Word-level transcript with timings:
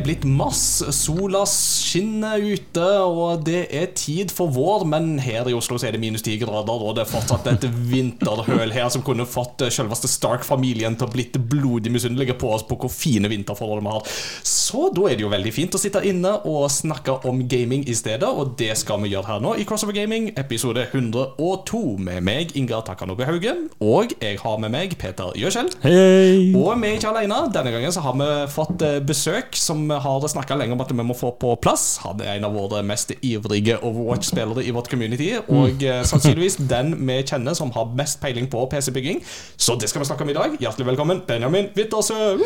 Er 0.00 0.04
blitt 0.06 0.22
mars, 0.24 0.80
sola 0.96 1.42
skinner 1.44 2.40
ute, 2.40 2.84
og 3.04 3.42
det 3.44 3.66
er 3.76 3.90
tid 3.92 4.30
for 4.32 4.48
vår. 4.48 4.86
Men 4.88 5.18
her 5.20 5.44
i 5.50 5.52
Oslo 5.52 5.76
så 5.76 5.90
er 5.90 5.92
det 5.92 6.00
minus 6.00 6.24
ti 6.24 6.38
grader, 6.40 6.72
og 6.72 6.94
det 6.96 7.02
er 7.02 7.10
fortsatt 7.10 7.50
et 7.50 7.66
vinterhøl 7.90 8.72
her 8.72 8.88
som 8.88 9.04
kunne 9.04 9.26
fått 9.28 9.66
selveste 9.68 10.08
Stark-familien 10.08 10.96
til 10.96 11.04
å 11.04 11.12
blitt 11.12 11.36
blodig 11.52 11.92
misunnelige 11.92 12.38
på 12.40 12.48
oss 12.54 12.64
på 12.64 12.78
hvor 12.80 12.88
fine 12.88 13.28
vinterforhold 13.28 13.84
vi 13.84 13.92
har. 13.92 14.08
Så 14.48 14.86
da 14.96 15.04
er 15.10 15.18
det 15.18 15.26
jo 15.26 15.34
veldig 15.34 15.52
fint 15.52 15.76
å 15.76 15.82
sitte 15.82 16.00
inne 16.08 16.32
og 16.48 16.64
snakke 16.72 17.18
om 17.28 17.44
gaming 17.50 17.84
i 17.84 17.98
stedet, 17.98 18.24
og 18.24 18.54
det 18.56 18.72
skal 18.80 19.04
vi 19.04 19.12
gjøre 19.12 19.34
her 19.34 19.44
nå 19.44 19.52
i 19.60 19.68
Crossover 19.68 19.98
Gaming, 19.98 20.30
episode 20.40 20.86
102, 20.86 21.82
med 22.08 22.24
meg, 22.24 22.56
Ingar 22.56 22.86
Takanobe 22.88 23.28
Haugen, 23.28 23.66
og 23.84 24.16
jeg 24.16 24.40
har 24.40 24.64
med 24.64 24.72
meg 24.78 24.96
Peter 25.02 25.36
Gjøskjell. 25.36 25.68
Hei! 25.84 26.48
Og 26.56 26.72
vi 26.80 26.94
er 26.94 26.96
ikke 26.96 27.12
alene. 27.12 27.44
Denne 27.52 27.76
gangen 27.76 27.92
så 27.92 28.06
har 28.08 28.16
vi 28.16 28.32
fått 28.56 28.88
eh, 28.88 28.96
besøk 29.04 29.60
som 29.60 29.89
vi 29.90 29.98
har 30.04 30.26
snakka 30.28 30.56
lenge 30.58 30.76
om 30.76 30.82
at 30.84 30.92
vi 30.92 31.04
må 31.06 31.16
få 31.16 31.32
på 31.40 31.54
plass. 31.62 32.00
Han 32.04 32.20
er 32.22 32.38
en 32.38 32.46
av 32.48 32.54
våre 32.54 32.82
mest 32.86 33.12
ivrige 33.20 33.78
Overwatch-spillere 33.78 34.64
i 34.64 34.74
vårt 34.74 34.90
community, 34.90 35.32
og 35.48 35.82
eh, 35.84 36.02
sannsynligvis 36.06 36.60
den 36.70 36.94
vi 37.00 37.20
kjenner 37.22 37.56
som 37.58 37.72
har 37.74 37.90
mest 37.98 38.20
peiling 38.22 38.50
på 38.50 38.66
PC-bygging. 38.70 39.24
Så 39.56 39.78
det 39.80 39.90
skal 39.90 40.04
vi 40.04 40.10
snakke 40.10 40.26
om 40.26 40.30
i 40.30 40.36
dag. 40.38 40.60
Hjertelig 40.60 40.92
velkommen, 40.92 41.24
Benjamin 41.26 41.72
Wittersø. 41.76 42.36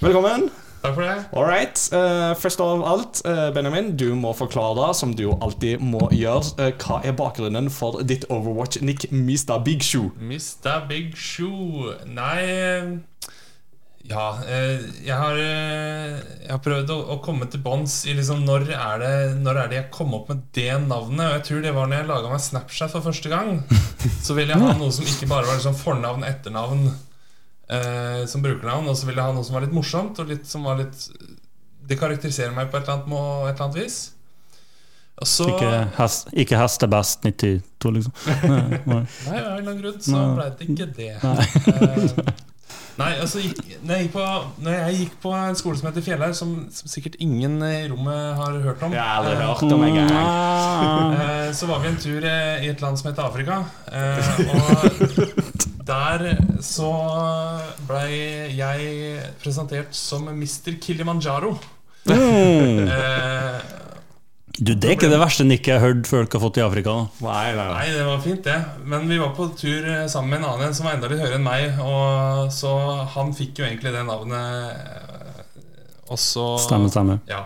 Velkommen. 0.00 0.50
Takk 0.86 0.94
for 0.94 1.02
det. 1.02 1.24
All 1.32 1.44
right. 1.44 1.92
eh, 1.92 2.36
først 2.38 2.60
av 2.60 2.82
alt, 2.86 3.22
uh, 3.26 3.54
Benjamin, 3.54 3.96
du 3.96 4.14
må 4.14 4.32
forklare, 4.32 4.94
som 4.94 5.14
du 5.16 5.22
jo 5.22 5.38
alltid 5.42 5.82
må 5.82 6.08
gjøre, 6.14 6.52
uh, 6.60 6.70
hva 6.78 7.00
er 7.02 7.16
bakgrunnen 7.18 7.70
for 7.74 8.04
ditt 8.06 8.26
Overwatch-nick 8.30 9.08
Mr. 9.10 9.58
Big 9.64 9.82
Shoe? 9.82 10.12
Mr. 10.20 10.86
Big 10.88 11.16
Shoe 11.18 11.96
Nei 12.06 13.02
Ja, 14.06 14.26
eh, 14.46 14.84
jeg 15.02 15.16
har, 15.18 15.38
eh, 15.40 16.18
jeg 16.44 16.50
har 16.52 16.60
prøvd 16.62 16.92
å, 16.94 16.98
å 17.14 17.18
komme 17.24 17.48
til 17.50 17.62
bånns 17.64 18.04
i 18.06 18.14
liksom 18.14 18.44
når 18.46 18.68
er, 18.76 19.02
det, 19.02 19.14
når 19.42 19.60
er 19.62 19.72
det 19.72 19.78
jeg 19.80 19.90
kom 19.96 20.14
opp 20.18 20.30
med 20.30 20.44
det 20.56 20.70
navnet. 20.84 21.24
Og 21.26 21.34
jeg 21.34 21.44
tror 21.48 21.64
det 21.64 21.74
var 21.74 21.90
når 21.90 22.00
jeg 22.02 22.10
laga 22.12 22.30
meg 22.30 22.44
Snapchat 22.44 22.94
for 22.94 23.06
første 23.08 23.32
gang. 23.32 23.56
Så 24.26 24.36
ville 24.38 24.54
jeg 24.54 24.62
ha 24.62 24.76
noe 24.78 24.94
som 24.94 25.06
ikke 25.06 25.30
bare 25.30 25.48
var 25.48 25.58
liksom 25.58 25.78
fornavn, 25.80 26.26
etternavn 26.28 26.86
eh, 26.88 28.22
som 28.30 28.44
brukernavn. 28.46 28.92
Og 28.92 28.98
så 28.98 29.08
ville 29.08 29.22
jeg 29.22 29.32
ha 29.32 29.34
noe 29.34 29.46
som 29.46 29.58
var 29.58 29.66
litt 29.66 29.74
morsomt, 29.74 30.22
og 30.22 30.30
litt 30.30 30.46
som 30.46 30.66
var 30.66 30.78
litt 30.82 31.08
Det 31.86 31.98
karakteriserer 31.98 32.54
meg 32.54 32.70
på 32.70 32.78
et 32.78 32.86
eller 32.86 33.00
annet, 33.00 33.10
må, 33.10 33.22
et 33.46 33.54
eller 33.54 33.68
annet 33.68 33.80
vis. 33.82 33.98
Og 35.16 35.28
så 35.30 35.46
Ikke, 35.48 35.70
hest, 35.96 36.26
ikke 36.36 36.58
hestebest 36.60 37.22
92, 37.24 37.92
liksom. 37.96 38.12
Nei, 38.52 38.80
nei. 38.84 38.98
Nei, 39.26 39.38
av 39.38 39.38
en 39.38 39.38
eller 39.38 39.62
annen 39.62 39.78
grunn 39.80 40.02
så 40.04 40.26
blei 40.36 40.50
ble 40.50 40.50
det 40.58 40.74
ikke 40.74 40.88
det. 40.98 41.14
Eh, 41.24 42.44
Nei, 42.96 43.10
altså 43.20 43.42
når, 43.84 43.90
jeg 43.92 44.06
gikk 44.06 44.12
på, 44.14 44.24
når 44.64 44.72
jeg 44.78 44.94
gikk 45.02 45.16
på 45.20 45.32
en 45.36 45.56
skole 45.58 45.76
som 45.76 45.88
heter 45.90 46.04
Fjellhaug, 46.06 46.32
som, 46.38 46.52
som 46.72 46.88
sikkert 46.88 47.18
ingen 47.20 47.58
i 47.66 47.82
rommet 47.92 48.38
har 48.38 48.56
hørt 48.64 48.84
om 48.86 48.94
Jeg 48.96 49.02
har 49.04 49.20
aldri 49.20 49.34
eh, 49.34 49.42
hørt 49.44 49.74
om 49.76 49.84
en 49.84 49.98
gang. 49.98 50.12
eh, 51.20 51.50
Så 51.58 51.68
var 51.68 51.82
vi 51.84 51.90
en 51.92 51.98
tur 52.00 52.24
eh, 52.24 52.64
i 52.64 52.70
et 52.72 52.80
land 52.80 52.96
som 52.96 53.10
heter 53.10 53.28
Afrika. 53.28 53.58
eh, 53.92 54.40
Og 54.48 54.64
der 55.86 56.24
så 56.64 56.88
blei 57.86 58.56
jeg 58.56 59.20
presentert 59.44 59.92
som 59.94 60.24
Mr. 60.32 60.72
Kilimanjaro. 60.82 61.52
Mm. 62.06 62.88
Du, 64.56 64.72
det 64.72 64.88
er 64.88 64.94
ikke 64.96 65.10
det 65.12 65.18
verste 65.20 65.44
nikket 65.44 65.68
jeg 65.74 65.80
har 65.82 65.90
hørt 65.90 66.06
folk 66.08 66.32
har 66.32 66.40
fått 66.40 66.56
i 66.56 66.62
Afrika. 66.64 66.92
Nei, 67.20 67.50
nei, 67.52 67.64
nei. 67.68 67.72
Nei, 67.76 67.88
det 67.92 68.04
var 68.08 68.22
fint, 68.24 68.40
det. 68.46 68.54
Men 68.88 69.04
vi 69.10 69.18
var 69.20 69.34
på 69.36 69.50
tur 69.58 69.84
eh, 69.84 70.06
sammen 70.08 70.30
med 70.32 70.40
en 70.40 70.46
annen 70.54 70.72
som 70.76 70.88
var 70.88 70.96
enda 70.96 71.10
litt 71.12 71.20
høyere 71.20 71.36
enn 71.36 71.44
meg. 71.44 71.76
Og 71.84 72.48
så 72.56 72.72
han 73.16 73.34
fikk 73.36 73.60
jo 73.60 73.66
egentlig 73.68 73.92
det 73.92 74.04
navnet. 74.08 74.72
eh, 74.72 76.02
Og 76.08 76.18
så 76.22 76.46
Stemmer, 76.64 76.88
stemmer. 76.94 77.20
Ja. 77.28 77.42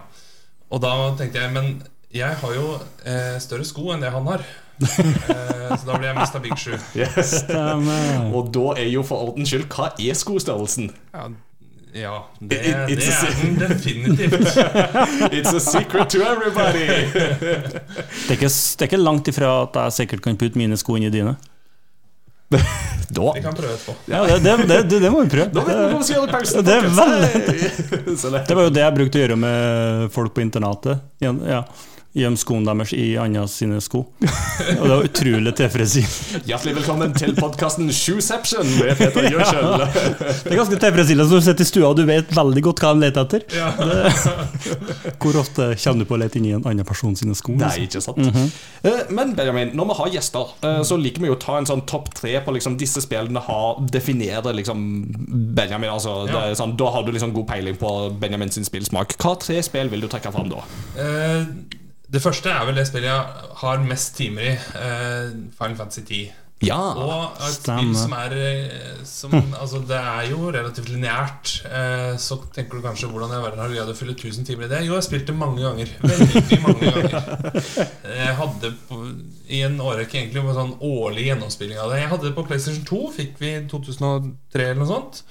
Og 0.70 0.78
da 0.84 0.92
tenkte 1.18 1.40
jeg 1.42 1.50
Men 1.56 1.80
jeg 2.14 2.36
har 2.42 2.54
jo 2.54 2.76
eh, 3.06 3.36
større 3.42 3.66
sko 3.66 3.90
enn 3.94 4.02
det 4.06 4.10
han 4.14 4.26
har. 4.30 4.46
eh, 4.80 5.68
så 5.76 5.84
da 5.90 5.98
blir 5.98 6.08
jeg 6.12 6.16
Mr. 6.16 6.38
Big 6.46 6.56
Shoe. 6.58 6.78
Yes. 6.96 7.40
Og 7.50 8.54
da 8.54 8.66
er 8.80 8.86
jo 8.90 9.02
for 9.06 9.30
ordens 9.32 9.50
skyld, 9.50 9.66
hva 9.74 9.90
er 9.98 10.14
skostørrelsen? 10.18 10.92
Ja, 11.14 11.26
ja 11.94 12.24
det, 12.40 12.56
It- 12.60 12.98
det 13.00 13.06
a 13.08 13.26
er 13.26 13.34
den 13.42 13.54
definitivt. 13.58 14.56
It's 15.36 15.54
a 15.56 15.60
secret 15.60 16.10
to 16.10 16.18
everybody! 16.22 16.86
Det 18.26 18.30
er, 18.30 18.36
ikke, 18.36 18.48
det 18.48 18.84
er 18.84 18.88
ikke 18.88 19.00
langt 19.02 19.28
ifra 19.32 19.50
at 19.64 19.74
jeg 19.84 19.92
sikkert 20.02 20.22
kan 20.28 20.36
putte 20.40 20.58
mine 20.60 20.76
sko 20.78 20.96
inn 21.00 21.08
i 21.08 21.10
dine. 21.14 21.36
Da, 23.10 23.32
Vi 23.34 23.40
kan 23.42 23.54
prøve 23.58 23.72
etterpå. 23.74 23.94
Ja, 24.06 24.20
det, 24.38 24.52
det, 24.70 24.76
det, 25.02 25.08
må 25.10 25.24
vi 25.24 25.30
prøve. 25.32 25.48
da 25.50 25.64
vet 25.66 25.78
vi 25.80 25.86
hva 25.90 25.98
vi 25.98 26.04
skal 26.06 26.14
gjøre 26.14 26.28
i 26.28 26.34
pausen. 26.34 26.64
Det 26.64 26.74
er. 26.76 26.82
Det- 28.30 28.46
Det 28.46 28.54
var 28.58 28.62
jo 28.68 28.70
det 28.76 28.82
jeg 28.84 28.94
brukte 29.00 29.18
å 29.18 29.22
gjøre 29.24 29.38
med 29.42 30.12
folk 30.14 30.34
på 30.36 30.44
internatet. 30.44 31.00
Ja, 31.22 31.32
Ja. 31.56 31.60
Gjemme 32.10 32.34
skoene 32.42 32.66
deres 32.74 32.90
i 32.98 33.12
andre 33.22 33.44
sine 33.46 33.76
sko. 33.78 34.00
Og 34.02 34.80
det 34.82 34.88
var 34.90 35.04
utrolig 35.06 35.52
tilfredsstillende. 35.60 36.40
Hjertelig 36.48 36.72
velkommen 36.80 37.12
til 37.14 37.36
podkasten 37.36 37.86
Shoeception 37.94 38.66
med 38.80 38.96
Peter 38.98 39.28
Gjøskjell. 39.30 39.68
Det 39.78 40.50
er 40.50 40.58
ganske 40.58 40.80
tilfredsstillende 40.82 41.28
når 41.30 41.38
du 41.38 41.46
sitter 41.46 41.62
i 41.62 41.68
stua 41.70 41.92
og 41.92 42.00
du 42.00 42.02
vet 42.08 42.32
veldig 42.34 42.64
godt 42.66 42.82
hva 42.82 42.90
de 42.98 43.04
leter 43.04 43.28
etter. 43.28 43.46
Ja. 43.54 43.70
Hvor 45.22 45.38
ofte 45.44 45.68
kommer 45.84 46.02
du 46.02 46.08
på 46.10 46.18
å 46.18 46.20
lete 46.24 46.40
inn 46.42 46.50
i 46.50 46.52
en 46.58 46.66
annen 46.66 46.88
person 46.90 47.14
sine 47.14 47.38
sko? 47.38 47.54
Nei, 47.62 47.70
liksom? 47.86 48.18
ikke 48.18 48.34
sant. 48.34 48.58
Eh, 48.90 49.00
Men 49.14 49.36
Benjamin, 49.38 49.70
når 49.78 49.92
vi 49.92 49.98
har 50.02 50.12
gjester, 50.18 50.50
eh, 50.66 50.80
så 50.90 50.98
liker 50.98 51.22
vi 51.22 51.30
jo 51.30 51.38
å 51.38 51.42
ta 51.46 51.60
en 51.62 51.70
sånn 51.70 51.86
topp 51.94 52.10
tre 52.18 52.34
på 52.42 52.56
liksom 52.58 52.74
disse 52.80 53.04
spillene 53.06 53.38
har 53.46 53.78
definerer 53.86 54.50
liksom 54.58 54.82
Benjamin. 55.54 55.94
Altså, 55.94 56.24
det 56.26 56.34
Ja. 56.34 56.42
er 56.50 56.58
sånn, 56.58 56.74
da 56.76 56.90
har 56.90 57.06
du 57.06 57.12
liksom 57.14 57.30
god 57.38 57.46
peiling 57.54 57.78
på 57.78 57.94
Benjamin 58.18 58.50
sin 58.50 58.66
spillsmak. 58.66 59.14
Hva 59.22 59.38
tre 59.38 59.62
spill 59.62 59.86
vil 59.94 60.02
du 60.02 60.08
trekke 60.10 60.34
fram 60.34 60.50
da? 60.50 60.66
Eh, 60.98 61.44
det 62.10 62.22
første 62.22 62.50
er 62.50 62.66
vel 62.68 62.78
det 62.80 62.86
spillet 62.88 63.10
jeg 63.10 63.50
har 63.62 63.82
mest 63.86 64.16
timer 64.18 64.52
i. 64.52 64.54
Uh, 64.74 65.50
Final 65.58 65.76
Fantasy 65.78 66.06
10. 66.06 66.22
Ja. 66.60 66.76
Og 66.92 67.38
et 67.40 67.54
Stemmer. 67.54 67.80
spill 67.80 67.94
som 67.96 68.14
er 68.18 68.34
eh, 68.36 69.04
som, 69.08 69.32
Altså 69.56 69.80
Det 69.88 69.96
er 69.96 70.26
jo 70.28 70.50
relativt 70.52 70.90
lineært. 70.92 71.54
Eh, 71.64 72.16
så 72.20 72.36
tenker 72.52 72.76
du 72.76 72.84
kanskje 72.84 73.08
hvordan 73.08 73.32
jeg 73.32 73.44
har 73.46 73.56
greid 73.72 73.92
å 73.92 73.96
fylle 73.96 74.12
1000 74.12 74.44
timer 74.48 74.66
i 74.66 74.72
det. 74.74 74.82
Jo, 74.84 74.98
jeg 74.98 75.06
spilte 75.08 75.36
mange 75.36 75.62
ganger. 75.64 75.94
Veldig 76.04 76.60
mange 76.66 76.92
ganger. 76.92 77.16
Jeg 78.20 78.36
hadde 78.36 78.72
på, 78.88 78.98
i 79.48 79.62
en 79.64 79.78
årrekke 79.80 80.18
egentlig 80.20 80.42
en 80.42 80.56
sånn 80.56 80.74
årlig 80.84 81.24
gjennomspilling 81.30 81.78
av 81.80 81.92
det. 81.92 82.02
Jeg 82.02 82.10
hadde 82.10 82.26
det 82.28 82.34
på 82.36 82.44
PlayStation 82.48 82.84
2, 82.86 82.98
fikk 83.16 83.40
vi 83.40 83.52
i 83.54 83.62
2003 83.70 84.66
eller 84.66 84.80
noe 84.82 84.90
sånt. 84.90 85.22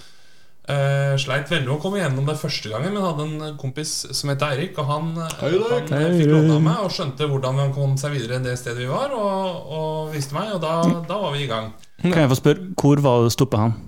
Eh, 0.70 1.16
sleit 1.18 1.50
veldig 1.50 1.72
å 1.74 1.80
komme 1.82 1.98
gjennom 1.98 2.28
det 2.30 2.36
første 2.38 2.70
gangen, 2.70 2.94
men 2.94 3.02
hadde 3.02 3.26
en 3.26 3.58
kompis 3.58 3.94
som 4.14 4.30
het 4.30 4.44
Eirik. 4.46 4.78
Og 4.78 4.86
han, 4.86 5.12
Hei, 5.40 5.54
han 5.58 6.18
fikk 6.20 6.30
låne 6.30 6.58
av 6.60 6.66
meg 6.66 6.84
og 6.86 6.94
skjønte 6.94 7.30
hvordan 7.30 7.58
man 7.58 7.72
kom 7.74 7.96
seg 7.98 8.14
videre 8.14 8.42
det 8.44 8.54
stedet 8.60 8.84
vi 8.84 8.90
var, 8.90 9.16
og, 9.18 9.72
og 9.74 10.12
viste 10.14 10.38
meg, 10.38 10.54
og 10.58 10.62
da, 10.62 10.76
da 11.10 11.22
var 11.24 11.34
vi 11.34 11.48
i 11.48 11.50
gang. 11.50 11.72
Kan 12.04 12.22
jeg 12.22 12.34
få 12.36 12.38
spørre, 12.38 12.68
hvor 12.78 13.02
var 13.02 13.26
det 13.26 13.34
stoppa 13.34 13.64
han? 13.66 13.80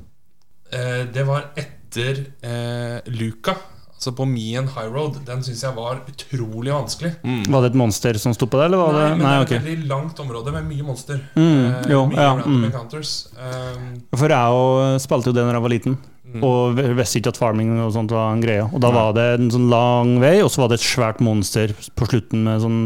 Uh, 0.71 1.03
det 1.13 1.27
var 1.27 1.51
etter 1.59 2.23
uh, 2.47 2.97
Luca, 3.13 3.53
altså 3.93 4.15
på 4.17 4.25
Mien 4.25 4.65
High 4.73 4.89
Road. 4.89 5.19
Den 5.27 5.45
syns 5.45 5.61
jeg 5.67 5.77
var 5.77 6.01
utrolig 6.09 6.73
vanskelig. 6.73 7.11
Var 7.21 7.61
det 7.61 7.75
et 7.75 7.77
monster 7.77 8.17
som 8.23 8.33
stoppet 8.33 8.57
det? 8.57 8.71
eller 8.71 8.81
var 8.81 8.95
Nei, 8.95 9.03
det 9.03 9.11
men 9.19 9.27
Nei, 9.27 9.35
det 9.35 9.43
er 9.43 9.61
et 9.61 9.67
veldig 9.67 9.91
langt 9.91 10.23
område 10.23 10.55
med 10.55 10.65
mye 10.71 10.87
monster. 10.87 11.21
Mm, 11.37 11.91
jo, 11.93 12.07
mye 12.09 12.25
ja, 12.25 12.33
mm. 12.41 12.63
encounters. 12.71 13.13
Um, 13.37 13.91
For 14.15 14.33
jeg 14.33 14.63
òg 14.63 14.97
spilte 15.05 15.29
jo 15.29 15.37
det 15.37 15.45
når 15.45 15.59
jeg 15.59 15.67
var 15.67 15.75
liten, 15.75 15.99
Mm. 16.31 16.43
og 16.47 16.77
visste 16.95 17.19
ikke 17.19 17.33
at 17.33 17.37
farming 17.41 17.73
og 17.83 17.91
sånt 17.95 18.11
var 18.15 18.29
en 18.31 18.41
greie. 18.43 18.63
Og 18.63 18.79
da 18.79 18.91
var 18.95 19.11
det 19.17 19.25
en 19.39 19.49
sånn 19.51 19.69
lang 19.71 20.13
vei, 20.21 20.37
og 20.41 20.47
så 20.53 20.61
var 20.63 20.69
det 20.71 20.79
et 20.79 20.85
svært 20.87 21.19
monster 21.19 21.73
på 21.99 22.07
slutten 22.07 22.43
med 22.47 22.61
sånn 22.63 22.79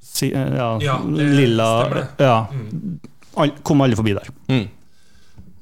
si- 0.00 0.30
Ja, 0.32 0.78
Ja, 0.80 0.98
det 1.04 1.26
lilla 1.36 1.66
stemmer. 1.84 2.08
Ja. 2.18 2.46
mm. 2.50 3.00
All, 3.36 3.50
kom 3.66 3.82
alle 3.82 3.96
forbi 3.98 4.14
der. 4.14 4.30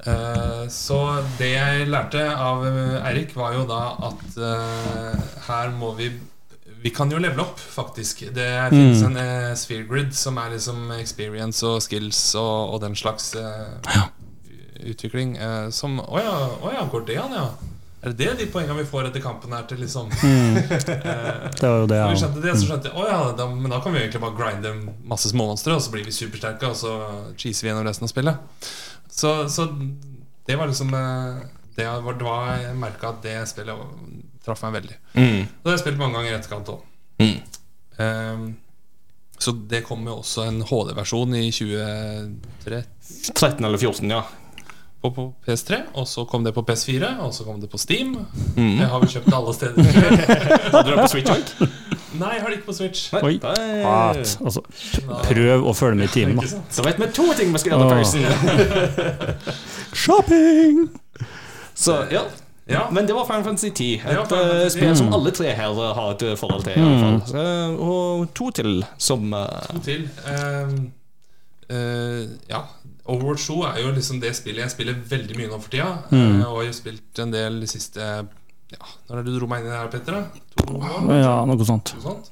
Eh, 0.04 0.64
så 0.68 0.98
det 1.38 1.52
jeg 1.54 1.86
lærte 1.88 2.22
av 2.34 2.64
eh, 2.66 3.06
Eirik, 3.06 3.36
var 3.38 3.54
jo 3.54 3.62
da 3.70 3.82
at 4.08 4.24
uh, 4.36 5.14
her 5.46 5.70
må 5.78 5.92
vi 5.96 6.08
Vi 6.82 6.90
kan 6.90 7.08
jo 7.08 7.18
levele 7.22 7.44
opp, 7.44 7.60
faktisk. 7.60 8.24
Det 8.34 8.48
finnes 8.72 9.02
en 9.06 9.14
uh, 9.14 9.52
sphere 9.54 9.84
grid 9.86 10.10
som 10.18 10.38
er 10.42 10.50
liksom 10.56 10.90
experience 10.98 11.62
og 11.62 11.78
skills 11.84 12.34
og, 12.34 12.72
og 12.74 12.80
den 12.82 12.96
slags 12.98 13.28
eh, 13.38 14.02
utvikling. 14.90 15.36
eh, 15.36 15.68
som 15.70 16.00
Å 16.00 16.18
ja, 16.22 16.34
å 16.62 16.72
ja, 16.74 16.82
går 16.90 17.06
det 17.06 17.18
an, 17.22 17.36
ja? 17.36 17.46
Er 18.02 18.10
det 18.10 18.24
det 18.26 18.32
de 18.40 18.46
poengene 18.50 18.80
vi 18.80 18.88
får 18.90 19.06
etter 19.12 19.22
kampen 19.22 19.52
her 19.54 19.62
til, 19.70 19.78
liksom? 19.84 20.08
Eh, 20.82 21.50
Det 21.54 21.68
var 21.68 21.76
jo 21.84 21.86
det 21.86 21.98
ja. 22.00 22.08
vi 22.10 22.18
skjønte 22.18 22.42
det, 22.42 22.54
så 22.58 22.66
skjønte 22.66 22.90
jeg 22.90 22.98
Å 22.98 23.04
ja, 23.06 23.18
da, 23.38 23.46
men 23.46 23.70
da 23.70 23.78
kan 23.82 23.94
vi 23.94 24.00
egentlig 24.00 24.22
bare 24.24 24.38
grinde 24.38 24.72
masse 25.06 25.30
småmonstre, 25.30 25.76
og 25.76 25.84
så 25.84 25.92
blir 25.94 26.02
vi 26.08 26.14
supersterke, 26.14 26.72
og 26.72 26.78
så 26.78 26.96
cheeser 27.38 27.66
vi 27.66 27.70
gjennom 27.70 27.86
resten 27.86 28.08
av 28.08 28.10
spillet. 28.10 28.66
Så, 29.06 29.30
så 29.52 29.68
det 30.48 30.56
var 30.58 30.70
liksom 30.70 30.90
eh, 30.98 31.44
Det 31.76 31.86
var, 31.86 32.18
da 32.18 32.34
Jeg 32.64 32.74
merka 32.80 33.12
at 33.12 33.22
det 33.22 33.36
spillet 33.52 33.86
traff 34.42 34.64
meg 34.66 34.80
veldig. 34.80 34.98
Mm. 35.14 35.40
Det 35.46 35.70
har 35.70 35.76
jeg 35.76 35.84
spilt 35.84 36.00
mange 36.02 36.18
ganger 36.18 36.32
i 36.32 36.36
etterkant 36.40 36.74
òg. 36.74 36.82
Mm. 37.22 38.54
så 39.38 39.52
det 39.70 39.84
kom 39.86 40.00
jo 40.08 40.16
også 40.18 40.48
en 40.48 40.62
HD-versjon 40.66 41.36
i 41.38 41.44
2013. 41.54 42.88
13 43.36 43.68
eller 43.68 43.78
14, 43.78 44.10
ja. 44.10 44.24
På, 45.02 45.10
på 45.10 45.24
PS3, 45.46 45.80
og 45.98 46.06
så 46.08 46.24
kom 46.30 46.44
det 46.46 46.54
på 46.54 46.62
PS4, 46.68 47.16
og 47.24 47.32
så 47.34 47.44
kom 47.44 47.60
det 47.60 47.70
på 47.70 47.80
Steam. 47.80 48.14
Det 48.54 48.86
har 48.86 49.02
vi 49.02 49.10
kjøpt 49.16 49.34
alle 49.34 49.54
steder. 49.56 49.88
Hadde 50.72 50.84
du 50.86 50.92
det 50.94 51.00
på 51.00 51.10
Switch 51.10 51.32
òg? 51.32 51.66
Nei, 52.12 52.34
jeg 52.36 52.42
har 52.42 52.50
det 52.52 52.58
ikke 52.58 52.68
på 52.68 52.76
Switch. 52.76 53.08
Oi. 53.18 53.38
What? 53.42 54.36
Altså, 54.44 54.62
prøv 55.24 55.66
å 55.66 55.72
følge 55.74 55.98
med 56.02 56.10
i 56.10 56.12
timen, 56.12 56.38
da. 56.38 56.60
Så 56.70 56.84
vet 56.86 57.00
vi 57.00 57.08
to 57.16 57.26
ting 57.38 57.54
vi 57.54 57.62
skal 57.62 57.74
gjøre 57.74 57.88
på 57.88 57.94
pausen. 57.96 58.22
Shopping! 60.04 60.86
Så 61.74 62.02
ja. 62.12 62.26
Ja. 62.70 62.86
Men 62.94 63.08
det 63.08 63.16
var 63.16 63.26
Final 63.26 63.44
Fantasy 63.44 63.70
10. 63.70 63.94
Et 63.94 64.02
Ja, 64.04 64.20
eh, 64.22 64.28
Fantasy 64.28 64.76
spill 64.76 64.92
10. 64.92 64.96
som 64.96 65.14
alle 65.16 65.32
tre 65.34 65.50
her 65.50 65.94
har 65.98 66.10
et 66.14 66.38
forhold 66.38 66.62
til. 66.62 66.72
i 66.72 66.84
alle 66.84 67.20
fall 67.26 67.80
Og 67.80 68.34
to 68.34 68.50
til 68.50 68.84
som 68.98 69.32
uh... 69.32 69.46
To 69.72 69.82
til. 69.82 70.08
Um, 70.28 70.92
uh, 71.72 72.28
ja. 72.48 72.62
Overwatch 73.10 73.48
2 73.50 73.56
er 73.66 73.80
jo 73.82 73.90
liksom 73.96 74.20
det 74.22 74.30
spillet 74.38 74.62
jeg 74.66 74.74
spiller 74.76 75.00
veldig 75.10 75.38
mye 75.38 75.50
nå 75.50 75.58
for 75.58 75.72
tida. 75.72 75.90
Mm. 76.12 76.44
og 76.46 76.62
jeg 76.62 76.70
har 76.70 76.78
spilt 76.78 77.22
en 77.24 77.34
del 77.34 77.60
de 77.64 77.70
siste 77.70 78.12
ja, 78.72 78.86
Når 79.08 79.18
er 79.18 79.24
det 79.26 79.32
du 79.34 79.36
dro 79.36 79.46
meg 79.50 79.60
inn 79.60 79.66
i 79.68 79.72
det 79.72 79.76
her, 79.76 79.88
Petter? 79.92 80.14
To 80.62 80.78
år? 80.78 81.08
Ja, 81.18 81.32
noe 81.48 81.64
sånt. 81.68 81.90
Noe 81.98 82.04
sånt? 82.06 82.30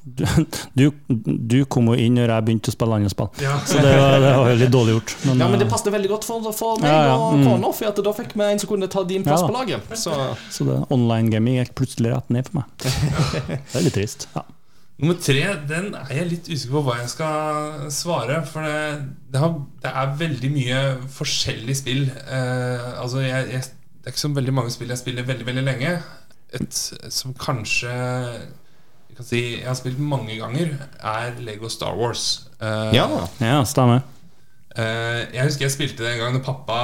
Du, 0.72 0.87
du, 1.08 1.26
du 1.52 1.56
kom 1.69 1.90
jo 1.93 1.96
inn 2.00 2.17
når 2.17 2.32
jeg 2.32 2.46
begynte 2.46 2.72
å 2.72 2.76
spille 2.76 2.96
andre 2.96 3.11
spill, 3.12 3.28
Ja. 3.44 3.58
så 3.69 3.82
det 3.82 3.90
var, 3.99 4.17
det 4.22 4.31
var 4.38 4.55
litt 4.62 4.72
dårlig 4.72 4.94
gjort. 4.94 5.17
Men, 5.26 5.43
Ja, 5.43 5.49
men 5.52 5.61
det 5.61 5.67
eh, 5.67 5.72
passet 5.75 5.93
veldig 5.93 6.12
godt 6.14 6.28
for, 6.28 6.49
for 6.56 6.81
meg 6.81 6.88
Ja, 6.88 7.02
ja, 7.11 7.19
og 7.19 7.37
mm. 7.43 7.44
kona, 7.44 7.73
for 7.76 7.90
at 7.90 8.00
da 8.06 8.14
fikk 8.23 8.32
vi 8.40 8.46
en 8.46 8.62
som 8.62 8.73
kunne 8.73 8.88
ta 8.94 9.05
din 9.11 9.26
plass 9.26 9.44
Ja 9.44 9.50
på 9.50 9.58
laget. 9.58 9.93
Så 10.00 10.16
så 10.55 10.69
det 10.70 10.78
online-gaming 10.96 11.61
gikk 11.61 11.75
plutselig 11.82 12.14
rett 12.14 12.32
ned 12.32 12.49
for 12.49 12.62
meg. 12.62 12.88
Det 13.75 13.76
er 13.82 13.84
litt 13.84 13.99
trist. 13.99 14.31
Ja. 14.32 14.46
Nummer 15.00 15.17
tre, 15.17 15.43
den 15.64 15.94
er 15.97 16.11
jeg 16.12 16.29
litt 16.29 16.49
usikker 16.50 16.75
på 16.76 16.81
hva 16.85 16.99
jeg 16.99 17.11
skal 17.14 17.87
svare. 17.94 18.43
For 18.44 18.67
det, 18.67 18.81
det, 19.32 19.41
har, 19.41 19.55
det 19.81 19.93
er 20.02 20.17
veldig 20.20 20.50
mye 20.52 20.81
forskjellig 21.14 21.76
spill. 21.79 22.02
Eh, 22.11 22.88
altså 23.00 23.25
jeg, 23.25 23.47
jeg, 23.55 23.62
Det 24.00 24.11
er 24.11 24.14
ikke 24.14 24.26
så 24.26 24.32
veldig 24.37 24.56
mange 24.58 24.75
spill 24.75 24.93
jeg 24.93 25.00
spiller 25.00 25.29
veldig 25.29 25.47
veldig 25.49 25.64
lenge. 25.64 25.94
Et 26.58 26.81
som 27.14 27.32
kanskje 27.38 27.91
jeg 27.91 29.17
kan 29.17 29.26
si 29.26 29.41
jeg 29.56 29.67
har 29.69 29.79
spilt 29.79 29.99
mange 30.02 30.37
ganger, 30.37 30.76
er 31.00 31.41
Lego 31.44 31.69
Star 31.73 31.97
Wars. 31.97 32.50
Eh, 32.61 32.97
ja. 32.97 33.08
ja, 33.41 33.58
stemmer. 33.64 34.05
Eh, 34.70 35.22
jeg 35.34 35.49
husker 35.49 35.67
jeg 35.67 35.75
spilte 35.75 36.05
det 36.05 36.12
en 36.12 36.20
gang 36.20 36.37
da 36.37 36.40
pappa 36.46 36.76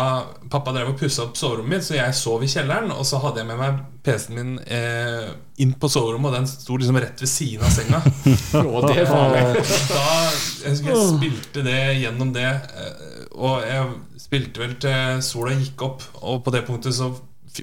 Pappa 0.51 0.73
drev 0.75 0.89
og 0.91 0.97
pussa 0.99 1.23
opp 1.23 1.37
soverommet 1.39 1.77
mitt, 1.77 1.85
så 1.87 1.95
jeg 1.95 2.17
sov 2.19 2.43
i 2.43 2.49
kjelleren. 2.51 2.91
Og 2.95 3.07
så 3.07 3.21
hadde 3.23 3.43
jeg 3.43 3.49
med 3.51 3.61
meg 3.61 3.79
PC-en 4.07 4.39
min 4.39 4.57
eh, 4.63 5.29
inn 5.63 5.75
på 5.79 5.91
soverommet, 5.91 6.31
og 6.31 6.37
den 6.41 6.51
sto 6.51 6.79
liksom 6.79 6.99
rett 7.03 7.23
ved 7.23 7.31
siden 7.31 7.67
av 7.67 7.75
senga. 7.75 8.03
Og 8.75 8.89
det 8.89 9.07
var 9.07 9.13
farlig. 9.13 9.65
Da, 9.91 10.03
jeg 10.65 10.75
husker 10.75 10.93
jeg 10.93 11.07
spilte 11.13 11.65
det 11.67 11.81
gjennom 12.03 12.35
det, 12.35 12.51
eh, 12.51 13.25
og 13.37 13.67
jeg 13.67 14.21
spilte 14.23 14.63
vel 14.63 14.77
til 14.81 15.25
sola 15.27 15.55
gikk 15.59 15.83
opp. 15.87 16.07
Og 16.23 16.45
på 16.47 16.55
det 16.55 16.65
punktet 16.69 16.97
så 16.97 17.11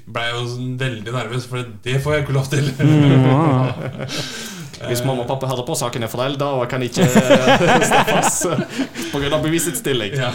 ble 0.04 0.26
jeg 0.26 0.34
jo 0.36 0.74
veldig 0.80 1.14
nervøs, 1.14 1.48
for 1.50 1.64
det 1.84 2.00
får 2.02 2.16
jeg 2.16 2.26
ikke 2.26 2.36
lov 2.36 2.52
til. 2.52 2.68
Hvis 4.88 5.02
mamma 5.06 5.22
og 5.24 5.28
pappa 5.30 5.46
hører 5.50 5.66
på, 5.68 5.74
saken 5.78 6.02
er 6.06 6.10
forelda 6.12 6.48
og 6.58 6.68
kan 6.70 6.82
ikke 6.82 7.04
eh, 7.08 7.84
straffes 7.86 8.40
pga. 9.12 9.38
bevisets 9.42 9.78
stilling. 9.84 10.14
Ja. 10.18 10.32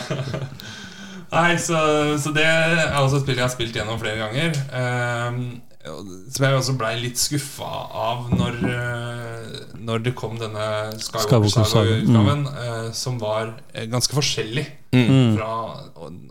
Nei, 1.33 1.57
så, 1.62 1.77
så 2.18 2.31
det 2.33 2.45
er 2.45 2.95
også 2.97 3.19
et 3.19 3.25
spill 3.27 3.38
jeg 3.38 3.44
har 3.45 3.51
spilt 3.53 3.75
gjennom 3.77 4.00
flere 4.01 4.18
ganger. 4.18 4.56
Ehm, 4.74 5.41
som 6.33 6.45
jeg 6.45 6.57
også 6.57 6.74
blei 6.77 6.95
litt 7.00 7.18
skuffa 7.21 7.68
av 7.95 8.25
når, 8.33 8.57
eh, 8.68 9.59
når 9.86 10.01
det 10.07 10.15
kom 10.18 10.36
denne 10.42 10.65
Skywalker 11.00 11.30
Saga, 11.30 11.38
Skywalker-saga-utgaven, 11.45 12.42
eh, 12.65 12.89
som 12.97 13.19
var 13.21 13.53
ganske 13.92 14.18
forskjellig 14.18 14.65
Mm. 14.89 15.35
fra 15.38 15.50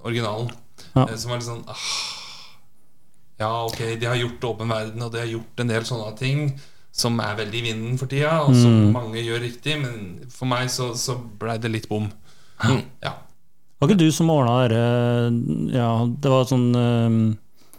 originalen. 0.02 0.48
Ja. 0.96 1.04
Som 1.14 1.30
var 1.30 1.38
litt 1.38 1.46
sånn 1.46 1.60
ah, 1.70 1.82
Ja, 3.38 3.50
ok, 3.68 3.78
de 4.00 4.06
har 4.10 4.16
gjort 4.18 4.42
åpen 4.50 4.72
verden, 4.72 5.02
og 5.06 5.12
de 5.14 5.20
har 5.22 5.28
gjort 5.30 5.62
en 5.62 5.70
del 5.70 5.84
sånne 5.86 6.10
ting 6.18 6.40
som 6.98 7.18
er 7.22 7.36
veldig 7.38 7.60
i 7.62 7.64
vinden 7.70 7.98
for 8.00 8.10
tida, 8.10 8.40
og 8.42 8.54
som 8.58 8.74
Mm. 8.88 8.92
mange 8.92 9.22
gjør 9.22 9.40
riktig, 9.46 9.78
men 9.80 10.26
for 10.34 10.46
meg 10.50 10.68
så, 10.68 10.90
så 10.98 11.14
blei 11.38 11.58
det 11.62 11.70
litt 11.72 11.88
bom. 11.88 12.10
Ja. 13.02 13.12
Var 13.78 13.88
ikke 13.92 13.98
du 14.00 14.08
som 14.10 14.30
ordna 14.34 14.56
dette 14.66 15.74
Ja, 15.76 15.92
det 16.10 16.30
var 16.32 16.48
sånn 16.50 16.72
um, 16.74 17.18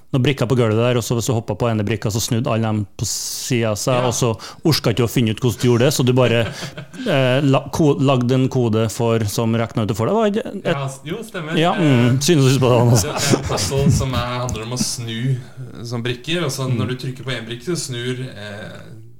noen 0.10 0.24
brikker 0.25 0.48
på 0.50 0.56
gulvet 0.57 0.80
der, 0.80 0.98
og 0.98 1.04
så 1.06 1.13
hvis 1.18 1.27
du 1.27 1.33
hoppa 1.36 1.54
på 1.60 1.68
ene 1.69 1.83
brikka, 1.86 2.10
så 2.10 2.18
snudde 2.24 2.48
alle 2.50 2.63
dem 2.66 2.80
på 2.98 3.06
sida 3.06 3.74
av 3.74 3.77
seg, 3.77 4.00
Ja. 4.00 4.07
og 4.07 4.13
så 4.18 4.30
orka 4.66 4.89
ikke 4.95 5.04
å 5.06 5.12
finne 5.12 5.36
ut 5.36 5.42
hvordan 5.44 5.60
du 5.62 5.68
gjorde 5.68 5.83
det, 5.86 5.92
så 5.94 6.06
du 6.07 6.13
bare 6.18 6.39
eh, 7.13 7.42
lagde 7.44 8.33
en 8.39 8.48
kode 8.50 8.88
for 8.89 9.19
som 9.30 9.54
regna 9.60 9.83
ut 9.83 9.92
det 9.92 9.98
for 10.00 10.07
deg. 10.10 10.15
Var 10.15 10.31
ikke 10.31 10.45
et, 10.56 10.72
ja, 10.72 10.88
jo, 11.12 11.19
stemmer. 11.27 11.60
ja, 11.60 11.74
Eh, 11.75 12.10
mm, 12.10 12.22
synes 12.25 12.56
du 12.56 12.60
på 12.63 12.72
det. 12.72 13.04
Det 13.04 13.12
er 13.12 13.38
en 13.38 13.45
puzzle 13.51 13.92
som 14.00 14.15
er, 14.18 14.31
handler 14.48 14.63
om 14.65 14.74
å 14.74 14.81
snu 14.81 15.19
eh, 15.36 15.83
som 15.83 16.01
brikker. 16.01 16.45
Og 16.48 16.51
så 16.56 16.65
når 16.72 16.95
du 16.95 16.95
trykker 17.04 17.27
på 17.27 17.36
én 17.36 17.45
brikke, 17.45 17.68
så 17.69 17.77
snur 17.92 18.24
eh, 18.24 18.80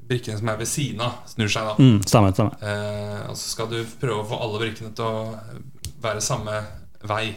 brikkene 0.10 0.38
som 0.40 0.50
er 0.52 0.58
ved 0.60 0.68
siden 0.70 1.02
av, 1.06 1.20
snur 1.30 1.48
seg. 1.54 1.70
da 1.70 1.76
Mm, 1.80 2.00
stemmer, 2.06 2.34
stemmer. 2.34 2.58
eh, 2.64 3.30
Og 3.30 3.36
så 3.38 3.50
skal 3.54 3.70
du 3.72 3.78
prøve 4.02 4.24
å 4.24 4.28
få 4.30 4.40
alle 4.44 4.60
brikkene 4.66 4.94
til 4.98 5.06
å 5.06 5.36
være 6.02 6.22
samme 6.26 6.60
vei. 7.08 7.36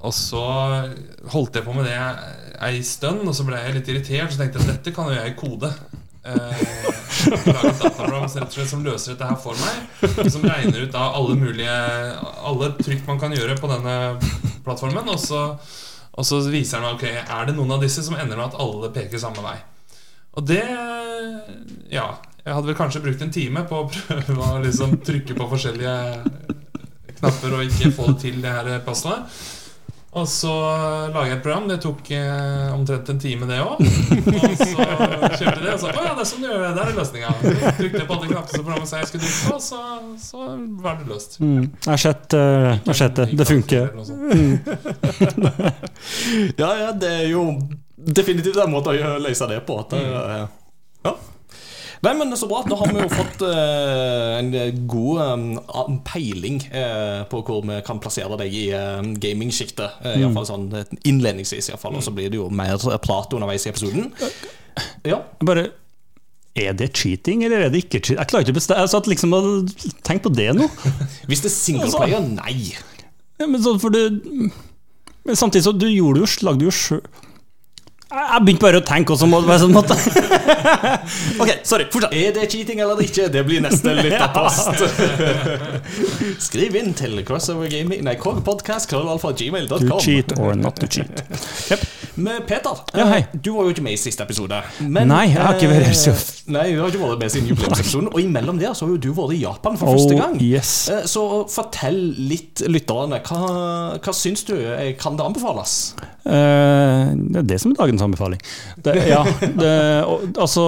Og 0.00 0.12
så 0.16 0.40
holdt 1.32 1.58
jeg 1.58 1.64
på 1.66 1.74
med 1.76 1.84
det 1.84 1.96
ei 2.64 2.78
stund, 2.86 3.26
og 3.28 3.34
så 3.36 3.44
ble 3.44 3.58
jeg 3.60 3.74
litt 3.74 3.88
irritert. 3.92 4.32
Så 4.32 4.38
tenkte 4.40 4.60
jeg 4.60 4.68
at 4.68 4.76
dette 4.78 4.94
kan 4.96 5.10
jo 5.12 5.16
jeg 5.18 5.36
kode. 5.36 5.72
Eh, 6.20 6.84
lage 7.26 7.72
dataprogram 7.80 8.26
som 8.28 8.40
rett 8.42 8.48
og 8.50 8.56
slett 8.56 8.68
som 8.72 8.84
løser 8.84 9.14
dette 9.14 9.28
her 9.28 9.36
for 9.40 9.56
meg. 9.60 10.30
Som 10.32 10.44
regner 10.44 10.84
ut 10.86 10.92
da 10.92 11.06
alle 11.16 11.36
mulige 11.40 11.76
Alle 12.44 12.70
trykk 12.80 13.06
man 13.08 13.20
kan 13.20 13.32
gjøre 13.36 13.56
på 13.60 13.68
denne 13.72 13.94
plattformen. 14.64 15.08
Og 15.12 15.20
så, 15.20 15.42
og 16.16 16.24
så 16.28 16.40
viser 16.52 16.80
den 16.80 16.88
meg 16.88 16.96
ok, 16.96 17.06
er 17.36 17.48
det 17.50 17.56
noen 17.56 17.76
av 17.76 17.84
disse 17.84 18.04
som 18.04 18.16
ender 18.16 18.36
med 18.40 18.50
at 18.50 18.58
alle 18.60 18.90
peker 18.96 19.20
samme 19.20 19.44
vei. 19.44 19.56
Og 20.38 20.46
det 20.46 20.64
Ja. 21.90 22.08
Jeg 22.40 22.54
hadde 22.56 22.70
vel 22.70 22.76
kanskje 22.78 23.02
brukt 23.04 23.22
en 23.22 23.30
time 23.30 23.62
på 23.68 23.82
å 23.82 23.88
prøve 23.92 24.36
å 24.40 24.60
liksom 24.64 24.94
trykke 25.04 25.34
på 25.36 25.48
forskjellige 25.50 25.94
knapper 27.18 27.56
og 27.56 27.64
ikke 27.66 27.90
få 27.92 28.14
til, 28.18 28.40
det 28.40 28.52
her 28.54 28.78
puzzlet. 28.86 29.28
Og 30.10 30.24
så 30.26 30.50
lager 31.14 31.28
jeg 31.28 31.36
et 31.36 31.42
program. 31.44 31.68
Det 31.70 31.76
tok 31.84 32.08
eh, 32.16 32.72
omtrent 32.74 33.12
en 33.12 33.20
time, 33.22 33.46
det 33.46 33.60
òg. 33.62 33.78
Og 33.78 33.84
så 34.58 34.86
kjørte 35.38 35.60
det, 35.60 35.74
og 35.76 35.78
så 35.78 35.92
Å 35.92 36.02
ja, 36.02 36.14
det 36.16 36.24
er 36.24 36.28
sånn 36.32 36.42
du 36.42 36.48
gjør 36.48 36.64
det. 36.64 36.70
Der 36.80 36.88
er 36.88 36.96
løsninga. 36.96 37.34
Trykte 37.78 38.00
jeg 38.00 38.08
på 38.08 38.16
alle 38.16 38.30
knappene 38.32 38.56
som 38.56 38.64
programmet 38.64 38.90
sa 38.90 39.02
jeg 39.04 39.10
skulle 39.12 39.28
trykke 39.28 39.52
på, 39.52 39.60
så, 39.68 39.78
så 40.24 40.48
var 40.82 40.98
det 40.98 41.06
løst. 41.12 41.38
Mm, 41.44 41.68
jeg 41.76 41.92
har 41.92 42.02
sett, 42.02 42.34
uh, 42.34 43.20
det. 43.20 43.28
Det 43.38 43.46
funker. 43.52 43.84
Ja, 46.58 46.70
ja, 46.80 46.90
det 46.96 47.10
er 47.12 47.26
jo 47.28 47.44
definitivt 48.00 48.58
en 48.60 48.72
måte 48.72 48.94
å 48.94 49.18
løse 49.20 49.48
det 49.50 49.60
på. 49.68 49.78
At, 49.82 49.94
eh, 49.98 50.46
ja. 51.04 51.16
Nei, 52.00 52.14
men 52.16 52.32
så 52.36 52.48
bra. 52.48 52.62
Nå 52.64 52.76
har 52.80 52.92
vi 52.94 53.02
jo 53.02 53.08
fått 53.12 53.42
uh, 53.44 54.38
en 54.38 54.54
god 54.88 55.18
um, 55.68 55.98
peiling 56.06 56.62
uh, 56.72 57.26
på 57.28 57.42
hvor 57.44 57.60
vi 57.68 57.76
kan 57.84 58.00
plassere 58.00 58.38
deg 58.40 58.56
i 58.56 58.62
uh, 58.72 59.02
gamingsjiktet. 59.20 60.00
Uh, 60.00 60.14
mm. 60.22 60.38
hvert 60.38 60.48
sånn 60.48 60.70
innledningsvis, 61.04 61.68
i 61.68 61.74
hvert 61.74 61.82
fall. 61.82 61.98
Og 62.00 62.06
så 62.06 62.14
blir 62.16 62.32
det 62.32 62.40
jo 62.40 62.48
mer 62.48 62.80
prat 63.04 63.36
underveis 63.36 63.68
i 63.68 63.72
episoden. 63.74 64.08
Ja. 65.04 65.20
Bare 65.44 65.68
Er 66.56 66.72
det 66.72 66.94
cheating, 66.96 67.44
eller 67.44 67.66
er 67.66 67.70
det 67.70 67.84
ikke 67.84 68.00
cheating? 68.00 68.22
Jeg 68.22 68.32
klarer 68.32 68.48
ikke 68.48 68.56
å 68.56 68.60
bestemme. 68.62 68.88
Satt 68.88 69.10
liksom 69.10 69.36
og 69.36 69.74
tenkte 70.00 70.30
på 70.30 70.36
det 70.40 70.54
nå. 70.56 70.72
Hvis 71.28 71.44
det 71.44 71.52
er 71.52 71.58
singleplayer, 71.58 72.24
nei. 72.32 72.72
Ja, 73.36 73.44
men 73.44 73.60
sånn 73.64 73.80
for 73.80 73.92
du 73.92 74.20
Men 75.24 75.36
samtidig 75.36 75.64
så 75.64 75.72
du 75.76 75.86
gjorde 75.88 76.24
jo 76.24 76.32
lagde 76.48 76.64
jo 76.64 76.72
sjøl 76.72 77.04
Jeg 78.10 78.42
begynte 78.42 78.64
bare 78.64 78.78
å 78.80 78.82
tenke 78.82 79.12
også, 79.14 79.26
må 79.30 79.38
det 79.44 79.46
være 79.52 79.62
sånn 79.62 79.74
måte. 79.76 79.94
Ok, 81.40 81.50
sorry. 81.66 81.84
Fortsatt. 81.92 82.12
Er 82.16 82.32
det 82.34 82.48
cheating 82.50 82.80
eller 82.82 82.98
ikke? 83.04 83.28
Det 83.32 83.42
blir 83.46 83.62
neste 83.62 83.92
lytterpost. 83.96 84.82
Skriv 86.48 86.74
inn 86.80 86.90
til 86.98 87.20
crossover 87.26 87.70
gaming 87.70 88.02
Nei, 88.06 88.16
podcast, 88.18 88.90
To 88.90 89.32
gmail.com. 89.38 90.00
cheat 90.02 90.34
or 90.38 90.54
not 90.58 90.76
to 90.82 90.88
cheat. 90.90 91.22
Men 92.20 92.42
Peter, 92.46 92.82
Ja, 92.98 93.06
hei. 93.06 93.20
eh, 93.22 93.38
du 93.40 93.52
var 93.54 93.68
jo 93.68 93.72
ikke 93.76 93.84
med 93.86 93.94
i 93.94 94.00
siste 94.00 94.24
episode. 94.26 94.58
Men, 94.82 95.08
Nei, 95.08 95.28
jeg 95.30 95.38
har 95.40 95.54
ikke 95.54 95.70
vært 95.70 95.86
her 95.86 95.94
eh, 95.94 96.18
så- 96.18 96.50
Nei, 96.50 96.66
du 96.74 96.80
har 96.82 96.90
ikke 96.90 97.00
vært 97.04 97.20
med 97.22 97.30
siden 97.32 97.48
jubileumsepisoden. 97.52 98.08
Og 98.12 98.20
imellom 98.20 98.58
der 98.58 98.74
så 98.74 98.84
har 98.86 98.92
jo 98.96 98.98
du 98.98 99.12
vært 99.14 99.36
i 99.36 99.42
Japan 99.44 99.78
for 99.78 99.94
første 99.94 100.18
gang. 100.18 100.34
Oh, 100.36 100.42
yes. 100.42 100.88
Eh, 100.90 101.04
Så 101.06 101.24
fortell 101.48 102.00
litt 102.18 102.60
lytterne. 102.66 103.22
Hva, 103.22 103.98
hva 104.02 104.12
syns 104.16 104.42
du? 104.44 104.56
Eh, 104.58 104.92
Kan 104.98 105.16
det 105.16 105.24
anbefales? 105.24 105.94
Uh, 106.20 107.14
det 107.16 107.38
er 107.40 107.46
det 107.54 107.60
som 107.62 107.70
er 107.72 107.78
dagens 107.78 107.99
anbefaling. 108.04 108.40
Det, 108.84 108.94
ja, 109.08 109.22
det, 109.40 109.74
og, 110.08 110.26
altså, 110.40 110.64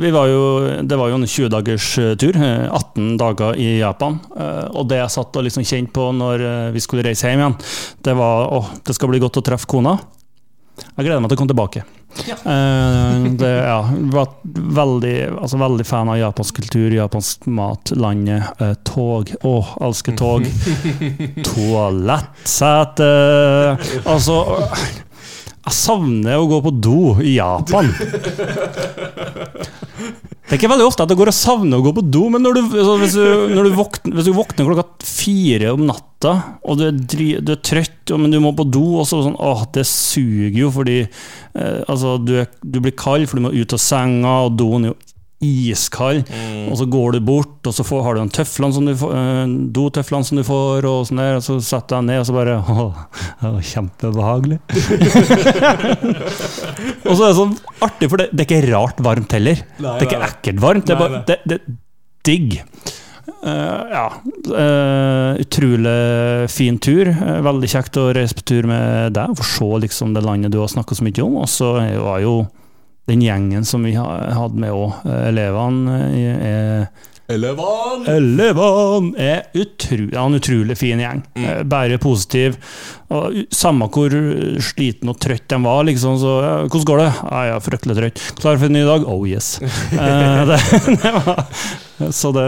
vi 0.00 0.12
var 0.14 0.30
jo, 0.30 0.42
det 0.82 0.98
var 0.98 1.12
jo 1.12 1.20
en 1.20 1.28
20-dagers 1.28 1.88
tur. 2.20 2.36
eh, 2.36 2.66
18 2.70 3.16
dager 3.20 3.56
i 3.60 3.78
Japan. 3.80 4.20
eh, 4.36 4.64
og 4.72 4.88
det 4.90 5.00
jeg 5.02 5.14
satt 5.16 5.36
og 5.36 5.46
liksom 5.46 5.66
kjente 5.66 5.94
på 5.96 6.10
når 6.16 6.46
eh, 6.46 6.72
vi 6.74 6.82
skulle 6.84 7.06
reise 7.06 7.30
hjem 7.30 7.42
igjen, 7.42 7.58
det 8.04 8.16
var 8.18 8.50
å, 8.52 8.64
det 8.86 8.96
skal 8.96 9.12
bli 9.12 9.22
godt 9.22 9.40
å 9.40 9.46
treffe 9.46 9.70
kona. 9.70 9.98
Jeg 10.76 11.06
gleder 11.06 11.22
meg 11.24 11.30
til 11.30 11.38
å 11.38 11.40
komme 11.40 11.52
tilbake. 11.54 11.84
Ja. 12.24 12.36
Uh, 12.44 13.24
det, 13.36 13.48
ja, 13.48 13.80
var 14.12 14.28
veldig, 14.76 15.14
altså 15.40 15.58
veldig 15.60 15.86
fan 15.88 16.08
av 16.12 16.18
japansk 16.20 16.60
kultur, 16.60 16.92
japansk 16.92 17.48
mat, 17.52 17.92
landet, 17.96 18.44
uh, 18.60 18.72
tog. 18.88 19.32
Å, 19.44 19.54
elsker 19.88 20.16
tog. 20.16 20.46
Toalettsete. 21.48 23.10
Altså 24.04 24.40
Jeg 25.66 25.74
savner 25.74 26.38
å 26.38 26.46
gå 26.46 26.60
på 26.62 26.70
do 26.78 27.00
i 27.24 27.36
Japan. 27.40 27.88
Det 30.46 30.54
er 30.54 30.60
ikke 30.60 30.70
veldig 30.70 30.84
ofte 30.86 31.02
at 31.02 31.10
jeg 31.10 31.18
går 31.18 31.32
og 31.32 31.34
savner 31.34 31.80
å 31.80 31.82
gå 31.88 31.90
på 31.96 32.04
do, 32.06 32.20
men 32.30 32.44
når 32.46 32.54
du, 32.54 32.60
altså, 32.68 32.92
hvis, 33.00 33.16
du, 33.18 33.48
når 33.50 33.66
du 33.66 33.72
våkner, 33.74 34.12
hvis 34.14 34.28
du 34.28 34.36
våkner 34.36 34.68
klokka 34.68 34.84
fire 35.02 35.72
om 35.74 35.82
natta, 35.88 36.34
og 36.62 36.78
du 36.78 36.84
er, 36.86 37.00
dri, 37.14 37.26
du 37.42 37.50
er 37.56 37.58
trøtt, 37.66 38.12
men 38.14 38.30
du 38.30 38.38
må 38.44 38.52
på 38.54 38.68
do, 38.70 38.84
og 39.00 39.08
så 39.10 39.24
sånn 39.24 39.34
Åh, 39.42 39.64
det 39.74 39.82
suger 39.90 40.60
jo, 40.60 40.70
fordi 40.76 41.00
eh, 41.02 41.80
altså, 41.90 42.14
du, 42.22 42.36
er, 42.44 42.46
blir 42.62 42.94
kald, 42.94 43.26
for 43.26 43.40
du 43.40 43.48
må 43.48 43.54
ut 43.56 43.74
av 43.74 43.82
senga, 43.82 44.36
og 44.46 44.54
doen 44.60 44.86
er 44.86 44.92
jo 44.92 44.98
iskald. 45.44 46.30
Og 46.70 46.78
så 46.80 46.86
går 46.88 47.16
du 47.16 47.20
bort, 47.28 47.60
og 47.68 47.72
så 47.76 47.84
får, 47.84 48.00
har 48.06 48.12
du 48.16 48.20
de 48.22 48.36
tøflene 48.38 48.76
som 48.76 48.84
du 48.88 48.94
får, 48.96 49.10
eh, 49.20 49.44
dotøflene 49.76 50.24
som 50.24 50.36
du 50.40 50.44
får, 50.46 50.78
og 50.88 50.98
sånn 51.08 51.20
der, 51.20 51.36
og 51.38 51.44
så 51.44 51.52
setter 51.60 51.96
jeg 51.96 52.00
deg 52.00 52.08
ned, 52.08 52.18
og 52.22 52.26
så 52.28 52.36
bare 52.36 52.54
Åh, 52.76 52.94
det 53.42 53.50
var 53.56 53.64
kjempebehagelig. 53.72 54.58
og 57.06 57.12
så 57.12 57.20
er 57.20 57.28
det 57.28 57.40
sånn 57.40 57.56
artig, 57.84 58.06
for 58.12 58.18
det, 58.22 58.28
det 58.32 58.40
er 58.44 58.48
ikke 58.48 58.68
rart 58.70 58.98
varmt 59.04 59.32
heller. 59.36 59.56
Nei, 59.76 59.96
det 59.96 60.02
er 60.06 60.08
ikke 60.08 60.22
nei, 60.22 60.30
ekkelt 60.32 60.60
varmt, 60.64 60.86
det 60.86 60.92
er 60.96 61.02
bare 61.04 61.16
det, 61.28 61.38
det 61.52 61.58
digg. 62.26 62.50
Uh, 63.46 63.82
ja. 63.92 64.06
Uh, 64.48 65.40
utrolig 65.42 66.50
fin 66.50 66.78
tur. 66.82 67.06
Uh, 67.12 67.38
veldig 67.46 67.68
kjekt 67.70 67.98
å 68.00 68.08
reise 68.16 68.34
på 68.34 68.42
tur 68.48 68.66
med 68.66 69.14
deg 69.14 69.34
og 69.34 69.38
få 69.38 69.46
se 69.46 69.68
liksom, 69.84 70.14
det 70.16 70.24
landet 70.26 70.54
du 70.54 70.58
har 70.62 70.70
snakka 70.72 70.98
så 70.98 71.06
mye 71.06 71.22
om. 71.22 71.36
Og 71.44 71.50
så 71.50 71.68
var 71.76 72.18
jo 72.24 72.34
den 73.06 73.22
gjengen 73.22 73.64
som 73.64 73.84
vi 73.86 73.94
hadde 73.96 74.56
med 74.58 74.74
òg, 74.74 75.04
elevene 75.06 76.00
eh, 76.10 76.46
er 76.46 76.88
Elevan! 77.26 78.04
Elevene 78.06 79.18
er 79.18 79.48
utru, 79.58 80.04
ja, 80.12 80.22
en 80.22 80.38
utrolig 80.38 80.76
fin 80.78 81.00
gjeng. 81.02 81.24
Mm. 81.34 81.48
Bare 81.66 81.98
positiv. 81.98 82.54
Og 83.10 83.40
samme 83.54 83.88
hvor 83.90 84.14
sliten 84.62 85.10
og 85.10 85.18
trøtt 85.22 85.48
de 85.50 85.58
var, 85.64 85.82
liksom, 85.88 86.20
så 86.22 86.36
ja, 86.44 86.54
'Hvordan 86.66 86.86
går 86.86 87.02
det?' 87.02 87.14
Ja, 87.30 87.42
jeg 87.42 87.56
er 87.56 87.66
fryktelig 87.66 87.96
trøtt. 87.98 88.22
'Klar 88.38 88.58
for 88.58 88.66
en 88.66 88.72
ny 88.78 88.84
dag?' 88.86 89.08
Oh 89.10 89.26
yes. 89.26 89.58
Eh, 90.06 90.46
det, 90.46 90.60
det 91.02 91.12
var, 91.12 91.46
så 92.12 92.28
det 92.36 92.44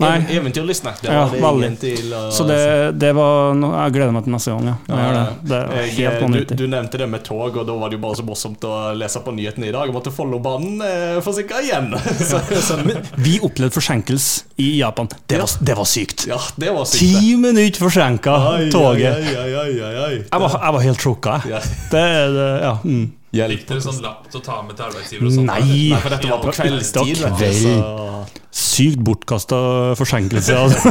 Nei. 0.00 0.10
Ev- 0.18 0.30
Eventyrlystne. 0.36 0.92
Det 1.00 1.08
Ja, 1.08 1.22
var 1.40 1.56
det 1.60 1.70
til 1.80 2.10
å 2.12 2.20
Så 2.34 2.44
det, 2.48 2.58
det 3.00 3.12
var 3.16 3.54
no, 3.56 3.70
Jeg 3.72 3.94
gleder 3.96 4.12
meg 4.12 4.26
til 4.26 4.34
neste 4.34 4.52
gang, 4.52 4.66
ja. 4.68 4.74
Jeg 4.90 4.98
gjør 5.00 5.14
det. 5.16 5.36
det 5.50 5.60
Jeg, 5.70 5.94
helt 5.96 6.48
du, 6.50 6.54
du 6.60 6.66
nevnte 6.68 6.98
det 7.00 7.08
med 7.08 7.24
tog, 7.24 7.56
og 7.56 7.66
da 7.66 7.76
var 7.80 7.88
det 7.92 7.96
jo 7.96 8.02
bare 8.04 8.18
så 8.20 8.24
morsomt 8.28 8.66
å 8.68 8.74
lese 8.98 9.22
på 9.24 9.32
nyhetene 9.36 9.70
i 9.70 9.72
dag 9.72 9.88
om 9.92 9.96
at 10.00 10.10
Follobanen 10.12 10.82
eh, 10.84 11.20
forsinka 11.24 11.62
igjen. 11.64 11.94
Så, 12.30 12.40
så, 12.60 12.76
Vi 13.16 13.38
opplevde 13.40 13.72
forsinkelse 13.74 14.44
i 14.60 14.78
Japan. 14.80 15.08
Det 15.26 15.38
var, 15.40 15.48
det 15.64 15.76
var 15.78 15.88
sykt. 15.88 16.26
ja, 16.28 16.38
det 16.60 16.74
var 16.76 16.84
sykt. 16.84 17.00
Ti 17.20 17.36
minutter 17.40 17.80
forsinka, 17.80 18.36
toget. 18.72 19.16
Ai, 19.16 19.54
ai, 19.56 19.80
ai. 20.04 20.12
Jeg 20.20 20.44
var, 20.44 20.58
jeg 20.60 20.76
var 20.76 20.84
helt 20.84 21.00
sjokka, 21.06 21.38
jeg. 21.46 21.56
Ja. 21.56 21.62
Det 21.90 22.04
det, 22.36 22.50
ja. 22.66 22.74
Mm. 22.84 23.08
Fikk 23.30 23.66
dere 23.68 23.82
sånn 23.84 24.00
lapp 24.02 24.24
til 24.26 24.40
å 24.40 24.42
ta 24.42 24.56
med 24.66 24.74
til 24.74 24.88
arbeidsgiver 24.88 25.28
og 25.28 25.34
sånn? 25.36 25.46
Nei. 25.46 25.60
Nei, 25.92 25.98
for 26.02 26.10
dette 26.16 26.30
var 26.32 26.40
på 26.42 26.54
kveldstid. 26.56 27.20
Kveld. 27.38 28.38
Sykt 28.60 29.04
bortkasta 29.06 29.60
forsinkelse. 29.94 30.56
Altså. 30.58 30.90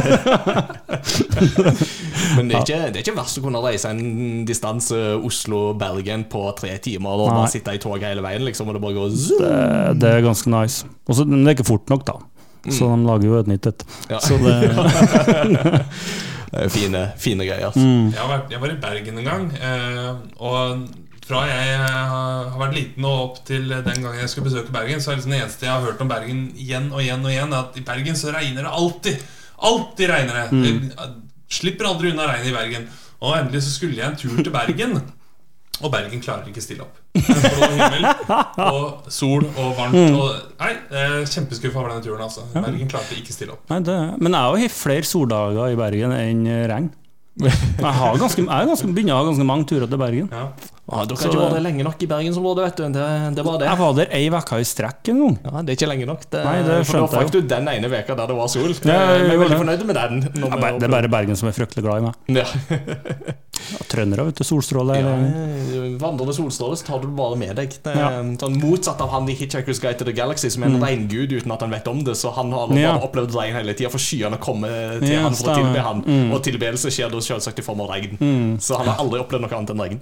Men 2.36 2.48
det 2.48 2.56
er, 2.56 2.62
ikke, 2.62 2.78
det 2.88 2.96
er 2.96 3.02
ikke 3.04 3.16
verst 3.18 3.40
å 3.40 3.44
kunne 3.44 3.60
reise 3.64 3.90
en 3.92 4.00
distanse 4.48 4.96
Oslo-Bergen 5.26 6.24
på 6.32 6.46
tre 6.56 6.72
timer 6.82 7.26
og 7.26 7.28
bare 7.34 7.50
sitte 7.52 7.74
i 7.76 7.82
toget 7.82 8.08
hele 8.14 8.24
veien, 8.24 8.46
liksom, 8.48 8.70
og 8.72 8.78
det 8.78 8.82
bare 8.86 8.96
går 8.96 9.12
zoom. 9.12 9.44
Det, 9.44 10.00
det 10.00 10.14
er 10.16 10.24
ganske 10.24 10.52
nice. 10.54 10.88
Også, 11.10 11.28
men 11.28 11.44
det 11.44 11.52
er 11.52 11.58
ikke 11.58 11.68
fort 11.74 11.92
nok, 11.92 12.06
da. 12.08 12.16
Så 12.70 12.88
de 12.88 13.04
lager 13.08 13.28
jo 13.28 13.38
et 13.40 13.48
nytt 13.52 13.68
et. 13.70 13.84
Ja. 14.10 14.18
Så 14.24 14.40
det 14.40 14.56
Det 16.50 16.64
er 16.64 16.72
fine, 16.74 17.00
fine 17.22 17.44
greier. 17.46 17.70
mm. 17.76 18.08
Jeg, 18.10 18.24
var, 18.26 18.40
jeg 18.50 18.58
var 18.58 18.72
i 18.72 18.78
Bergen 18.82 19.20
en 19.20 19.28
gang. 19.28 19.44
Eh, 19.54 20.16
og 20.42 20.80
fra 21.30 21.44
jeg 21.46 21.74
eh, 21.76 22.14
har 22.50 22.58
vært 22.58 22.76
liten 22.76 23.06
og 23.06 23.24
opp 23.24 23.42
til 23.46 23.70
den 23.70 24.02
gangen 24.02 24.18
jeg 24.18 24.32
skulle 24.32 24.50
besøke 24.50 24.74
Bergen, 24.74 25.02
så 25.02 25.12
er 25.12 25.20
liksom 25.20 25.34
det 25.34 25.42
eneste 25.44 25.68
jeg 25.68 25.74
har 25.74 25.86
hørt 25.86 26.02
om 26.02 26.10
Bergen 26.10 26.48
igjen 26.58 26.90
og 26.90 27.04
igjen 27.04 27.22
og 27.24 27.30
igjen, 27.32 27.54
er 27.54 27.68
at 27.68 27.78
i 27.78 27.86
Bergen 27.86 28.18
så 28.18 28.34
regner 28.34 28.66
det 28.66 28.74
alltid. 28.80 29.22
Alltid 29.70 30.10
regner 30.10 30.40
det. 30.40 30.46
Mm. 30.56 31.16
slipper 31.50 31.90
aldri 31.90 32.12
unna 32.12 32.26
regnet 32.30 32.50
i 32.50 32.56
Bergen. 32.56 32.90
Og 33.20 33.34
endelig 33.36 33.66
så 33.66 33.74
skulle 33.74 33.98
jeg 34.00 34.08
en 34.08 34.20
tur 34.20 34.38
til 34.40 34.52
Bergen. 34.54 35.00
Og 35.80 35.92
Bergen 35.92 36.20
klarer 36.20 36.48
ikke 36.48 36.62
stille 36.64 36.84
opp. 36.84 36.96
Blå 37.16 37.68
himmel 37.72 38.06
og 38.66 39.10
sol 39.12 39.46
og 39.48 39.70
varmt. 39.78 39.96
Og, 40.16 40.34
nei, 40.60 40.72
er 40.92 41.14
kjempeskuffa 41.28 41.80
over 41.80 41.94
denne 41.94 42.04
turen. 42.04 42.24
altså 42.26 42.44
Bergen 42.52 42.90
klarte 42.90 43.16
ikke 43.16 43.34
stille 43.34 43.54
opp. 43.56 43.64
Nei, 43.72 43.80
det, 43.86 43.98
men 44.20 44.36
jeg 44.36 44.64
har 44.66 44.74
flere 44.76 45.08
soldager 45.08 45.72
i 45.72 45.78
Bergen 45.80 46.16
enn 46.16 46.48
regn. 46.70 46.90
Jeg, 47.40 47.54
har 47.80 48.18
ganske, 48.20 48.42
jeg 48.42 48.50
har 48.50 48.68
ganske, 48.68 48.90
begynner 48.92 49.16
å 49.16 49.22
ha 49.22 49.28
ganske 49.30 49.46
mange 49.48 49.68
turer 49.70 49.88
til 49.88 50.00
Bergen. 50.00 50.28
Ja. 50.28 50.48
Ah, 50.90 51.04
dere 51.06 51.16
har 51.20 51.30
ikke 51.30 51.40
vært 51.40 51.54
der 51.54 51.64
lenge 51.64 51.84
nok 51.86 52.00
i 52.02 52.08
bergensområdet, 52.10 52.64
vet 52.66 52.80
du. 52.80 52.84
Det, 52.96 53.04
det 53.36 53.44
var 53.46 53.58
det. 53.62 53.68
Jeg 53.70 53.78
var 53.80 53.92
der 54.00 54.14
ei 54.18 54.24
uke 54.34 54.58
i 54.58 54.66
strekk 54.66 55.10
en 55.12 55.20
gang. 55.22 55.36
Ja, 55.44 55.62
Det 55.62 55.74
er 55.74 55.78
ikke 55.78 55.90
lenge 55.92 56.08
nok. 56.10 56.24
Det, 56.26 56.42
Nei, 56.46 56.56
det 56.66 56.78
for 56.88 57.04
da 57.06 57.20
fikk 57.22 57.34
du 57.36 57.40
den 57.54 57.70
ene 57.74 57.92
veka 57.92 58.16
der 58.18 58.32
det 58.32 58.38
var 58.40 58.50
sol. 58.50 58.74
Ja, 58.84 58.98
jeg 59.14 59.28
er 59.30 59.42
veldig 59.44 59.60
fornøyd 59.62 59.86
med 59.86 60.00
den. 60.00 60.20
Ja, 60.42 60.72
det 60.80 60.88
er 60.88 60.94
bare 60.96 61.12
Bergen 61.12 61.38
som 61.38 61.50
er 61.50 61.56
fryktelig 61.56 61.86
glad 61.86 62.02
i 62.02 62.08
meg. 62.08 62.40
Ja. 62.40 62.46
Ja, 63.70 63.78
Trøndere, 63.92 64.24
vet 64.30 64.40
du. 64.40 64.44
Solstråle. 64.44 64.96
Ja, 64.98 65.12
vandrende 66.00 66.34
solstråle 66.34 66.76
så 66.80 66.86
tar 66.88 66.98
du 67.02 67.06
det 67.08 67.16
bare 67.18 67.36
med 67.38 67.54
deg. 67.60 67.68
Det 67.84 67.92
er 67.92 67.98
Ja. 68.00 68.08
Mm. 68.22 68.36
sånn 68.40 68.58
Motsatt 68.60 69.00
av 69.00 69.10
han 69.10 69.28
i 69.28 69.34
Hitchhiker's 69.36 69.80
Guide 69.80 69.98
to 69.98 70.04
the 70.04 70.12
Galaxy, 70.12 70.48
som 70.50 70.62
er 70.64 70.66
en 70.72 70.80
regngud 70.82 71.30
uten 71.32 71.52
at 71.52 71.60
han 71.60 71.70
vet 71.70 71.86
om 71.88 72.02
det. 72.04 72.16
Så 72.16 72.32
han 72.34 72.50
har 72.52 72.66
bare 72.68 72.80
Ja. 72.80 72.98
opplevd 72.98 73.34
regn 73.34 73.54
hele 73.54 73.74
tida, 73.74 73.90
for 73.90 73.98
skyene 73.98 74.38
kommer 74.40 74.98
til 75.00 75.12
Ja, 75.12 75.22
han 75.22 75.34
for 75.34 75.48
å 75.48 75.54
tilbe 75.56 75.80
han. 75.82 76.02
Mm. 76.02 76.32
Og 76.32 76.42
tilbedelse 76.42 76.90
skjer 76.90 77.10
da 77.10 77.18
selvsagt 77.18 77.58
i 77.58 77.62
form 77.62 77.80
av 77.80 77.88
regn. 77.90 78.16
Mm. 78.18 78.58
Så 78.60 78.76
han 78.76 78.86
har 78.86 78.96
aldri 79.04 79.20
opplevd 79.20 79.42
noe 79.42 79.56
annet 79.58 79.70
enn 79.70 79.80
regn. 79.80 80.00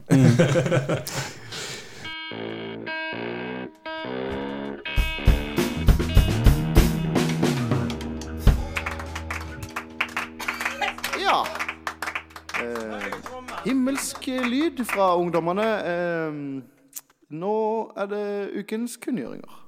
Ja. 11.21 11.47
Eh, 12.61 13.08
himmelsk 13.67 14.29
lyd 14.49 14.83
fra 14.89 15.15
ungdommene. 15.19 15.69
Eh, 15.93 16.43
nå 17.39 17.57
er 17.99 18.13
det 18.13 18.27
ukens 18.63 18.99
kunngjøringer. 19.03 19.65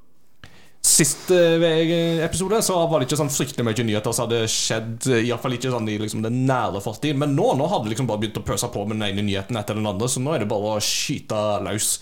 Siste 0.80 1.36
eh, 1.60 2.22
episode 2.24 2.62
så 2.64 2.78
var 2.88 3.00
det 3.00 3.08
ikke 3.10 3.18
sånn 3.20 3.32
fryktelig 3.32 3.66
mye 3.68 3.84
nyheter 3.84 4.14
som 4.16 4.24
hadde 4.24 4.46
skjedd. 4.48 5.10
Iallfall 5.18 5.58
ikke 5.58 5.72
sånn 5.74 5.88
i 5.92 5.98
liksom 6.00 6.24
den 6.24 6.42
nære 6.48 6.80
fortid. 6.84 7.18
Men 7.20 7.36
nå, 7.36 7.50
nå 7.58 7.68
hadde 7.68 7.88
det 7.88 7.94
liksom 7.94 8.08
bare 8.08 8.22
begynt 8.22 8.40
å 8.40 8.46
pøse 8.48 8.70
på 8.72 8.86
med 8.88 8.96
den 8.96 9.10
ene 9.10 9.26
nyheten 9.28 9.60
etter 9.60 9.76
den 9.76 9.88
andre, 9.90 10.08
så 10.08 10.24
nå 10.24 10.34
er 10.34 10.44
det 10.44 10.50
bare 10.50 10.76
å 10.78 10.84
skyte 10.84 11.40
løs. 11.66 11.92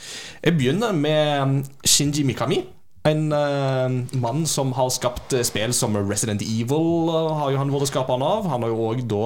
Jeg 0.45 0.59
begynner 0.61 0.95
med 0.95 1.67
Shinji 1.83 2.27
Mikami. 2.29 2.63
En 3.07 3.33
uh, 3.33 4.19
mann 4.19 4.47
som 4.47 4.73
har 4.75 4.91
skapt 4.91 5.33
eh, 5.33 5.45
spill 5.47 5.73
som 5.77 5.95
Resident 5.97 6.43
Evil, 6.43 7.09
uh, 7.09 7.31
har 7.39 7.53
jo 7.55 7.61
han 7.61 7.71
vært 7.73 7.93
skaperen 7.93 8.25
av. 8.27 8.49
Han 8.51 8.67
har 8.67 8.73
jo 8.73 8.89
òg 8.91 9.05
da 9.09 9.23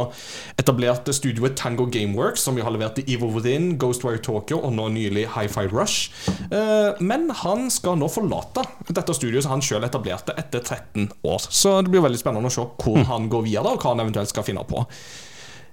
etablert 0.60 1.08
studioet 1.16 1.56
Tango 1.58 1.86
Gameworks, 1.90 2.44
som 2.44 2.58
jo 2.58 2.66
har 2.66 2.74
levert 2.74 3.00
Evil 3.06 3.32
Within, 3.32 3.72
Ghostwire 3.80 4.20
Tokyo 4.22 4.60
og 4.60 4.76
nå 4.76 4.90
nylig 4.94 5.24
Hi-Fi 5.34 5.66
Rush. 5.72 6.12
Uh, 6.52 6.92
men 7.00 7.30
han 7.42 7.68
skal 7.72 7.98
nå 7.98 8.10
forlate 8.12 8.66
dette 8.92 9.16
studioet 9.16 9.46
som 9.46 9.56
han 9.56 9.64
sjøl 9.64 9.88
etablerte 9.88 10.36
etter 10.38 10.60
13 10.60 11.08
år. 11.24 11.48
Så 11.48 11.78
det 11.80 11.94
blir 11.94 12.04
veldig 12.04 12.20
spennende 12.20 12.52
å 12.52 12.54
se 12.54 12.68
hvor 12.84 13.02
han 13.08 13.32
går 13.32 13.48
videre, 13.48 13.72
og 13.72 13.82
hva 13.82 13.96
han 13.96 14.04
eventuelt 14.04 14.30
skal 14.30 14.46
finne 14.46 14.68
på. 14.68 14.84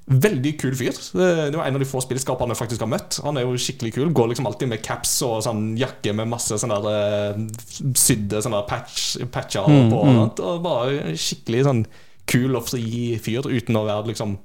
Veldig 0.10 0.52
kul 0.58 0.74
fyr. 0.74 0.96
Det 1.14 1.54
var 1.54 1.68
en 1.68 1.76
av 1.78 1.82
de 1.84 1.86
få 1.86 2.00
spillskaperne 2.02 2.56
jeg 2.56 2.58
faktisk 2.64 2.82
har 2.82 2.90
møtt. 2.90 3.20
Han 3.22 3.38
er 3.38 3.44
jo 3.46 3.60
skikkelig 3.62 3.92
kul. 3.94 4.10
Går 4.18 4.32
liksom 4.32 4.48
alltid 4.50 4.72
med 4.72 4.82
caps 4.82 5.12
og 5.28 5.44
sånn 5.46 5.76
jakke 5.78 6.16
med 6.18 6.32
masse 6.32 6.58
sånne 6.58 6.80
der, 6.82 7.36
eh, 7.38 7.94
sydde 7.94 8.42
sånne 8.42 8.58
der 8.64 8.68
patch, 8.72 9.18
patcher 9.30 9.68
Mm, 9.70 9.92
på. 9.94 10.00
mm. 10.06 10.20
Og, 10.40 10.62
bare 10.66 11.14
skikkelig 11.14 11.64
sånn 11.68 11.84
kul 12.26 12.56
og 12.58 12.66
fri 12.66 13.18
fyr 13.22 13.46
uten 13.46 13.78
å 13.78 13.86
være 13.86 14.08
liksom 14.10 14.38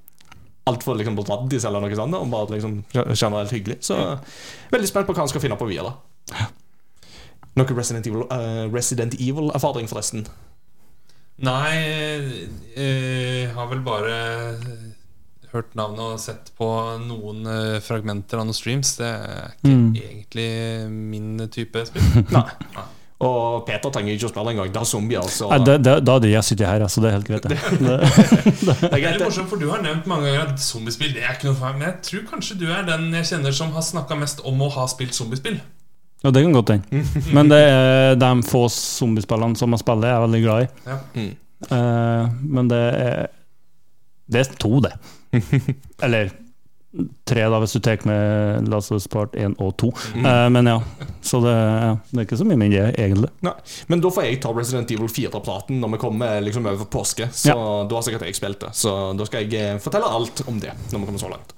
altfor 0.66 0.96
liksom 0.96 1.16
raddis 1.24 1.64
eller 1.64 1.80
noe 1.80 1.96
sånt. 1.96 2.14
Og 2.14 2.28
bare 2.30 2.58
liksom 2.58 2.84
generelt 3.16 3.50
hyggelig. 3.56 3.78
Så 3.88 3.96
veldig 4.70 4.88
spent 4.88 5.06
på 5.08 5.14
hva 5.16 5.24
han 5.24 5.28
skal 5.32 5.40
finne 5.40 5.56
på 5.56 5.68
videre. 5.68 5.94
Noe 7.56 7.66
Resident 7.76 8.06
Evil-erfaring, 8.06 8.72
Resident 8.74 9.14
Evil-erfaring, 9.14 9.88
forresten. 9.88 10.26
Nei, 11.44 11.74
jeg 12.76 13.48
har 13.54 13.66
vel 13.70 13.80
bare 13.86 14.16
hørt 15.54 15.74
navnet 15.78 16.00
og 16.04 16.18
sett 16.20 16.50
på 16.58 16.66
noen 17.06 17.46
eh, 17.46 17.78
fragmenter 17.84 18.40
av 18.42 18.48
noen 18.48 18.56
streams. 18.58 18.96
Det 18.98 19.06
er 19.08 19.54
ikke 19.54 19.70
Mm. 19.70 19.94
egentlig 19.94 20.48
min 20.90 21.48
type 21.54 21.86
spill. 21.88 22.02
Nei. 22.34 22.44
Og 23.24 23.62
Peter 23.64 23.92
trenger 23.94 24.12
ikke 24.18 24.26
å 24.26 24.32
spille 24.34 24.52
engang. 24.52 24.72
Det 24.74 24.80
er 24.82 24.88
zombier. 24.90 25.22
Altså. 25.22 25.46
Nei, 25.48 25.58
det, 25.64 25.76
det, 25.86 25.92
da 26.04 26.16
hadde 26.18 26.28
jeg 26.32 26.44
sittet 26.44 26.66
her, 26.68 26.82
altså. 26.84 27.00
Det 27.00 27.08
er 27.08 27.14
helt 27.14 27.28
greit. 27.30 27.46
Det. 27.48 27.58
Det, 28.64 28.74
det 28.82 28.90
er 28.90 29.00
greit. 29.04 29.22
morsomt, 29.22 29.48
for 29.48 29.62
Du 29.62 29.68
har 29.70 29.80
nevnt 29.84 30.08
mange 30.10 30.26
ganger 30.28 30.50
at 30.52 30.60
zombiespill 30.60 31.14
det 31.14 31.22
er 31.24 31.36
ikke 31.38 31.48
noe 31.48 31.56
for 31.56 31.70
meg. 31.70 31.78
Men 31.78 31.88
jeg 31.92 32.02
tror 32.10 32.26
kanskje 32.34 32.58
du 32.60 32.66
er 32.74 32.84
den 32.90 33.06
jeg 33.14 33.30
kjenner 33.30 33.54
som 33.56 33.72
har 33.78 33.86
snakka 33.86 34.18
mest 34.20 34.42
om 34.44 34.60
å 34.66 34.68
ha 34.74 34.84
spilt 34.90 35.14
zombiespill. 35.16 35.56
ja, 36.24 36.30
det 36.34 36.42
kan 36.44 36.52
godt 36.58 36.74
hende. 36.74 37.04
Men 37.36 37.48
det 37.52 37.62
er 37.70 38.14
de 38.20 38.30
få 38.50 38.66
zombiespillene 38.72 39.56
som 39.60 39.72
jeg 39.76 39.82
spiller, 39.86 40.10
jeg 40.10 40.18
er 40.18 40.26
veldig 40.26 40.42
glad 40.44 40.66
i. 40.66 40.68
Ja. 40.90 40.98
Mm. 41.14 41.32
Eh, 41.64 42.28
men 42.58 42.68
det 42.74 42.82
er 43.06 43.26
Det 44.26 44.40
er 44.40 44.54
to, 44.58 44.80
det. 44.80 44.92
Eller 46.04 46.32
tre, 47.26 47.42
da, 47.50 47.58
hvis 47.58 47.74
du 47.74 47.80
tar 47.82 48.04
med 48.06 48.68
Last 48.70 48.92
of 48.92 49.00
Us 49.00 49.08
Part 49.10 49.34
1 49.34 49.56
og 49.62 49.72
2. 49.82 49.90
Eh, 50.20 50.48
men 50.54 50.68
ja. 50.70 50.76
Så 51.24 51.40
det, 51.42 51.54
det 52.10 52.20
er 52.20 52.28
ikke 52.28 52.38
så 52.38 52.46
mye 52.46 52.68
det, 52.70 52.84
egentlig. 53.00 53.30
Nei. 53.44 53.54
Men 53.90 54.04
da 54.04 54.12
får 54.14 54.28
jeg 54.28 54.42
ta 54.44 54.52
Resident 54.54 54.94
Evil 54.94 55.10
4-platen 55.10 55.80
når 55.82 55.96
vi 55.96 56.02
kommer 56.04 56.44
liksom 56.44 56.68
over 56.70 56.86
påske. 56.90 57.28
Så 57.34 57.56
da 57.88 57.98
har 57.98 58.06
sikkert 58.06 58.28
jeg 58.28 58.38
spilt 58.38 58.62
det. 58.62 58.70
Så 58.78 58.94
da 59.18 59.26
skal 59.28 59.44
jeg 59.44 59.74
eh, 59.74 59.82
fortelle 59.82 60.12
alt 60.20 60.44
om 60.46 60.62
det 60.62 60.74
når 60.92 61.00
vi 61.00 61.10
kommer 61.10 61.24
så 61.24 61.32
langt. 61.32 61.56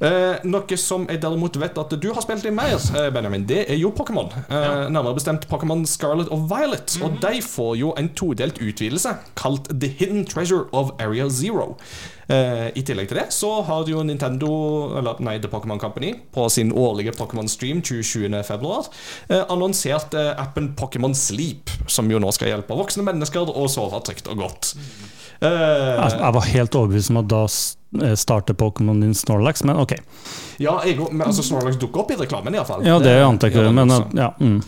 Eh, 0.00 0.40
noe 0.44 0.76
som 0.80 1.04
jeg 1.08 1.20
derimot 1.22 1.56
vet 1.60 1.78
at 1.78 1.94
du 2.00 2.08
har 2.12 2.22
spilt 2.24 2.44
i 2.46 2.50
mer, 2.54 2.74
eh, 2.98 3.10
Benjamin, 3.14 3.44
det 3.46 3.64
er 3.70 3.78
jo 3.78 3.92
Pokémon. 3.94 4.30
Eh, 4.48 4.88
Nærmere 4.90 5.14
bestemt 5.14 5.46
Pokémon 5.50 5.84
Scarlet 5.86 6.28
og 6.34 6.48
Violet. 6.50 6.96
Og 7.02 7.20
de 7.22 7.40
får 7.42 7.76
jo 7.78 7.92
en 7.98 8.08
todelt 8.08 8.58
utvidelse 8.58 9.16
kalt 9.38 9.68
The 9.70 9.88
Hidden 9.88 10.24
Treasure 10.26 10.66
of 10.72 10.90
Area 10.98 11.28
Zero. 11.28 11.76
Eh, 12.28 12.70
I 12.74 12.82
tillegg 12.82 13.08
til 13.10 13.18
det 13.20 13.26
så 13.36 13.50
har 13.66 13.84
jo 13.86 14.02
Nintendo, 14.02 14.48
eller 14.98 15.20
nei, 15.20 15.38
The 15.38 15.48
Pokémon 15.52 15.78
Company, 15.78 16.14
på 16.32 16.48
sin 16.50 16.72
årlige 16.72 17.12
Pokémon 17.18 17.48
Stream 17.48 17.82
27.2 17.84 18.88
eh, 19.28 19.44
annonsert 19.52 20.14
eh, 20.14 20.32
appen 20.40 20.72
Pokémon 20.74 21.14
Sleep, 21.14 21.70
som 21.86 22.08
jo 22.10 22.18
nå 22.18 22.32
skal 22.32 22.48
hjelpe 22.54 22.74
voksne 22.78 23.04
mennesker 23.04 23.52
å 23.52 23.68
sove 23.68 24.00
trygt 24.08 24.30
og 24.32 24.40
godt. 24.40 24.72
Eh, 25.44 25.48
Jeg, 25.50 26.18
jeg 26.18 26.34
var 26.38 26.48
helt 26.48 26.74
overbevist 26.80 27.12
om 27.12 27.20
at 27.20 27.28
da 27.28 27.44
eh, 28.02 28.54
Pokémon 28.54 29.00
din 29.00 29.14
Snorlax, 29.14 29.62
men 29.64 29.76
ok. 29.76 29.92
ja, 30.58 30.80
jeg, 30.84 30.96
går- 30.98 31.12
men, 31.12 31.26
altså 31.26 31.42
Snorlax 31.42 31.76
dukker 31.76 32.00
opp 32.00 32.10
i 32.10 32.16
reklamen, 32.16 32.54
iallfall. 32.54 32.84
Ja, 32.86 32.98
det 32.98 33.18
antar 33.22 33.50
jeg 33.50 33.64
den 33.64 33.74
men 33.74 33.90
også. 33.90 34.08
ja. 34.16 34.32
Mm. 34.40 34.62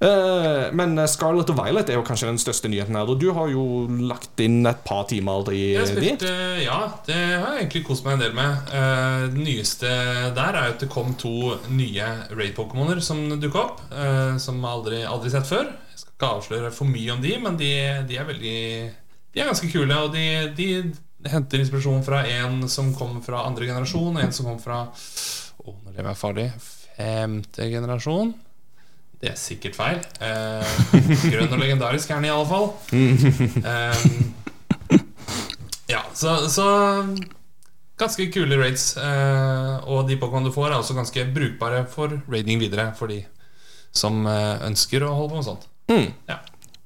Uh, 0.00 0.70
men 0.72 0.94
Scarlett 1.12 1.50
og 1.52 1.58
Violet 1.58 1.90
er 1.92 1.98
jo 1.98 2.02
kanskje 2.08 2.30
den 2.30 2.38
største 2.40 2.70
nyheten 2.72 2.96
her. 2.96 3.04
Og 3.12 3.18
du 3.20 3.26
har 3.36 3.50
jo 3.52 3.84
lagt 4.08 4.40
inn 4.40 4.62
et 4.64 4.78
par 4.86 5.02
timer 5.10 5.44
i 5.52 5.74
dit. 5.76 5.88
spilt, 5.90 6.22
eh, 6.24 6.62
ja, 6.64 6.78
det 7.04 7.18
har 7.18 7.58
jeg 7.58 7.66
egentlig 7.66 7.82
kost 7.84 8.06
meg 8.06 8.14
en 8.16 8.22
del 8.24 8.32
med. 8.32 8.70
Uh, 8.72 9.26
Det 9.34 9.44
nyeste 9.44 9.90
der 10.34 10.56
er 10.56 10.70
jo 10.70 10.72
at 10.72 10.80
det 10.80 10.88
kom 10.88 11.12
to 11.20 11.34
nye 11.68 12.06
Raid-pokémoner 12.32 13.02
som 13.04 13.26
dukka 13.40 13.58
opp. 13.66 13.80
eh, 13.92 14.38
Som 14.38 14.64
aldri, 14.64 15.02
aldri 15.04 15.30
sett 15.30 15.44
før. 15.46 15.68
Jeg 15.92 15.98
skal 16.00 16.12
ikke 16.16 16.32
avsløre 16.38 16.72
for 16.72 16.88
mye 16.88 17.12
om 17.12 17.20
de, 17.20 17.36
men 17.44 17.56
de, 17.60 17.70
de 18.08 18.16
er 18.16 18.24
veldig 18.24 18.90
De 19.34 19.40
er 19.40 19.46
ganske 19.52 19.68
kule. 19.70 19.94
Og 20.00 20.14
de, 20.16 20.24
de 20.56 20.94
henter 21.28 21.60
inspirasjon 21.60 22.04
fra 22.06 22.22
en 22.26 22.68
som 22.68 22.94
kom 22.96 23.18
fra 23.24 23.44
andre 23.46 23.68
generasjon, 23.68 24.16
en 24.22 24.32
som 24.32 24.46
kom 24.48 24.60
fra 24.62 24.84
oh, 24.88 25.74
nå 25.84 25.92
lever 25.92 26.12
jeg 26.12 26.20
farlig. 26.20 26.46
Femte 26.96 27.66
generasjon. 27.72 28.32
Det 29.20 29.34
er 29.34 29.36
sikkert 29.36 29.76
feil. 29.76 29.98
Eh, 30.24 30.78
grønn 31.28 31.52
og 31.52 31.60
legendarisk 31.60 32.10
er 32.10 32.20
den 32.20 32.30
i 32.30 32.32
alle 32.32 32.48
fall. 32.48 32.72
Eh, 33.60 34.06
ja, 35.90 36.00
så, 36.14 36.36
så 36.48 36.66
Ganske 38.00 38.30
kule 38.32 38.56
raids. 38.56 38.94
Eh, 38.96 39.88
og 39.92 40.08
de 40.08 40.16
Pokémon 40.16 40.46
du 40.46 40.52
får, 40.54 40.70
er 40.70 40.78
også 40.78 40.96
ganske 40.96 41.26
brukbare 41.34 41.82
for 41.90 42.14
raiding 42.32 42.62
videre. 42.62 42.86
For 42.96 43.12
de 43.12 43.20
som 43.92 44.22
eh, 44.24 44.62
ønsker 44.70 45.04
å 45.04 45.12
holde 45.18 45.34
på 45.34 45.40
med 45.42 45.48
sånt. 45.50 45.68
Mm. 45.90 46.08
Ja. 46.30 46.38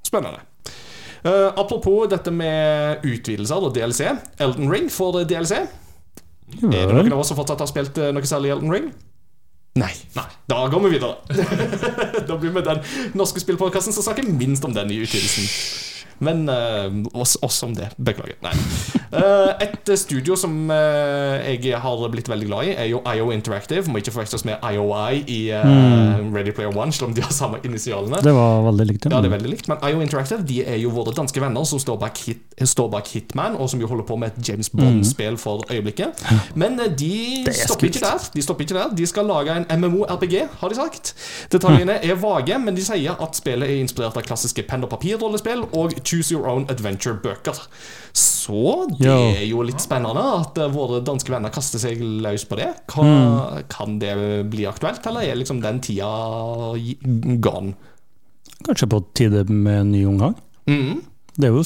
Spennende. 0.03 0.43
Eh, 1.25 1.52
apropos 1.56 2.04
dette 2.13 2.32
med 2.34 3.04
utvidelser 3.06 3.65
og 3.65 3.73
DLC. 3.76 4.10
Elden 4.45 4.69
Ring 4.73 4.91
får 4.93 5.23
DLC. 5.30 5.65
Er 5.65 6.69
det 6.69 6.93
noen 6.93 7.15
av 7.17 7.23
oss 7.23 7.32
som 7.32 7.39
fortsatt 7.39 7.65
har 7.65 7.71
spilt 7.71 7.97
eh, 7.99 8.13
noe 8.13 8.28
særlig 8.28 8.52
Elden 8.52 8.73
Ring? 8.75 8.91
Nei. 9.80 9.91
Nei. 10.15 10.26
Da 10.47 10.60
går 10.71 10.84
vi 10.84 10.93
videre. 10.93 11.17
da 12.28 12.37
blir 12.39 12.52
vi 12.54 12.63
den 12.69 12.84
norske 13.19 13.41
spillpodkasten 13.43 13.97
som 13.97 14.04
snakker 14.06 14.28
minst 14.28 14.65
om 14.69 14.76
den 14.76 14.93
i 14.93 15.00
utvidelsen. 15.02 15.49
Men 16.19 16.49
uh, 16.49 17.21
oss, 17.21 17.37
oss 17.43 17.63
om 17.67 17.75
det. 17.77 17.91
Beklager. 17.97 18.39
Nei. 18.45 18.55
Uh, 19.15 19.53
et 19.63 19.91
studio 19.99 20.37
som 20.39 20.53
uh, 20.71 21.39
jeg 21.45 21.79
har 21.81 22.09
blitt 22.11 22.29
veldig 22.31 22.49
glad 22.49 22.71
i, 22.71 22.75
er 22.85 22.89
jo 22.91 23.00
IO 23.07 23.31
Interactive. 23.35 23.87
Må 23.91 24.00
ikke 24.03 24.15
forveksles 24.15 24.45
med 24.49 24.63
IOI 24.65 25.23
i 25.31 25.41
eh, 25.55 26.21
Ready 26.35 26.53
Player 26.55 26.73
One, 26.77 26.93
selv 26.93 27.11
om 27.11 27.15
de 27.17 27.23
har 27.25 27.33
samme 27.35 27.61
initialene. 27.65 28.21
Det 28.25 28.33
var 28.35 28.63
veldig 28.69 28.87
likt. 28.89 29.09
Ja, 29.11 29.21
det 29.23 29.31
er 29.31 29.35
veldig 29.37 29.53
likt, 29.53 29.69
men 29.71 29.81
IO 29.85 30.03
Interactive 30.05 30.45
de 30.47 30.61
er 30.65 30.79
jo 30.83 30.93
våre 30.95 31.15
danske 31.17 31.41
venner 31.43 31.67
som 31.69 31.81
står 31.83 31.99
bak, 32.00 32.21
hit, 32.27 32.43
står 32.61 32.91
bak 32.93 33.11
Hitman, 33.13 33.59
og 33.59 33.71
som 33.73 33.83
jo 33.83 33.91
holder 33.91 34.07
på 34.09 34.19
med 34.21 34.33
et 34.33 34.49
James 34.49 34.71
Bond-spill 34.71 35.39
for 35.41 35.65
øyeblikket. 35.71 36.25
Men 36.59 36.79
de 36.99 37.13
er 37.49 37.59
stopper 37.65 37.91
ikke 37.91 38.05
der. 38.05 38.29
De 38.35 38.45
stopper 38.45 38.67
ikke 38.67 38.79
der 38.79 38.95
De 38.97 39.07
skal 39.09 39.29
lage 39.29 39.57
en 39.57 39.67
MMO-RPG, 39.81 40.37
har 40.61 40.73
de 40.73 40.79
sagt. 40.79 41.15
Detaljene 41.53 41.99
er 42.05 42.19
vage, 42.21 42.59
men 42.59 42.77
de 42.77 42.85
sier 42.85 43.19
at 43.21 43.39
spillet 43.39 43.71
er 43.71 43.83
inspirert 43.83 44.17
av 44.19 44.27
klassiske 44.27 44.67
penn 44.69 44.87
og 44.87 44.93
papir-rollespill 44.95 45.67
og 45.73 45.97
Choose 46.04 46.30
Your 46.34 46.47
Own 46.50 46.67
Adventure-bøker. 46.71 47.58
Så 48.14 48.60
det 49.00 49.08
er 49.10 49.47
jo 49.49 49.62
litt 49.67 49.80
spennende 49.82 50.23
at 50.40 50.58
eh, 50.62 50.69
våre 50.71 51.00
danske 51.04 51.32
venner 51.32 51.50
kaster 51.54 51.80
seg 51.82 51.99
løs 52.23 52.45
på 52.47 52.60
det. 52.60 52.71
Hva, 52.93 53.04
Mm. 53.04 53.64
Kan 53.73 53.99
det 53.99 54.14
bli 54.52 54.67
aktuelt, 54.69 55.04
eller 55.06 55.23
er 55.26 55.36
liksom 55.40 55.60
den 55.64 55.80
tida 55.82 56.06
gone? 57.40 57.75
Kanskje 58.64 58.88
på 58.88 59.02
tide 59.14 59.45
med 59.50 59.80
en 59.80 59.93
ny 59.93 60.04
omgang. 60.08 60.34
Mm. 60.71 61.02
Det 61.36 61.50
er 61.50 61.54
jo 61.58 61.64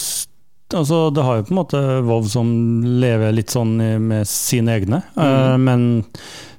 Altså, 0.68 1.09
det 1.16 1.22
har 1.24 1.38
jo 1.38 1.44
på 1.48 1.53
en 1.55 1.57
måte 1.62 1.79
Vov 2.05 2.27
som 2.29 2.48
lever 3.01 3.33
litt 3.33 3.48
sånn 3.55 3.70
med 4.05 4.27
sine 4.29 4.74
egne, 4.77 4.98
eh, 5.16 5.55
men 5.57 6.05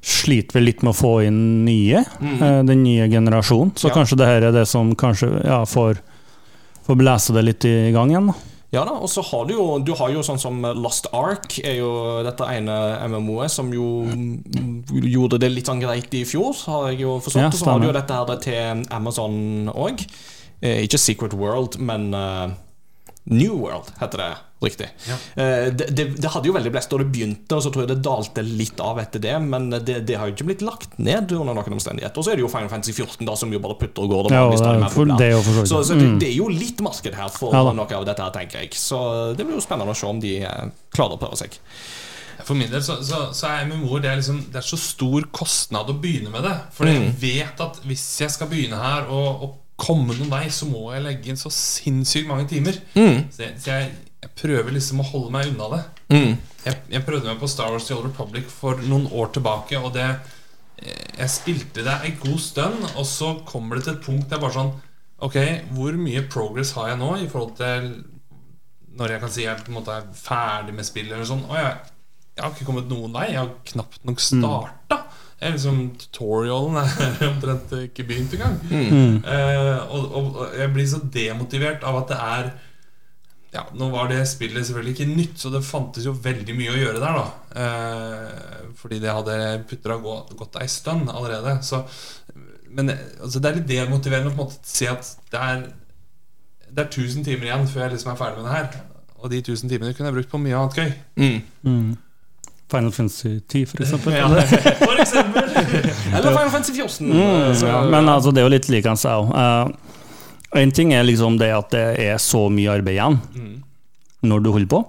sliter 0.01 0.57
vel 0.57 0.65
litt 0.65 0.81
med 0.81 0.95
å 0.95 0.97
få 0.97 1.11
inn 1.27 1.37
nye, 1.67 2.01
eh, 2.01 2.63
den 2.65 2.81
nye 2.81 3.05
generasjonen. 3.07 3.69
Så 3.77 3.89
Ja. 3.91 3.93
kanskje 3.93 4.17
det 4.17 4.25
her 4.25 4.41
er 4.47 4.51
det 4.51 4.65
som 4.67 4.95
kanskje 4.95 5.29
ja, 5.45 5.59
får, 5.63 5.99
får 6.89 6.97
blæse 6.99 7.35
det 7.35 7.45
litt 7.45 7.67
i 7.69 7.91
gang 7.95 8.09
igjen. 8.13 8.31
da. 8.31 8.37
Ja 8.69 8.83
da, 8.85 8.99
og 9.01 9.09
så 9.09 9.23
har 9.25 9.47
du 9.49 9.55
jo 9.55 9.63
Du 9.81 9.95
har 9.97 10.11
jo 10.13 10.21
sånn 10.25 10.37
som 10.41 10.61
Lost 10.77 11.07
Ark, 11.15 11.55
er 11.65 11.79
jo 11.79 11.91
dette 12.25 12.45
ene 12.53 12.75
MMO-et 13.09 13.53
som 13.53 13.71
jo 13.73 14.05
gjorde 15.09 15.39
det 15.41 15.49
litt 15.55 15.69
sånn 15.69 15.81
greit 15.81 16.13
i 16.13 16.21
fjor, 16.29 16.53
har 16.69 16.91
jeg 16.91 17.01
jo 17.05 17.17
forstått. 17.17 17.41
Ja, 17.41 17.49
og 17.49 17.57
så 17.57 17.71
har 17.71 17.81
du 17.81 17.89
jo 17.89 17.95
dette 17.97 18.19
her 18.19 18.43
til 18.43 18.83
Amazon 18.93 19.71
òg. 19.73 20.05
Eh, 20.61 20.83
ikke 20.85 21.01
Secret 21.01 21.33
World, 21.33 21.79
men 21.81 22.11
eh, 22.13 22.53
New 23.31 23.57
World 23.63 23.89
heter 24.01 24.21
det 24.25 24.31
riktig. 24.63 24.87
Ja. 25.07 25.15
Eh, 25.39 25.67
det, 25.71 25.85
det, 25.95 26.05
det 26.19 26.31
hadde 26.33 26.49
jo 26.49 26.53
veldig 26.57 26.71
blest 26.73 26.91
da 26.91 26.97
det 26.99 27.07
begynte, 27.13 27.55
og 27.55 27.63
så 27.63 27.71
tror 27.71 27.85
jeg 27.85 27.91
det 27.93 28.01
dalte 28.03 28.43
litt 28.43 28.81
av 28.83 28.99
etter 28.99 29.21
det. 29.23 29.35
Men 29.43 29.69
det, 29.71 29.99
det 30.09 30.17
har 30.19 30.27
jo 30.27 30.35
ikke 30.35 30.47
blitt 30.49 30.65
lagt 30.67 30.97
ned 30.99 31.31
under 31.37 31.55
noen 31.55 31.77
omstendigheter. 31.77 32.19
Og 32.19 32.27
så 32.27 32.33
er 32.33 32.39
det 32.39 32.43
jo 32.43 32.51
Final 32.51 32.71
Fantasy 32.73 32.95
14 32.97 33.23
da 33.29 33.37
som 33.39 33.53
jo 33.55 33.61
bare 33.63 33.77
putter 33.79 34.03
og 34.03 34.11
går. 34.15 34.27
Det 34.29 34.35
Ja, 34.35 34.43
vanligvis 34.49 34.65
det 34.65 34.73
er 34.73 34.95
for, 34.97 35.13
det 35.21 35.29
er 35.29 35.33
jo 35.37 35.41
for 35.47 35.59
så. 35.61 35.65
Så, 35.71 35.81
så 35.91 35.99
det, 35.99 36.09
Mm. 36.09 36.19
det 36.19 36.27
er 36.31 36.35
jo 36.39 36.49
litt 36.51 36.81
marked 36.83 37.15
her 37.15 37.31
for 37.31 37.55
Ja 37.55 37.63
noe 37.71 37.95
av 38.01 38.05
dette 38.09 38.23
her, 38.25 38.35
tenker 38.35 38.63
jeg. 38.65 38.73
Så 38.75 38.99
det 39.37 39.45
blir 39.47 39.55
jo 39.59 39.63
spennende 39.63 39.93
å 39.95 39.97
se 39.97 40.07
om 40.09 40.19
de 40.19 40.35
eh, 40.43 40.69
klarer 40.95 41.15
å 41.15 41.21
prøve 41.21 41.37
seg. 41.39 41.55
For 42.47 42.55
min 42.57 42.71
del 42.71 42.81
så, 42.81 42.95
så, 43.05 43.29
så 43.35 43.49
er 43.51 43.65
MMO-er 43.67 44.01
det, 44.03 44.11
er 44.13 44.19
liksom, 44.21 44.37
det 44.51 44.61
er 44.61 44.65
så 44.65 44.77
stor 44.79 45.25
kostnad 45.35 45.89
å 45.91 45.95
begynne 46.01 46.31
med 46.33 46.43
det. 46.47 46.53
For 46.73 46.87
jeg 46.89 47.11
vet 47.21 47.59
at 47.61 47.81
hvis 47.85 48.05
jeg 48.23 48.31
skal 48.33 48.47
begynne 48.51 48.79
her 48.79 49.09
og, 49.11 49.43
og 49.43 49.57
komme 49.79 50.15
noen 50.15 50.31
vei, 50.31 50.45
så 50.51 50.65
må 50.67 50.89
jeg 50.95 51.03
legge 51.05 51.29
inn 51.31 51.37
så 51.39 51.51
sinnssykt 51.53 52.27
mange 52.31 52.47
timer. 52.51 52.79
Så, 52.95 53.43
jeg, 53.43 53.53
så 53.63 53.75
jeg 53.75 53.91
prøver 54.39 54.71
liksom 54.75 55.01
å 55.03 55.07
holde 55.11 55.31
meg 55.35 55.51
unna 55.51 55.67
det. 55.75 55.81
Jeg, 56.65 56.75
jeg 56.95 57.05
prøvde 57.05 57.27
meg 57.29 57.39
på 57.41 57.47
Star 57.51 57.71
Wars 57.73 57.87
The 57.87 57.95
Old 57.97 58.09
Republic 58.09 58.47
for 58.51 58.79
noen 58.87 59.07
år 59.11 59.33
tilbake, 59.35 59.79
og 59.79 59.93
det 59.95 60.09
Jeg 61.19 61.27
spilte 61.29 61.83
det 61.83 61.95
en 62.07 62.19
god 62.21 62.39
stund, 62.39 62.85
og 62.95 63.05
så 63.05 63.33
kommer 63.45 63.75
det 63.75 63.83
til 63.89 63.97
et 63.97 64.05
punkt 64.05 64.29
der 64.31 64.39
bare 64.39 64.55
sånn 64.55 64.69
Ok, 65.27 65.35
hvor 65.75 65.97
mye 65.99 66.21
progress 66.31 66.71
har 66.77 66.93
jeg 66.93 66.99
nå 67.01 67.09
i 67.19 67.27
forhold 67.27 67.57
til 67.59 67.89
når 68.99 69.11
jeg 69.13 69.21
kan 69.21 69.31
si 69.31 69.43
jeg 69.43 69.63
på 69.63 69.71
en 69.71 69.77
måte 69.77 69.95
er 69.95 70.05
ferdig 70.15 70.73
med 70.75 70.87
spillet? 70.87 71.13
Eller 71.17 71.27
sånn, 71.27 71.43
Og 71.47 71.55
jeg, 71.59 71.73
jeg 72.35 72.43
har 72.45 72.53
ikke 72.55 72.67
kommet 72.69 72.87
noen 72.91 73.11
vei. 73.15 73.25
Jeg 73.33 73.41
har 73.41 73.51
knapt 73.73 73.99
nok 74.07 74.23
starta. 74.23 75.01
Jeg 75.39 75.47
er 75.49 75.53
liksom, 75.55 75.77
Tutorialen 75.99 76.79
er 76.81 77.21
omtrent 77.29 77.75
ikke 77.83 78.07
begynt 78.07 78.33
engang. 78.35 78.57
Eh, 78.71 79.77
og, 79.91 80.07
og, 80.07 80.25
og 80.43 80.57
jeg 80.59 80.71
blir 80.75 80.87
så 80.91 80.99
demotivert 81.13 81.83
av 81.87 81.99
at 82.01 82.11
det 82.11 82.17
er 82.29 82.49
ja, 83.51 83.63
Nå 83.73 83.89
var 83.89 84.09
det 84.11 84.21
spillet 84.29 84.65
selvfølgelig 84.65 84.93
ikke 84.93 85.09
nytt, 85.09 85.37
så 85.41 85.49
det 85.49 85.63
fantes 85.65 86.05
jo 86.05 86.13
veldig 86.13 86.53
mye 86.57 86.73
å 86.73 86.77
gjøre 86.77 87.01
der. 87.01 87.17
da 87.17 87.63
eh, 87.63 88.67
Fordi 88.77 88.99
det 89.01 89.15
hadde 89.15 89.37
putra 89.69 89.97
gått, 90.03 90.59
ei 90.61 90.69
stund 90.69 91.09
allerede. 91.09 91.55
Så, 91.65 91.81
men 92.69 92.93
eh, 92.93 93.07
altså, 93.17 93.41
det 93.41 93.49
er 93.49 93.57
litt 93.57 93.71
demotiverende 93.71 94.29
å 94.29 94.35
på 94.35 94.45
en 94.45 94.51
måte 94.51 94.69
se 94.69 94.91
at 94.91 95.15
det 95.33 95.41
er 95.47 95.65
Det 96.69 96.83
er 96.83 96.91
1000 96.93 97.25
timer 97.25 97.49
igjen 97.49 97.65
før 97.71 97.87
jeg 97.87 97.95
liksom 97.95 98.13
er 98.13 98.21
ferdig 98.21 98.43
med 98.43 98.51
det 98.51 98.59
her. 98.59 98.85
Og 99.19 99.33
de 99.33 99.41
1000 99.41 99.73
timene 99.73 99.97
kunne 99.97 100.11
jeg 100.11 100.19
brukt 100.19 100.31
på 100.31 100.43
mye 100.43 100.59
annet 100.59 100.77
gøy. 100.77 100.93
Mm. 101.65 101.97
Final 102.69 102.93
Fantasy 102.93 103.39
10, 103.49 103.65
for 103.65 103.81
eksempel. 103.81 104.13
For 104.85 105.01
eksempel. 105.01 105.49
Eller 106.15 106.29
Final 106.29 106.51
Fantasy 106.53 106.75
14. 106.77 107.09
Mm, 107.09 107.65
ja, 107.65 107.81
men 107.89 108.09
altså, 108.13 108.29
det 108.29 108.43
er 108.43 108.45
jo 108.45 108.53
litt 108.53 108.69
likende, 108.69 109.01
jeg 109.01 109.25
òg. 109.25 109.79
En 110.57 110.71
ting 110.73 110.93
er 110.93 111.05
liksom 111.05 111.37
det 111.37 111.51
at 111.53 111.69
det 111.75 111.85
er 112.01 112.17
så 112.21 112.47
mye 112.49 112.71
arbeid 112.79 112.95
igjen 112.97 113.19
når 114.25 114.41
du 114.43 114.49
holder 114.51 114.71
på. 114.71 114.81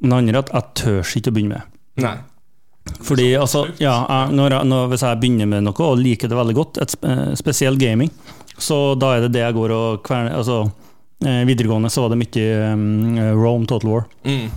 Men 0.00 0.10
det 0.10 0.18
andre 0.18 0.32
er 0.32 0.40
at 0.40 0.52
jeg 0.54 0.76
tør 0.80 1.14
ikke 1.20 1.32
å 1.32 1.36
begynne 1.36 1.58
med. 1.58 1.78
Nei. 2.00 2.16
Fordi 3.04 3.26
altså, 3.36 3.66
ja, 3.78 3.92
jeg, 4.08 4.34
når 4.34 4.54
jeg, 4.54 4.68
når, 4.70 4.86
Hvis 4.90 5.02
jeg 5.04 5.20
begynner 5.20 5.48
med 5.50 5.66
noe 5.66 5.86
og 5.86 6.00
liker 6.00 6.30
det 6.30 6.38
veldig 6.38 6.56
godt, 6.56 6.80
et 6.80 6.94
eh, 7.06 7.26
spesielt 7.38 7.80
gaming, 7.80 8.10
så 8.60 8.94
da 8.98 9.14
er 9.14 9.26
det 9.26 9.34
det 9.36 9.44
jeg 9.44 9.56
går 9.56 9.74
og 9.76 10.00
kverner 10.04 10.36
altså, 10.36 10.62
eh, 11.24 11.42
Videregående 11.48 11.92
så 11.92 12.04
var 12.04 12.12
det 12.12 12.20
mye 12.22 12.72
um, 12.72 13.20
Rome 13.36 13.68
Total 13.68 13.92
War. 13.92 14.08
Mm. 14.24 14.48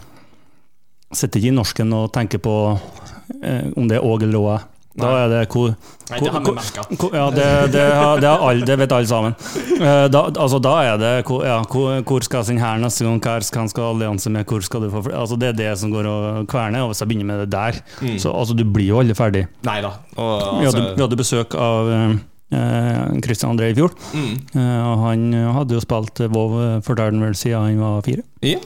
Sitter 1.13 1.39
ikke 1.39 1.51
i 1.51 1.57
norsken 1.59 1.93
og 1.95 2.11
tenker 2.15 2.41
på 2.43 2.55
eh, 3.43 3.69
om 3.75 3.91
det 3.91 3.99
er 3.99 4.07
Åg 4.07 4.25
eller 4.27 4.47
Å. 4.47 4.57
Da 4.93 5.07
er 5.23 5.29
det 5.31 5.37
hvor, 5.49 5.71
Nei, 6.11 6.17
det 6.21 6.29
har 6.29 6.41
vi 6.45 6.51
merka. 6.53 6.83
Ja, 7.17 7.23
det, 7.33 7.45
det, 7.73 7.83
har, 7.97 8.19
det, 8.21 8.27
har 8.29 8.43
alle, 8.45 8.65
det 8.67 8.75
vet 8.77 8.91
alle 8.93 9.07
sammen. 9.09 9.33
Eh, 9.79 10.07
Da, 10.13 10.21
altså, 10.37 10.59
da 10.61 10.73
er 10.85 10.99
det 11.01 11.13
hvor, 11.25 11.41
ja, 11.47 11.55
hvor, 11.65 11.95
hvor 12.05 12.21
skal 12.27 12.45
sende 12.45 12.61
her 12.61 12.77
neste 12.77 13.07
gang? 13.07 13.17
Hva 13.23 13.65
skal 13.71 13.87
allianse 13.95 14.29
med? 14.29 14.45
Hvor 14.45 14.61
skal 14.61 14.85
du 14.85 14.91
få 14.93 15.01
altså, 15.09 15.35
Det 15.41 15.49
er 15.49 15.57
det 15.57 15.71
som 15.81 15.89
går 15.95 16.05
og 16.11 16.45
kverner. 16.51 16.83
Og 16.85 16.91
hvis 16.93 17.01
jeg 17.01 17.09
begynner 17.09 17.25
med 17.31 17.41
det 17.45 17.49
der, 17.55 17.81
Mm. 18.03 18.19
så 18.19 18.35
altså, 18.37 18.53
du 18.53 18.63
blir 18.69 18.91
jo 18.91 18.99
aldri 19.01 19.15
ferdig. 19.17 19.47
Nei 19.65 19.79
da. 19.81 19.95
Og, 20.17 20.61
altså, 20.61 20.85
vi 20.93 21.01
hadde 21.01 21.17
besøk 21.23 21.55
av 21.57 21.89
eh, 22.53 23.19
Christian 23.25 23.55
André 23.57 23.71
i 23.73 23.77
fjor. 23.81 23.97
mm. 24.13 24.33
Eh, 24.53 24.79
og 24.93 25.05
han 25.07 25.25
hadde 25.57 25.73
jo 25.79 25.81
spilt 25.81 26.21
Vov, 26.29 26.53
eh, 26.61 26.79
fortalte 26.85 27.15
han 27.15 27.21
vel 27.25 27.33
siden 27.33 27.65
han 27.65 27.79
var 27.81 28.01
fire. 28.05 28.21
Ja, 28.45 28.59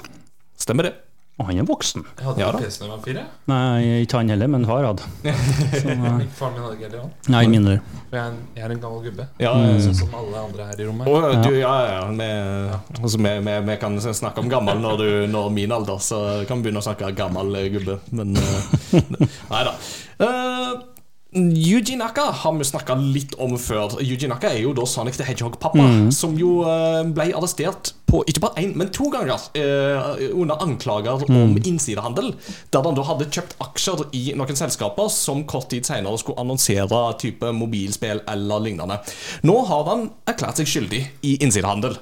stemmer 0.60 0.90
det. 0.90 0.94
Og 1.38 1.45
han 1.45 1.60
er 1.62 1.65
voksen. 1.69 2.02
Jeg 2.17 2.26
hadde 2.26 2.41
Ja 2.41 2.47
ja, 2.47 2.47
da. 2.50 2.60
PC 2.63 2.80
da 2.82 2.86
jeg 2.88 2.91
var 2.95 3.02
fire. 3.06 3.23
Nei, 3.52 3.82
ikke 4.02 4.17
han 4.23 4.32
heller, 4.34 4.50
men 4.50 4.63
far 4.69 4.88
hadde. 4.88 5.04
Så, 5.21 5.91
eh, 5.93 6.23
Faren 6.34 6.56
min 6.56 6.63
hadde 6.63 6.71
ikke 6.73 6.88
heller 6.88 7.04
han. 7.04 7.12
nei, 7.36 7.43
mindre. 7.52 7.76
For 8.08 8.17
jeg 8.17 8.23
er 8.23 8.32
en, 8.32 8.39
jeg 8.58 8.65
er 8.65 8.73
en 8.73 8.82
gammel 8.88 9.04
gubbe. 9.06 9.28
Ja, 9.43 9.52
Mm. 9.58 9.78
Sånn 9.84 9.95
som 10.00 10.15
alle 10.17 10.41
andre 10.47 10.65
her 10.71 10.82
i 10.82 10.88
rommet. 10.88 11.08
Oh, 11.12 11.28
du, 11.43 11.52
ja, 11.60 11.73
ja, 11.86 11.93
ja. 11.93 12.04
Vi, 12.17 13.02
altså, 13.04 13.17
vi, 13.21 13.34
vi, 13.45 13.56
vi 13.69 13.78
kan 13.82 13.97
snakke 14.02 14.41
om 14.41 14.50
gammel 14.50 14.82
når 14.82 14.97
du 15.04 15.10
når 15.30 15.50
min 15.54 15.71
alder, 15.78 16.02
så 16.02 16.21
kan 16.50 16.58
vi 16.62 16.67
begynne 16.69 16.82
å 16.82 16.88
snakke 16.88 17.13
gammel 17.17 17.54
eh, 17.62 17.69
gubbe. 17.78 18.00
Men 18.17 18.34
uh, 18.41 19.26
Nei 19.54 19.63
da. 19.69 19.76
Uh, 20.17 20.97
Yuji 21.38 21.95
Naka 21.97 22.32
har 22.32 22.54
vi 22.58 22.65
snakka 22.65 22.95
litt 22.97 23.36
om 23.39 23.54
før. 23.62 24.00
Yuji 24.02 24.28
Naka 24.30 24.50
er 24.50 24.63
jo 24.63 24.73
da 24.78 24.86
Sonic 24.89 25.17
the 25.19 25.26
Hedgehog-pappa, 25.28 25.86
som 26.13 26.36
jo 26.39 26.63
eh, 26.65 27.04
ble 27.13 27.30
arrestert 27.38 27.93
på 28.08 28.21
ikke 28.28 28.41
bare 28.45 28.63
én, 28.63 28.73
men 28.80 28.89
to 28.95 29.10
ganger 29.12 29.50
eh, 29.60 30.32
under 30.32 30.62
anklager 30.63 31.26
om 31.28 31.58
innsidehandel. 31.60 32.34
Der 32.73 32.86
han 32.88 32.95
da 32.97 33.06
hadde 33.10 33.30
kjøpt 33.30 33.58
aksjer 33.63 34.06
i 34.15 34.23
noen 34.39 34.58
selskaper 34.60 35.12
som 35.13 35.43
kort 35.50 35.69
tid 35.73 35.88
senere 35.88 36.17
skulle 36.21 36.39
annonsere 36.41 37.02
type 37.19 37.52
mobilspill 37.54 38.23
eller 38.28 38.63
lignende. 38.63 39.02
Nå 39.43 39.58
har 39.67 39.88
han 39.91 40.10
erklært 40.28 40.62
seg 40.62 40.71
skyldig 40.71 41.04
i 41.28 41.38
innsidehandel. 41.43 42.00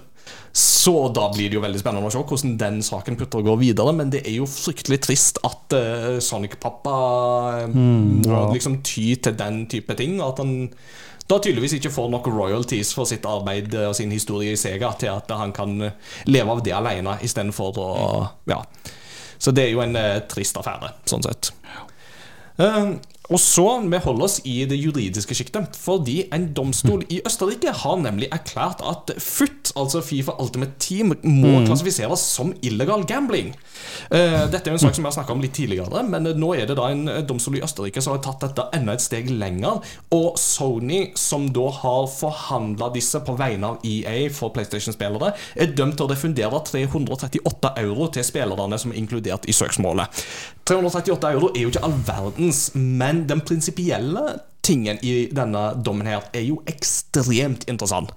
Så 0.55 1.09
da 1.11 1.25
blir 1.33 1.49
det 1.51 1.57
jo 1.57 1.63
veldig 1.63 1.81
spennende 1.81 2.07
å 2.07 2.13
se 2.13 2.21
hvordan 2.21 2.53
den 2.61 2.77
saken 2.85 3.17
putter 3.19 3.41
og 3.41 3.49
går 3.49 3.57
videre. 3.59 3.91
Men 3.97 4.13
det 4.13 4.21
er 4.23 4.37
jo 4.37 4.47
fryktelig 4.47 5.01
trist 5.03 5.41
at 5.43 5.75
uh, 5.75 6.13
Sonic-pappa 6.23 6.99
mm, 7.73 8.21
ja. 8.23 8.45
liksom 8.53 8.79
ty 8.87 9.09
til 9.19 9.35
den 9.35 9.65
type 9.71 9.97
ting. 9.99 10.21
At 10.23 10.39
han 10.39 10.69
da 11.25 11.39
tydeligvis 11.41 11.79
ikke 11.79 11.89
får 11.89 12.11
nok 12.13 12.27
royalties 12.29 12.91
for 12.93 13.09
sitt 13.09 13.25
arbeid 13.25 13.73
eh, 13.73 13.87
og 13.89 13.95
sin 13.97 14.13
historie 14.13 14.53
i 14.53 14.59
Sega 14.59 14.91
til 15.01 15.09
at 15.09 15.31
han 15.33 15.53
kan 15.57 15.73
eh, 15.81 15.95
leve 16.29 16.53
av 16.53 16.61
det 16.65 16.75
alene 16.77 17.17
istedenfor 17.25 17.81
å 17.81 17.89
Ja. 18.51 18.61
Så 19.41 19.51
det 19.51 19.65
er 19.65 19.73
jo 19.73 19.81
en 19.83 19.97
uh, 19.99 20.21
trist 20.31 20.55
affære, 20.57 20.93
sånn 21.09 21.25
sett. 21.25 21.49
Eh, 22.55 22.93
og 23.29 23.39
så, 23.39 23.65
Vi 23.85 23.97
holder 24.03 24.25
oss 24.25 24.39
i 24.45 24.65
det 24.69 24.77
juridiske 24.77 25.35
sjiktet, 25.35 25.75
fordi 25.79 26.25
en 26.33 26.49
domstol 26.53 27.03
i 27.09 27.21
Østerrike 27.25 27.71
har 27.73 27.97
nemlig 28.01 28.29
erklært 28.33 28.83
at 28.85 29.15
FUT, 29.21 29.71
altså 29.75 30.01
Fifa 30.05 30.35
Ultimate 30.41 30.77
Team, 30.79 31.13
må 31.23 31.65
klassifiseres 31.65 32.19
som 32.19 32.53
illegal 32.61 33.05
gambling. 33.07 33.53
Uh, 34.11 34.45
dette 34.51 34.65
er 34.69 34.73
jo 34.73 34.77
en 34.79 34.83
sak 34.85 34.97
som 34.97 35.05
vi 35.05 35.09
har 35.09 35.17
snakka 35.17 35.35
om 35.35 35.43
litt 35.43 35.55
tidligere, 35.57 36.03
men 36.07 36.29
nå 36.37 36.51
er 36.55 36.69
det 36.69 36.77
da 36.77 36.89
en 36.91 37.05
domstol 37.27 37.59
i 37.59 37.63
Østerrike 37.65 38.03
som 38.03 38.15
har 38.15 38.23
tatt 38.25 38.43
dette 38.45 38.67
enda 38.77 38.95
et 38.95 39.03
steg 39.03 39.29
lenger. 39.31 39.81
Og 40.15 40.39
Sony, 40.41 41.11
som 41.19 41.47
da 41.55 41.69
har 41.79 42.09
forhandla 42.11 42.91
disse 42.95 43.21
på 43.25 43.37
vegne 43.39 43.73
av 43.73 43.87
EA 43.87 44.29
for 44.33 44.53
PlayStation-spillere, 44.55 45.33
er 45.55 45.73
dømt 45.77 45.97
til 45.99 46.07
å 46.07 46.11
refundere 46.11 46.61
338 46.69 47.73
euro 47.85 48.09
til 48.13 48.27
spillerne 48.27 48.79
som 48.81 48.93
er 48.93 49.01
inkludert 49.01 49.49
i 49.49 49.55
søksmålet. 49.55 50.25
338 50.65 51.31
euro 51.35 51.51
er 51.53 51.61
jo 51.61 51.69
ikke 51.69 51.83
all 51.85 51.97
verdens, 52.07 52.71
men 52.73 53.25
den 53.29 53.43
prinsipielle 53.45 54.23
tingen 54.65 54.97
i 55.05 55.27
denne 55.29 55.61
dommen 55.85 56.07
her 56.09 56.25
er 56.33 56.41
jo 56.47 56.57
ekstremt 56.69 57.67
interessant. 57.69 58.09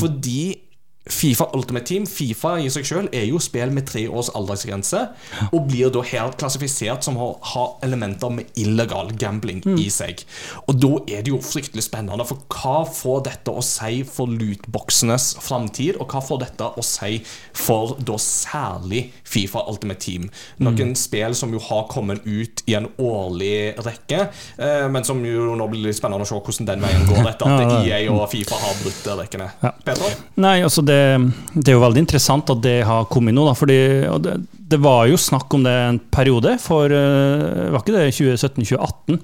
Fordi 0.00 0.63
Fifa 1.10 1.50
Ultimate 1.52 1.84
Team, 1.84 2.06
Fifa 2.08 2.54
i 2.60 2.70
seg 2.72 2.86
selv, 2.88 3.08
er 3.12 3.26
jo 3.28 3.40
spill 3.42 3.72
med 3.74 3.84
tre 3.90 4.06
års 4.08 4.30
aldersgrense, 4.36 5.02
og 5.50 5.66
blir 5.68 5.90
da 5.92 6.00
her 6.06 6.32
klassifisert 6.40 7.04
som 7.04 7.18
å 7.20 7.34
ha 7.52 7.64
elementer 7.84 8.32
med 8.32 8.56
illegal 8.60 9.12
gambling 9.20 9.60
i 9.76 9.90
seg. 9.92 10.22
Og 10.64 10.78
da 10.80 10.92
er 11.04 11.26
det 11.26 11.34
jo 11.34 11.42
fryktelig 11.44 11.84
spennende, 11.84 12.24
for 12.24 12.40
hva 12.48 12.84
får 12.88 13.26
dette 13.28 13.52
å 13.52 13.64
si 13.64 14.00
for 14.08 14.32
lootboxenes 14.32 15.34
framtid, 15.44 15.98
og 16.00 16.08
hva 16.08 16.22
får 16.24 16.40
dette 16.46 16.70
å 16.72 16.86
si 16.86 17.20
for 17.52 17.98
da 18.00 18.16
særlig 18.20 19.06
Fifa 19.28 19.66
Ultimate 19.68 20.00
Team? 20.00 20.30
Noen 20.64 20.94
spill 20.98 21.36
som 21.36 21.52
jo 21.52 21.60
har 21.68 21.84
kommet 21.92 22.24
ut 22.24 22.64
i 22.70 22.78
en 22.78 22.88
årlig 22.96 23.74
rekke, 23.84 24.30
eh, 24.56 24.86
men 24.88 25.04
som 25.04 25.20
jo 25.24 25.52
nå 25.58 25.68
blir 25.68 25.84
litt 25.90 26.00
spennende 26.00 26.24
å 26.24 26.28
se 26.32 26.40
hvordan 26.40 26.72
den 26.72 26.84
veien 26.84 27.06
går 27.10 27.28
etter 27.28 27.52
at 27.60 27.76
EA 27.84 28.00
og 28.08 28.24
Fifa 28.32 28.56
har 28.64 28.80
brutt 28.80 29.12
rekkene. 29.20 29.52
Ja. 29.60 29.74
Peter? 29.84 30.16
Nei, 30.40 30.56
altså 30.64 30.80
det, 30.86 30.93
det 31.54 31.70
er 31.70 31.76
jo 31.76 31.84
veldig 31.84 32.02
interessant 32.04 32.50
at 32.52 32.60
det 32.64 32.78
har 32.88 33.08
kommet 33.12 33.36
nå, 33.36 33.46
da. 33.48 33.54
Fordi 33.58 33.78
det, 34.24 34.36
det 34.74 34.80
var 34.82 35.08
jo 35.10 35.18
snakk 35.20 35.52
om 35.54 35.64
det 35.66 35.72
en 35.72 36.00
periode, 36.12 36.56
for 36.62 36.92
eh, 36.92 37.70
var 37.72 37.82
ikke 37.82 37.96
det 37.96 38.06
2017-2018? 38.16 39.18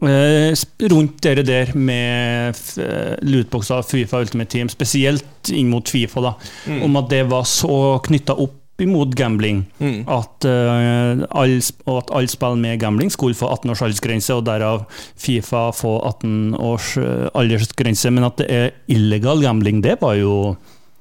Eh, 0.00 0.54
rundt 0.90 1.18
dere 1.24 1.44
der 1.44 1.74
med 1.76 2.56
eh, 2.80 3.82
Fifa 3.86 4.20
Ultimate 4.20 4.50
Team, 4.50 4.68
spesielt 4.72 5.52
inn 5.52 5.70
mot 5.70 5.88
Fifa, 5.88 6.24
da. 6.24 6.34
Om 6.80 6.96
at 7.02 7.12
det 7.12 7.26
var 7.30 7.46
så 7.48 8.00
knytta 8.06 8.36
opp 8.36 8.56
imot 8.80 9.12
gambling 9.12 9.66
Mm. 9.76 10.08
at, 10.08 10.44
uh, 10.48 11.20
all, 11.36 11.58
at 11.60 12.10
alle 12.16 12.28
spill 12.32 12.56
med 12.56 12.80
gambling 12.80 13.10
skulle 13.12 13.36
få 13.36 13.50
18 13.52 13.70
års 13.74 13.82
aldersgrense, 13.84 14.32
og 14.32 14.46
derav 14.46 14.86
Fifa 15.20 15.66
få 15.76 15.98
18 16.08 16.54
års 16.56 16.94
aldersgrense. 17.36 18.08
Men 18.10 18.24
at 18.24 18.40
det 18.40 18.48
er 18.48 18.70
illegal 18.88 19.44
gambling, 19.44 19.82
det 19.84 19.98
var 20.00 20.16
jo 20.16 20.56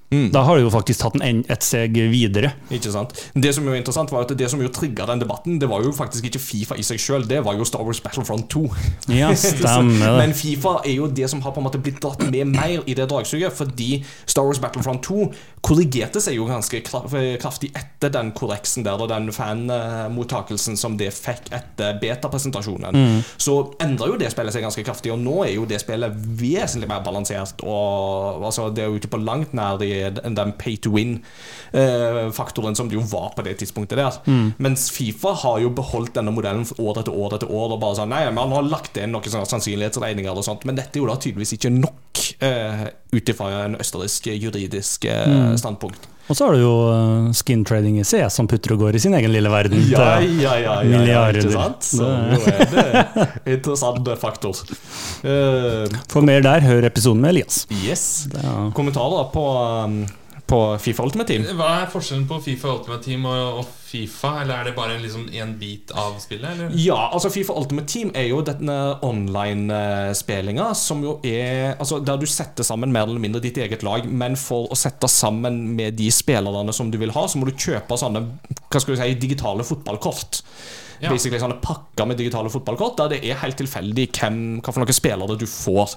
Mm. 0.10 0.32
Da 0.34 0.42
har 0.42 0.58
du 0.58 0.64
jo 0.66 0.72
faktisk 0.74 1.04
tatt 1.04 1.18
en, 1.22 1.44
et 1.46 1.66
steg 1.66 1.98
videre. 2.10 2.54
Ikke 2.74 2.92
sant? 2.94 3.14
Det 3.38 3.52
som 3.54 3.68
jo 3.68 3.76
er 3.76 3.82
interessant 3.82 4.10
var 4.14 4.26
at 4.26 4.34
det 4.38 4.48
som 4.50 4.62
jo 4.62 4.72
trigga 4.74 5.06
den 5.10 5.22
debatten, 5.22 5.60
det 5.62 5.70
var 5.70 5.84
jo 5.86 5.94
faktisk 5.94 6.26
ikke 6.30 6.42
Fifa 6.42 6.78
i 6.80 6.86
seg 6.86 7.02
sjøl, 7.02 7.28
det 7.30 7.44
var 7.46 7.58
jo 7.60 7.68
Star 7.68 7.86
Wars 7.86 8.02
Battlefront 8.02 8.50
2. 8.50 8.64
Ja, 9.14 9.30
stemmer 9.38 10.02
det. 10.02 10.16
Men 10.18 10.34
Fifa 10.38 10.80
er 10.82 10.96
jo 10.96 11.10
det 11.14 11.30
som 11.30 11.44
har 11.46 11.54
på 11.54 11.62
en 11.62 11.68
måte 11.68 11.82
blitt 11.82 12.02
dratt 12.02 12.24
med 12.26 12.56
mer 12.56 12.82
i 12.90 12.98
det 12.98 13.06
dragsuget, 13.12 13.54
fordi 13.54 14.02
Star 14.26 14.48
Wars 14.48 14.62
Battlefront 14.64 15.06
2 15.06 15.30
korrigerte 15.66 16.22
seg 16.24 16.40
jo 16.40 16.48
ganske 16.50 16.82
kraftig 16.88 17.70
etter 17.78 18.14
den 18.14 18.32
korreksen 18.38 18.86
der, 18.88 18.98
og 18.98 19.12
den 19.12 19.30
fanmottakelsen 19.36 20.80
som 20.80 20.98
det 20.98 21.12
fikk 21.14 21.52
etter 21.54 22.00
betapresentasjonen. 22.02 22.98
Mm. 22.98 23.22
Så 23.38 23.60
endra 23.84 24.10
jo 24.10 24.18
det 24.20 24.32
spillet 24.34 24.56
seg 24.56 24.66
ganske 24.66 24.86
kraftig, 24.88 25.14
og 25.14 25.22
nå 25.22 25.44
er 25.46 25.54
jo 25.54 25.68
det 25.70 25.82
spillet 25.84 26.18
vesentlig 26.40 26.90
mer 26.90 27.04
balansert. 27.06 27.62
Og 27.62 28.42
altså, 28.50 28.70
Det 28.74 28.84
er 28.84 28.90
jo 28.90 28.98
ikke 28.98 29.14
på 29.14 29.22
langt 29.22 29.54
nær 29.54 29.82
i 29.84 29.99
den 30.20 30.36
den 30.38 30.54
pay 30.60 30.78
to 30.78 30.92
win-faktoren 31.74 32.76
som 32.76 32.90
det 32.90 32.96
jo 32.98 33.04
var 33.12 33.34
på 33.36 33.44
det 33.46 33.58
tidspunktet 33.62 34.00
der. 34.00 34.20
Mm. 34.30 34.54
Mens 34.58 34.88
Fifa 34.94 35.34
har 35.44 35.60
jo 35.64 35.70
beholdt 35.76 36.16
denne 36.18 36.34
modellen 36.36 36.66
år 36.80 37.02
etter 37.02 37.16
år 37.16 37.36
etter 37.38 37.52
år. 37.52 37.74
Og 37.76 37.82
bare 37.82 37.98
sånn, 38.00 38.12
nei, 38.14 38.26
Man 38.36 38.52
har 38.56 38.64
lagt 38.68 38.98
inn 38.98 39.12
noen 39.16 39.26
sånne 39.26 39.50
sannsynlighetsregninger, 39.50 40.32
og 40.38 40.46
sånt 40.46 40.66
men 40.70 40.78
dette 40.78 40.98
er 41.00 41.04
jo 41.04 41.10
da 41.10 41.18
tydeligvis 41.20 41.56
ikke 41.58 41.72
nok 41.74 42.22
eh, 42.46 42.86
ut 43.14 43.30
ifra 43.34 43.50
en 43.66 43.76
østerriksk 43.82 44.30
juridisk 44.36 45.06
eh, 45.06 45.26
Mm. 45.30 45.58
standpunkt. 45.58 46.08
Og 46.30 46.38
så 46.38 46.46
har 46.46 46.54
du 46.54 46.62
jo 46.62 46.74
eh, 46.94 47.30
skin 47.34 47.64
trading 47.66 47.98
i 47.98 48.06
CS 48.06 48.38
som 48.38 48.48
putter 48.50 48.76
og 48.76 48.84
går 48.84 49.00
i 49.00 49.02
sin 49.02 49.16
egen 49.18 49.34
lille 49.34 49.50
verden. 49.50 49.82
Ja, 49.90 50.20
ja, 50.22 50.30
ja, 50.30 50.54
ja, 50.62 50.76
ja, 50.86 51.00
milliarder. 51.02 51.42
ikke 51.42 51.56
sant? 51.56 51.88
Så 51.90 52.06
jo 52.06 52.40
er 52.54 52.70
det 52.76 53.56
interessant 53.58 54.12
faktor. 54.22 54.62
Uh, 55.26 55.90
For 56.12 56.22
mer 56.26 56.44
der, 56.46 56.62
hør 56.68 56.86
episoden 56.86 57.24
med 57.24 57.34
Elias. 57.34 57.64
yes. 57.82 58.06
Det 58.30 58.44
er, 58.44 58.70
Kommentarer 58.78 59.32
på, 59.34 59.46
um, 59.86 60.04
på 60.50 60.62
Fifa 60.84 61.04
Ultimate 61.10 61.34
Team? 61.34 61.50
Hva 61.58 61.72
er 61.82 61.92
forskjellen 61.94 62.28
på 62.30 62.40
Fifa 62.46 62.76
Ultimate 62.78 63.04
Team 63.10 63.26
og, 63.26 63.64
og 63.64 63.79
Fifa? 63.90 64.36
Eller 64.44 64.60
er 64.60 64.70
det 64.70 64.76
bare 64.78 64.98
liksom 65.02 65.28
en 65.34 65.54
bit 65.60 65.92
av 65.98 66.18
spillet? 66.22 66.50
Eller? 66.52 66.76
Ja, 66.78 67.00
altså 67.14 67.32
Fifa 67.34 67.56
Ultimate 67.58 67.90
Team 67.90 68.12
er 68.18 68.28
jo 68.30 68.42
denne 68.46 68.78
online-spillinga 69.06 70.70
som 70.78 71.02
jo 71.06 71.18
er 71.26 71.74
Altså 71.80 72.00
Der 72.06 72.20
du 72.20 72.28
setter 72.30 72.66
sammen 72.68 72.94
mer 72.94 73.08
eller 73.08 73.22
mindre 73.22 73.42
ditt 73.44 73.58
eget 73.62 73.84
lag, 73.86 74.06
men 74.06 74.38
for 74.40 74.70
å 74.70 74.78
sette 74.78 75.10
sammen 75.12 75.62
med 75.78 75.98
de 76.00 76.10
spillerne 76.14 76.74
som 76.76 76.92
du 76.92 77.00
vil 77.02 77.14
ha, 77.16 77.26
så 77.28 77.40
må 77.40 77.50
du 77.50 77.56
kjøpe 77.56 77.98
sånne 78.00 78.26
hva 78.70 78.82
skal 78.82 78.94
du 78.94 79.00
si, 79.02 79.14
digitale 79.18 79.66
fotballkort. 79.66 80.44
Ja. 81.00 81.12
basically 81.14 81.40
sånne 81.42 81.60
pakker 81.64 82.08
med 82.10 82.20
digitale 82.20 82.52
fotballkort, 82.52 82.98
der 83.00 83.14
det 83.16 83.20
er 83.28 83.40
helt 83.42 83.58
tilfeldig 83.60 84.08
hvem, 84.16 84.40
hva 84.60 84.74
for 84.74 84.84
noen 84.84 84.96
spillere 84.96 85.38
du 85.40 85.46
får. 85.50 85.96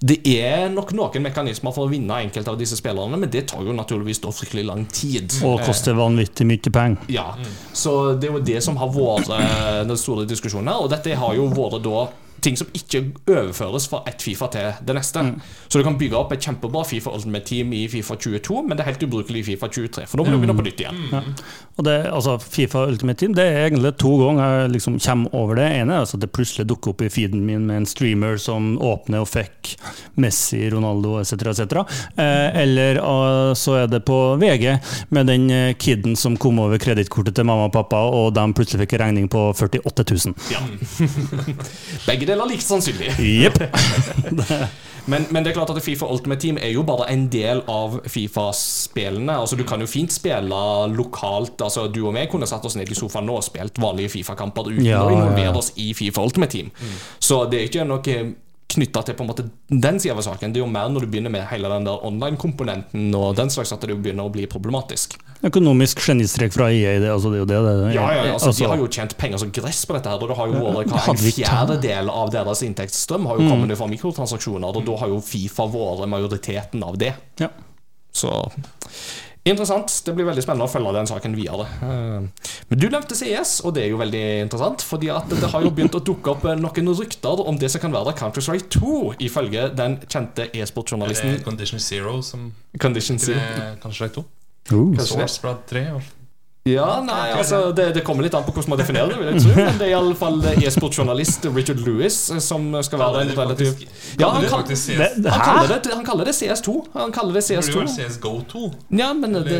Det 0.00 0.18
er 0.28 0.66
nok 0.72 0.92
noen 0.96 1.24
mekanismer 1.24 1.74
for 1.74 1.88
å 1.88 1.92
vinne 1.92 2.20
enkelte 2.26 2.52
av 2.52 2.58
disse 2.60 2.76
spillerne, 2.78 3.20
men 3.20 3.32
det 3.32 3.46
tar 3.52 3.64
jo 3.64 3.76
naturligvis 3.76 4.22
da 4.24 4.32
fryktelig 4.34 4.66
lang 4.68 4.84
tid. 4.92 5.32
Og 5.46 5.62
koster 5.66 5.96
vanvittig 5.96 6.46
mye 6.48 6.72
penger. 6.72 7.08
Ja, 7.12 7.32
så 7.72 8.14
det 8.14 8.28
er 8.28 8.36
jo 8.38 8.44
det 8.52 8.60
som 8.64 8.76
har 8.80 8.92
vært 8.92 9.32
eh, 9.36 9.82
den 9.88 10.00
store 10.00 10.26
diskusjonen 10.28 10.72
her. 10.72 10.84
Og 10.84 10.92
dette 10.92 11.16
har 11.18 11.38
jo 11.38 11.48
vært 11.52 11.82
da 11.86 12.06
ting 12.42 12.58
som 12.58 12.70
ikke 12.76 13.04
overføres 13.30 13.88
fra 13.90 14.02
ett 14.10 14.22
Fifa 14.22 14.48
til 14.52 14.84
det 14.86 14.96
neste. 14.96 15.22
Så 15.68 15.80
du 15.80 15.86
kan 15.86 15.98
bygge 15.98 16.18
opp 16.18 16.32
et 16.34 16.42
kjempebra 16.42 16.84
Fifa 16.86 17.12
Ultimate 17.14 17.46
Team 17.48 17.72
i 17.76 17.84
Fifa 17.90 18.16
22, 18.16 18.62
men 18.66 18.76
det 18.76 18.84
er 18.84 18.92
helt 18.92 19.06
ubrukelig 19.06 19.42
i 19.42 19.46
Fifa 19.52 19.68
23, 19.72 20.06
for 20.10 20.20
nå 20.20 20.26
må 20.26 20.34
du 20.34 20.42
begynne 20.42 20.58
på 20.58 20.66
nytt 20.66 20.82
igjen. 20.82 21.32
Og 21.78 21.86
det, 21.86 21.96
altså 22.12 22.36
Fifa 22.42 22.84
Ultimate 22.86 23.18
Team 23.22 23.34
Det 23.36 23.44
er 23.48 23.66
egentlig 23.66 23.94
to 24.00 24.10
ganger 24.20 24.56
jeg 24.62 24.72
liksom 24.74 24.98
kommer 25.00 25.34
over 25.36 25.56
det 25.58 25.68
ene. 25.80 26.00
Altså 26.02 26.18
Det 26.20 26.30
plutselig 26.32 26.68
dukker 26.68 26.92
opp 26.92 27.04
i 27.04 27.10
feeden 27.12 27.44
min 27.46 27.66
med 27.66 27.82
en 27.82 27.88
streamer 27.88 28.36
som 28.40 28.74
åpner 28.82 29.22
og 29.22 29.30
fikk 29.30 29.74
Messi, 30.20 30.60
Ronaldo 30.72 31.16
etc. 31.20 31.52
etc. 31.52 31.82
Eh, 32.16 32.48
eller 32.62 33.00
uh, 33.00 33.54
så 33.58 33.78
er 33.82 33.90
det 33.90 34.02
på 34.08 34.18
VG 34.40 34.66
med 35.14 35.30
den 35.30 35.48
eh, 35.50 35.74
kiden 35.78 36.16
som 36.18 36.36
kom 36.40 36.60
over 36.62 36.80
kredittkortet 36.82 37.36
til 37.36 37.46
mamma 37.48 37.68
og 37.68 37.74
pappa, 37.74 38.02
og 38.12 38.32
de 38.36 38.44
plutselig 38.56 38.84
fikk 38.84 38.96
en 38.98 39.04
regning 39.06 39.28
på 39.32 39.44
48 39.56 40.04
000. 40.10 40.36
Ja. 40.52 40.62
Begge 42.08 42.28
deler 42.32 42.48
er 42.48 42.54
like 42.54 42.64
sannsynlig. 42.66 43.12
Yep. 43.20 43.62
Men, 45.06 45.26
men 45.34 45.42
det 45.42 45.50
er 45.50 45.56
klart 45.56 45.70
at 45.74 45.82
Fifa 45.82 46.06
Ultimate 46.06 46.40
Team 46.40 46.58
er 46.62 46.70
jo 46.70 46.84
bare 46.86 47.08
en 47.10 47.24
del 47.32 47.62
av 47.70 47.96
Fifa-spillene. 48.06 49.34
Altså 49.34 49.56
Du 49.58 49.64
kan 49.66 49.82
jo 49.82 49.88
fint 49.90 50.12
spille 50.14 50.60
lokalt. 50.94 51.58
Altså 51.62 51.88
Du 51.90 52.04
og 52.06 52.14
meg 52.14 52.30
kunne 52.30 52.46
satt 52.46 52.64
oss 52.68 52.76
ned 52.78 52.90
i 52.90 52.94
sofaen 52.94 53.26
nå 53.26 53.34
og 53.40 53.42
spilt 53.46 53.80
vanlige 53.82 54.12
Fifa-kamper 54.14 54.70
uten 54.70 54.86
Ja, 54.86 55.02
å 55.02 55.10
involvere 55.10 55.58
oss 55.58 55.72
i 55.82 55.90
Fifa 55.98 56.22
Ultimate 56.22 56.54
Team. 56.54 56.70
Så 57.18 57.44
det 57.50 57.60
er 57.60 57.70
ikke 57.70 57.88
noe 57.88 58.20
knytta 58.72 59.02
til 59.06 59.16
på 59.18 59.24
en 59.24 59.30
måte 59.30 59.44
den 59.68 60.00
sida 60.02 60.14
av 60.16 60.24
saken. 60.26 60.52
Det 60.54 60.60
er 60.60 60.64
jo 60.64 60.70
mer 60.72 60.90
når 60.92 61.04
du 61.04 61.12
begynner 61.12 61.32
med 61.32 61.46
hele 61.50 61.70
den 61.72 61.86
der 61.88 62.04
online-komponenten 62.08 63.12
og 63.18 63.36
den 63.38 63.52
slags, 63.52 63.72
at 63.74 63.84
det 63.84 63.94
jo 63.94 64.00
begynner 64.02 64.28
å 64.28 64.32
bli 64.32 64.46
problematisk. 64.50 65.18
Økonomisk 65.42 66.02
genistrek 66.04 66.54
fra 66.54 66.68
EA, 66.70 66.98
det, 67.02 67.10
altså, 67.10 67.32
det 67.32 67.40
er 67.40 67.42
jo 67.42 67.48
det 67.50 67.60
det 67.66 67.72
er. 67.72 67.94
Ja, 67.96 68.04
ja, 68.14 68.26
altså, 68.34 68.52
Altså, 68.52 68.62
De 68.62 68.70
har 68.70 68.82
jo 68.82 68.90
tjent 68.98 69.16
penger 69.18 69.42
som 69.42 69.50
gress 69.54 69.82
på 69.88 69.96
dette. 69.96 70.12
her 70.12 70.22
Og 70.22 70.30
det 70.30 70.36
har 70.38 70.52
jo 70.52 70.60
vært 70.62 70.92
hva, 70.92 71.02
En 71.10 71.18
fjerdedel 71.18 72.12
av 72.12 72.30
deres 72.34 72.62
inntektsstrøm 72.68 73.26
har 73.30 73.40
jo 73.40 73.50
kommet 73.50 73.78
fra 73.80 73.90
mikrotransaksjoner, 73.90 74.70
og 74.70 74.86
da 74.86 74.96
har 75.02 75.10
jo 75.10 75.18
Fifa 75.24 75.66
vært 75.72 76.08
majoriteten 76.12 76.86
av 76.86 76.98
det. 77.00 77.14
Ja. 77.42 77.50
Så 78.12 78.30
interessant. 79.50 79.90
Det 80.06 80.14
blir 80.14 80.28
veldig 80.28 80.44
spennende 80.44 80.68
å 80.68 80.70
følge 80.70 80.92
den 80.94 81.08
saken 81.10 81.34
videre. 81.36 81.66
Eh, 81.82 82.48
Men 82.70 82.78
du 82.78 82.86
nevnte 82.88 83.16
CS, 83.18 83.60
og 83.66 83.74
det 83.74 83.84
er 83.84 83.90
jo 83.90 83.98
veldig 84.00 84.22
interessant. 84.44 84.84
Fordi 84.86 85.10
at 85.10 85.28
det 85.28 85.50
har 85.50 85.66
jo 85.66 85.72
begynt 85.74 85.98
å 85.98 86.02
dukke 86.04 86.34
opp 86.36 86.46
eh, 86.46 86.56
noen 86.60 86.94
rykter 87.00 87.42
om 87.46 87.58
det 87.58 87.70
som 87.72 87.82
kan 87.82 87.94
være 87.94 88.14
Counter-Strike 88.18 88.70
2, 88.78 88.96
ifølge 89.28 89.68
den 89.76 89.98
kjente 90.06 90.48
e-sportjournalisten 90.54 91.42
Condition 91.44 91.82
Zero 91.82 92.20
som 92.22 92.50
Condition 92.78 93.18
Zero. 93.18 93.42
Counter-Strike 93.82 94.22
det 94.22 94.24
er? 94.24 94.30
Uh. 94.72 94.98
Source 95.02 95.40
fra 95.42 95.56
og- 95.96 96.21
Ja, 96.64 97.00
nei, 97.02 97.32
altså 97.34 97.72
det, 97.74 97.88
det 97.96 98.04
kommer 98.06 98.22
litt 98.22 98.34
an 98.38 98.44
på 98.46 98.52
hvordan 98.54 98.70
man 98.70 98.78
definerer 98.78 99.08
det, 99.10 99.16
vil 99.18 99.28
jeg 99.32 99.40
tro. 99.42 99.54
Men 99.66 99.78
det 99.80 99.86
er 99.88 99.94
iallfall 99.96 100.36
e-sportjournalist 100.62 101.48
Richard 101.56 101.80
Lewis 101.82 102.18
eh, 102.30 102.38
som 102.38 102.68
skal 102.86 103.00
være 103.02 103.24
den 103.24 103.32
relativt 103.40 103.82
Ja, 104.20 104.28
han 104.36 104.46
CS. 104.70 104.84
han 105.26 105.42
kaller, 105.42 105.72
det, 105.82 105.90
han 105.96 106.04
kaller 106.06 106.28
det 106.30 106.34
CS2. 106.38 106.76
Han 106.94 107.10
kaller 107.16 107.34
det 107.40 107.42
Det 107.48 107.56
burde 107.64 107.74
jo 107.74 107.86
CS2. 107.88 108.12
CSGO 108.12 108.32
2. 108.52 108.62
Ja, 109.00 109.10
men 109.12 109.34
det, 109.42 109.58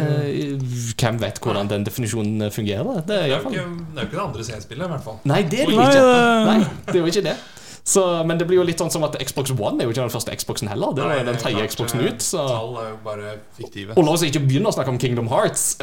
hvem 1.03 1.19
vet 1.25 1.43
hvordan 1.43 1.73
den 1.75 1.89
definisjonen 1.91 2.47
fungerer? 2.55 3.03
Det 3.09 3.19
er 3.19 3.27
jo 3.33 3.41
ikke 3.41 3.51
det, 3.51 3.65
er 3.65 3.99
jo 3.99 4.07
ikke 4.07 4.17
det 4.21 4.25
andre 4.29 4.47
CS-spillet, 4.53 4.87
i 4.87 4.93
hvert 4.95 5.05
fall. 5.09 5.19
Nei, 5.25 5.43
det 5.43 5.65
er 5.65 5.75
jo 5.75 5.75
ikke. 5.81 5.91
det- 5.99 6.47
Nei, 6.53 6.61
det 6.87 6.95
er 6.95 7.03
jo 7.03 7.11
ikke 7.11 7.27
det. 7.27 7.37
Så, 7.85 8.03
men 8.27 8.39
det 8.39 8.47
blir 8.47 8.61
jo 8.61 8.65
litt 8.67 8.79
sånn 8.79 8.93
som 8.95 9.03
at 9.03 9.17
Xbox 9.19 9.51
One 9.57 9.83
er 9.83 9.89
jo 9.89 9.95
ikke 9.95 10.05
den 10.05 10.13
første 10.15 10.35
Xboxen 10.39 10.71
heller. 10.71 10.93
Det 10.95 11.03
er 11.03 11.25
den 11.27 11.39
tredje 11.41 11.65
Xboxen 11.73 12.05
ut. 12.05 12.23
Så. 12.23 12.45
Tall 12.47 12.77
er 12.79 12.89
jo 12.93 12.99
bare 13.03 13.33
fiktive. 13.59 13.97
Og 13.99 14.07
la 14.07 14.15
oss 14.15 14.23
ikke 14.27 14.45
begynne 14.45 14.71
å 14.71 14.75
snakke 14.77 14.95
om 14.95 15.01
Kingdom 15.03 15.31
Hearts. 15.33 15.75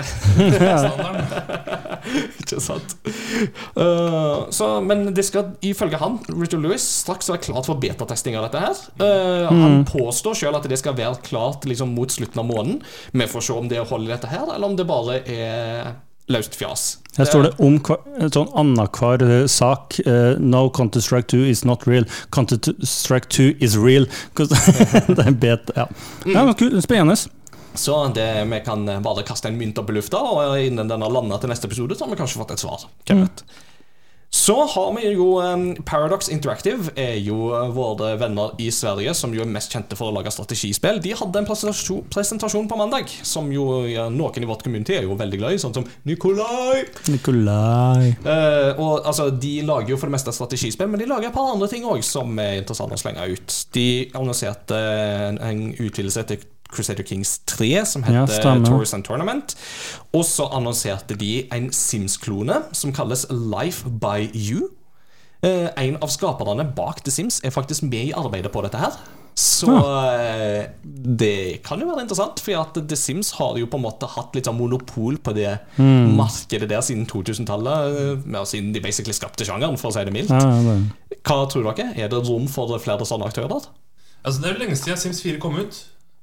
Ikke 2.40 2.60
sant? 2.64 2.96
Uh, 3.76 4.48
så, 4.56 4.72
men 4.86 5.10
det 5.16 5.26
skal 5.28 5.54
ifølge 5.66 6.00
han, 6.00 6.20
Richard 6.32 6.64
Lewis, 6.64 6.86
straks 7.04 7.30
være 7.32 7.44
klart 7.50 7.68
for 7.70 7.82
betatesting 7.82 8.38
av 8.40 8.48
dette 8.48 8.64
her. 8.64 8.84
Uh, 9.02 9.52
Han 9.52 9.82
påstår 9.90 10.40
sjøl 10.40 10.58
at 10.60 10.68
det 10.72 10.80
skal 10.80 10.98
være 10.98 11.20
klart 11.26 11.68
liksom, 11.70 11.92
mot 11.98 12.12
slutten 12.12 12.40
av 12.42 12.48
måneden. 12.48 12.80
Vi 13.12 13.28
får 13.30 13.50
se 13.50 13.58
om 13.60 13.68
det 13.72 13.84
holder 13.92 14.16
dette 14.16 14.32
her, 14.32 14.48
eller 14.48 14.72
om 14.72 14.80
det 14.80 14.88
bare 14.90 15.20
er 15.28 15.98
løst 16.30 16.56
fjas. 16.58 16.86
Her 17.18 17.28
står 17.28 17.48
det 17.48 17.52
om 17.66 17.80
en 18.22 18.32
sånn 18.32 18.52
annenhver 18.58 19.24
eh, 19.26 19.48
sak. 19.52 19.98
uh, 20.06 20.38
no 20.40 20.68
Counter-Strike 20.76 21.28
2 21.34 21.42
is 21.50 21.66
not 21.68 21.88
real. 21.90 22.06
Counter-Strike 22.36 23.30
2 23.34 23.50
is 23.66 23.76
real. 23.80 24.08
det 24.38 25.26
er 25.26 25.36
bet, 25.36 25.74
ja. 25.76 25.90
ja 26.26 26.46
men 26.46 26.56
kul, 26.60 26.78
Spennende. 26.86 27.18
Så 27.78 27.96
det, 28.16 28.28
vi 28.50 28.60
kan 28.66 28.86
bare 29.04 29.24
kaste 29.28 29.50
en 29.50 29.58
mynt 29.60 29.78
opp 29.78 29.92
i 29.92 29.98
lufta, 30.00 30.20
og 30.20 30.58
innen 30.60 30.90
den 30.90 31.04
har 31.06 31.14
landa 31.14 31.38
til 31.40 31.52
neste 31.52 31.70
episode, 31.70 31.96
så 31.96 32.06
har 32.06 32.14
vi 32.14 32.20
kanskje 32.20 32.42
fått 32.42 32.56
et 32.56 32.64
svar. 32.64 32.88
Hvem 33.08 33.26
vet? 33.26 33.44
Så 34.30 34.54
har 34.66 34.94
vi 34.94 35.10
jo 35.10 35.28
Paradox 35.86 36.30
Interactive, 36.30 36.92
er 36.96 37.16
jo 37.18 37.50
uh, 37.50 37.70
våre 37.74 38.12
venner 38.22 38.54
i 38.62 38.68
Sverige 38.74 39.16
som 39.18 39.34
jo 39.34 39.42
er 39.42 39.50
mest 39.50 39.74
kjente 39.74 39.98
for 39.98 40.12
å 40.12 40.14
lage 40.14 40.30
strategispill. 40.34 41.02
De 41.02 41.16
hadde 41.18 41.42
en 41.42 41.48
presentasjon, 41.48 42.04
presentasjon 42.14 42.70
på 42.70 42.78
mandag, 42.78 43.10
som 43.26 43.50
jo 43.54 43.84
ja, 43.90 44.06
noen 44.14 44.46
i 44.46 44.50
vårt 44.50 44.62
community 44.66 45.00
er 45.00 45.08
jo 45.10 45.18
veldig 45.18 45.42
glad 45.42 45.58
i, 45.58 45.62
sånn 45.62 45.74
som 45.74 45.88
Nikolai. 46.06 46.86
Nikolai. 47.10 48.12
Eh, 48.22 48.72
og 48.78 49.08
altså, 49.10 49.30
De 49.34 49.56
lager 49.66 49.96
jo 49.96 50.00
for 50.00 50.12
det 50.12 50.18
meste 50.20 50.36
strategispill, 50.36 50.92
men 50.92 51.02
de 51.02 51.10
lager 51.10 51.32
et 51.32 51.36
par 51.36 51.50
andre 51.50 51.70
ting 51.72 51.90
òg 51.90 52.06
som 52.06 52.38
er 52.42 52.62
interessante 52.62 53.00
å 53.00 53.02
slenge 53.02 53.30
ut. 53.34 53.60
De 53.74 53.90
annonserte 54.14 54.78
en, 54.78 55.42
en 55.42 55.66
utvidelse 55.74 56.26
til 56.30 56.46
Crusader 56.70 57.04
Kings 57.04 57.40
3, 57.50 57.86
som 57.86 58.04
heter 58.06 58.44
ja, 58.46 58.56
Tours 58.66 58.94
and 58.94 59.06
Tournament. 59.08 59.56
Og 60.14 60.26
så 60.28 60.50
annonserte 60.54 61.18
de 61.18 61.48
en 61.56 61.70
Sims-klone 61.74 62.64
som 62.78 62.94
kalles 62.94 63.26
Life 63.30 63.90
by 63.90 64.30
You. 64.34 64.70
Eh, 65.42 65.70
en 65.80 65.98
av 66.04 66.12
skaperne 66.12 66.66
bak 66.76 67.02
The 67.06 67.14
Sims 67.14 67.40
er 67.44 67.56
faktisk 67.56 67.88
med 67.88 68.12
i 68.12 68.14
arbeidet 68.18 68.52
på 68.54 68.64
dette 68.66 68.82
her. 68.82 69.00
Så 69.40 69.72
ja. 69.72 70.66
det 70.84 71.62
kan 71.64 71.80
jo 71.80 71.88
være 71.88 72.04
interessant, 72.04 72.42
for 72.44 72.60
at 72.60 72.80
The 72.90 72.98
Sims 73.00 73.32
har 73.38 73.56
jo 73.62 73.70
på 73.72 73.80
en 73.80 73.86
måte 73.86 74.10
hatt 74.12 74.36
litt 74.36 74.50
sånn 74.50 74.58
monopol 74.60 75.16
på 75.24 75.32
det 75.38 75.54
markedet 75.80 76.68
der 76.68 76.84
siden 76.84 77.06
2000-tallet. 77.08 78.26
eh, 78.28 78.42
Siden 78.50 78.74
de 78.76 78.84
basically 78.84 79.16
skapte 79.16 79.48
sjangeren, 79.48 79.80
for 79.80 79.92
å 79.92 79.96
si 79.96 80.04
det 80.04 80.16
mildt. 80.16 80.34
Ja, 80.34 80.44
det. 80.66 81.22
Hva 81.24 81.46
tror 81.52 81.70
dere? 81.72 81.94
Er 81.96 82.12
det 82.12 82.20
rom 82.28 82.50
for 82.52 82.76
flere 82.84 83.08
sånne 83.08 83.32
aktører? 83.32 83.70
Altså, 84.20 84.42
det 84.42 84.50
er 84.50 84.58
jo 84.58 84.64
lenge 84.66 84.76
siden 84.76 85.00
Sims 85.00 85.24
4 85.24 85.40
kom 85.40 85.56
ut. 85.56 85.80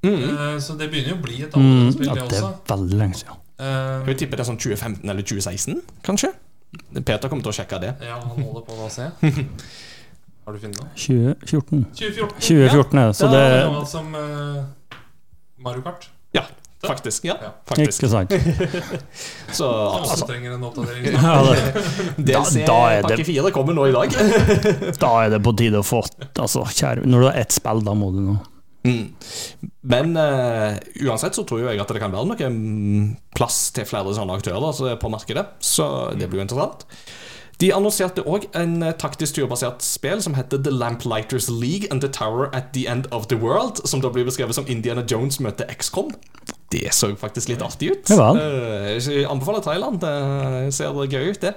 Mm. 0.07 0.23
Eh, 0.31 0.59
Så 0.62 0.77
det 0.79 0.88
begynner 0.92 1.14
jo 1.14 1.19
å 1.19 1.23
bli 1.27 1.42
et 1.42 1.53
Mm, 1.57 1.90
det 1.92 1.99
også. 1.99 2.05
ja, 2.07 2.14
det 2.14 2.38
er 2.38 2.42
også. 2.42 2.53
veldig 2.73 2.99
lenge 3.03 3.14
siden. 3.21 3.37
Eh, 3.59 4.07
Jeg 4.07 4.19
tipper 4.19 4.37
det 4.37 4.40
er 4.47 4.51
sånn 4.53 4.59
2015 4.61 5.11
eller 5.11 5.23
2016, 5.23 5.83
kanskje? 6.05 6.33
Peter 7.05 7.29
kommer 7.29 7.42
til 7.42 7.53
å 7.53 7.57
sjekke 7.57 7.81
det. 7.81 7.95
Ja, 8.05 8.19
han 8.21 8.42
holder 8.42 8.62
på 8.66 8.73
å 8.87 8.90
se. 8.90 9.11
Har 10.47 10.53
du 10.53 10.59
funnet 10.62 10.79
noe? 10.79 10.90
2014. 10.95 11.87
2014. 11.97 12.37
2014 12.38 12.99
er 13.01 13.07
det, 13.11 13.16
så 13.19 13.31
Det 13.33 13.40
er 13.40 13.64
noe 13.73 13.87
som 13.87 14.14
uh, 14.14 14.62
Mario 15.59 15.83
Kart. 15.83 16.07
Ja, 16.37 16.42
faktisk. 16.85 17.25
Ja, 17.27 17.35
Ja. 17.42 17.51
faktisk. 17.66 18.03
Ikke 18.05 18.11
sant. 18.12 18.31
Så 19.59 19.66
altså, 19.66 20.27
trenger 20.29 20.55
en 20.55 20.62
oppdatering. 20.69 21.07
Ja, 21.16 21.42
det, 21.42 22.27
DLC 22.29 22.62
da 22.66 22.77
er 22.92 23.03
det- 23.03 23.16
pakke 23.16 23.25
4 23.27 23.51
kommer 23.57 23.75
nå 23.75 23.88
i 23.88 23.95
dag. 23.97 24.11
da 25.01 25.11
er 25.25 25.31
det 25.35 25.42
på 25.42 25.57
tide 25.57 25.81
å 25.81 25.87
få 25.87 26.03
altså, 26.37 26.62
kjære, 26.69 27.07
Når 27.07 27.19
du 27.21 27.27
har 27.31 27.40
ett 27.42 27.51
spill, 27.57 27.83
da 27.83 27.95
må 27.95 28.12
du 28.14 28.21
nå 28.21 28.37
Mm. 28.87 29.70
Men 29.90 30.14
uh, 30.14 30.79
uansett 31.07 31.37
så 31.37 31.44
tror 31.46 31.64
jeg 31.66 31.83
at 31.83 31.90
det 31.92 32.03
kan 32.03 32.14
være 32.14 32.31
noe 32.31 32.51
mm, 32.55 33.07
plass 33.37 33.70
til 33.75 33.87
flere 33.88 34.14
sånne 34.16 34.38
aktører 34.38 34.96
på 35.03 35.12
markedet. 35.12 35.49
Så 35.59 35.87
det 36.14 36.31
blir 36.31 36.42
jo 36.42 36.49
interessant. 36.49 36.87
De 37.57 37.70
annonserte 37.72 38.20
òg 38.29 38.44
en 38.59 38.83
eh, 38.85 38.92
taktisk 39.01 39.38
turbasert 39.38 39.81
spill 39.85 40.20
som 40.20 40.35
heter 40.37 40.61
The 40.61 40.72
Lamplighters 40.75 41.49
League 41.49 41.88
and 41.90 42.05
The 42.05 42.11
Tower 42.12 42.51
at 42.53 42.75
the 42.77 42.85
End 42.90 43.09
of 43.16 43.31
the 43.33 43.38
World. 43.40 43.81
Som 43.88 44.03
da 44.05 44.11
blir 44.12 44.29
beskrevet 44.29 44.59
som 44.59 44.68
Indiana 44.68 45.07
Jones 45.09 45.40
møter 45.40 45.70
XCOM. 45.72 46.12
Det 46.75 46.90
så 46.92 47.14
faktisk 47.16 47.49
litt 47.49 47.64
artig 47.64 47.94
ut. 47.94 48.05
Det 48.11 48.18
var 48.18 48.37
han 48.37 49.01
så 49.01 49.14
jeg 49.14 49.29
anbefaler 49.31 49.64
Thailand. 49.64 50.03
Det 50.03 50.75
ser 50.77 51.01
gøy 51.07 51.33
ut, 51.33 51.40
det. 51.40 51.55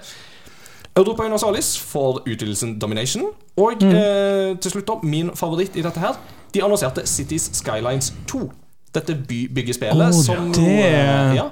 Europa 0.97 1.23
Universalis 1.23 1.78
for 1.80 2.21
utvidelsen 2.28 2.80
Domination. 2.80 3.23
Og 3.58 3.71
eh, 3.84 4.58
til 4.58 4.71
slutt, 4.71 4.88
da, 4.88 4.93
min 5.04 5.32
favoritt 5.36 5.75
i 5.75 5.82
dette 5.86 5.99
her. 5.99 6.17
De 6.54 6.63
annonserte 6.63 7.08
Cities 7.08 7.49
Skylines 7.54 8.13
2. 8.28 8.52
Dette 8.93 9.13
by 9.28 9.47
byggespillet. 9.54 10.08
Oh, 10.15 10.21
som 10.23 10.52
det- 10.52 10.63
eh, 10.67 11.36
ja. 11.36 11.49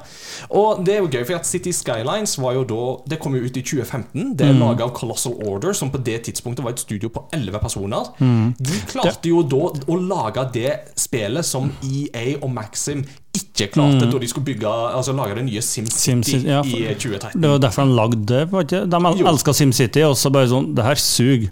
Og 0.54 0.84
det 0.86 0.93
er 0.95 0.97
jo 1.02 1.08
gøy, 1.08 1.23
for 1.26 1.36
at 1.36 1.45
City 1.45 1.71
Skylines 1.71 2.38
var 2.38 2.54
jo 2.54 2.63
da 2.63 3.04
Det 3.10 3.19
kom 3.19 3.34
jo 3.36 3.41
ut 3.41 3.58
i 3.58 3.62
2015. 3.62 4.36
Det 4.38 4.45
er 4.47 4.54
Mm. 4.54 4.60
laget 4.60 4.82
av 4.82 4.93
Colossal 4.93 5.34
Order, 5.45 5.73
som 5.73 5.89
på 5.91 5.97
det 6.04 6.23
tidspunktet 6.26 6.63
var 6.63 6.71
et 6.71 6.80
studio 6.80 7.10
på 7.10 7.23
11 7.34 7.60
personer. 7.60 8.06
Mm. 8.19 8.56
De 8.58 8.71
klarte 8.88 9.26
jo 9.30 9.41
da 9.43 9.58
å 9.88 9.95
lage 10.08 10.52
det 10.54 10.80
spillet 10.95 11.43
som 11.45 11.71
EA 11.84 12.38
og 12.41 12.50
Maxim 12.54 13.04
ikke 13.34 13.71
klarte 13.71 14.12
da 14.12 14.17
de 14.19 14.28
skulle 14.28 14.45
bygge 14.45 14.65
Altså 14.95 15.13
lage 15.15 15.36
det 15.36 15.45
nye 15.45 15.62
SimCity 15.62 16.23
Sim 16.23 16.45
ja, 16.45 16.62
i 16.63 16.93
2013. 16.95 17.41
Det 17.41 17.50
var 17.50 17.60
derfor 17.60 17.86
de 17.86 17.95
lagde 17.95 18.26
det. 18.26 18.89
De 18.89 18.97
elska 19.28 19.54
SimCity, 19.54 20.02
og 20.04 20.15
så 20.15 20.32
bare 20.32 20.47
sånn 20.47 20.73
Det 20.76 20.84
her 20.84 20.95
suger. 20.95 21.50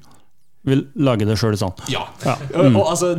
Vil 0.65 0.87
lage 0.95 1.25
det 1.25 1.37
sjøl 1.37 1.53
sånn. 1.57 1.73
Ja. 1.89 2.07
Ja. 2.25 2.35
Og, 2.55 2.75
og 2.75 2.87
altså 2.89 3.15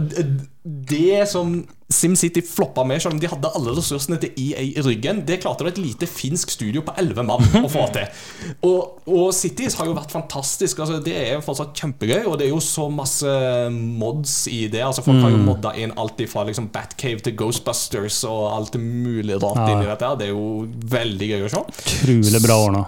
Det 0.64 1.28
som 1.28 1.64
SimCity 1.92 2.42
floppa 2.42 2.82
med, 2.84 2.98
selv 3.02 3.14
om 3.14 3.20
de 3.22 3.28
hadde 3.30 3.50
alle 3.54 3.72
ressursene 3.76 4.16
til 4.18 4.32
EA 4.42 4.64
i 4.72 4.82
ryggen, 4.82 5.20
det 5.28 5.36
klarte 5.44 5.62
det 5.62 5.76
et 5.76 5.82
lite 5.84 6.08
finsk 6.10 6.50
studio 6.50 6.82
på 6.82 6.94
11 6.98 7.22
mann 7.28 7.44
å 7.62 7.68
få 7.70 7.84
til. 7.94 8.08
Og, 8.66 9.04
og 9.06 9.28
Cities 9.36 9.76
har 9.78 9.86
jo 9.86 9.94
vært 9.94 10.10
fantastisk. 10.10 10.80
Altså, 10.82 10.98
det 11.04 11.14
er 11.14 11.44
fortsatt 11.44 11.76
kjempegøy, 11.78 12.24
og 12.26 12.38
det 12.40 12.48
er 12.48 12.50
jo 12.50 12.58
så 12.64 12.88
masse 12.90 13.30
mods 13.70 14.34
i 14.50 14.64
det. 14.72 14.82
Altså, 14.82 15.04
folk 15.06 15.20
har 15.22 15.30
jo 15.30 15.42
modda 15.46 15.74
inn 15.78 15.94
alt 16.00 16.18
fra 16.32 16.42
liksom, 16.48 16.70
Batcave 16.74 17.22
til 17.22 17.36
Ghostbusters 17.38 18.22
og 18.26 18.46
alt 18.56 18.78
mulig 18.80 19.38
rart 19.42 19.60
Ja. 19.62 19.68
inni 19.76 19.86
dette. 19.86 20.10
Det 20.18 20.26
er 20.26 20.32
jo 20.34 20.66
veldig 20.96 21.28
gøy 21.34 21.46
å 21.46 21.52
se. 21.54 21.62
Utrolig 22.02 22.42
bra 22.42 22.58
ordna. 22.66 22.82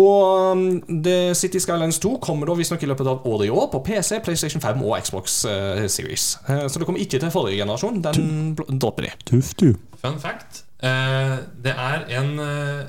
Og 0.00 0.60
The 1.04 1.34
City 1.36 1.60
Skylines 1.60 1.98
2 2.00 2.14
kommer 2.24 2.48
da 2.48 2.54
visstnok 2.58 2.82
i 2.82 2.88
løpet 2.88 3.08
av 3.10 3.26
året 3.28 3.48
i 3.48 3.52
år 3.52 3.66
på 3.72 3.80
PC, 3.84 4.20
PlayStation 4.24 4.62
5 4.64 4.80
og 4.86 4.94
Xbox 5.04 5.40
eh, 5.50 5.84
Series. 5.92 6.38
Eh, 6.48 6.64
så 6.70 6.80
det 6.80 6.88
kommer 6.88 7.02
ikke 7.04 7.20
til 7.20 7.32
forrige 7.34 7.60
generasjon. 7.60 8.00
Den 8.06 8.54
dropper 8.80 9.08
de. 9.08 9.12
Tuff, 9.28 9.52
du. 9.60 9.74
Fun 10.00 10.16
fact. 10.22 10.62
Eh, 10.80 11.34
det 11.60 11.74
er 11.76 12.06
en 12.16 12.30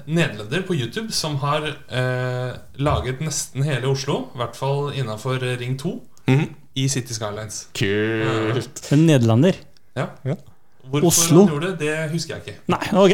nederlender 0.07 0.63
på 0.67 0.77
YouTube 0.77 1.11
som 1.11 1.35
har 1.43 1.65
eh, 1.67 2.53
laget 2.79 3.19
nesten 3.25 3.65
hele 3.67 3.89
Oslo, 3.91 4.29
i 4.31 4.39
hvert 4.43 4.55
fall 4.55 4.93
innafor 4.95 5.41
Ring 5.59 5.75
2, 5.81 5.97
Mhm. 6.31 6.47
i 6.79 6.87
City 6.87 7.11
Skylines. 7.17 7.65
Kult. 7.75 8.85
En 8.95 9.01
nederlender. 9.09 9.57
Ja. 9.97 10.05
Ja. 10.23 10.37
Hvorfor 10.91 11.07
Oslo? 11.07 11.45
han 11.45 11.53
gjorde 11.55 11.71
det, 11.71 11.87
det 11.87 12.11
husker 12.11 12.35
jeg 12.35 12.43
ikke. 12.43 12.55
Nei, 12.71 12.85
ok. 13.01 13.13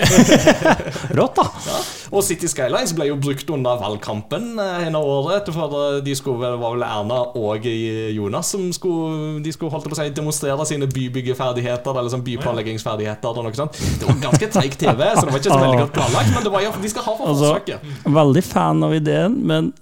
Rått, 1.20 1.38
da. 1.38 1.46
Ja. 1.68 1.80
Og 2.18 2.24
City 2.26 2.50
Skylines 2.50 2.94
ble 2.98 3.10
jo 3.10 3.18
brukt 3.22 3.50
under 3.54 3.80
valgkampen 3.82 4.50
eh, 4.64 4.88
en 4.88 4.98
av 4.98 5.08
året. 5.08 5.52
For 5.54 5.78
eh, 5.80 6.00
de 6.06 6.16
skulle, 6.18 6.54
det 6.56 6.62
var 6.62 6.76
vel 6.76 6.86
Erna 6.88 7.22
og 7.38 7.68
eh, 7.70 8.10
Jonas 8.16 8.54
som 8.56 8.68
skulle, 8.76 9.42
de 9.46 9.54
skulle 9.56 9.74
holdt 9.74 9.90
på 9.90 9.98
å 9.98 10.00
si, 10.02 10.10
demonstrere 10.18 10.68
sine 10.70 10.90
bybyggeferdigheter 10.92 12.02
eller 12.02 12.14
sånn 12.14 12.26
byplanleggingsferdigheter. 12.28 13.32
eller 13.34 13.52
noe 13.52 13.62
sånt. 13.62 13.82
Det 14.00 14.08
var 14.10 14.22
ganske 14.30 14.52
treig 14.58 14.78
TV, 14.80 15.04
så 15.14 15.26
det 15.26 15.34
var 15.34 15.44
ikke 15.44 15.52
så 15.52 15.64
veldig 15.66 15.82
godt 15.86 15.98
planlagt. 16.00 16.34
Men 16.36 16.48
det 16.48 16.56
var, 16.56 16.72
de 16.88 16.94
skal 16.96 17.10
ha 17.10 17.18
for 17.18 17.36
Altså. 17.38 17.82
Veldig 18.18 18.44
fan 18.48 18.88
av 18.88 18.96
ideen, 18.96 19.42
men 19.48 19.74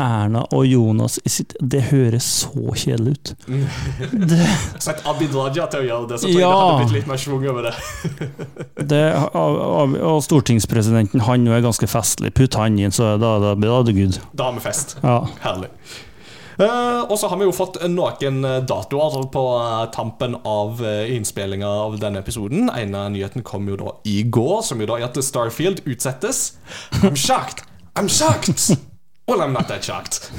Erna 0.00 0.44
og 0.52 0.66
Jonas 0.66 1.18
i 1.24 1.30
sitt 1.32 1.54
Det 1.60 1.82
høres 1.90 2.26
så 2.42 2.74
kjedelig 2.76 3.16
ut. 3.16 3.32
Sett 4.84 5.02
Abid 5.08 5.34
Raja 5.36 5.66
til 5.72 5.82
å 5.82 5.88
gjøre 5.88 6.10
det, 6.12 6.20
så 6.22 6.28
tror 6.28 6.38
jeg 6.38 6.44
Ja. 6.44 6.52
det 6.52 6.62
hadde 6.62 6.84
blitt 6.84 6.96
litt 7.00 7.10
mer 7.10 7.20
schwung 7.20 7.48
over 7.50 7.68
det. 7.68 7.74
Det, 8.92 9.02
og, 9.38 9.94
og, 9.94 10.22
stortingspresidenten, 10.24 11.22
han 11.26 11.46
er 11.46 11.62
ganske 11.62 11.86
festlig. 11.86 12.32
Putt 12.34 12.56
han 12.58 12.78
inn, 12.80 12.92
så 12.94 13.14
da, 13.20 13.36
da 13.40 13.52
blir 13.58 13.84
det 13.86 13.94
good. 13.96 14.18
Da 14.36 14.48
har 14.48 14.56
vi 14.56 14.64
fest. 14.64 14.96
Ja. 15.04 15.20
Herlig. 15.44 15.70
Uh, 16.60 17.08
og 17.08 17.14
så 17.18 17.30
har 17.30 17.38
vi 17.40 17.46
jo 17.46 17.54
fått 17.56 17.78
noen 17.88 18.42
eh, 18.44 18.58
datoer 18.68 19.24
på 19.32 19.44
eh, 19.56 19.86
tampen 19.94 20.36
av 20.44 20.82
innspillinga 20.84 21.68
av 21.86 21.96
denne 22.02 22.20
episoden. 22.20 22.68
En 22.68 22.94
av 22.98 23.10
nyhetene 23.14 23.46
kom 23.46 23.70
jo 23.70 23.78
da 23.80 23.96
i 24.08 24.20
går, 24.28 24.60
som 24.66 24.82
jo 24.82 24.90
da 24.90 25.00
er 25.00 25.08
at 25.08 25.18
Starfield 25.24 25.84
utsettes. 25.88 26.58
I'm 27.00 27.16
shocked! 27.16 27.64
I'm 27.96 28.10
shocked! 28.10 28.76
Well, 29.26 29.40
I'm 29.40 29.52
not 29.52 29.68
that 29.68 29.84
shocked. 29.84 30.30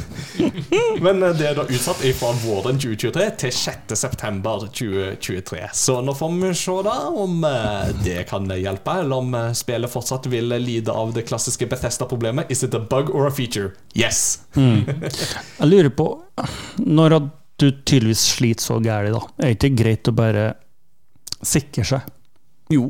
Men 1.01 1.23
eh, 1.23 1.29
det 1.37 1.45
er 1.47 1.55
da 1.55 1.63
utsatt 1.63 2.01
fra 2.19 2.31
våren 2.43 2.79
2023 2.81 3.27
til 3.39 3.53
6. 3.55 3.93
september 3.95 4.65
2023. 4.67 5.61
Så 5.73 5.95
nå 6.03 6.15
får 6.19 6.33
vi 6.41 6.49
se 6.59 6.75
da 6.83 6.95
om 7.07 7.45
eh, 7.47 7.93
det 8.03 8.25
kan 8.27 8.49
hjelpe, 8.51 8.97
eller 9.05 9.23
om 9.23 9.37
eh, 9.39 9.53
spillet 9.55 9.91
fortsatt 9.91 10.27
vil 10.33 10.51
lide 10.59 10.91
av 10.91 11.13
det 11.15 11.23
klassiske 11.29 11.69
Bethesda-problemet. 11.71 12.51
Is 12.51 12.65
it 12.67 12.75
a 12.75 12.81
bug 12.83 13.13
or 13.15 13.29
a 13.29 13.31
feature? 13.31 13.71
Yes! 13.95 14.41
Jeg 14.57 15.69
lurer 15.69 15.89
på 15.95 16.09
Når 16.83 17.15
at 17.21 17.31
du 17.61 17.69
tydeligvis 17.85 18.25
sliter 18.35 18.65
så 18.65 18.81
gærent, 18.83 19.15
da, 19.15 19.23
er 19.39 19.53
det 19.53 19.59
ikke 19.61 19.79
greit 19.79 20.11
å 20.11 20.15
bare 20.17 20.45
sikre 21.45 21.85
seg? 21.87 22.11
Jo. 22.73 22.89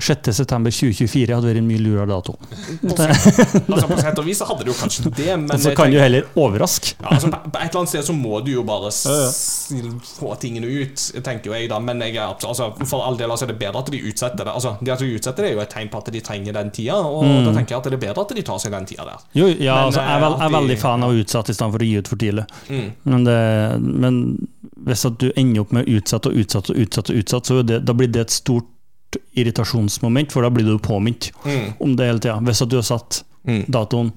6.9.2024 0.00 1.34
hadde 1.36 1.46
vært 1.48 1.60
en 1.60 1.66
mye 1.68 1.80
lurere 1.82 2.06
dato. 2.10 2.34
Altså 2.82 3.88
På 3.90 3.98
sett 4.00 4.18
og 4.20 4.26
vis 4.26 4.40
hadde 4.42 4.64
det 4.66 4.72
jo 4.72 4.76
kanskje 4.78 5.12
det, 5.14 5.28
men 5.38 5.52
Og 5.54 5.60
så 5.62 5.72
kan 5.76 5.92
du 5.92 5.98
heller 6.02 6.26
overraske. 6.34 6.96
ja, 7.00 7.12
altså, 7.14 7.30
på, 7.30 7.38
et 7.60 7.68
eller 7.68 7.80
annet 7.82 7.92
sted 7.92 8.06
så 8.08 8.16
må 8.16 8.40
du 8.44 8.50
jo 8.56 8.64
bare 8.66 8.90
s 8.94 9.04
Ja, 9.06 9.18
ja. 9.78 9.92
få 10.18 10.34
tingene 10.42 10.66
ut, 10.66 11.04
tenker 11.24 11.50
jo 11.52 11.56
jeg 11.56 11.70
da. 11.70 11.78
Men 11.84 12.02
jeg 12.04 12.16
er, 12.18 12.34
altså, 12.34 12.70
for 12.84 13.04
all 13.06 13.18
del 13.20 13.30
altså, 13.30 13.46
er 13.48 13.54
det 13.54 13.58
bedre 13.62 13.84
at 13.84 13.92
de 13.94 14.02
utsetter 14.10 14.44
det. 14.44 14.52
Altså, 14.54 14.74
Det 14.82 14.94
at 14.96 15.04
de 15.04 15.12
utsetter 15.14 15.46
det, 15.46 15.52
er 15.52 15.56
jo 15.60 15.64
et 15.64 15.72
tegn 15.76 15.92
på 15.92 16.02
at 16.02 16.10
de 16.14 16.20
trenger 16.24 16.58
den 16.58 16.70
tida, 16.74 16.98
og 16.98 17.24
Mm. 17.24 17.44
da 17.46 17.52
tenker 17.56 17.74
jeg 17.74 17.78
at 17.78 17.84
det 17.88 17.94
er 17.96 18.02
bedre 18.08 18.20
at 18.26 18.34
de 18.36 18.42
tar 18.44 18.58
seg 18.60 18.72
den 18.74 18.84
tida 18.86 19.04
der. 19.08 19.22
Jo, 19.32 19.46
ja, 19.48 19.74
Men, 19.78 19.84
altså, 19.88 20.00
jeg, 20.00 20.10
er 20.16 20.20
vel, 20.24 20.32
jeg 20.34 20.44
er 20.44 20.50
eh, 20.50 20.58
veldig 20.58 20.78
fan 20.82 21.02
av 21.06 21.10
å 21.14 21.22
utsette 21.22 21.50
i 21.50 21.54
stedet 21.56 21.72
for 21.72 21.84
å 21.84 21.88
gi 21.88 21.96
ut 22.02 22.08
for 22.12 22.16
tidlig. 22.20 22.44
Mm. 22.68 22.90
Men, 23.04 23.24
det, 23.24 23.38
men 24.04 24.18
hvis 24.84 25.04
at 25.08 25.16
du 25.22 25.30
ender 25.36 25.64
opp 25.64 25.72
med 25.72 25.88
utsatt 25.88 26.26
og 26.28 26.34
utsatt 26.42 26.70
og 26.70 26.76
utsatt, 26.84 27.10
og 27.10 27.16
utsatt 27.22 27.46
så 27.48 27.62
det, 27.64 27.80
da 27.88 27.92
blir 27.96 28.10
det 28.12 28.26
et 28.26 28.34
stort 28.34 28.68
irritasjonsmoment, 29.36 30.32
for 30.32 30.42
da 30.42 30.50
blir 30.50 30.64
du 30.64 30.78
påminnet 30.78 31.30
Mm. 31.44 31.72
om 31.80 31.96
det 31.96 32.06
hele 32.06 32.18
tida. 32.20 32.38
Hvis 32.40 32.62
at 32.62 32.68
du 32.68 32.76
har 32.76 32.82
satt 32.82 33.24
Mm. 33.46 33.64
datoen 33.68 34.12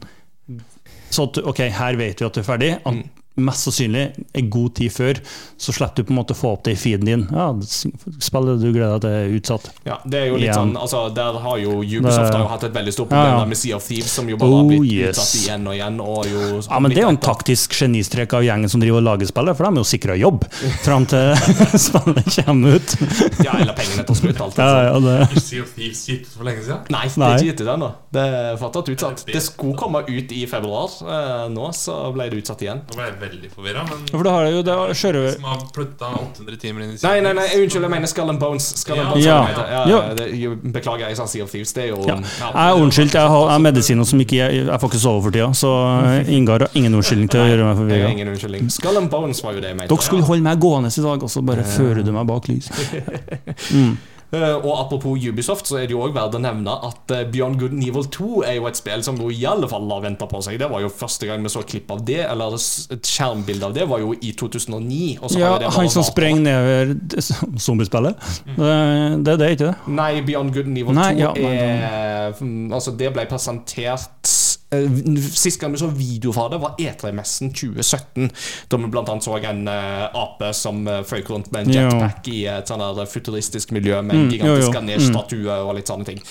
så 1.09 1.23
at 1.23 1.37
ok, 1.43 1.57
her 1.71 1.95
vet 1.95 2.19
vi 2.19 2.25
at 2.25 2.33
du 2.33 2.39
er 2.39 2.43
ferdig. 2.43 2.73
At 2.85 2.93
Mm. 2.93 3.03
Mest 3.37 3.67
sannsynlig 3.67 4.03
i 4.33 4.41
god 4.49 4.73
tid 4.79 4.91
før, 4.91 5.19
så 5.61 5.73
slipper 5.75 6.01
du 6.01 6.07
på 6.07 6.13
en 6.15 6.17
måte 6.19 6.33
få 6.37 6.53
opp 6.55 6.63
det 6.65 6.73
i 6.73 6.79
feeden 6.81 7.05
din. 7.05 7.25
Ja, 7.31 7.51
Spillet 8.23 8.61
du 8.61 8.71
gleder 8.73 8.97
deg 8.97 9.03
til, 9.03 9.13
er 9.17 9.35
utsatt. 9.37 9.67
Ja, 9.85 9.97
det 10.05 10.19
er 10.23 10.25
jo 10.31 10.37
litt 10.39 10.47
Igjen. 10.47 10.57
sånn 10.57 10.77
altså, 10.81 11.01
Der 11.13 11.37
har 11.43 11.57
jo 11.61 11.75
Ubisoft 11.83 12.33
har 12.33 12.41
jo 12.41 12.47
hatt 12.49 12.63
et 12.67 12.73
veldig 12.75 12.93
stort 12.95 13.09
problem 13.11 13.29
Ja, 13.33 13.39
ja. 13.43 13.45
med 13.51 13.57
Sea 13.59 13.75
of 13.77 13.85
Thieves, 13.85 14.09
som 14.17 14.29
jo 14.31 14.37
bare 14.41 14.49
Oh, 14.49 14.57
har 14.63 14.69
blitt 14.71 14.91
yes. 14.91 15.17
utsatt 15.17 15.35
igjen 15.43 15.67
og 15.69 15.75
igjen. 15.77 15.99
Og 16.01 16.25
jo, 16.31 16.41
Ja, 16.69 16.79
men 16.79 16.91
Det 16.91 16.97
er 16.97 17.05
jo 17.05 17.11
en 17.13 17.19
taktisk 17.27 17.77
genistrek 17.77 18.33
av 18.33 18.45
gjengen 18.47 18.69
som 18.73 18.81
driver 18.81 19.01
og 19.03 19.07
lager 19.11 19.29
spillet, 19.29 19.57
for 19.57 19.67
de 19.67 19.71
er 19.71 19.81
jo 19.83 19.87
sikra 19.91 20.17
jobb 20.17 20.47
fram 20.85 21.05
til 21.05 21.35
spillet 21.87 22.33
kommer 22.47 22.77
ut. 22.79 22.95
Ja, 23.45 23.53
eller 23.61 23.73
pengene 23.77 24.05
tar 24.07 24.17
slutt. 24.17 24.41
Alt, 24.41 24.57
Ja, 24.57 24.71
altså. 24.89 25.13
ja, 25.13 25.27
det. 25.29 25.41
Sea 25.45 25.61
of 25.61 25.73
Thieves 25.77 26.03
gitt 26.09 26.25
ut 26.25 26.33
for 26.37 26.49
lenge 26.49 26.63
siden. 26.65 26.81
Nei, 26.93 27.05
det 27.13 27.27
er 27.29 27.37
ikke 27.37 27.51
gitt 27.51 27.61
ut 27.67 27.71
ennå. 27.75 27.91
Det 28.17 28.25
er 28.41 28.57
fortsatt 28.61 28.91
utsatt. 28.95 29.23
Det 29.29 29.41
skulle 29.45 29.77
komme 29.77 30.01
ut 30.07 30.31
i 30.33 30.43
februar. 30.49 30.89
Eh, 31.05 31.47
Nå 31.53 31.69
så 31.77 31.99
ble 32.15 32.29
det 32.31 32.41
utsatt 32.41 32.61
igjen. 32.65 32.81
Nå 32.89 32.97
ble 32.97 33.07
jeg 33.11 33.17
veldig 33.27 33.49
forvirra, 33.53 33.83
men 33.89 34.07
For 34.11 34.23
da 34.23 34.31
har 34.31 34.43
jeg 34.47 34.53
jo 34.57 34.61
det 34.67 34.77
sjørøver... 34.97 35.33
som 35.37 35.43
har 35.51 35.63
plutta 35.75 36.09
800 36.17 36.57
timer 36.61 36.81
inn 36.83 36.91
i 36.95 36.97
Nei, 37.03 37.19
nei, 37.21 37.33
nei, 37.37 37.45
unnskyld, 37.61 37.81
jeg 37.87 37.91
mener 37.93 38.07
Skull 38.11 38.29
and 38.33 38.39
Bones. 38.39 38.67
Skull 38.81 38.99
and 38.99 39.07
Ja. 39.07 39.13
Bones 39.13 39.25
Ja. 39.25 39.37
er 39.43 39.71
ja, 39.71 39.83
Ja. 39.91 40.13
det, 40.13 40.27
jo, 40.39 40.55
beklager, 40.55 41.07
jeg 41.07 41.17
sa 41.17 41.25
Sea 41.27 41.43
of 41.43 41.51
Thieves. 41.51 41.73
Det 41.73 41.83
er 41.83 41.87
jo 41.93 42.01
Ja. 42.07 42.15
Jeg 42.17 42.69
er 42.71 42.81
unnskyldt, 42.81 43.13
jeg 43.13 43.27
har 43.35 43.49
jeg 43.51 43.61
medisiner 43.61 44.05
som 44.05 44.19
ikke 44.19 44.35
jeg, 44.41 44.65
jeg 44.67 44.79
får 44.81 44.89
ikke 44.91 44.99
sove 45.03 45.23
for 45.23 45.31
tida, 45.31 45.49
så 45.53 45.71
Ingar 46.27 46.59
har 46.59 46.69
ingen 46.75 46.93
unnskyldning 46.95 47.29
til 47.29 47.39
å 47.41 47.47
gjøre 47.47 47.63
meg 47.63 47.73
Jeg 47.75 47.81
forvirra. 47.83 48.11
ingen 48.11 48.27
unnskyldning. 48.33 48.69
Skull 48.71 48.97
and 48.97 49.09
Bones 49.09 49.43
var 49.43 49.53
jo 49.53 49.59
det 49.61 49.69
jeg 49.69 49.77
mente. 49.77 49.89
Dere 49.93 50.01
skulle 50.03 50.23
holde 50.23 50.41
meg 50.43 50.59
gående 50.59 50.87
i 50.97 51.01
dag, 51.01 51.23
og 51.23 51.29
så 51.29 51.41
bare 51.45 51.63
fører 51.63 52.03
du 52.05 52.11
meg 52.11 52.25
bak 52.27 52.47
lys. 52.47 52.69
Mm. 53.73 53.97
Eh, 54.27 54.55
og 54.59 54.73
apropos 54.81 55.15
Ubisoft, 55.23 55.69
så 55.69 55.77
er 55.79 55.85
det 55.87 55.93
jo 55.95 56.01
også 56.03 56.15
verdt 56.17 56.35
å 56.35 56.41
nevne 56.43 56.73
at 56.83 57.13
eh, 57.15 57.23
Beyond 57.31 57.61
Good 57.61 57.75
and 57.77 57.85
Evil 57.87 58.07
2 58.11 58.41
er 58.43 58.57
jo 58.57 58.65
et 58.67 58.75
spill 58.79 59.03
som 59.05 59.19
i 59.31 59.37
alle 59.47 59.69
fall 59.71 59.87
har 59.93 60.03
venta 60.03 60.27
på 60.27 60.41
seg. 60.43 60.57
Det 60.59 60.67
var 60.71 60.83
jo 60.83 60.89
første 60.91 61.29
gang 61.29 61.45
vi 61.45 61.51
så 61.53 61.63
klipp 61.63 61.93
av 61.95 62.01
det, 62.07 62.19
eller 62.25 62.57
et 62.57 63.07
skjermbilde 63.07 63.69
av 63.69 63.77
det, 63.77 63.85
var 63.87 64.03
jo 64.03 64.11
i 64.19 64.33
2009. 64.35 64.99
Og 65.21 65.31
så 65.31 65.39
Ja, 65.39 65.53
det 65.61 65.71
han 65.77 65.89
som 65.93 66.03
sprenger 66.03 66.43
nedover 66.43 66.93
det- 67.15 67.23
zombiespillet. 67.63 68.19
Det, 68.57 68.73
det 69.23 69.33
er 69.33 69.39
det, 69.43 69.49
ikke 69.55 69.69
det? 69.71 69.75
Nei, 69.95 70.11
Beyond 70.27 70.53
Good 70.53 70.67
and 70.73 70.81
Evil 70.83 70.97
Nei, 70.97 71.09
2 71.15 71.23
ja, 71.23 71.31
nei, 71.37 71.55
er 71.55 72.35
mm, 72.41 72.73
Altså, 72.73 72.91
det 72.99 73.13
ble 73.15 73.25
presentert 73.31 74.33
Sist 75.31 75.61
gang 75.61 75.71
vi 75.71 75.81
så 75.81 75.87
video 75.87 76.33
fra 76.35 76.47
det, 76.51 76.61
var 76.63 76.75
E3-messen 76.81 77.53
2017. 77.55 78.29
Da 78.67 78.81
vi 78.81 78.91
blant 78.91 79.09
annet 79.13 79.25
så 79.27 79.37
en 79.37 79.63
uh, 79.69 80.07
ape 80.11 80.51
som 80.57 80.83
uh, 80.89 81.01
føyk 81.07 81.31
rundt 81.31 81.51
med 81.55 81.67
en 81.67 81.75
jetpack 81.77 81.97
jetpack 82.17 82.29
i 82.31 82.41
et 82.51 82.69
sånn 82.69 82.83
der 82.97 83.09
futuristisk 83.09 83.73
miljø 83.75 84.01
med 84.01 84.15
en 84.15 84.27
Mm, 84.27 84.31
jo, 84.33 84.37
jo. 84.37 84.55
gigantisk 84.55 84.75
Ganesh-statue 84.75 85.57
og 85.63 85.73
litt 85.77 85.89
sånne 85.89 86.07
ting. 86.07 86.21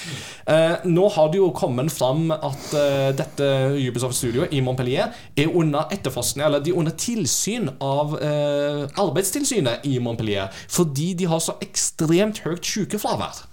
Uh, 0.48 0.76
nå 0.88 1.08
har 1.14 1.30
det 1.32 1.40
jo 1.40 1.50
kommet 1.56 1.92
fram 1.94 2.30
at 2.34 2.68
uh, 2.76 3.10
dette 3.16 3.50
Ubisoft-studioet 3.76 4.54
i 4.56 4.62
Montpellier 4.64 5.12
er 5.36 5.52
under 5.52 5.92
etterforskning, 5.94 6.44
eller 6.46 6.64
de 6.64 6.72
er 6.72 6.80
under 6.80 6.94
tilsyn 6.96 7.70
av 7.82 8.16
eh, 8.22 8.82
Arbeidstilsynet 9.00 9.84
i 9.88 9.98
Montpellier, 10.02 10.52
fordi 10.72 11.12
de 11.18 11.28
har 11.30 11.40
så 11.42 11.56
ekstremt 11.64 12.40
høyt 12.44 12.66
sykefravær. 12.66 13.44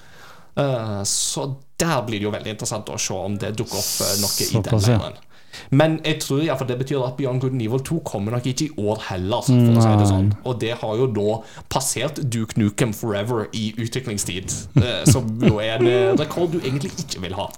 Eh, 0.59 0.99
så 1.09 1.47
der 1.83 2.01
blir 2.07 2.19
det 2.23 2.27
jo 2.29 2.33
veldig 2.33 2.55
interessant 2.55 2.89
å 2.89 2.97
se 3.01 3.13
om 3.19 3.37
det 3.39 3.53
dukker 3.59 3.79
opp 3.79 3.93
eh, 4.07 4.17
noe 4.23 4.47
i 4.47 4.65
den 4.65 4.83
leiren. 4.87 5.21
Men 5.69 5.99
jeg 6.05 6.19
tror 6.23 6.41
ja, 6.43 6.55
for 6.57 6.69
det 6.69 6.79
betyr 6.79 7.03
at 7.05 7.15
Beyond 7.17 7.43
Good 7.43 7.53
Nivel 7.53 7.77
Evil 7.77 7.85
2 7.85 7.99
kommer 8.07 8.35
nok 8.35 8.47
ikke 8.49 8.65
i 8.65 8.85
år 8.89 9.03
heller. 9.09 9.45
For 9.45 9.77
å 9.77 9.85
si 9.85 9.93
det 10.01 10.09
sånn. 10.09 10.31
Og 10.49 10.59
det 10.61 10.73
har 10.81 10.97
jo 10.99 11.07
da 11.13 11.37
passert 11.73 12.21
Duke 12.33 12.57
Nukem 12.59 12.93
Forever 12.97 13.47
i 13.53 13.67
utviklingstid. 13.77 14.53
eh, 14.81 15.03
Som 15.09 15.37
jo 15.41 15.59
er 15.61 15.77
en 15.77 15.87
eh, 15.89 16.11
rekord 16.19 16.53
du 16.55 16.59
egentlig 16.61 16.93
ikke 17.05 17.21
vil 17.23 17.37
ha. 17.37 17.49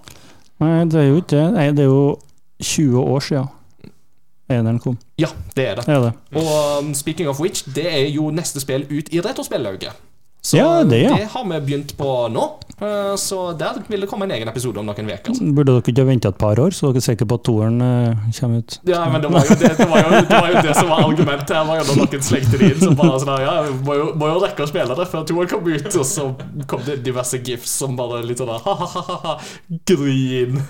Nei, 0.63 0.85
det 0.91 1.01
er 1.01 1.09
jo 1.09 1.21
ikke 1.23 1.45
det. 1.55 1.69
Det 1.75 1.85
er 1.85 1.91
jo 1.91 2.19
20 2.63 2.99
år 3.01 3.19
siden 3.29 3.51
eneren 4.49 4.79
kom. 4.79 4.97
Ja, 5.19 5.31
det 5.55 5.67
er 5.71 5.79
det. 5.79 5.85
Det 5.87 5.95
er 5.95 6.03
det. 6.05 6.13
Og 6.37 6.83
um, 6.83 6.93
speaking 6.93 7.27
of 7.29 7.39
which, 7.41 7.63
det 7.75 7.87
er 7.89 8.07
jo 8.13 8.29
neste 8.31 8.61
spill 8.61 8.85
ut 8.91 9.09
i 9.11 9.21
retrospillauget. 9.25 9.95
Så 10.45 10.59
Ja, 10.59 10.83
det, 10.85 10.99
ja. 11.01 11.15
det 11.17 11.31
har 11.33 11.45
vi 11.49 11.59
begynt 11.65 11.95
på 11.97 12.09
nå. 12.29 12.43
Eh, 12.77 13.15
Så 13.17 13.53
der 13.57 13.79
vil 13.87 14.03
det 14.03 14.09
komme 14.11 14.27
en 14.27 14.31
egen 14.35 14.49
episode 14.51 14.77
om 14.77 14.85
noen 14.85 15.07
uker. 15.09 15.37
Burde 15.55 15.71
dere 15.71 15.81
ikke 15.81 16.03
ha 16.03 16.09
venta 16.09 16.29
et 16.29 16.37
par 16.37 16.59
år, 16.61 16.75
så 16.75 16.91
dere 16.91 17.01
er 17.01 17.05
sikre 17.07 17.25
på 17.31 17.37
at 17.39 17.45
toeren 17.47 17.79
eh, 17.81 18.27
kommer 18.37 18.61
ut? 18.61 18.75
Ja, 18.85 19.05
men 19.09 19.23
det 19.23 19.31
var 19.33 19.47
jo 19.47 19.55
det, 19.61 19.71
det, 19.79 19.87
var 19.89 20.03
jo, 20.03 20.11
det, 20.19 20.35
var 20.35 20.51
jo 20.51 20.61
det 20.67 20.75
som 20.77 20.91
var 20.91 21.01
argumentet 21.07 21.55
her. 21.55 21.65
var 21.69 21.81
jo 21.81 21.97
Noen 22.01 22.27
slengte 22.29 22.59
det 22.61 22.69
inn 22.75 22.83
som 22.83 22.99
bare 22.99 23.17
sånn 23.23 23.41
Ja, 23.41 23.55
må 23.87 23.97
jo, 23.97 24.05
må 24.19 24.29
jo 24.33 24.43
rekke 24.43 24.67
å 24.67 24.69
spille 24.69 24.99
det 24.99 25.07
før 25.15 25.25
toeren 25.31 25.51
kom 25.55 25.71
ut. 25.71 25.89
Og 26.03 26.05
så 26.11 26.27
kom 26.69 26.85
det 26.85 26.99
diverse 27.07 27.41
gifs 27.41 27.73
som 27.81 27.97
bare 27.97 28.21
litt 28.27 28.43
sånn 28.43 28.53
ha-ha-ha, 28.53 29.37
grin. 29.87 30.61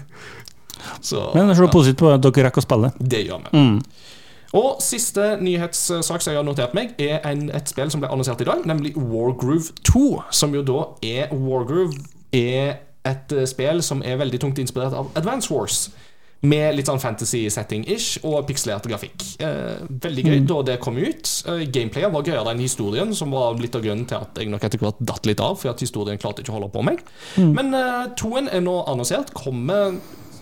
Så 1.01 1.31
Men 1.35 1.55
se 1.57 1.67
positivt 1.73 1.99
på 2.05 2.13
at 2.13 2.21
dere 2.23 2.47
rekker 2.47 2.61
å 2.63 2.67
spille. 2.69 2.93
det 2.99 3.25
gjør 3.27 3.43
vi. 3.49 3.57
Mm. 3.59 3.79
Og 4.55 4.79
siste 4.83 5.35
nyhetssak 5.41 6.23
som 6.23 6.31
jeg 6.31 6.39
har 6.39 6.47
notert 6.47 6.75
meg, 6.77 6.95
er 7.01 7.19
en, 7.27 7.49
et 7.51 7.69
spill 7.71 7.91
som 7.91 8.03
ble 8.03 8.11
annonsert 8.11 8.43
i 8.43 8.47
dag, 8.47 8.63
nemlig 8.67 8.95
Wargroove 8.95 9.75
2. 9.83 10.07
Som 10.31 10.55
jo 10.55 10.63
da 10.65 10.81
er 11.03 11.33
Wargroove 11.35 11.99
er 12.35 12.77
et 13.05 13.35
eh, 13.35 13.45
spill 13.49 13.83
som 13.85 14.03
er 14.05 14.19
veldig 14.21 14.41
tungt 14.41 14.59
inspirert 14.61 14.95
av 14.95 15.11
Advance 15.19 15.51
Wars. 15.53 15.85
Med 16.45 16.75
litt 16.77 16.85
sånn 16.85 17.01
fantasy-setting-ish 17.01 18.19
og 18.27 18.43
pikselert 18.45 18.85
grafikk. 18.89 19.23
Eh, 19.41 19.85
veldig 20.03 20.25
gøy 20.27 20.41
da 20.47 20.59
det 20.67 20.75
kom 20.83 20.99
ut. 20.99 21.29
Eh, 21.49 21.63
Gameplayet 21.73 22.13
var 22.13 22.27
gøyere 22.27 22.51
enn 22.53 22.61
historien, 22.61 23.13
som 23.17 23.33
var 23.33 23.57
litt 23.59 23.75
av 23.75 23.83
grunnen 23.85 24.05
til 24.09 24.19
at 24.21 24.37
jeg 24.39 24.51
nok 24.51 24.67
etter 24.67 24.83
hvert 24.83 24.99
datt 25.01 25.27
litt 25.27 25.41
av, 25.41 25.57
for 25.61 25.73
at 25.73 25.81
historien 25.81 26.21
klarte 26.21 26.43
ikke 26.43 26.53
å 26.53 26.59
holde 26.59 26.71
på 26.75 26.83
meg. 26.85 27.01
Men 27.41 27.73
eh, 27.75 28.11
toen 28.19 28.51
er 28.51 28.63
nå 28.63 28.77
annonsert. 28.91 29.33
Kommer 29.35 29.97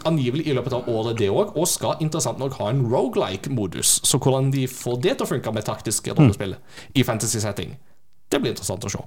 angivelig 0.09 0.47
i 0.47 0.55
løpet 0.57 0.75
av 0.77 0.89
året, 0.91 1.17
det 1.19 1.31
òg, 1.31 1.55
og 1.57 1.69
skal 1.69 2.01
interessant 2.03 2.41
nok 2.41 2.57
ha 2.59 2.69
en 2.71 2.85
rogelike-modus. 2.91 3.99
Så 4.03 4.19
hvordan 4.19 4.51
de 4.53 4.67
får 4.69 5.01
det 5.03 5.17
til 5.17 5.27
å 5.27 5.31
funke 5.35 5.55
med 5.55 5.67
taktiske 5.67 6.15
rollespill 6.17 6.57
i 6.93 7.05
fantasy-setting, 7.07 7.77
det 8.29 8.41
blir 8.41 8.55
interessant 8.55 8.87
å 8.87 8.93
se. 8.93 9.05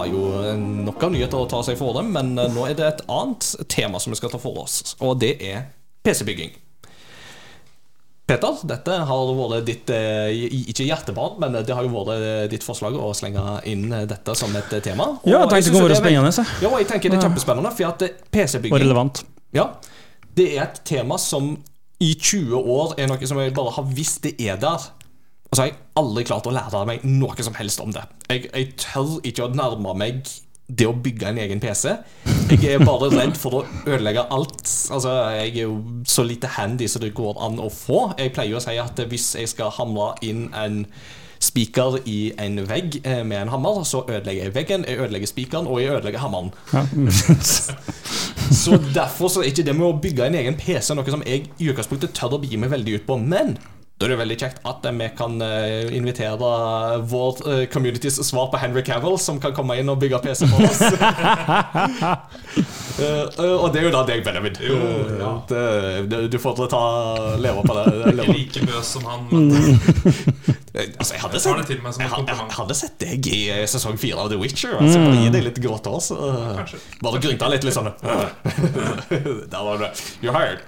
Var 0.00 0.08
jo 0.08 0.56
nok 0.86 1.02
av 1.06 1.12
nyheter 1.12 1.42
å 1.42 1.48
ta 1.50 1.60
seg 1.66 1.78
for 1.80 1.96
dem, 1.98 2.10
men 2.14 2.32
eh, 2.40 2.48
nå 2.54 2.64
er 2.68 2.76
det 2.78 2.88
et 2.88 3.04
annet 3.10 3.52
tema 3.72 4.00
som 4.00 4.14
vi 4.14 4.18
skal 4.20 4.32
ta 4.32 4.40
for 4.40 4.62
oss, 4.64 4.96
og 5.04 5.18
det 5.20 5.36
er 5.44 5.68
PC-bygging. 6.06 6.56
Peter, 8.30 8.60
dette 8.70 8.94
har 9.08 9.30
vært 9.34 9.64
ditt 9.66 9.90
eh, 9.90 10.30
ikke 10.70 10.86
hjertebarn, 10.86 11.34
men 11.42 11.56
det 11.66 11.74
har 11.74 11.82
jo 11.82 11.90
vært 11.96 12.52
ditt 12.52 12.62
forslag 12.62 12.94
å 12.94 13.10
slenge 13.16 13.56
inn 13.68 13.88
dette 13.90 14.36
som 14.38 14.54
et 14.54 14.70
tema. 14.86 15.08
Og 15.18 15.26
Ja, 15.32 15.40
jeg 15.42 15.50
tenkte 15.50 15.72
det 15.72 15.74
kunne 15.74 15.88
være 15.88 15.98
spennende. 15.98 16.30
Så. 16.36 16.44
Ja, 16.62 16.70
jeg 16.78 16.86
tenker 16.92 17.10
det 17.10 17.18
er 17.18 17.26
kjempespennende, 17.26 17.72
for 17.74 17.88
Og 17.90 18.06
PC-bygging 18.30 18.84
relevant. 18.84 19.24
ja, 19.56 19.66
det 20.38 20.46
er 20.54 20.62
et 20.68 20.78
tema 20.86 21.18
som 21.18 21.56
i 22.00 22.14
20 22.14 22.54
år 22.54 22.94
er 23.02 23.10
noe 23.10 23.26
som 23.28 23.42
jeg 23.42 23.52
bare 23.56 23.74
har 23.76 23.90
visst 23.98 24.22
det 24.24 24.36
er 24.38 24.56
der. 24.62 24.86
Og 25.50 25.56
så 25.56 25.62
har 25.64 25.70
jeg 25.72 25.80
aldri 25.98 26.22
klart 26.28 26.46
å 26.46 26.54
lære 26.54 26.84
meg 26.86 27.02
noe 27.06 27.42
som 27.42 27.56
helst 27.58 27.82
om 27.82 27.90
det. 27.94 28.04
Jeg, 28.30 28.46
jeg 28.54 28.70
tør 28.78 29.18
ikke 29.26 29.48
å 29.48 29.54
nærme 29.54 29.94
meg 29.98 30.22
det 30.70 30.86
å 30.86 30.94
bygge 30.94 31.26
en 31.26 31.40
egen 31.42 31.62
PC. 31.62 31.96
Jeg 32.52 32.76
er 32.76 32.84
bare 32.86 33.08
redd 33.10 33.34
for 33.38 33.58
å 33.58 33.62
ødelegge 33.82 34.28
alt. 34.30 34.62
Altså, 34.94 35.14
Jeg 35.34 35.48
er 35.56 35.64
jo 35.64 35.80
så 36.06 36.22
lite 36.22 36.52
handy 36.54 36.86
som 36.88 37.02
det 37.02 37.10
går 37.18 37.40
an 37.42 37.58
å 37.58 37.66
få. 37.74 38.12
Jeg 38.18 38.34
pleier 38.36 38.58
å 38.58 38.62
si 38.62 38.76
at 38.78 39.02
hvis 39.10 39.32
jeg 39.40 39.50
skal 39.50 39.74
hamre 39.74 40.12
inn 40.22 40.46
en 40.54 40.84
spiker 41.40 41.96
i 42.04 42.18
en 42.38 42.60
vegg 42.68 43.00
eh, 43.00 43.22
med 43.24 43.40
en 43.40 43.50
hammer, 43.54 43.82
så 43.88 44.04
ødelegger 44.04 44.44
jeg 44.44 44.54
veggen, 44.54 44.84
jeg 44.86 45.00
ødelegger 45.00 45.30
spikeren, 45.30 45.66
og 45.66 45.80
jeg 45.80 45.94
ødelegger 45.96 46.20
hammeren. 46.20 46.52
Ja. 46.74 46.84
Så 48.50 48.76
derfor 48.94 49.30
så 49.30 49.40
er 49.40 49.52
ikke 49.52 49.64
det 49.64 49.76
med 49.78 49.86
å 49.86 49.98
bygge 50.02 50.26
en 50.26 50.36
egen 50.36 50.56
PC 50.58 50.92
noe 50.98 51.12
som 51.14 51.22
jeg 51.24 51.46
i 51.62 51.68
utgangspunktet 51.70 52.12
tør 52.18 52.34
å 52.36 52.40
begi 52.42 52.58
meg 52.60 52.72
veldig 52.72 52.96
ut 52.98 53.06
på. 53.06 53.16
Men 53.22 53.54
da 54.00 54.06
er 54.06 54.14
det 54.14 54.16
veldig 54.16 54.36
kjekt 54.40 54.62
at 54.64 54.86
vi 54.96 55.06
kan 55.12 55.34
eh, 55.44 55.90
invitere 55.92 56.32
vår 57.10 57.40
eh, 57.52 57.66
communities 57.68 58.16
svar 58.24 58.48
på 58.48 58.56
Henry 58.56 58.80
Cavill, 58.80 59.18
som 59.20 59.36
kan 59.42 59.52
komme 59.52 59.76
inn 59.76 59.92
og 59.92 59.98
bygge 60.00 60.16
PC 60.24 60.48
for 60.48 60.64
oss. 60.64 60.80
uh, 60.80 60.96
uh, 63.36 63.60
og 63.60 63.68
det 63.74 63.82
er 63.82 63.90
jo 63.90 63.92
da 63.92 64.00
deg, 64.08 64.24
Benjamin. 64.24 64.56
Jo, 64.64 64.78
ja. 65.20 65.44
det, 65.50 65.60
det, 66.08 66.32
du 66.32 66.38
får 66.40 66.56
til 66.56 66.64
å 66.64 66.70
ta 66.72 66.80
leve 67.44 67.60
på 67.68 67.76
det. 67.76 67.84
Ikke 68.14 68.32
like 68.32 68.64
bøs 68.70 68.88
som 68.96 69.04
han, 69.04 69.28
men 69.28 69.52
Eh, 70.70 70.86
Altså, 71.00 71.16
jeg 71.16 71.22
hadde 71.24 71.34
jeg 71.34 71.42
sett 71.42 71.70
jeg, 71.72 71.78
jeg 72.28 72.36
hadde 72.54 72.74
sett 72.78 72.92
deg 73.02 73.26
i 73.26 73.66
sesong 73.70 73.96
fire 73.98 74.18
av 74.22 74.28
The 74.30 74.38
Witcher. 74.38 74.76
Altså, 74.78 75.00
bare 75.02 75.16
gi 75.18 75.30
deg 75.34 75.42
litt 75.48 75.58
grått 75.64 75.86
også. 75.90 76.14
så, 76.70 76.78
Bare 77.02 77.18
grynta 77.22 77.48
litt, 77.50 77.64
litt 77.66 77.74
sånn 77.74 77.90
Der 79.50 79.62
var 79.66 79.76
det. 79.82 79.90
You're 80.22 80.30
hired. 80.36 80.62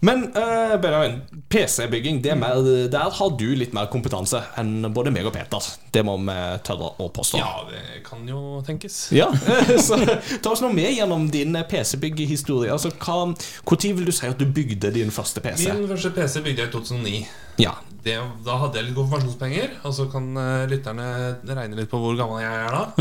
Men 0.00 0.28
uh, 0.36 0.76
Benjamin, 0.80 1.20
PC-bygging, 1.50 2.20
det 2.22 2.30
er 2.30 2.38
mer, 2.38 2.60
der 2.92 3.10
har 3.18 3.32
du 3.34 3.46
litt 3.58 3.72
mer 3.74 3.88
kompetanse 3.90 4.40
enn 4.60 4.86
både 4.94 5.10
meg 5.14 5.26
og 5.26 5.34
Peter. 5.34 5.64
Det 5.94 6.04
må 6.06 6.14
vi 6.22 6.36
tørre 6.66 6.92
å 7.02 7.08
påstå. 7.14 7.40
Ja, 7.40 7.64
det 7.66 8.04
kan 8.06 8.22
jo 8.28 8.60
tenkes. 8.66 9.00
Ja, 9.16 9.26
så 9.86 9.98
Ta 10.42 10.52
oss 10.52 10.62
nå 10.62 10.70
med 10.74 10.92
gjennom 10.94 11.26
din 11.34 11.56
PC-byggehistorie. 11.70 12.70
Altså, 12.72 12.92
Når 12.94 13.86
vil 13.98 14.06
du 14.06 14.14
si 14.14 14.30
at 14.30 14.38
du 14.38 14.46
bygde 14.46 14.92
din 14.94 15.10
første 15.10 15.42
PC? 15.42 15.66
Min 15.74 15.90
første 15.90 16.14
PC 16.14 16.42
bygde 16.46 16.62
jeg 16.62 16.70
i 16.70 16.72
2009. 16.72 17.26
Ja, 17.58 17.74
Det, 18.04 18.14
da 18.46 18.56
hadde 18.60 18.78
jeg 18.78 18.88
litt 18.88 18.96
konfirmasjonspenger, 18.96 19.72
og 19.88 19.94
så 19.96 20.06
kan 20.10 20.26
eh, 20.38 20.64
lytterne 20.70 21.06
regne 21.42 21.78
litt 21.80 21.90
på 21.90 21.98
hvor 21.98 22.14
gammel 22.18 22.44
jeg 22.44 22.64
er 22.64 22.76
da. 22.76 22.84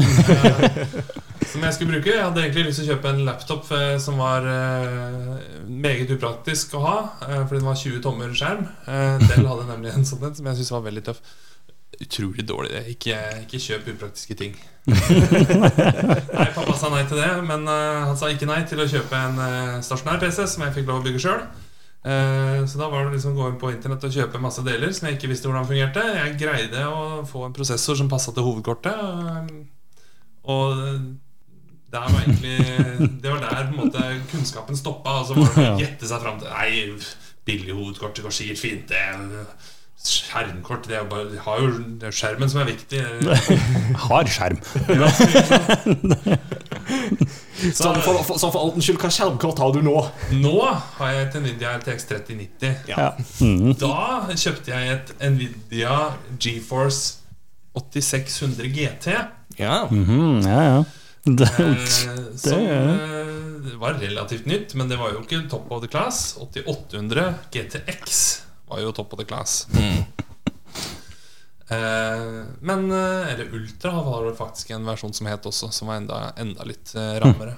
Eh, 1.48 1.52
som 1.54 1.62
jeg 1.64 1.76
skulle 1.78 1.93
bruke. 1.93 2.12
Jeg 2.12 2.24
hadde 2.26 2.41
egentlig 2.41 2.64
lyst 2.68 2.82
til 2.82 2.89
å 2.89 2.95
kjøpe 2.95 3.12
en 3.14 3.22
laptop 3.24 3.70
som 4.04 4.18
var 4.20 4.43
eh, 4.52 5.45
meget 5.70 6.10
upraktisk 6.12 6.74
å 6.76 6.82
ha, 6.84 6.95
fordi 7.22 7.62
den 7.62 7.70
var 7.70 7.78
20 7.80 8.02
tommer 8.04 8.34
skjerm. 8.36 8.66
Del 9.24 9.48
hadde 9.48 9.68
nemlig 9.70 9.93
en 9.93 10.04
sånn 10.08 10.26
en 10.28 10.36
som 10.36 10.50
jeg 10.50 10.60
syntes 10.60 10.74
var 10.76 10.84
veldig 10.89 11.04
tøff. 11.08 11.22
Utrolig 12.04 12.43
dårlig. 12.50 12.82
Ikke, 12.98 13.22
ikke 13.45 13.62
kjøp 13.64 13.88
upraktiske 13.93 14.36
ting. 14.41 14.58
nei, 14.91 16.50
Pappa 16.58 16.76
sa 16.76 16.91
nei 16.91 17.06
til 17.08 17.22
det, 17.22 17.32
men 17.48 17.64
han 17.70 18.20
sa 18.20 18.34
ikke 18.34 18.50
nei 18.50 18.60
til 18.68 18.84
å 18.84 18.89
kjøpe 18.91 19.24
en 19.30 19.39
stasjonær 19.88 20.20
PC 20.26 20.43
som 20.52 20.68
jeg 20.68 20.76
fikk 20.82 20.91
lov 20.91 21.00
å 21.00 21.08
bygge 21.08 21.24
sjøl. 21.30 21.48
Så 22.68 22.80
da 22.80 22.88
var 22.91 23.06
det 23.06 23.18
liksom 23.18 23.34
å 23.34 23.39
gå 23.41 23.48
inn 23.52 23.60
på 23.60 23.72
internett 23.74 24.04
og 24.08 24.14
kjøpe 24.14 24.39
masse 24.39 24.64
deler 24.64 24.93
som 24.95 25.08
jeg 25.10 25.18
ikke 25.18 25.32
visste 25.32 25.50
hvordan 25.50 25.68
fungerte. 25.68 26.04
Jeg 26.16 26.36
greide 26.39 26.86
å 26.88 27.24
få 27.28 27.45
en 27.48 27.56
prosessor 27.56 27.98
som 28.00 28.12
passa 28.12 28.32
til 28.36 28.45
hovedkortet. 28.48 28.93
eh, 28.93 29.50
og 30.48 30.78
der 31.91 32.06
var 32.08 32.22
egentlig 32.22 32.58
Det 33.24 33.32
var 33.32 33.41
der 33.43 33.68
på 33.68 33.74
en 33.74 33.82
måte 33.82 34.06
kunnskapen 34.32 34.78
stoppa. 34.80 35.20
Og 35.22 35.28
så 35.28 35.39
var 35.39 35.56
det 35.56 35.66
å 35.74 35.80
gjette 35.84 36.08
seg 36.10 36.24
fram 36.24 36.39
til 36.39 36.54
Nei, 36.54 37.00
billig 37.48 37.76
hovedkort, 37.76 38.16
det 38.16 38.28
går 38.28 38.36
sikkert 38.36 38.64
fint. 38.64 38.93
Det 38.93 39.04
Skjermkort 39.98 40.86
det 40.88 40.95
er 41.00 41.08
bare, 41.10 41.39
har 41.43 41.60
jo, 41.60 41.72
det 41.98 42.06
er 42.08 42.12
jo 42.14 42.16
skjermen 42.16 42.52
som 42.52 42.62
er 42.62 42.70
viktig. 42.70 43.02
har 44.08 44.30
skjerm. 44.30 44.60
Så 47.74 47.89
for, 48.06 48.20
for, 48.22 48.38
så 48.38 48.52
for 48.54 48.62
altens 48.62 48.86
skyld, 48.86 49.00
hva 49.02 49.10
skjermkort 49.12 49.60
har 49.60 49.72
du 49.74 49.80
nå? 49.82 49.95
Nå 50.38 50.54
har 51.00 51.10
jeg 51.10 51.24
et 51.26 51.38
Nvidia 51.41 51.72
RTX 51.80 52.06
3090. 52.12 52.84
Ja. 52.91 53.08
Mm. 53.41 53.72
Da 53.82 54.36
kjøpte 54.38 54.74
jeg 54.76 54.91
et 54.93 55.14
Nvidia 55.34 55.95
GeForce 56.38 57.18
8600 57.78 58.70
GT. 58.78 59.18
Ja, 59.58 59.88
Mhm, 59.89 60.45
ja, 60.45 60.62
ja. 60.70 60.84
Det, 61.28 61.50
det, 61.58 62.39
som 62.39 62.62
eh, 62.64 63.74
var 63.82 63.98
relativt 64.00 64.45
nytt, 64.48 64.76
men 64.80 64.88
det 64.88 64.95
var 65.02 65.12
jo 65.12 65.26
ikke 65.26 65.41
top 65.52 65.66
of 65.74 65.82
the 65.84 65.89
class. 65.91 66.38
8800 66.39 67.34
GTX 67.52 68.22
var 68.68 68.80
jo 68.84 68.91
top 68.95 69.13
of 69.13 69.20
the 69.20 69.26
class. 69.26 69.68
Eh, 71.70 72.43
men 72.61 72.91
eh, 72.91 73.34
Eller 73.34 73.53
Ultra 73.53 73.91
var 73.91 74.26
det 74.26 74.36
faktisk 74.36 74.70
en 74.70 74.86
versjon 74.88 75.13
som 75.13 75.28
het 75.28 75.45
også, 75.45 75.68
som 75.76 75.89
var 75.91 75.97
enda, 75.99 76.20
enda 76.39 76.63
litt 76.63 76.93
eh, 76.95 77.18
rammere. 77.20 77.57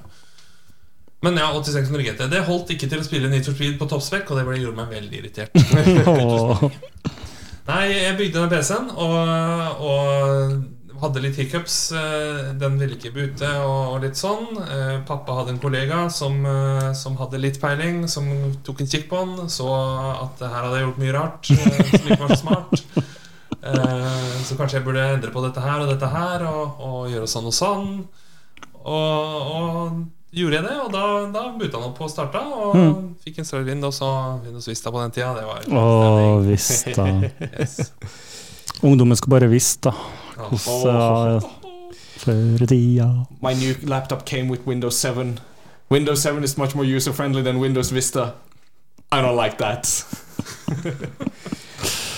Men 1.22 1.38
ja, 1.38 1.52
8600 1.54 2.02
GT. 2.08 2.26
Det 2.32 2.40
holdt 2.48 2.72
ikke 2.74 2.90
til 2.90 3.00
å 3.04 3.06
spille 3.06 3.30
Need 3.30 3.46
for 3.46 3.54
Speed 3.54 3.78
på 3.78 3.86
toppspekk, 3.92 4.32
og 4.32 4.38
det 4.40 4.46
ble, 4.48 4.58
gjorde 4.64 4.80
meg 4.80 4.90
veldig 4.96 5.18
irritert. 5.20 5.54
Nei, 7.70 7.84
jeg 7.92 8.18
bygde 8.18 8.40
den 8.40 8.50
PC-en 8.50 8.90
og, 8.98 9.14
og 9.86 10.02
hadde 11.02 11.22
litt 11.24 11.38
hiccups. 11.40 11.92
Eh, 11.92 12.52
Den 12.60 12.78
ville 12.80 12.98
ikke 12.98 13.12
bute 13.16 13.50
og, 13.66 14.00
litt 14.04 14.20
sånn. 14.20 14.48
Eh, 14.64 14.98
Pappa 15.08 15.40
hadde 15.40 15.56
en 15.56 15.62
kollega 15.62 16.06
som, 16.14 16.40
eh, 16.46 16.92
som 16.98 17.18
hadde 17.20 17.42
litt 17.42 17.60
peiling, 17.62 18.08
som 18.08 18.28
tok 18.64 18.82
en 18.82 18.92
kikk 18.92 19.10
på 19.10 19.24
den. 19.26 19.50
Så 19.50 19.68
at 19.70 20.40
her 20.46 20.62
hadde 20.68 20.78
jeg 20.80 20.88
gjort 20.88 21.02
mye 21.04 21.16
rart 21.16 21.50
som 21.50 22.10
ikke 22.10 22.20
var 22.20 22.36
så 22.36 22.42
smart. 22.44 22.86
Så 24.48 24.56
kanskje 24.56 24.80
jeg 24.80 24.86
burde 24.86 25.04
endre 25.04 25.34
på 25.34 25.44
dette 25.44 25.62
her 25.62 25.82
og 25.84 25.90
dette 25.92 26.08
her 26.10 26.46
og, 26.48 26.80
og 26.80 27.10
gjøre 27.12 27.28
sånn 27.28 27.50
og 27.50 27.54
sånn. 27.54 27.90
Og, 28.80 29.50
og 29.60 30.00
gjorde 30.32 30.60
jeg 30.60 30.66
det, 30.66 30.78
og 30.80 30.92
da, 30.94 31.04
da 31.34 31.44
buta 31.58 31.78
han 31.82 31.90
opp 31.90 32.00
og 32.06 32.12
starta. 32.12 32.42
Og 32.56 32.80
fikk 33.26 33.42
installert 33.44 33.68
Windows 33.68 34.00
og 34.06 34.46
Windows 34.46 34.70
Vista 34.72 34.94
på 34.94 35.02
den 35.04 35.14
tida. 35.16 35.34
Det 35.36 35.46
var 35.50 35.68
Åh, 35.84 36.40
Vista. 36.48 37.08
yes. 37.60 37.92
Ungdommen 38.82 39.18
skal 39.20 39.36
bare 39.36 39.52
visst 39.52 39.84
da. 39.90 39.94
Ja. 40.52 41.40
Før 42.20 42.62
i 42.64 42.68
tida. 42.68 43.08
My 43.42 43.54
new 43.54 43.76
laptop 43.88 44.26
came 44.26 44.50
with 44.52 44.68
Windows 44.68 44.98
7. 45.00 45.40
Windows 45.90 46.22
7 46.22 46.44
is 46.44 46.58
much 46.58 46.76
more 46.76 46.86
user 46.86 47.14
friendly 47.14 47.42
than 47.44 47.60
Windows 47.60 47.92
Vista. 47.92 48.34
I 49.12 49.22
don't 49.22 49.36
like 49.44 49.58
that. 49.58 49.88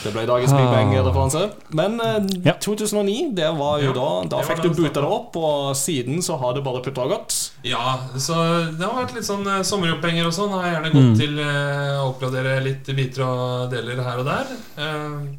Det 0.02 0.10
ble 0.16 0.24
dagens 0.26 0.50
Big 0.56 0.66
Bang-referanse. 0.66 1.42
Men 1.78 2.00
eh, 2.02 2.24
Ja. 2.48 2.54
2009, 2.60 3.36
det 3.38 3.52
var 3.58 3.78
jo 3.84 3.92
Ja, 3.92 3.94
da 3.94 4.38
Da 4.38 4.40
fikk 4.48 4.64
du 4.64 4.70
buta 4.74 5.04
det 5.04 5.06
opp, 5.14 5.36
og 5.38 5.76
siden 5.78 6.24
så 6.26 6.40
har 6.42 6.56
det 6.58 6.64
bare 6.66 6.82
putta 6.82 7.06
godt. 7.08 7.36
Ja, 7.64 8.00
så 8.18 8.34
det 8.74 8.82
har 8.82 8.96
vært 8.98 9.14
litt 9.14 9.28
sånn 9.30 9.46
eh, 9.46 9.62
sommeropphenger 9.62 10.26
og 10.26 10.34
sånn. 10.34 10.50
Har 10.56 10.66
jeg 10.66 10.74
gjerne 10.74 10.92
gått 10.96 11.06
Mm. 11.12 11.16
til 11.22 11.40
eh, 11.40 12.02
å 12.02 12.10
oppgradere 12.16 12.56
litt 12.66 12.90
biter 12.98 13.24
og 13.28 13.70
deler 13.76 14.02
her 14.04 14.18
og 14.18 14.26
der. 14.26 14.46
Eh, 14.78 15.38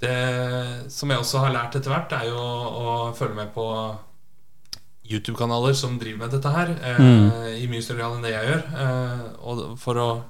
det 0.00 0.90
som 0.92 1.10
jeg 1.12 1.18
også 1.20 1.42
har 1.44 1.52
lært 1.54 1.74
etter 1.76 1.92
hvert, 1.92 2.12
er 2.16 2.28
jo 2.30 2.38
å 2.40 3.14
følge 3.16 3.34
med 3.36 3.50
på 3.54 3.66
YouTube-kanaler 5.10 5.74
som 5.74 5.96
driver 5.98 6.18
med 6.24 6.30
dette 6.36 6.50
her, 6.54 6.70
eh, 6.82 6.98
Mm. 7.00 7.30
i 7.62 7.66
mye 7.68 7.82
større 7.82 7.98
grad 7.98 8.16
enn 8.16 8.22
det 8.22 8.32
jeg 8.32 8.46
gjør. 8.50 8.62
Eh, 8.84 9.24
og 9.42 9.78
for 9.78 9.94
å 9.94 10.22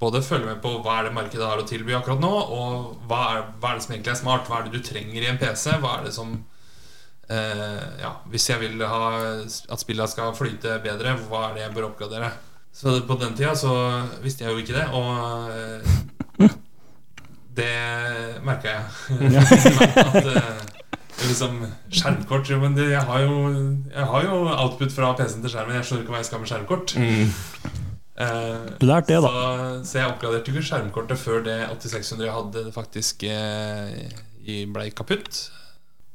både 0.00 0.22
følge 0.22 0.46
med 0.46 0.60
på 0.62 0.82
hva 0.82 1.00
er 1.00 1.04
det 1.08 1.14
markedet 1.14 1.46
har 1.46 1.58
å 1.58 1.66
tilby 1.66 1.92
akkurat 1.94 2.20
nå, 2.20 2.30
og 2.30 2.96
hva 3.08 3.20
er, 3.36 3.44
hva 3.60 3.70
er 3.70 3.74
det 3.78 3.82
som 3.84 3.94
egentlig 3.94 4.12
er 4.14 4.22
smart. 4.22 4.46
Hva 4.48 4.58
er 4.60 4.68
det 4.68 4.72
du 4.72 4.82
trenger 4.88 5.22
i 5.22 5.26
en 5.30 5.38
PC? 5.38 5.70
Hva 5.80 5.98
er 6.00 6.04
det 6.04 6.14
som 6.14 6.44
eh, 7.30 8.00
Ja, 8.00 8.12
hvis 8.30 8.48
jeg 8.48 8.60
vil 8.60 8.80
ha 8.86 9.10
at 9.44 9.78
spillene 9.82 10.08
skal 10.08 10.34
flyte 10.34 10.78
bedre, 10.82 11.16
hva 11.28 11.50
er 11.50 11.54
det 11.54 11.62
jeg 11.66 11.74
bør 11.74 11.88
oppgradere? 11.92 12.32
Så 12.72 13.00
på 13.06 13.18
den 13.18 13.34
tida 13.34 13.54
så 13.58 13.72
visste 14.22 14.44
jeg 14.44 14.52
jo 14.54 14.62
ikke 14.62 14.76
det, 14.78 14.88
og 14.94 15.50
eh, 15.50 16.48
det 17.58 18.42
merka 18.46 18.76
jeg. 18.76 18.84
at 20.06 20.30
uh, 20.30 20.78
liksom 21.26 21.60
Skjermkort 21.90 22.50
jo, 22.50 22.60
men 22.62 22.76
det, 22.78 22.88
jeg, 22.92 23.02
har 23.10 23.24
jo, 23.24 23.36
jeg 23.90 24.08
har 24.12 24.24
jo 24.28 24.38
output 24.54 24.94
fra 24.94 25.12
PC-en 25.18 25.44
til 25.44 25.54
skjermen. 25.54 25.76
Jeg 25.78 25.88
skjønner 25.88 26.06
ikke 26.06 26.14
hva 26.14 26.22
jeg 26.22 26.30
skal 26.30 26.42
med 26.42 26.52
skjermkort. 26.52 26.96
Mm. 26.98 27.84
Uh, 28.18 28.64
lærte 28.82 29.14
det, 29.14 29.20
da. 29.22 29.28
Så, 29.30 29.90
så 29.90 30.00
jeg 30.00 30.10
oppgraderte 30.10 30.50
ikke 30.50 30.64
skjermkortet 30.66 31.20
før 31.20 31.44
det 31.46 31.58
8600 31.70 32.26
jeg 32.26 32.34
hadde 32.34 32.64
faktisk 32.74 33.22
eh, 33.30 34.08
blei 34.42 34.64
ble 34.74 34.88
kaputt. 34.98 35.44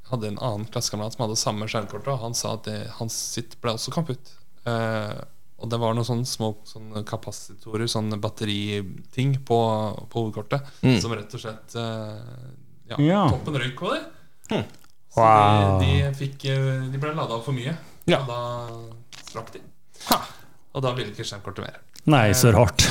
Hadde 0.10 0.34
en 0.34 0.42
annen 0.44 0.68
klassekamerat 0.72 1.16
som 1.16 1.24
hadde 1.26 1.40
samme 1.40 1.70
skjermkort, 1.72 2.10
og 2.12 2.20
han 2.26 2.36
sa 2.38 2.58
at 2.58 2.68
det, 2.68 2.80
hans 3.00 3.16
sitt 3.36 3.56
ble 3.64 3.78
også 3.78 3.94
kaputt. 3.96 4.34
Eh, 4.68 5.16
og 5.64 5.70
det 5.72 5.80
var 5.80 5.94
noen 5.96 6.06
sånne 6.08 6.28
små 6.28 6.50
sånne 6.68 7.06
kapasitorer, 7.08 7.88
sånne 7.88 8.18
batteriting, 8.22 9.38
på, 9.48 9.58
på 10.12 10.24
hovedkortet 10.26 10.62
Mm. 10.84 11.00
som 11.02 11.14
rett 11.16 11.34
og 11.34 11.40
slett 11.40 11.76
eh, 11.80 12.20
ja, 12.92 12.98
Ja. 13.00 13.22
Toppen 13.32 13.56
røyk 13.62 13.78
på 13.80 13.94
det. 13.94 14.02
Hmm. 14.52 14.66
Så 15.14 15.22
Wow. 15.24 15.80
de, 15.80 15.88
de, 16.02 16.14
fikk, 16.18 16.46
eh, 16.52 16.84
de 16.92 16.98
ble 17.00 17.14
lada 17.16 17.40
for 17.46 17.54
mye, 17.56 17.76
Ja. 18.10 18.20
og 18.20 18.28
da 18.28 18.40
strakk 19.24 19.52
de. 19.54 19.62
Ha. 20.10 20.20
Og 20.76 20.82
da 20.84 20.92
ville 20.98 21.12
ikke 21.14 21.24
skjermkortet 21.24 21.64
mer. 21.64 21.80
Nei, 22.06 22.32
så 22.36 22.52
rart. 22.52 22.84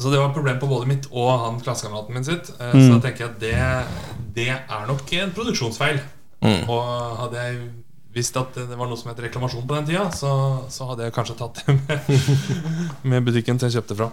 Så 0.00 0.10
det 0.10 0.18
var 0.18 0.28
et 0.30 0.34
problem 0.36 0.58
på 0.60 0.68
både 0.68 0.86
mitt 0.88 1.06
og 1.12 1.28
han 1.44 1.60
klassekameraten 1.60 2.14
min 2.14 2.24
sitt. 2.24 2.46
Så 2.50 2.72
Mm. 2.72 2.86
Så 2.86 2.92
da 3.00 3.00
tenker 3.08 3.18
jeg 3.24 3.30
at 3.30 3.40
det, 3.40 4.34
det 4.34 4.48
er 4.48 4.86
nok 4.88 5.12
en 5.12 5.32
produksjonsfeil. 5.32 6.00
Mm. 6.42 6.68
Og 6.68 7.16
hadde 7.20 7.36
jeg 7.36 7.70
visst 8.14 8.36
at 8.40 8.56
det 8.58 8.76
var 8.76 8.90
noe 8.90 8.98
som 8.98 9.12
het 9.12 9.22
reklamasjon 9.22 9.66
på 9.68 9.76
den 9.78 9.88
tida, 9.92 10.08
så, 10.14 10.32
så 10.72 10.90
hadde 10.90 11.06
jeg 11.06 11.14
kanskje 11.16 11.38
tatt 11.38 11.62
det 11.62 11.76
med, 11.78 12.12
med 13.14 13.26
butikken 13.28 13.60
til 13.60 13.70
jeg 13.70 13.80
kjøpte 13.80 13.98
fra. 14.00 14.10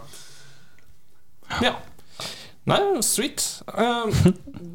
Ja. 1.63 1.77
Nei, 2.67 2.79
sweet. 3.01 3.43
Uh, 3.67 4.11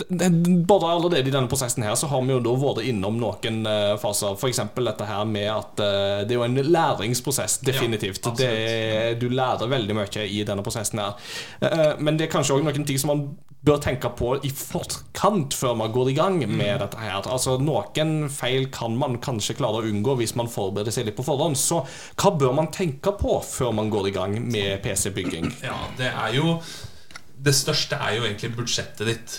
det, 0.08 0.30
både 0.66 0.86
allerede 0.88 1.28
i 1.28 1.32
denne 1.34 1.48
prosessen 1.48 1.84
her 1.84 1.94
så 1.98 2.08
har 2.08 2.22
vi 2.24 2.32
jo 2.32 2.40
da 2.40 2.54
vært 2.56 2.86
innom 2.88 3.18
noen 3.20 3.62
uh, 3.68 3.94
faser. 4.00 4.32
F.eks. 4.38 4.62
dette 4.78 5.08
her 5.08 5.28
med 5.28 5.48
at 5.52 5.82
uh, 5.82 6.22
det 6.24 6.32
er 6.32 6.38
jo 6.38 6.46
en 6.46 6.56
læringsprosess, 6.72 7.58
definitivt. 7.66 8.24
Ja, 8.24 8.34
det, 8.38 9.20
du 9.20 9.28
lærer 9.28 9.68
veldig 9.68 9.96
mye 9.98 10.24
i 10.24 10.40
denne 10.48 10.64
prosessen 10.64 11.02
her. 11.02 11.18
Uh, 11.60 11.92
men 12.00 12.16
det 12.16 12.28
er 12.28 12.32
kanskje 12.32 12.56
òg 12.56 12.64
noen 12.64 12.88
ting 12.88 13.00
som 13.00 13.12
man 13.12 13.26
bør 13.62 13.78
tenke 13.78 14.08
på 14.18 14.32
i 14.42 14.50
forkant 14.50 15.54
før 15.54 15.76
man 15.78 15.92
går 15.94 16.10
i 16.10 16.14
gang 16.16 16.40
med 16.50 16.80
dette 16.82 16.98
her. 16.98 17.20
Altså 17.22 17.58
Noen 17.62 18.24
feil 18.32 18.66
kan 18.74 18.96
man 18.98 19.20
kanskje 19.22 19.54
klare 19.60 19.82
å 19.82 19.90
unngå 19.90 20.16
hvis 20.18 20.34
man 20.38 20.50
forbereder 20.50 20.94
seg 20.94 21.06
litt 21.06 21.18
på 21.18 21.26
forhånd. 21.26 21.60
Så 21.60 21.82
hva 22.16 22.32
bør 22.40 22.56
man 22.58 22.72
tenke 22.74 23.14
på 23.20 23.36
før 23.46 23.76
man 23.78 23.92
går 23.92 24.10
i 24.10 24.14
gang 24.16 24.38
med 24.42 24.80
PC-bygging? 24.82 25.52
Ja, 25.62 25.78
det 26.00 26.10
er 26.10 26.40
jo 26.40 26.56
Det 27.42 27.54
største 27.54 27.98
er 27.98 28.16
jo 28.18 28.22
egentlig 28.28 28.52
budsjettet 28.56 29.06
ditt. 29.08 29.36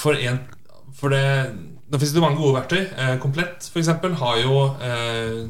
For 0.00 0.14
en 0.18 0.40
For 0.96 1.08
det 1.14 1.24
Nå 1.90 1.98
finnes 1.98 2.12
det 2.14 2.22
mange 2.22 2.38
gode 2.38 2.54
verktøy. 2.60 2.80
Eh, 2.98 3.16
Komplett, 3.18 3.64
f.eks., 3.66 3.88
har 4.20 4.36
jo 4.38 4.58
eh, 4.78 5.40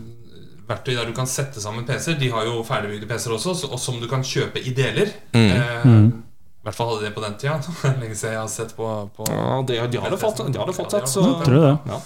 verktøy 0.70 0.94
der 0.96 1.04
du 1.10 1.12
kan 1.16 1.26
sette 1.28 1.60
sammen 1.60 1.84
PC-er. 1.84 2.16
De 2.20 2.30
har 2.32 2.46
jo 2.48 2.62
ferdigbygde 2.64 3.08
PC-er 3.10 3.34
også, 3.36 3.52
så- 3.60 3.68
og 3.72 3.78
som 3.82 3.98
du 4.00 4.06
kan 4.08 4.22
kjøpe 4.24 4.56
i 4.64 4.72
deler. 4.72 5.10
Eh, 5.34 5.84
I 5.84 6.64
hvert 6.64 6.74
fall 6.76 6.88
hadde 6.94 7.02
de 7.02 7.08
det 7.10 7.14
på 7.14 7.24
den 7.26 7.36
tida. 7.40 7.58
Lenge 8.00 8.14
siden 8.16 8.32
jeg 8.32 8.40
har 8.40 8.48
sett 8.48 8.72
på, 8.76 8.88
på 9.16 9.26
Ja, 9.28 9.60
de, 9.68 9.76
de 9.92 10.00
har 10.00 10.10
det 10.10 10.20
fortsatt. 10.20 10.52
De 10.52 10.58
har 10.58 10.66
det 10.66 10.76
fortsatt 10.76 11.08
så, 11.12 11.20
Ja, 11.26 11.44
Tror 11.44 11.54
du 11.54 11.60
det? 11.66 11.76
Ja. 11.92 12.00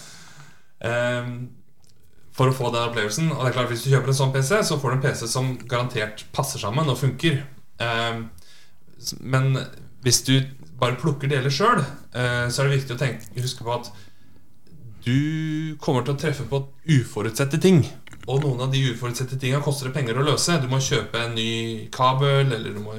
Ehm, 0.90 1.34
for 2.34 2.50
å 2.50 2.54
få 2.56 2.70
den 2.74 2.88
opplevelsen. 2.88 3.30
Og 3.34 3.44
det 3.44 3.52
er 3.52 3.56
klart 3.58 3.70
Hvis 3.70 3.84
du 3.86 3.90
kjøper 3.94 4.10
en 4.10 4.18
sånn 4.18 4.32
PC, 4.34 4.62
så 4.66 4.78
får 4.82 4.90
du 4.90 4.96
en 4.96 5.04
PC 5.06 5.28
som 5.30 5.52
garantert 5.70 6.24
passer 6.34 6.58
sammen 6.62 6.88
og 6.90 6.98
funker. 6.98 7.42
Ehm, 7.78 8.30
s- 8.40 8.43
men 9.20 9.58
hvis 10.04 10.22
du 10.26 10.34
bare 10.80 10.96
plukker 11.00 11.30
deler 11.30 11.52
sjøl, 11.52 11.82
så 12.12 12.62
er 12.62 12.68
det 12.68 12.78
viktig 12.78 12.96
å 12.96 13.00
tenke, 13.00 13.28
huske 13.40 13.64
på 13.64 13.72
at 13.72 13.88
du 15.04 15.76
kommer 15.82 16.04
til 16.04 16.14
å 16.14 16.20
treffe 16.20 16.46
på 16.48 16.60
uforutsette 16.96 17.60
ting. 17.60 17.82
Og 18.24 18.40
noen 18.40 18.62
av 18.64 18.72
de 18.72 18.80
uforutsette 18.92 19.36
tinga 19.40 19.60
koster 19.64 19.90
det 19.90 19.96
penger 19.98 20.16
å 20.20 20.24
løse. 20.24 20.56
Du 20.62 20.68
må 20.70 20.80
kjøpe 20.82 21.26
en 21.26 21.34
ny 21.36 21.88
kabel, 21.94 22.52
eller 22.56 22.76
du 22.76 22.80
må 22.84 22.96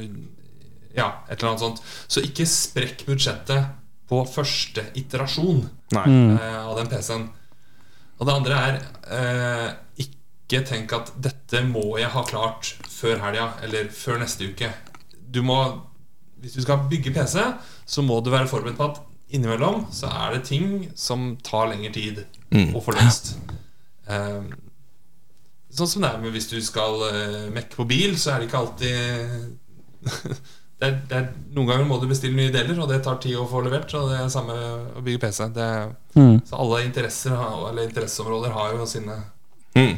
Ja, 0.96 1.26
et 1.28 1.42
eller 1.42 1.50
annet 1.50 1.64
sånt. 1.64 1.82
Så 2.08 2.22
ikke 2.24 2.46
sprekk 2.48 3.02
budsjettet 3.08 3.74
på 4.08 4.22
første 4.30 4.86
iterasjon 4.96 5.66
Nei. 5.92 6.06
Mm. 6.06 6.38
eh, 6.38 6.62
av 6.62 6.78
den 6.78 6.88
PC-en. 6.88 7.26
Og 8.16 8.30
det 8.30 8.36
andre 8.36 8.60
er 8.68 8.78
eh, 9.18 9.74
ikke 10.06 10.62
tenk 10.70 10.94
at 10.96 11.12
dette 11.20 11.66
må 11.68 11.98
jeg 12.00 12.14
ha 12.14 12.24
klart 12.30 12.78
før 12.88 13.20
helga 13.26 13.50
eller 13.66 13.90
før 13.92 14.22
neste 14.22 14.48
uke. 14.48 14.70
Du 15.20 15.42
må 15.44 15.58
Hvis 16.46 16.56
du 16.56 16.62
skal 16.64 16.86
bygge 16.92 17.12
PC, 17.16 17.42
så 17.90 18.06
må 18.06 18.20
du 18.22 18.30
være 18.34 18.48
forberedt 18.52 18.78
på 18.78 18.90
at 18.92 19.02
innimellom 19.34 19.88
så 19.92 20.08
er 20.14 20.36
det 20.38 20.44
ting 20.48 20.86
som 20.96 21.32
tar 21.44 21.72
lengre 21.72 21.90
tid 21.96 22.22
å 22.78 22.82
få 22.86 22.94
løst. 22.96 23.34
Um, 24.06 24.52
sånn 25.74 25.90
som 25.90 26.06
det 26.06 26.12
er 26.14 26.22
med 26.22 26.36
hvis 26.36 26.48
du 26.52 26.60
skal 26.64 27.02
uh, 27.02 27.48
mekke 27.52 27.74
på 27.76 27.88
bil, 27.90 28.14
så 28.22 28.36
er 28.36 28.44
det 28.44 28.48
ikke 28.52 28.62
alltid 28.62 29.58
det 30.80 30.86
er, 30.88 30.96
det 31.10 31.18
er, 31.18 31.28
Noen 31.56 31.70
ganger 31.72 31.88
må 31.90 31.98
du 32.02 32.06
bestille 32.12 32.38
nye 32.38 32.54
deler, 32.54 32.78
og 32.84 32.90
det 32.92 33.02
tar 33.04 33.18
tid 33.24 33.38
å 33.40 33.48
få 33.50 33.64
levert. 33.66 33.90
Og 33.98 34.12
det 34.12 34.20
er 34.22 34.32
samme 34.34 34.56
å 34.96 35.04
bygge 35.06 35.24
PC. 35.26 35.50
Det, 35.56 35.70
Mm. 36.16 36.38
så 36.48 36.56
alle 36.64 36.78
interesser 36.86 37.34
eller 37.36 37.90
interesseområder 37.90 38.54
har 38.56 38.78
jo 38.78 38.86
sine 38.88 39.18
Mm. 39.76 39.98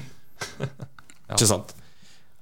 Ikke 1.29 1.45
sant? 1.45 1.75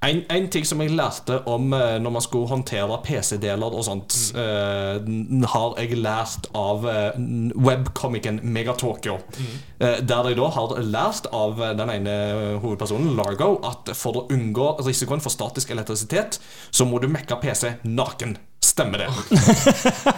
En, 0.05 0.21
en 0.29 0.47
ting 0.53 0.65
som 0.67 0.81
jeg 0.83 0.91
lærte 0.93 1.39
om 1.49 1.73
eh, 1.73 1.95
når 2.03 2.13
man 2.13 2.23
skulle 2.23 2.49
håndtere 2.51 2.97
PC-deler 3.05 3.73
og 3.73 3.83
sånt, 3.87 4.15
mm. 4.35 4.39
uh, 4.39 5.49
har 5.53 5.79
jeg 5.81 5.97
lært 5.97 6.49
av 6.55 6.85
eh, 6.91 7.17
n- 7.17 7.53
webkomikeren 7.55 8.39
Megatokyo. 8.43 9.17
Eh, 9.79 10.01
der 10.05 10.29
jeg 10.29 10.37
da 10.39 10.49
har 10.57 10.75
lært 10.85 11.29
av 11.33 11.61
den 11.79 11.93
ene 11.95 12.15
hovedpersonen, 12.61 13.15
Largo, 13.17 13.55
at 13.65 13.93
for 13.97 14.21
å 14.21 14.25
unngå 14.35 14.75
risikoen 14.85 15.23
for 15.23 15.33
statisk 15.33 15.73
elektrisitet, 15.73 16.39
så 16.71 16.85
må 16.85 17.01
du 17.01 17.09
mekke 17.11 17.39
PC 17.41 17.77
naken. 17.83 18.37
Stemmer 18.66 19.03
det. 19.03 19.09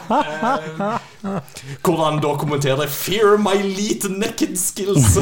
Eh, 0.08 1.39
Hvordan 1.84 2.20
da 2.24 2.34
kommenterer 2.39 2.88
'Fear 2.88 3.38
my 3.41 3.56
lead 3.64 4.06
naked 4.22 4.56
skills'? 4.60 5.18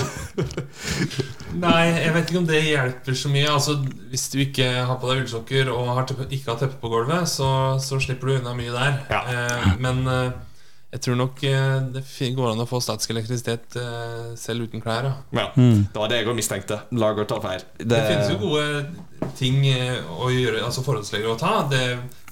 Nei, 1.65 1.85
jeg 2.03 2.13
vet 2.15 2.29
ikke 2.29 2.41
om 2.43 2.49
det 2.49 2.61
hjelper 2.67 3.15
så 3.17 3.31
mye. 3.33 3.49
Altså, 3.49 3.77
Hvis 4.11 4.27
du 4.33 4.39
ikke 4.43 4.67
har 4.85 4.97
på 5.01 5.09
deg 5.11 5.23
ullsokker 5.23 5.71
og 5.73 5.93
har 5.97 6.05
teppe, 6.09 6.27
ikke 6.29 6.51
har 6.53 6.59
teppe 6.61 6.77
på 6.81 6.91
gulvet, 6.91 7.29
så, 7.31 7.47
så 7.81 7.99
slipper 8.03 8.27
du 8.27 8.35
unna 8.39 8.53
mye 8.57 8.73
der. 8.75 8.99
Ja. 9.09 9.21
Eh, 9.31 9.71
men 9.81 10.03
eh, 10.11 10.29
jeg 10.95 11.01
tror 11.07 11.17
nok 11.19 11.41
eh, 11.43 11.79
det 11.95 12.03
går 12.37 12.51
an 12.53 12.61
å 12.63 12.67
få 12.69 12.79
statisk 12.83 13.09
elektrisitet 13.15 13.75
eh, 13.81 14.35
selv 14.39 14.67
uten 14.69 14.83
klær. 14.83 15.09
Ja. 15.09 15.15
Ja, 15.41 15.47
Det 15.55 15.95
var 15.99 16.11
det 16.11 16.21
jeg 16.21 16.29
òg 16.29 16.37
mistenkte. 16.37 16.81
Lager 16.95 17.25
tar 17.31 17.41
feil. 17.43 17.65
Det 17.81 18.03
finnes 18.05 18.29
jo 18.35 18.37
gode 18.43 19.33
ting 19.39 19.63
eh, 19.71 19.97
å 20.19 20.29
gjøre, 20.31 20.61
altså 20.67 20.85
forholdsregler 20.85 21.33
å 21.33 21.39
ta. 21.41 21.55
Det, 21.71 21.83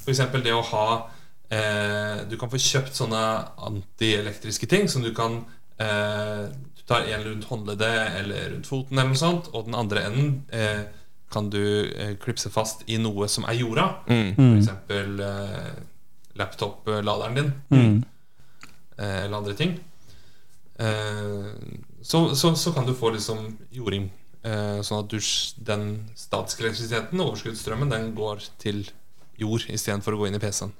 for 0.03 0.13
eksempel 0.13 0.43
det 0.45 0.53
å 0.55 0.61
ha 0.67 0.85
eh, 1.49 2.23
Du 2.29 2.35
kan 2.39 2.51
få 2.51 2.59
kjøpt 2.61 2.95
sånne 2.97 3.21
antielektriske 3.69 4.67
ting 4.69 4.89
som 4.91 5.03
du 5.05 5.11
kan 5.15 5.41
eh, 5.81 6.49
Du 6.75 6.83
tar 6.89 7.07
en 7.07 7.23
rundt 7.29 7.47
håndleddet 7.49 8.19
eller 8.19 8.49
rundt 8.55 8.67
foten, 8.67 8.97
eller 8.99 9.13
noe 9.13 9.21
sånt, 9.21 9.49
og 9.53 9.69
den 9.69 9.77
andre 9.79 10.03
enden 10.09 10.33
eh, 10.51 10.83
kan 11.33 11.47
du 11.49 11.63
eh, 11.89 12.13
klipse 12.21 12.51
fast 12.53 12.83
i 12.85 12.99
noe 13.01 13.25
som 13.31 13.47
er 13.49 13.55
jorda. 13.57 13.85
For 14.05 14.57
eksempel 14.59 15.23
eh, 15.25 15.71
laptop-laderen 16.37 17.39
din. 17.39 18.03
Eh, 18.99 19.23
eller 19.23 19.37
andre 19.39 19.55
ting. 19.57 19.79
Eh, 20.77 21.47
så, 22.01 22.35
så, 22.35 22.55
så 22.55 22.73
kan 22.75 22.85
du 22.85 22.93
få 22.93 23.09
liksom 23.15 23.57
jording. 23.73 24.11
Eh, 24.43 24.81
sånn 24.83 25.05
at 25.05 25.09
du, 25.13 25.17
den 25.65 25.87
statiske 26.19 26.65
elektrisiteten, 26.65 27.21
overskuddsstrømmen, 27.23 27.89
den 27.93 28.11
går 28.17 28.43
til 28.61 28.83
jord 29.41 29.65
istedenfor 29.69 30.13
å 30.15 30.17
gå 30.23 30.27
inn 30.29 30.35
i 30.37 30.41
PC-en. 30.43 30.71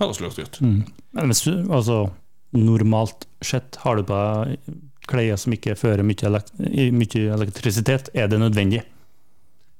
Høres 0.00 0.20
lurt 0.20 0.38
ut. 0.38 0.60
Men 0.62 1.28
hvis 1.30 1.44
du, 1.46 1.52
altså, 1.70 2.10
normalt 2.56 3.26
sett 3.44 3.76
har 3.84 3.96
du 4.00 4.02
på 4.08 4.16
deg 4.16 4.80
klær 5.10 5.36
som 5.40 5.52
ikke 5.54 5.74
fører 5.76 6.04
mye, 6.06 6.26
elekt 6.28 6.52
mye 6.94 7.22
elektrisitet, 7.36 8.10
er 8.14 8.28
det 8.30 8.38
nødvendig? 8.40 8.82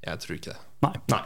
Jeg 0.02 0.18
tror 0.22 0.36
ikke 0.38 0.52
det. 0.54 0.60
Nei. 0.82 0.94
Nei. 1.12 1.22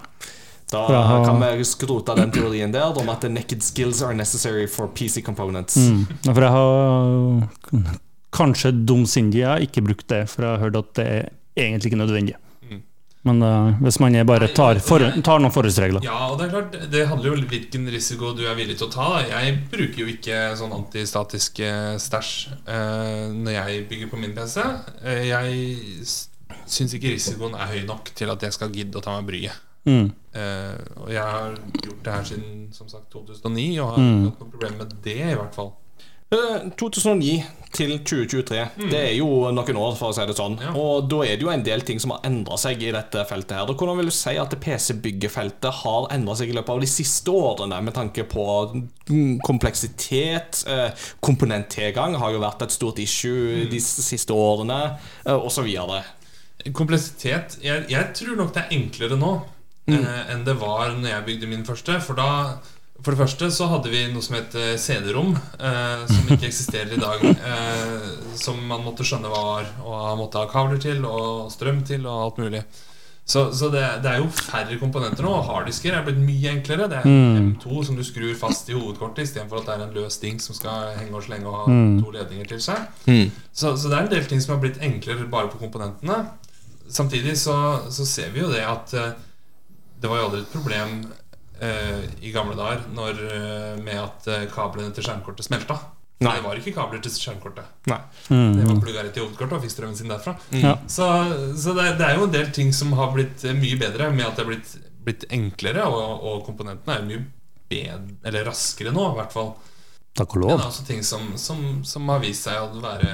Da 0.69 0.81
har- 0.87 1.25
kan 1.25 1.39
vi 1.41 1.65
skrote 1.65 2.17
den 2.19 2.31
teorien 2.35 2.73
der 2.73 2.91
om 2.99 3.09
at 3.09 3.21
the 3.21 3.29
naked 3.29 3.63
skills 3.63 4.03
are 4.03 4.13
necessary 4.15 4.67
for 4.67 4.89
PC 4.89 5.23
components. 5.23 5.77
Mm. 5.77 6.07
For 6.25 6.43
jeg 6.43 6.51
har 6.51 7.93
kanskje 8.37 8.73
dumsindig 8.85 9.41
jeg 9.45 9.49
har 9.49 9.63
ikke 9.65 9.85
brukt 9.87 10.09
det, 10.09 10.29
for 10.29 10.43
jeg 10.43 10.51
har 10.59 10.65
hørt 10.67 10.77
at 10.77 10.95
det 10.99 11.07
er 11.07 11.31
egentlig 11.57 11.93
ikke 11.93 12.01
nødvendig. 12.03 12.35
Men 13.27 13.43
uh, 13.43 13.73
hvis 13.83 13.99
man 14.03 14.15
bare 14.29 14.47
tar, 14.55 14.79
for, 14.85 15.03
tar 15.27 15.41
noen 15.43 15.51
forholdsregler 15.55 16.05
Ja, 16.07 16.29
og 16.31 16.39
det 16.39 16.47
er 16.47 16.53
klart, 16.55 16.77
det 16.93 17.07
handler 17.11 17.33
jo 17.33 17.39
om 17.41 17.47
hvilken 17.51 17.89
risiko 17.91 18.31
du 18.39 18.45
er 18.47 18.55
villig 18.59 18.77
til 18.79 18.87
å 18.87 18.93
ta. 18.93 19.09
Jeg 19.27 19.57
bruker 19.73 20.05
jo 20.05 20.07
ikke 20.13 20.41
sånn 20.61 20.75
antistatisk 20.77 21.59
eh, 21.67 21.97
stæsj 22.01 22.33
uh, 22.69 23.27
når 23.35 23.57
jeg 23.59 23.85
bygger 23.91 24.13
på 24.13 24.21
min 24.23 24.35
PC. 24.37 24.61
Uh, 25.03 25.25
jeg 25.27 26.07
syns 26.67 26.95
ikke 26.95 27.15
risikoen 27.17 27.57
er 27.59 27.73
høy 27.73 27.83
nok 27.89 28.13
til 28.19 28.31
at 28.31 28.47
jeg 28.47 28.55
skal 28.55 28.71
gidde 28.75 28.99
å 29.01 29.03
ta 29.05 29.17
meg 29.19 29.27
bryet. 29.33 29.59
mm. 29.91 30.07
Og 30.37 31.09
jeg 31.15 31.23
har 31.25 31.55
gjort 31.81 32.01
det 32.05 32.13
her 32.13 32.25
siden 32.29 32.57
som 32.77 32.89
sagt 32.93 33.07
2009 33.15 33.79
og 33.81 33.87
har 33.95 33.99
Mm. 34.03 34.09
ikke 34.27 34.31
hatt 34.31 34.41
noe 34.43 34.51
problem 34.53 34.75
med 34.83 34.91
det, 35.05 35.15
i 35.33 35.37
hvert 35.39 35.55
fall. 35.57 35.71
Eh, 36.27 36.71
2009 36.75 37.45
til 37.77 37.93
2023, 38.03 38.63
det 38.91 38.99
er 38.99 39.13
jo 39.15 39.27
noen 39.55 39.79
år, 39.79 39.93
for 39.99 40.11
å 40.11 40.15
si 40.17 40.25
det 40.27 40.35
sånn. 40.35 40.57
Ja. 40.59 40.73
Og 40.81 41.07
da 41.11 41.21
er 41.23 41.37
det 41.37 41.45
jo 41.45 41.53
en 41.53 41.63
del 41.63 41.85
ting 41.87 42.01
som 42.03 42.15
har 42.15 42.25
endra 42.27 42.57
seg 42.59 42.83
i 42.83 42.91
dette 42.95 43.23
feltet. 43.29 43.53
her 43.55 43.71
Og 43.71 43.79
Hvordan 43.79 44.01
vil 44.01 44.11
du 44.11 44.15
si 44.17 44.35
at 44.41 44.57
PC-byggefeltet 44.63 45.83
har 45.85 46.09
endra 46.17 46.35
seg 46.39 46.51
i 46.51 46.57
løpet 46.57 46.73
av 46.75 46.83
de 46.83 46.91
siste 46.91 47.31
årene, 47.31 47.79
med 47.85 47.95
tanke 47.95 48.25
på 48.27 48.47
mm, 48.75 49.39
kompleksitet? 49.47 50.65
Eh, 50.67 51.07
komponenttilgang 51.21 52.17
har 52.19 52.35
jo 52.35 52.43
vært 52.43 52.67
et 52.67 52.75
stort 52.75 52.99
issue 52.99 53.69
de 53.71 53.83
siste 53.83 54.35
årene, 54.35 54.81
eh, 55.27 55.37
osv. 55.37 55.69
Kompleksitet 56.75 57.61
jeg, 57.63 57.85
jeg 57.93 58.15
tror 58.17 58.41
nok 58.41 58.57
det 58.57 58.65
er 58.65 58.73
enklere 58.75 59.19
nå 59.21 59.37
mm. 59.87 60.07
enn 60.33 60.43
det 60.49 60.57
var 60.59 60.97
når 60.97 61.13
jeg 61.13 61.27
bygde 61.29 61.51
min 61.53 61.67
første. 61.69 62.01
For 62.03 62.19
da 62.19 62.57
For 63.05 63.13
det 63.13 63.21
første 63.21 63.51
så 63.55 63.69
hadde 63.71 63.93
vi 63.93 64.07
noe 64.11 64.25
som 64.25 64.39
het 64.39 64.55
eh, 64.59 64.75
CD-rom, 64.81 65.35
eh, 65.37 66.03
som 66.09 66.33
ikke 66.33 66.49
eksisterer 66.51 66.97
i 66.97 67.01
dag. 67.01 67.23
Eh, 67.23 68.11
som 68.39 68.59
man 68.69 68.85
måtte 68.87 69.07
skjønne 69.07 69.31
hva 69.31 69.43
var, 69.45 69.71
og 69.85 70.21
måtte 70.23 70.43
ha 70.43 70.51
kabler 70.51 70.81
til, 70.83 71.05
og 71.05 71.51
strøm 71.53 71.83
til, 71.87 72.07
og 72.09 72.25
alt 72.25 72.41
mulig. 72.43 72.63
Så, 73.27 73.49
så 73.59 73.69
det, 73.73 73.83
det 74.05 74.11
er 74.11 74.21
jo 74.23 74.29
færre 74.31 74.77
komponenter 74.79 75.27
nå. 75.27 75.33
og 75.35 75.49
Harddisker 75.49 75.97
er 75.99 76.05
blitt 76.07 76.21
mye 76.23 76.53
enklere. 76.55 76.87
Det 76.91 77.01
er 77.01 77.09
en 77.11 77.49
M2 77.51 77.81
som 77.89 77.99
du 77.99 78.05
skrur 78.07 78.37
fast 78.39 78.71
i 78.71 78.77
hovedkortet 78.77 79.27
istedenfor 79.27 79.65
at 79.65 79.67
det 79.67 79.75
er 79.75 79.83
en 79.89 79.97
løs 79.99 80.21
ding 80.23 80.39
som 80.43 80.55
skal 80.55 80.93
henge 80.95 81.11
og 81.19 81.25
slenge 81.27 81.51
og 81.51 81.65
ha 81.65 81.79
to 81.99 82.13
ledninger 82.15 82.47
til 82.53 82.63
seg. 82.63 82.87
Så, 83.51 83.73
så 83.75 83.91
det 83.91 83.97
er 83.97 84.05
en 84.05 84.13
del 84.15 84.31
ting 84.31 84.45
som 84.45 84.55
har 84.55 84.63
blitt 84.63 84.79
enklere 84.79 85.27
bare 85.33 85.51
på 85.51 85.59
komponentene. 85.59 86.21
Samtidig 86.87 87.35
så, 87.39 87.57
så 87.91 88.07
ser 88.07 88.31
vi 88.31 88.45
jo 88.45 88.53
det 88.53 88.63
at 88.63 88.95
eh, 88.95 89.15
det 89.99 90.11
var 90.11 90.21
jo 90.21 90.29
aldri 90.29 90.45
et 90.45 90.53
problem 90.55 91.01
i 92.21 92.33
gamle 92.35 92.57
dager 92.59 92.83
når, 92.95 93.21
eh, 93.33 93.77
med 93.83 94.01
at 94.03 94.27
eh, 94.33 94.49
kablene 94.53 94.93
til 94.95 95.07
skjermkortet 95.07 95.49
smelta. 95.49 95.79
Nei. 96.25 96.33
Det 96.39 96.45
var 96.47 96.59
ikke 96.61 96.73
kabler 96.73 97.01
til 97.05 97.13
skjermkortet. 97.13 97.73
Nei. 97.93 97.99
Det 98.29 98.65
var 98.65 98.79
plugga 98.81 99.03
rett 99.05 99.19
i 99.19 99.21
hovedkortet 99.21 99.59
og 99.59 99.65
fikk 99.67 99.75
strømmen 99.75 99.99
sin 99.99 100.09
derfra. 100.09 100.33
Ja. 100.57 100.73
Så, 100.89 101.09
så 101.61 101.75
det, 101.77 101.91
det 102.01 102.07
er 102.07 102.17
jo 102.17 102.25
en 102.25 102.33
del 102.33 102.49
ting 102.57 102.73
som 102.77 102.95
har 102.97 103.11
blitt 103.13 103.45
eh, 103.45 103.57
mye 103.57 103.77
bedre 103.81 104.09
med 104.15 104.25
at 104.25 104.39
det 104.39 104.47
er 104.47 104.53
blitt, 104.55 104.71
blitt 105.05 105.27
enklere, 105.37 105.85
og, 105.85 106.25
og 106.25 106.45
komponentene 106.47 106.97
er 106.97 107.09
mye 107.09 107.25
bedre, 107.69 108.17
eller 108.25 108.49
raskere 108.49 108.95
nå, 108.97 109.11
i 109.13 109.19
hvert 109.21 109.37
fall. 109.37 109.53
Takk 110.17 110.39
og 110.39 110.47
Men 110.47 110.55
det 110.55 110.63
er 110.65 110.71
også 110.71 110.87
ting 110.89 111.05
som, 111.05 111.29
som, 111.37 111.67
som 111.85 112.09
har 112.09 112.23
vist 112.25 112.49
seg 112.49 112.63
å 112.65 112.81
være 112.81 113.11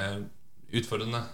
utfordrende. 0.78 1.24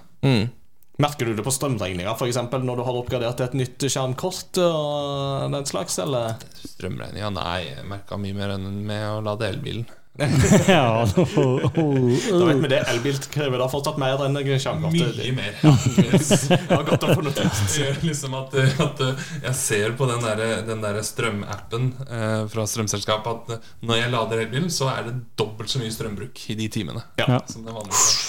Merker 0.98 1.28
du 1.30 1.34
det 1.38 1.44
på 1.46 1.52
strømregninga, 1.54 2.10
f.eks. 2.18 2.40
når 2.50 2.80
du 2.80 2.82
har 2.82 2.96
oppgradert 2.98 3.38
til 3.38 3.46
et 3.46 3.54
nytt 3.60 3.84
skjermkort 3.86 4.58
og 4.64 5.52
den 5.54 5.68
slags, 5.70 5.98
eller? 6.02 6.34
Strømregninga? 6.64 7.30
Nei, 7.36 7.60
jeg 7.68 7.86
merka 7.86 8.18
mye 8.18 8.34
mer 8.34 8.56
enn 8.56 8.66
med 8.88 9.04
å 9.12 9.20
lade 9.22 9.46
elbilen. 9.46 9.86
ja, 10.66 11.06
Da 11.06 12.46
vet 12.48 12.62
vi 12.62 12.68
det. 12.72 12.80
Elbil 12.90 13.18
krever 13.30 13.60
da 13.62 13.68
fortsatt 13.70 14.00
mer 14.02 14.18
enn 14.26 14.34
skjermkortet. 14.58 15.20
Mye 15.20 15.34
mer. 15.36 15.52
ja, 15.62 15.74
jeg 15.78 16.58
har 16.72 16.82
godt 16.88 17.06
å 17.06 17.12
få 17.14 17.22
notert. 17.22 17.60
Det 17.70 17.84
gjør 17.84 18.00
liksom 18.08 18.34
at, 18.40 18.56
at 18.82 19.04
jeg 19.44 19.54
ser 19.60 19.94
på 20.00 20.08
den 20.10 20.24
der, 20.26 20.42
den 20.66 20.82
der 20.82 20.98
strømappen 21.06 21.92
eh, 22.08 22.42
fra 22.50 22.66
strømselskapet 22.66 23.54
at 23.54 23.70
når 23.86 24.02
jeg 24.02 24.14
lader 24.16 24.42
elbilen, 24.48 24.72
så 24.74 24.90
er 24.96 25.06
det 25.12 25.14
dobbelt 25.38 25.70
så 25.70 25.78
mye 25.84 25.94
strømbruk 25.94 26.42
i 26.50 26.58
de 26.58 26.66
timene 26.80 27.06
Ja. 27.22 27.38
som 27.46 27.62
det 27.62 27.78
vanligvis 27.78 28.08
er. 28.10 28.27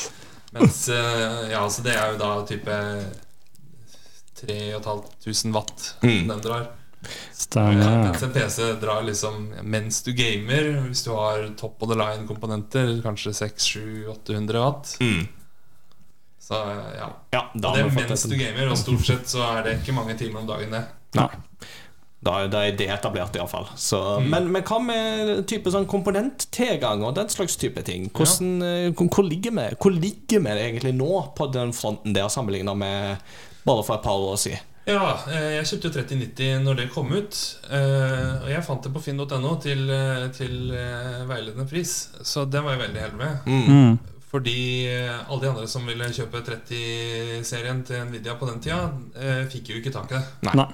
Mens 0.52 0.88
eh, 0.90 1.52
ja, 1.52 1.64
så 1.70 1.84
det 1.86 1.94
er 1.96 2.14
jo 2.14 2.18
da 2.22 2.30
type 2.50 2.76
3500 4.40 5.54
watt 5.54 5.96
Mm. 6.02 6.28
den 6.28 6.42
drar. 6.42 6.68
Stemmer. 7.34 8.04
Mens 8.04 8.24
en 8.24 8.32
PC 8.34 8.74
drar 8.82 9.04
liksom 9.04 9.54
mens 9.64 10.02
du 10.04 10.12
gamer, 10.14 10.72
hvis 10.88 11.04
du 11.06 11.12
har 11.16 11.46
top 11.58 11.84
of 11.84 11.90
the 11.90 11.96
line-komponenter, 11.96 13.02
kanskje 13.04 13.32
600-800 13.34 14.60
watt. 14.64 14.98
Mm. 15.00 15.28
Så 16.40 16.56
ja. 16.98 17.10
Ja, 17.32 17.44
da 17.54 17.74
det 17.76 17.86
er 17.86 17.94
mens 18.10 18.24
du 18.28 18.36
gamer, 18.36 18.72
og 18.72 18.78
stort 18.78 19.06
sett 19.06 19.28
så 19.32 19.44
er 19.58 19.64
det 19.64 19.78
ikke 19.80 19.94
mange 19.96 20.18
timer 20.18 20.42
om 20.42 20.48
dagen, 20.50 20.72
det. 20.76 20.84
Nei. 21.16 21.30
Da, 22.20 22.48
da 22.52 22.66
er 22.68 22.74
det 22.76 22.90
etablert, 22.92 23.36
iallfall. 23.40 23.70
Mm. 23.72 24.26
Men, 24.28 24.48
men 24.52 24.64
hva 24.68 24.80
med 24.84 25.30
type 25.48 25.72
sånn 25.72 25.86
komponenttilgang 25.88 27.06
og 27.08 27.14
den 27.16 27.30
slags 27.32 27.56
type 27.56 27.80
ting? 27.88 28.10
Hvordan, 28.12 28.58
ja. 28.60 28.90
hvor, 28.92 29.08
hvor 29.16 29.24
ligger 29.24 29.56
vi 29.56 29.68
Hvor 29.80 29.96
ligger 29.96 30.44
vi 30.44 30.56
egentlig 30.66 30.92
nå 30.98 31.14
på 31.38 31.48
den 31.54 31.72
fronten 31.74 32.16
der, 32.18 32.28
sammenligna 32.28 32.76
med 32.76 33.24
bare 33.64 33.86
for 33.88 33.96
et 33.96 34.04
par 34.04 34.20
år 34.20 34.36
siden? 34.42 34.66
Ja, 34.90 35.14
eh, 35.30 35.52
jeg 35.60 35.68
kjøpte 35.70 35.92
3090 36.00 36.64
når 36.66 36.78
det 36.80 36.88
kom 36.92 37.12
ut. 37.14 37.40
eh, 37.70 38.44
Og 38.44 38.48
jeg 38.50 38.64
fant 38.66 38.84
det 38.84 38.92
på 38.96 39.02
finn.no 39.06 39.56
til, 39.62 39.84
eh, 39.94 40.28
til 40.34 40.72
eh, 40.74 41.20
veiledende 41.30 41.68
pris, 41.70 42.10
så 42.26 42.46
det 42.50 42.64
var 42.66 42.74
jeg 42.76 42.84
veldig 42.88 43.04
heldig 43.04 43.20
med. 43.20 43.46
Mm. 43.46 44.00
Fordi 44.32 44.58
eh, 44.90 45.14
alle 45.30 45.42
de 45.46 45.50
andre 45.54 45.68
som 45.70 45.86
ville 45.90 46.10
kjøpe 46.14 46.42
30-serien 46.46 47.84
til 47.86 48.04
Nvidia 48.10 48.36
på 48.40 48.50
den 48.50 48.60
tida, 48.66 48.82
eh, 49.16 49.44
fikk 49.52 49.72
jo 49.74 49.80
ikke 49.80 49.94
tak 49.94 50.12
i 50.12 50.18
det. 50.18 50.24
Nei. 50.50 50.68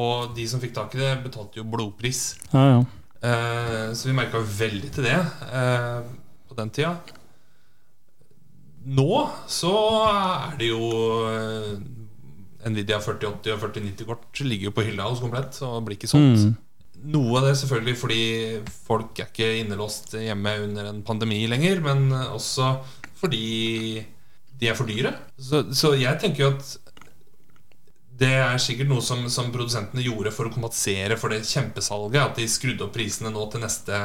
Og 0.00 0.34
de 0.36 0.46
som 0.48 0.62
fikk 0.62 0.74
tak 0.76 0.96
i 0.96 1.02
det, 1.02 1.12
betalte 1.24 1.60
jo 1.60 1.66
blodpris. 1.68 2.22
Ja, 2.54 2.64
ja. 2.76 2.80
Eh, 3.20 3.92
Så 3.92 4.08
vi 4.08 4.16
merka 4.16 4.40
veldig 4.40 4.90
til 4.94 5.04
det 5.04 5.16
eh, 5.18 6.02
på 6.48 6.56
den 6.56 6.70
tida. 6.72 6.94
Nå 8.80 9.10
så 9.50 9.72
er 10.08 10.54
det 10.60 10.70
jo 10.70 10.86
eh, 11.28 11.74
Nvidia 12.70 13.00
4080 13.00 13.52
og 13.54 13.62
4090-kort 13.66 14.40
ligger 14.46 14.70
jo 14.70 14.76
på 14.76 14.84
hylla 14.86 15.08
hos 15.08 15.20
Komplett 15.20 15.58
og 15.66 15.82
blir 15.84 15.98
ikke 15.98 16.08
solgt. 16.10 16.46
Mm. 16.48 16.56
Noe 17.12 17.40
av 17.40 17.46
det 17.48 17.54
selvfølgelig 17.60 17.96
fordi 17.96 18.22
folk 18.84 19.20
er 19.20 19.28
ikke 19.30 19.50
innelåst 19.62 20.16
hjemme 20.20 20.52
under 20.66 20.90
en 20.90 21.02
pandemi 21.04 21.42
lenger, 21.48 21.80
men 21.84 22.10
også 22.12 22.74
fordi 23.20 24.04
de 24.60 24.68
er 24.68 24.76
for 24.76 24.88
dyre. 24.88 25.14
Så, 25.40 25.62
så 25.76 25.94
jeg 25.96 26.20
tenker 26.20 26.44
jo 26.44 26.50
at 26.52 26.74
det 28.20 28.34
er 28.36 28.58
sikkert 28.60 28.90
noe 28.90 29.02
som, 29.04 29.22
som 29.32 29.48
produsentene 29.54 30.02
gjorde 30.04 30.32
for 30.34 30.48
å 30.48 30.52
kompensere 30.52 31.16
for 31.16 31.32
det 31.32 31.40
kjempesalget. 31.48 32.20
At 32.20 32.40
de 32.40 32.48
skrudde 32.52 32.84
opp 32.84 32.92
prisene 32.92 33.32
nå 33.32 33.46
til 33.48 33.64
neste 33.64 34.00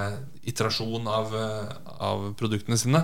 iterasjon 0.47 1.09
av, 1.11 1.35
eh, 1.35 1.73
av 1.99 2.29
produktene 2.39 2.79
sine. 2.79 3.03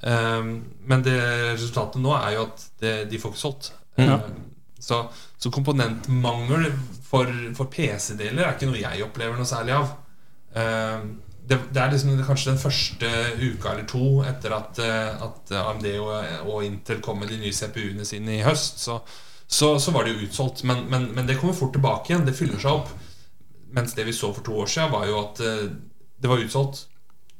Um, 0.00 0.54
men 0.88 1.04
det 1.04 1.18
resultatet 1.52 2.00
nå 2.02 2.14
er 2.16 2.34
jo 2.38 2.48
at 2.48 2.64
det, 2.82 2.94
de 3.12 3.20
får 3.20 3.34
ikke 3.34 3.42
solgt. 3.44 3.70
Ja. 4.00 4.18
Um, 4.18 4.48
så, 4.80 5.04
så 5.38 5.52
komponentmangel 5.54 6.70
for, 7.04 7.30
for 7.54 7.70
PC-deler 7.70 8.46
er 8.46 8.54
ikke 8.56 8.70
noe 8.70 8.80
jeg 8.80 9.06
opplever 9.06 9.38
noe 9.38 9.48
særlig 9.48 9.76
av. 9.76 9.96
Um, 10.56 11.10
det, 11.46 11.58
det 11.70 11.82
er 11.82 11.94
liksom 11.94 12.18
kanskje 12.26 12.52
den 12.52 12.62
første 12.62 13.08
uka 13.38 13.72
eller 13.72 13.86
to 13.90 14.20
etter 14.26 14.54
at, 14.54 14.78
eh, 14.82 15.24
at 15.26 15.50
AMD 15.58 15.86
og, 15.98 16.12
og 16.46 16.62
Intel 16.66 17.00
kom 17.02 17.18
med 17.22 17.30
de 17.32 17.40
nye 17.40 17.54
CPU-ene 17.54 18.06
sine 18.06 18.38
i 18.38 18.44
høst. 18.46 18.78
Så, 18.82 19.00
så, 19.50 19.78
så 19.82 19.90
var 19.90 20.04
det 20.04 20.14
jo 20.14 20.26
utsolgt. 20.28 20.62
Men, 20.62 20.84
men, 20.88 21.08
men 21.14 21.26
det 21.26 21.34
kommer 21.40 21.56
fort 21.58 21.72
tilbake 21.74 22.12
igjen. 22.12 22.26
Det 22.26 22.36
fyller 22.38 22.60
seg 22.62 22.70
opp. 22.70 22.92
Mens 23.74 23.94
det 23.98 24.04
vi 24.06 24.14
så 24.14 24.30
for 24.34 24.46
to 24.46 24.54
år 24.62 24.70
siden, 24.70 24.92
var 24.92 25.08
jo 25.10 25.16
at 25.24 25.40
eh, 25.42 25.64
det 26.22 26.30
var 26.30 26.42
utsolgt. 26.42 26.84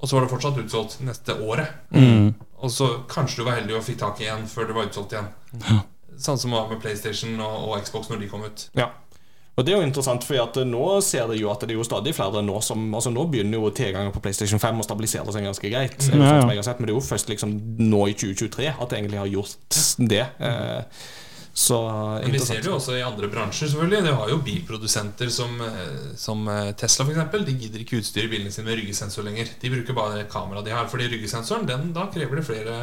Og 0.01 0.09
så 0.09 0.17
var 0.17 0.25
det 0.25 0.33
fortsatt 0.33 0.59
utsolgt 0.59 0.99
neste 1.07 1.37
året. 1.39 1.71
Mm. 1.95 2.33
Og 2.61 2.73
så 2.73 2.89
kanskje 3.11 3.41
du 3.41 3.47
var 3.47 3.61
heldig 3.61 3.77
og 3.79 3.87
fikk 3.87 4.01
tak 4.03 4.23
i 4.25 4.31
en 4.33 4.43
før 4.51 4.67
det 4.67 4.77
var 4.77 4.91
utsolgt 4.91 5.15
igjen. 5.15 5.31
Sånn 6.21 6.41
som 6.41 6.57
var 6.57 6.67
med 6.73 6.83
PlayStation 6.83 7.39
og, 7.39 7.69
og 7.69 7.87
Xbox 7.87 8.11
når 8.11 8.25
de 8.25 8.33
kom 8.33 8.43
ut. 8.43 8.67
Ja. 8.77 8.91
Og 9.55 9.67
det 9.67 9.75
er 9.75 9.81
jo 9.81 9.87
interessant, 9.87 10.25
for 10.25 10.65
nå 10.67 10.85
ser 11.05 11.31
det 11.31 11.39
jo 11.39 11.51
at 11.53 11.63
det 11.63 11.75
er 11.75 11.79
jo 11.79 11.85
stadig 11.85 12.15
flere 12.17 12.41
nå 12.41 12.61
som 12.65 12.87
Altså 12.97 13.11
Nå 13.13 13.27
begynner 13.29 13.61
jo 13.61 13.73
tilgangen 13.77 14.13
på 14.15 14.23
PlayStation 14.25 14.63
5 14.63 14.81
å 14.81 14.87
stabilisere 14.87 15.35
seg 15.35 15.45
ganske 15.45 15.73
greit. 15.73 15.99
er 16.09 16.17
Ja, 16.17 16.53
ja. 16.55 16.63
sett, 16.65 16.81
Men 16.81 16.89
det 16.89 16.95
er 16.95 16.99
jo 16.99 17.05
først 17.05 17.29
liksom 17.29 17.57
nå 17.79 18.07
i 18.09 18.15
2023 18.17 18.71
at 18.73 18.89
det 18.91 18.99
egentlig 18.99 19.21
har 19.21 19.31
gjort 19.31 19.83
det. 20.11 20.27
Eh, 20.39 21.03
Så 21.53 21.77
Men 22.23 22.33
vi 22.33 22.39
ser 22.39 22.61
det 22.63 22.69
jo 22.71 22.77
også 22.77 22.95
i 22.97 23.03
andre 23.03 23.29
bransjer, 23.29 23.69
selvfølgelig. 23.69 24.03
Det 24.07 24.13
har 24.15 24.29
jo 24.31 24.37
bilprodusenter 24.47 25.29
som, 25.35 25.57
eh, 25.61 26.15
som 26.17 26.47
eh, 26.49 26.71
Tesla, 26.79 27.05
f.eks. 27.05 27.45
De 27.47 27.57
gidder 27.59 27.83
ikke 27.83 27.99
utstyre 28.01 28.31
bilene 28.31 28.53
sine 28.55 28.69
med 28.69 28.79
ryggesensor 28.79 29.27
lenger. 29.27 29.51
De 29.61 29.71
bruker 29.73 29.97
bare 29.97 30.21
det 30.21 30.29
kameraet 30.31 30.65
de 30.69 30.75
har. 30.77 30.87
Fordi 30.89 31.09
ryggesensoren, 31.11 31.67
den, 31.69 31.91
da 31.97 32.07
krever 32.13 32.39
det 32.41 32.47
flere 32.47 32.79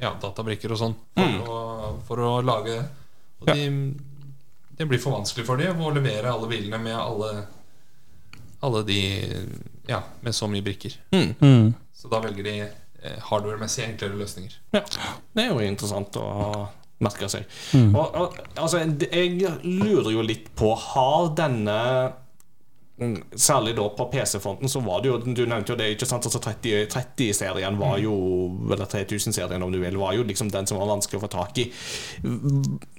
ja, 0.00 0.12
databrikker 0.22 0.72
og 0.76 0.78
sånn 0.82 0.94
for, 1.16 1.26
Mm. 1.26 2.00
for 2.06 2.20
å 2.20 2.32
lage 2.44 2.78
Og 3.40 3.46
de, 3.48 3.94
det 4.76 4.86
blir 4.88 5.00
for 5.00 5.16
vanskelig 5.16 5.46
for 5.48 5.56
dem 5.60 5.80
å 5.80 5.90
levere 5.92 6.28
alle 6.32 6.48
bilene 6.50 6.78
med 6.78 6.96
alle 6.96 7.46
Alle 8.60 8.82
de 8.84 8.98
Ja, 9.88 10.02
med 10.20 10.34
så 10.34 10.48
mye 10.50 10.62
brikker. 10.66 10.94
Mm. 11.12 11.74
Så 11.94 12.08
da 12.12 12.20
velger 12.20 12.44
de 12.44 12.54
eh, 12.60 13.18
hardware-messig 13.30 13.84
enklere 13.86 14.16
løsninger. 14.18 14.52
Ja, 14.74 14.82
det 15.32 15.44
er 15.44 15.52
jo 15.52 15.60
interessant 15.64 16.16
å 16.20 16.26
merke 17.04 17.28
seg. 17.28 17.44
Mm. 17.76 17.90
Og, 17.92 18.14
og, 18.16 18.36
altså, 18.56 18.78
jeg 18.80 19.56
lurer 19.64 20.14
jo 20.14 20.22
litt 20.24 20.46
på 20.56 20.70
Har 20.80 21.34
denne 21.36 21.74
mm, 22.96 23.18
Særlig 23.36 23.74
da 23.76 23.84
på 23.92 24.06
PC-fronten, 24.14 24.70
så 24.72 24.80
var 24.80 25.02
det 25.04 25.10
jo 25.10 25.18
Du 25.20 25.42
nevnte 25.44 25.74
jo 25.74 25.76
det, 25.76 25.90
ikke 25.92 26.08
sant? 26.08 26.24
Altså 26.24 26.40
30 26.40 26.86
30-serien 26.94 27.76
var 27.76 27.98
jo 28.00 28.14
Eller 28.72 28.88
3000-serien, 28.88 29.60
om 29.62 29.74
du 29.74 29.76
vil, 29.82 29.98
var 30.00 30.16
jo 30.16 30.24
liksom 30.24 30.48
den 30.54 30.64
som 30.70 30.80
var 30.80 30.88
vanskelig 30.94 31.20
å 31.20 31.24
få 31.26 31.30
tak 31.36 31.60
i. 31.60 31.66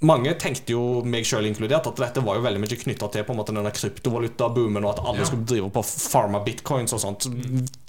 Mange 0.05 0.35
tenkte 0.39 0.75
jo, 0.75 0.83
meg 1.07 1.25
sjøl 1.25 1.49
inkludert, 1.49 1.89
at 1.89 2.03
dette 2.03 2.21
var 2.25 2.37
jo 2.37 2.45
veldig 2.45 2.61
mye 2.61 2.79
knytta 2.83 3.09
til 3.13 3.25
på 3.25 3.33
en 3.33 3.41
måte 3.41 3.55
denne 3.57 3.73
kryptovalutaboomen, 3.73 4.85
og 4.85 4.93
at 4.93 5.03
alle 5.03 5.23
Ja. 5.25 5.29
skulle 5.31 5.49
drive 5.49 5.71
på 5.73 5.83
pharma 6.13 6.43
bitcoins 6.45 6.93
og 6.93 7.01
sånt. 7.01 7.25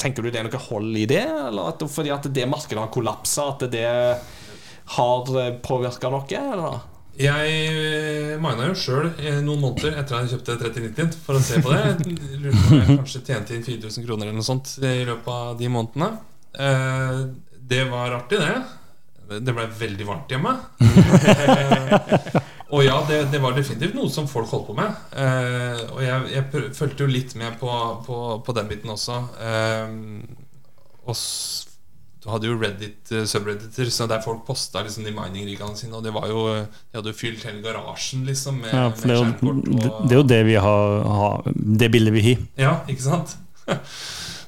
Tenker 0.00 0.24
du 0.24 0.30
det 0.32 0.40
er 0.40 0.48
noe 0.48 0.64
hold 0.70 0.96
i 0.96 1.04
det, 1.11 1.26
eller 1.28 1.74
at, 1.74 1.84
fordi 1.92 2.16
at 2.16 2.32
det 2.32 2.48
markedet 2.48 2.80
har 2.80 2.92
kollapsa, 2.96 3.50
at 3.52 3.68
det 3.70 3.86
har 4.97 5.32
påvirka 5.64 6.11
noe? 6.12 6.24
Eller? 6.53 6.78
Jeg 7.18 7.55
eh, 7.66 8.34
mina 8.39 8.68
jo 8.70 8.74
sjøl 8.78 9.09
noen 9.43 9.61
måneder 9.64 9.97
etter 9.99 10.14
at 10.20 10.28
jeg 10.28 10.36
kjøpte 10.36 10.55
3090 10.61 11.16
for 11.26 11.34
å 11.34 11.43
se 11.43 11.59
på 11.64 11.72
det. 11.74 12.14
Lurte 12.39 12.61
på 12.62 12.74
om 12.76 12.78
jeg 12.78 12.99
kanskje 13.01 13.22
tjente 13.26 13.57
inn 13.57 13.64
4000 13.66 14.07
kroner 14.07 14.28
eller 14.28 14.39
noe 14.39 14.47
sånt 14.47 14.76
i 14.86 15.01
løpet 15.09 15.32
av 15.34 15.57
de 15.59 15.70
månedene. 15.74 16.11
Eh, 16.55 17.22
Det 17.68 17.82
var 17.91 18.14
artig, 18.20 18.39
det. 18.41 19.41
Det 19.45 19.53
ble 19.53 19.66
veldig 19.80 20.07
varmt 20.09 20.30
hjemme. 20.32 20.55
Eh, 20.80 22.39
Og 22.68 22.82
ja, 22.84 22.99
det, 23.09 23.18
det 23.32 23.39
var 23.41 23.55
definitivt 23.57 23.95
noe 23.97 24.11
som 24.12 24.26
folk 24.28 24.49
holdt 24.53 24.66
på 24.70 24.76
med. 24.78 24.97
Eh, 25.16 25.82
Og 25.97 26.01
jeg, 26.05 26.30
jeg 26.36 26.72
fulgte 26.76 27.05
jo 27.07 27.11
litt 27.12 27.34
med 27.41 27.59
på, 27.61 27.68
på, 28.07 28.18
på 28.47 28.55
den 28.57 28.68
biten 28.70 28.93
også. 28.95 29.18
Eh, 29.41 29.97
Og 31.09 31.16
du 32.22 32.28
hadde 32.32 32.48
jo 32.48 32.56
Reddit 32.58 33.12
uh, 33.14 33.24
subredditor, 33.30 33.90
så 33.94 34.06
der 34.10 34.20
folk 34.24 34.40
posta 34.46 34.82
liksom 34.82 35.04
de 35.06 35.12
mining-riggene 35.14 35.76
sine. 35.78 35.94
Og 35.94 36.02
det 36.02 36.10
var 36.12 36.26
jo 36.28 36.40
De 36.64 36.96
hadde 36.98 37.12
jo 37.12 37.18
fylt 37.18 37.44
hele 37.46 37.62
garasjen 37.62 38.24
liksom 38.26 38.58
med, 38.62 38.72
Ja, 38.74 38.88
med 38.88 38.98
det 38.98 39.10
er, 39.10 39.22
skjermkort. 39.22 39.64
det, 39.68 39.90
og- 39.92 40.08
det 40.08 40.16
er 40.16 40.20
jo 40.22 40.26
det 40.34 40.40
vi 40.46 40.54
har, 40.54 41.04
har 41.20 41.52
Det 41.54 41.90
bildet 41.94 42.12
vi 42.16 42.24
har. 42.32 42.42
ja, 42.58 42.72
ikke 42.88 43.02
sant? 43.06 43.36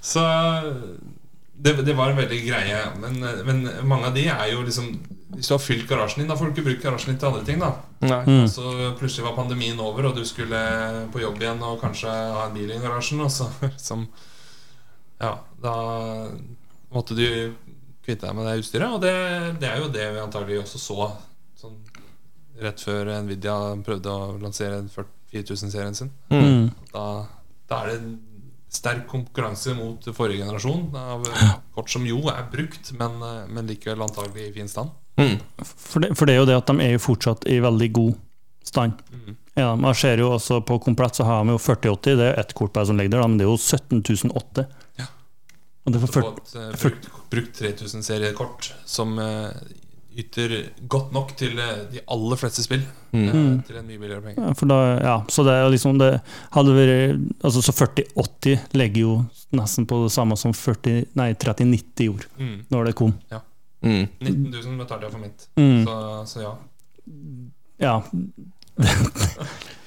Så 0.00 0.20
det, 1.60 1.74
det 1.84 1.92
var 1.96 2.10
en 2.10 2.16
veldig 2.16 2.40
greie. 2.46 2.82
Men, 3.00 3.18
men 3.46 3.64
mange 3.88 4.06
av 4.08 4.14
de 4.16 4.26
er 4.32 4.46
jo 4.54 4.62
liksom 4.64 4.94
Hvis 5.36 5.46
du 5.46 5.52
har 5.54 5.60
fylt 5.62 5.86
garasjen 5.86 6.22
din, 6.24 6.28
da 6.30 6.34
får 6.34 6.48
du 6.50 6.56
ikke 6.56 6.64
brukt 6.70 6.82
garasjen 6.82 7.12
din 7.12 7.18
til 7.20 7.28
andre 7.30 7.44
ting. 7.46 7.60
da 7.60 7.74
Mm. 8.00 8.46
Så 8.48 8.62
plutselig 8.98 9.26
var 9.26 9.34
pandemien 9.36 9.78
over, 9.78 10.06
og 10.08 10.16
du 10.16 10.24
skulle 10.24 10.56
på 11.12 11.20
jobb 11.20 11.36
igjen 11.42 11.60
og 11.62 11.78
kanskje 11.82 12.08
ha 12.08 12.46
en 12.48 12.54
bil 12.56 12.70
i 12.72 12.78
garasjen. 12.80 13.20
Og 13.20 13.30
så 13.30 13.46
liksom 13.62 14.06
Ja, 15.20 15.34
da 15.62 15.74
måtte 16.94 17.16
du 17.18 17.26
kvitte 18.04 18.26
deg 18.26 18.36
med 18.36 18.48
det 18.48 18.60
utstyret. 18.62 18.94
Og 18.94 19.02
det, 19.04 19.14
det 19.62 19.70
er 19.70 19.82
jo 19.82 19.92
det 19.92 20.06
vi 20.14 20.22
antagelig 20.22 20.62
også 20.64 20.80
så 20.82 21.10
sånn 21.60 21.78
rett 22.60 22.82
før 22.84 23.12
Nvidia 23.24 23.56
prøvde 23.84 24.12
å 24.12 24.32
lansere 24.40 24.82
4000-serien 25.32 25.96
sin. 25.96 26.10
Mm. 26.32 26.70
Da, 26.92 27.04
da 27.70 27.82
er 27.84 27.92
det 27.92 28.00
sterk 28.70 29.06
konkurranse 29.10 29.74
mot 29.74 30.04
forrige 30.14 30.44
generasjon 30.44 30.94
av 30.94 31.26
kort 31.74 31.90
som 31.90 32.04
jo 32.06 32.22
er 32.30 32.44
brukt, 32.52 32.92
men, 32.98 33.18
men 33.50 33.70
likevel 33.70 34.04
antagelig 34.06 34.50
i 34.50 34.56
fin 34.60 34.70
stand. 34.70 34.92
Mm. 35.20 35.38
For, 35.60 36.02
det, 36.04 36.14
for 36.16 36.28
det 36.28 36.36
er 36.36 36.42
jo 36.42 36.48
det 36.48 36.58
at 36.60 36.70
de 36.70 36.84
er 36.84 36.94
jo 36.94 37.02
fortsatt 37.02 37.48
i 37.50 37.58
veldig 37.62 37.88
god 37.96 38.18
stand. 38.64 39.00
Mm. 39.10 39.38
Ja, 39.58 39.72
man 39.76 39.96
ser 39.98 40.20
jo 40.22 40.30
også 40.30 40.60
På 40.62 40.78
komplett 40.78 41.18
så 41.18 41.24
har 41.26 41.42
vi 41.44 41.52
jo 41.52 41.58
4080, 41.58 42.16
det 42.20 42.28
er 42.28 42.38
ett 42.40 42.54
kort 42.54 42.78
som 42.86 42.96
ligger 42.96 43.18
der, 43.18 43.26
men 43.26 43.40
det 43.40 43.46
er 43.46 43.50
jo 43.50 43.58
17008. 43.58 44.66
Ja. 45.90 45.96
Og 45.96 45.96
det 45.96 46.00
var 46.02 46.10
for 46.14 46.22
få 46.22 46.30
40, 46.30 46.40
et 46.40 46.56
eh, 46.56 46.80
brukt, 46.84 47.06
brukt 47.30 47.60
3000-seriekort 47.60 48.70
som 48.86 49.18
uh, 49.18 49.50
yter 50.20 50.52
godt 50.90 51.12
nok 51.14 51.34
til 51.38 51.58
uh, 51.58 51.84
de 51.90 52.00
aller 52.10 52.36
fleste 52.40 52.62
spill. 52.62 52.82
Mm. 53.12 53.26
Uh, 53.26 53.62
Til 53.66 53.76
en 53.80 53.86
mye 53.88 53.98
billigere 53.98 54.22
penge. 54.22 54.38
ja, 54.46 54.54
for 54.54 54.70
da, 54.70 54.78
ja, 55.02 55.16
så 55.30 55.42
det 55.46 55.54
er 55.58 55.70
liksom 55.72 55.98
det 55.98 56.10
hadde 56.54 56.74
vært 56.76 57.44
Altså 57.46 57.62
så 57.66 57.72
4080 57.74 58.68
legger 58.78 59.00
jo 59.02 59.14
nesten 59.58 59.86
på 59.90 59.98
det 60.04 60.12
samme 60.14 60.36
som 60.38 60.52
40, 60.54 61.08
nei, 61.18 61.32
3090 61.34 62.06
gjorde 62.06 62.28
Mm. 62.38 62.58
når 62.70 62.84
det 62.90 62.94
kom. 63.00 63.14
Mm. 63.82 64.06
19 64.20 64.50
000 64.52 64.78
betalte 64.78 65.06
jeg 65.08 65.12
for 65.12 65.20
mitt. 65.24 65.48
Mm. 65.56 65.84
Så, 65.86 65.96
så 66.26 66.40
ja. 66.44 66.52
Ja, 67.80 67.94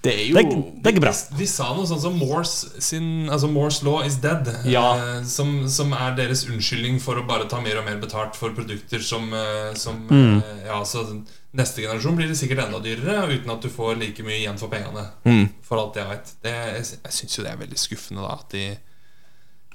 Det 0.00 0.12
er 0.16 0.22
jo 0.30 0.36
det, 0.38 0.44
det 0.80 0.88
er 0.88 0.94
ikke 0.94 1.02
bra. 1.04 1.10
De, 1.12 1.36
de 1.42 1.46
sa 1.50 1.66
noe 1.76 1.84
sånt 1.84 2.00
som 2.00 2.14
Morse, 2.16 2.70
sin, 2.80 3.28
altså 3.28 3.50
Morse 3.52 3.84
law 3.84 3.98
is 4.06 4.14
dead. 4.22 4.48
Ja. 4.64 4.84
eh, 4.96 5.26
som, 5.28 5.50
som 5.68 5.92
er 5.92 6.14
deres 6.16 6.46
unnskyldning 6.48 6.96
for 7.04 7.20
å 7.20 7.26
bare 7.28 7.44
ta 7.50 7.60
mer 7.60 7.76
og 7.82 7.84
mer 7.84 7.98
betalt 8.00 8.38
for 8.38 8.54
produkter 8.56 9.04
som, 9.04 9.28
eh, 9.36 9.74
som 9.76 10.00
Mm. 10.08 10.38
eh, 10.40 10.64
Ja, 10.70 10.80
så 10.88 11.04
Neste 11.52 11.82
generasjon 11.82 12.14
blir 12.14 12.28
det 12.30 12.36
sikkert 12.38 12.60
enda 12.62 12.78
dyrere, 12.78 13.24
uten 13.26 13.50
at 13.50 13.60
du 13.64 13.68
får 13.68 13.96
like 13.98 14.22
mye 14.22 14.36
igjen 14.38 14.56
for 14.58 14.70
pengene. 14.70 15.08
mm. 15.26 15.48
For 15.66 15.80
alt 15.82 15.96
jeg 15.98 16.06
vet. 16.06 16.32
Det, 16.46 16.52
jeg 16.54 16.84
jeg 17.04 17.12
syns 17.16 17.36
jo 17.38 17.42
det 17.42 17.50
er 17.50 17.56
veldig 17.58 17.78
skuffende 17.82 18.22
da 18.22 18.36
at 18.38 18.50
de, 18.54 18.62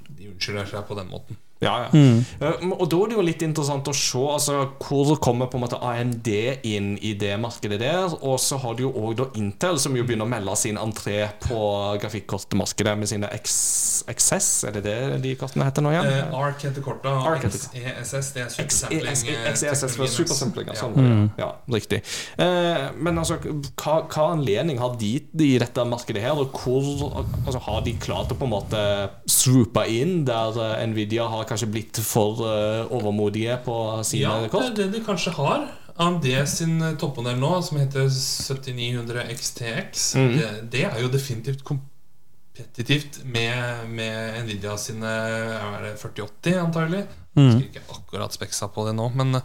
de 0.07 0.29
unnskylder 0.31 0.69
seg 0.71 0.85
på 0.87 0.95
den 0.95 1.09
måten. 1.11 1.35
Ja, 1.63 1.73
ja. 1.85 1.89
Mm. 1.93 2.19
Eh, 2.41 2.65
Og 2.75 2.89
da 2.91 2.97
er 2.99 3.11
det 3.11 3.15
jo 3.15 3.23
litt 3.25 3.43
interessant 3.45 3.87
å 3.87 3.93
se 3.95 4.19
altså, 4.19 4.57
hvor 4.81 5.15
kommer 5.23 5.47
på 5.51 5.57
en 5.59 5.63
måte 5.63 5.79
AMD 5.79 6.27
inn 6.67 6.95
i 6.99 7.13
det 7.19 7.35
markedet 7.39 7.79
der. 7.79 8.11
Og 8.21 8.37
så 8.43 8.59
har 8.61 8.75
du 8.75 8.85
jo 8.85 8.91
òg 8.91 9.23
Intel, 9.39 9.79
som 9.79 9.95
jo 9.95 10.03
begynner 10.03 10.27
å 10.27 10.31
melde 10.31 10.55
sin 10.59 10.77
entré 10.79 11.29
på 11.45 11.59
grafikkortmarkedet 12.01 12.95
med 12.99 13.09
sine 13.09 13.29
XS. 13.39 14.49
Er 14.67 14.75
det 14.77 14.83
det 14.85 14.97
de 15.23 15.35
kortene 15.39 15.67
heter 15.67 15.85
nå 15.85 15.93
igjen? 15.93 16.09
Uh, 16.11 16.35
ARC 16.41 16.65
heter 16.67 16.83
kortet, 16.85 17.07
ARC 17.11 17.47
heter 17.47 18.03
XESS 18.03 18.31
det 18.35 18.43
er 18.43 18.51
supersampling. 18.53 19.07
eh, 19.35 19.49
XESS 19.53 19.97
var 19.99 20.11
teknologien 20.11 20.73
Ja. 20.75 20.79
Sånn, 20.79 20.95
ja. 20.99 21.15
ja, 21.39 21.49
riktig. 21.71 22.01
Uh, 22.39 22.91
men 22.99 23.19
altså, 23.21 23.37
hva, 23.79 23.95
hva 24.11 24.27
anledning 24.33 24.79
har 24.81 24.95
de 24.99 25.13
i 25.45 25.51
dette 25.61 25.85
markedet 25.87 26.23
her? 26.23 26.35
Og 26.41 26.55
hvor 26.59 27.23
altså, 27.45 27.61
har 27.69 27.83
de 27.85 27.95
klart 28.01 28.33
å 28.33 28.39
på 28.39 28.47
en 28.47 28.53
måte 28.55 28.83
swoope 29.29 29.85
inn 29.91 30.23
der 30.27 30.57
eh, 30.61 30.83
Nvidia 30.89 31.27
har 31.31 31.44
kanskje 31.49 31.69
blitt 31.71 31.99
for 32.03 32.41
eh, 32.47 32.91
overmodige 32.95 33.57
på 33.65 33.75
sine 34.07 34.21
Ja, 34.25 34.35
det 34.43 34.49
Ja, 34.49 34.53
kort? 34.53 34.75
det 34.77 34.89
de 34.93 35.01
kanskje 35.05 35.33
har. 35.37 35.67
AMD 35.97 36.25
sin 36.51 36.81
eh, 36.83 36.95
toppmodell 36.99 37.37
nå, 37.39 37.53
som 37.63 37.77
heter 37.79 38.09
7900 38.11 39.23
XTX, 39.35 40.07
mm. 40.19 40.33
det, 40.37 40.49
det 40.73 40.83
er 40.89 40.99
jo 41.01 41.07
definitivt 41.13 41.63
kompetitivt 41.63 43.21
med, 43.25 43.87
med 43.89 44.41
Nvidia 44.45 44.75
sine 44.79 45.07
er 45.07 45.81
det 45.89 45.93
4080, 46.01 46.59
antagelig. 46.65 47.05
Jeg 47.05 47.21
Mm. 47.35 47.49
husker 47.51 47.65
ikke 47.67 47.81
akkurat 47.91 48.31
speksa 48.31 48.69
på 48.71 48.85
det 48.87 48.93
nå, 48.95 49.09
men, 49.11 49.35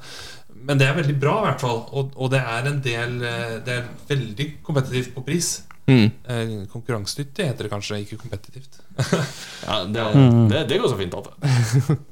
men 0.55 0.78
det 0.78 0.86
er 0.86 0.94
veldig 0.94 1.16
bra, 1.18 1.32
i 1.40 1.46
hvert 1.48 1.61
fall. 1.64 1.80
Og, 1.90 2.12
og 2.14 2.28
det 2.30 2.38
er 2.38 2.68
en 2.70 2.76
del 2.84 3.16
eh, 3.26 3.57
Det 3.66 3.74
er 3.80 3.88
veldig 4.07 4.46
kompetitivt 4.62 5.11
på 5.16 5.24
pris. 5.26 5.48
Mm. 5.91 6.07
Eh, 6.30 6.53
konkurransedyktig 6.72 7.49
heter 7.51 7.66
det 7.66 7.72
kanskje, 7.74 7.99
ikke 8.05 8.20
kompetitivt. 8.22 8.78
Ja, 9.66 9.82
det, 9.84 10.07
det, 10.53 10.62
det 10.70 10.78
går 10.80 10.88
så 10.95 11.01
fint. 11.01 11.18
Atte. 11.18 11.99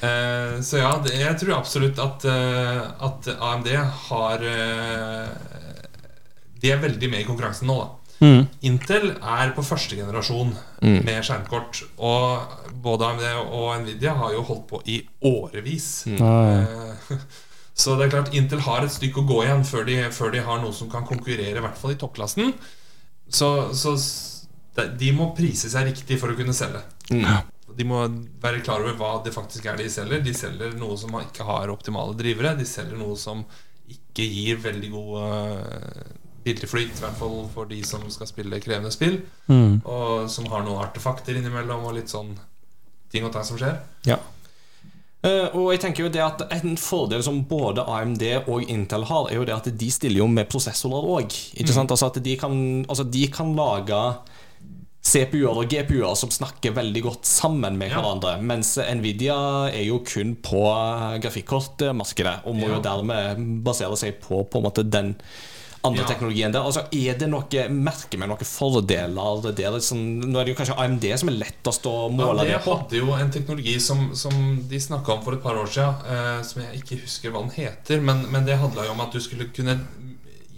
Eh, 0.00 0.54
så 0.64 0.78
ja, 0.80 0.90
det, 1.04 1.10
jeg 1.20 1.36
tror 1.40 1.58
absolutt 1.58 1.98
at, 2.00 2.22
eh, 2.24 2.78
at 3.04 3.26
AMD 3.44 3.66
har 4.06 4.40
De 6.62 6.70
er 6.72 6.80
veldig 6.80 7.10
med 7.12 7.20
i 7.20 7.26
konkurransen 7.28 7.68
nå, 7.68 7.76
da. 7.82 7.90
Mm. 8.24 8.46
Intel 8.70 9.10
er 9.20 9.52
på 9.56 9.64
første 9.66 9.98
generasjon 9.98 10.54
Mm. 10.80 11.04
med 11.04 11.24
skjermkort. 11.24 11.82
Og 12.04 12.72
både 12.84 13.04
AMD 13.10 13.22
og 13.50 13.80
Nvidia 13.82 14.12
har 14.16 14.32
jo 14.36 14.42
holdt 14.44 14.66
på 14.70 14.80
i 14.92 14.98
årevis. 15.24 16.06
Eh, 16.06 17.16
Så 17.76 17.96
det 17.96 18.06
er 18.06 18.12
klart 18.14 18.32
Intel 18.36 18.60
har 18.64 18.84
et 18.84 18.92
stykke 18.92 19.20
å 19.20 19.26
gå 19.28 19.42
igjen 19.44 19.64
før 19.68 19.84
de, 19.88 19.96
før 20.12 20.32
de 20.32 20.40
har 20.44 20.60
noe 20.62 20.72
som 20.72 20.88
kan 20.92 21.04
konkurrere, 21.08 21.56
i 21.58 21.60
hvert 21.64 21.76
fall 21.80 21.92
i 21.92 21.98
toppklassen. 22.00 22.54
Så, 23.28 23.50
så 23.74 23.94
de, 24.76 24.88
de 25.00 25.12
må 25.16 25.32
prise 25.36 25.70
seg 25.72 25.88
riktig 25.90 26.18
for 26.20 26.32
å 26.32 26.38
kunne 26.38 26.54
selge. 26.56 26.82
Ja. 27.14 27.40
De 27.76 27.84
må 27.84 28.04
være 28.40 28.62
klar 28.64 28.84
over 28.84 28.96
hva 28.96 29.12
det 29.24 29.34
faktisk 29.34 29.66
er 29.68 29.78
de 29.80 29.88
selger. 29.92 30.22
De 30.24 30.34
selger 30.36 30.76
noe 30.78 30.96
som 31.00 31.12
ikke 31.20 31.46
har 31.48 31.72
optimale 31.72 32.16
drivere. 32.18 32.54
De 32.56 32.66
selger 32.68 32.96
noe 32.98 33.18
som 33.20 33.42
ikke 33.90 34.24
gir 34.24 34.62
veldig 34.62 34.92
god 34.94 35.16
billig 36.46 36.68
flyt, 36.70 36.94
i 36.94 37.02
hvert 37.02 37.18
fall 37.18 37.40
for 37.50 37.66
de 37.70 37.80
som 37.86 38.04
skal 38.12 38.28
spille 38.30 38.62
krevende 38.62 38.92
spill. 38.94 39.18
Mm. 39.50 39.82
Og 39.82 40.30
som 40.30 40.46
har 40.52 40.62
noen 40.64 40.84
artefakter 40.84 41.38
innimellom 41.38 41.88
og 41.88 41.96
litt 41.98 42.12
sånn 42.12 42.32
ting 43.12 43.26
og 43.26 43.34
tang 43.34 43.46
som 43.46 43.58
skjer. 43.58 43.80
Ja. 44.06 44.20
Eh, 45.26 45.48
og 45.58 45.72
jeg 45.72 45.80
tenker 45.82 46.04
jo 46.04 46.10
det 46.12 46.22
at 46.22 46.42
En 46.54 46.76
fordel 46.78 47.22
som 47.24 47.40
både 47.50 47.82
AMD 47.82 48.22
og 48.46 48.62
Intel 48.70 49.06
har, 49.08 49.26
er 49.30 49.40
jo 49.40 49.46
det 49.48 49.56
at 49.56 49.70
de 49.80 49.90
stiller 49.90 50.22
jo 50.22 50.28
med 50.30 50.48
prosessorer 50.52 51.08
òg. 51.16 51.34
Altså 51.58 52.06
at 52.12 52.20
de 52.22 52.36
kan, 52.38 52.84
altså 52.88 53.04
de 53.10 53.26
kan 53.32 53.54
lage 53.58 54.00
CPU-er 55.06 55.54
og 55.62 55.68
GPU-er 55.70 56.16
som 56.18 56.32
snakker 56.34 56.74
veldig 56.74 57.02
godt 57.04 57.26
sammen 57.30 57.76
med 57.78 57.90
Ja. 57.92 58.00
hverandre. 58.00 58.40
Mens 58.42 58.76
Nvidia 58.76 59.36
er 59.70 59.84
jo 59.86 60.00
kun 60.02 60.34
på 60.42 60.62
grafikkortmarkedet 61.22 62.40
og 62.44 62.54
må 62.56 62.66
Ja. 62.68 62.74
jo 62.76 62.80
dermed 62.82 63.62
basere 63.64 63.96
seg 63.96 64.20
på 64.20 64.42
på 64.50 64.58
en 64.58 64.64
måte 64.64 64.82
den 64.90 65.14
andre 65.84 66.02
Ja. 66.02 66.08
teknologien 66.08 66.52
det. 66.52 66.60
Altså, 66.60 66.84
er 66.92 67.18
det 67.18 67.28
noe, 67.28 67.68
Merker 67.70 68.18
med 68.18 68.28
noen 68.28 68.44
fordeler 68.44 69.52
der? 69.52 69.70
Liksom, 69.76 69.98
nå 70.32 70.38
er 70.40 70.44
det 70.44 70.54
jo 70.54 70.58
kanskje 70.64 70.78
AMD 70.78 71.04
som 71.18 71.28
er 71.28 71.38
lettest 71.38 71.86
å 71.86 72.10
måle 72.10 72.38
Ja, 72.38 72.44
det 72.44 72.52
det 72.56 72.64
på. 72.64 72.76
hadde 72.78 72.96
jo 72.98 73.12
en 73.14 73.30
teknologi 73.30 73.78
som, 73.80 74.10
som 74.16 74.62
de 74.68 74.80
snakka 74.80 75.12
om 75.12 75.22
for 75.22 75.34
et 75.34 75.42
par 75.42 75.54
år 75.54 75.66
siden, 75.66 75.94
eh, 76.10 76.42
som 76.42 76.62
jeg 76.62 76.82
ikke 76.82 77.00
husker 77.02 77.30
hva 77.30 77.40
den 77.46 77.50
heter. 77.50 78.00
Men, 78.00 78.26
men 78.30 78.44
det 78.44 78.58
handla 78.58 78.84
jo 78.86 78.92
om 78.92 79.00
at 79.00 79.12
du 79.12 79.20
skulle 79.20 79.48
kunne 79.54 79.78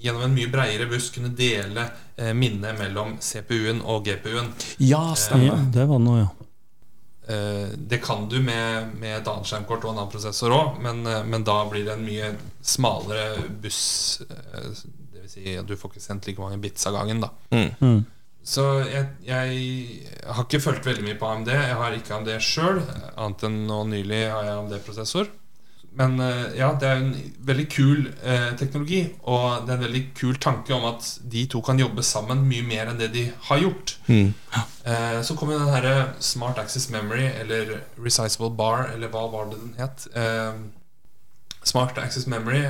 gjennom 0.00 0.22
en 0.22 0.34
mye 0.34 0.46
breiere 0.50 0.86
buss 0.88 1.10
kunne 1.10 1.34
dele 1.34 1.88
eh, 2.16 2.32
minnet 2.32 2.78
mellom 2.78 3.16
CPU-en 3.18 3.80
og 3.82 4.04
GPU-en. 4.06 4.52
Ja, 4.78 5.14
stemmer. 5.18 5.56
Eh, 5.58 5.70
det 5.74 5.88
var 5.90 5.98
noe, 5.98 6.18
ja. 6.20 6.28
Eh, 7.28 7.66
det 7.76 7.98
kan 8.00 8.28
du 8.30 8.38
med, 8.40 8.94
med 8.96 9.18
et 9.18 9.26
annet 9.28 9.44
skjermkort 9.50 9.82
og 9.84 9.90
en 9.90 9.98
annen 9.98 10.12
prosessor 10.12 10.54
òg, 10.54 10.78
men, 10.80 11.02
eh, 11.06 11.24
men 11.28 11.42
da 11.44 11.58
blir 11.68 11.84
det 11.84 11.92
en 11.98 12.04
mye 12.06 12.30
smalere 12.64 13.42
buss. 13.60 14.22
Eh, 14.30 14.70
det 15.28 15.42
vil 15.42 15.52
si 15.52 15.58
at 15.60 15.66
du 15.68 15.76
får 15.76 15.92
ikke 15.92 16.04
sendt 16.04 16.28
like 16.28 16.40
mange 16.40 16.60
bits 16.62 16.86
av 16.88 16.96
gangen, 16.96 17.20
da. 17.20 17.32
Mm. 17.52 17.74
Mm. 17.80 18.06
Så 18.48 18.62
jeg, 18.88 19.04
jeg 19.26 20.22
har 20.24 20.46
ikke 20.46 20.62
fulgt 20.62 20.86
veldig 20.86 21.04
mye 21.04 21.18
på 21.20 21.28
AMD. 21.28 21.50
Jeg 21.52 21.74
har 21.76 21.96
ikke 21.96 22.14
AMD 22.16 22.30
sjøl, 22.40 22.80
annet 23.18 23.44
enn 23.44 23.58
nå 23.68 23.82
nylig 23.90 24.22
har 24.32 24.46
jeg 24.46 24.56
AMD-prosessor. 24.62 25.28
Men 25.98 26.20
eh, 26.22 26.54
ja, 26.60 26.68
det 26.78 26.86
er 26.86 27.00
en 27.00 27.12
veldig 27.48 27.64
kul 27.72 28.06
eh, 28.22 28.52
teknologi, 28.60 29.00
og 29.26 29.66
det 29.66 29.72
er 29.72 29.78
en 29.80 29.84
veldig 29.86 30.02
kul 30.16 30.38
tanke 30.40 30.72
om 30.76 30.86
at 30.86 31.06
de 31.32 31.42
to 31.50 31.60
kan 31.64 31.80
jobbe 31.80 32.04
sammen 32.06 32.44
mye 32.46 32.64
mer 32.64 32.92
enn 32.92 33.00
det 33.00 33.10
de 33.16 33.24
har 33.48 33.62
gjort. 33.64 33.96
Mm. 34.06 34.30
Eh, 34.54 35.18
så 35.26 35.36
kom 35.36 35.50
jo 35.52 35.58
den 35.58 35.72
herre 35.74 36.12
Smart 36.22 36.60
Access 36.62 36.88
Memory, 36.94 37.26
eller 37.42 37.80
Resizable 37.98 38.52
Bar, 38.54 38.92
eller 38.94 39.10
hva 39.12 39.26
var 39.32 39.50
det 39.50 39.60
den 39.64 39.74
het? 39.80 40.06
Eh, 40.14 40.62
Smart 41.66 41.98
Access 42.00 42.28
Memory 42.30 42.62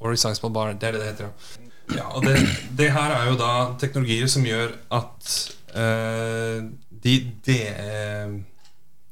eh, 0.00 0.44
og 0.44 0.52
Bar, 0.52 0.74
det 0.74 0.88
er 0.88 0.92
det 0.92 1.00
det 1.00 1.08
heter, 1.10 1.24
ja. 1.24 1.64
ja 1.96 2.06
og 2.14 2.26
det, 2.26 2.36
det 2.78 2.92
her 2.94 3.14
er 3.16 3.30
jo 3.30 3.38
da 3.40 3.52
teknologier 3.80 4.30
som 4.30 4.46
gjør 4.46 4.74
at 4.94 5.32
uh, 5.74 6.62
de, 6.90 7.18
de 7.46 7.58
uh, 7.72 8.38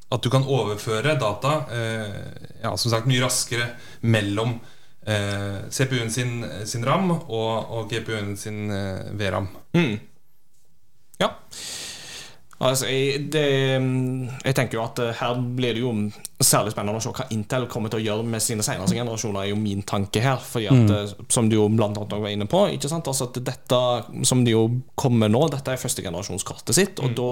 At 0.07 0.22
du 0.22 0.30
kan 0.30 0.45
overføre 0.47 1.16
data 1.18 1.53
uh, 1.66 2.18
ja, 2.62 2.76
som 2.76 2.91
sagt 2.93 3.09
mye 3.11 3.24
raskere 3.24 3.72
mellom 4.03 4.59
CPU-en 5.70 6.11
sin, 6.11 6.41
sin 6.66 6.82
RAM 6.82 7.12
og, 7.12 7.51
og 7.70 7.91
GPU-en 7.91 8.32
sin 8.37 8.70
eh, 8.74 9.05
VRAM. 9.14 9.47
Mm. 9.76 10.01
Ja. 11.20 11.28
Altså, 12.57 12.87
jeg, 12.89 13.27
det, 13.35 13.43
jeg 14.47 14.57
tenker 14.57 14.79
jo 14.79 14.85
at 14.87 15.01
eh, 15.05 15.19
her 15.19 15.41
blir 15.59 15.77
det 15.77 15.83
jo 15.83 15.91
særlig 16.41 16.73
spennende 16.73 16.97
å 16.97 17.05
se 17.05 17.13
hva 17.13 17.27
Intel 17.35 17.67
kommer 17.69 17.93
til 17.93 18.01
å 18.01 18.05
gjøre 18.07 18.25
med 18.33 18.45
sine 18.45 18.65
senere 18.65 18.89
generasjoner, 18.97 19.43
er 19.43 19.51
jo 19.51 19.59
min 19.61 19.85
tanke 19.85 20.23
her. 20.25 20.41
Fordi 20.41 20.71
at, 20.73 20.95
mm. 20.95 21.27
Som 21.33 21.51
du 21.53 21.59
jo 21.59 21.67
blant 21.69 22.01
annet 22.01 22.17
var 22.17 22.33
inne 22.33 22.49
på, 22.49 22.63
ikke 22.73 22.89
sant? 22.93 23.11
Altså 23.13 23.29
at 23.29 23.43
dette 23.45 23.83
som 24.29 24.45
de 24.47 24.57
jo 24.57 24.65
kommer 24.97 25.29
nå, 25.33 25.43
dette 25.53 25.75
er 25.75 25.83
førstegenerasjonskortet 25.83 26.79
sitt, 26.79 27.05
og 27.05 27.13
da 27.19 27.31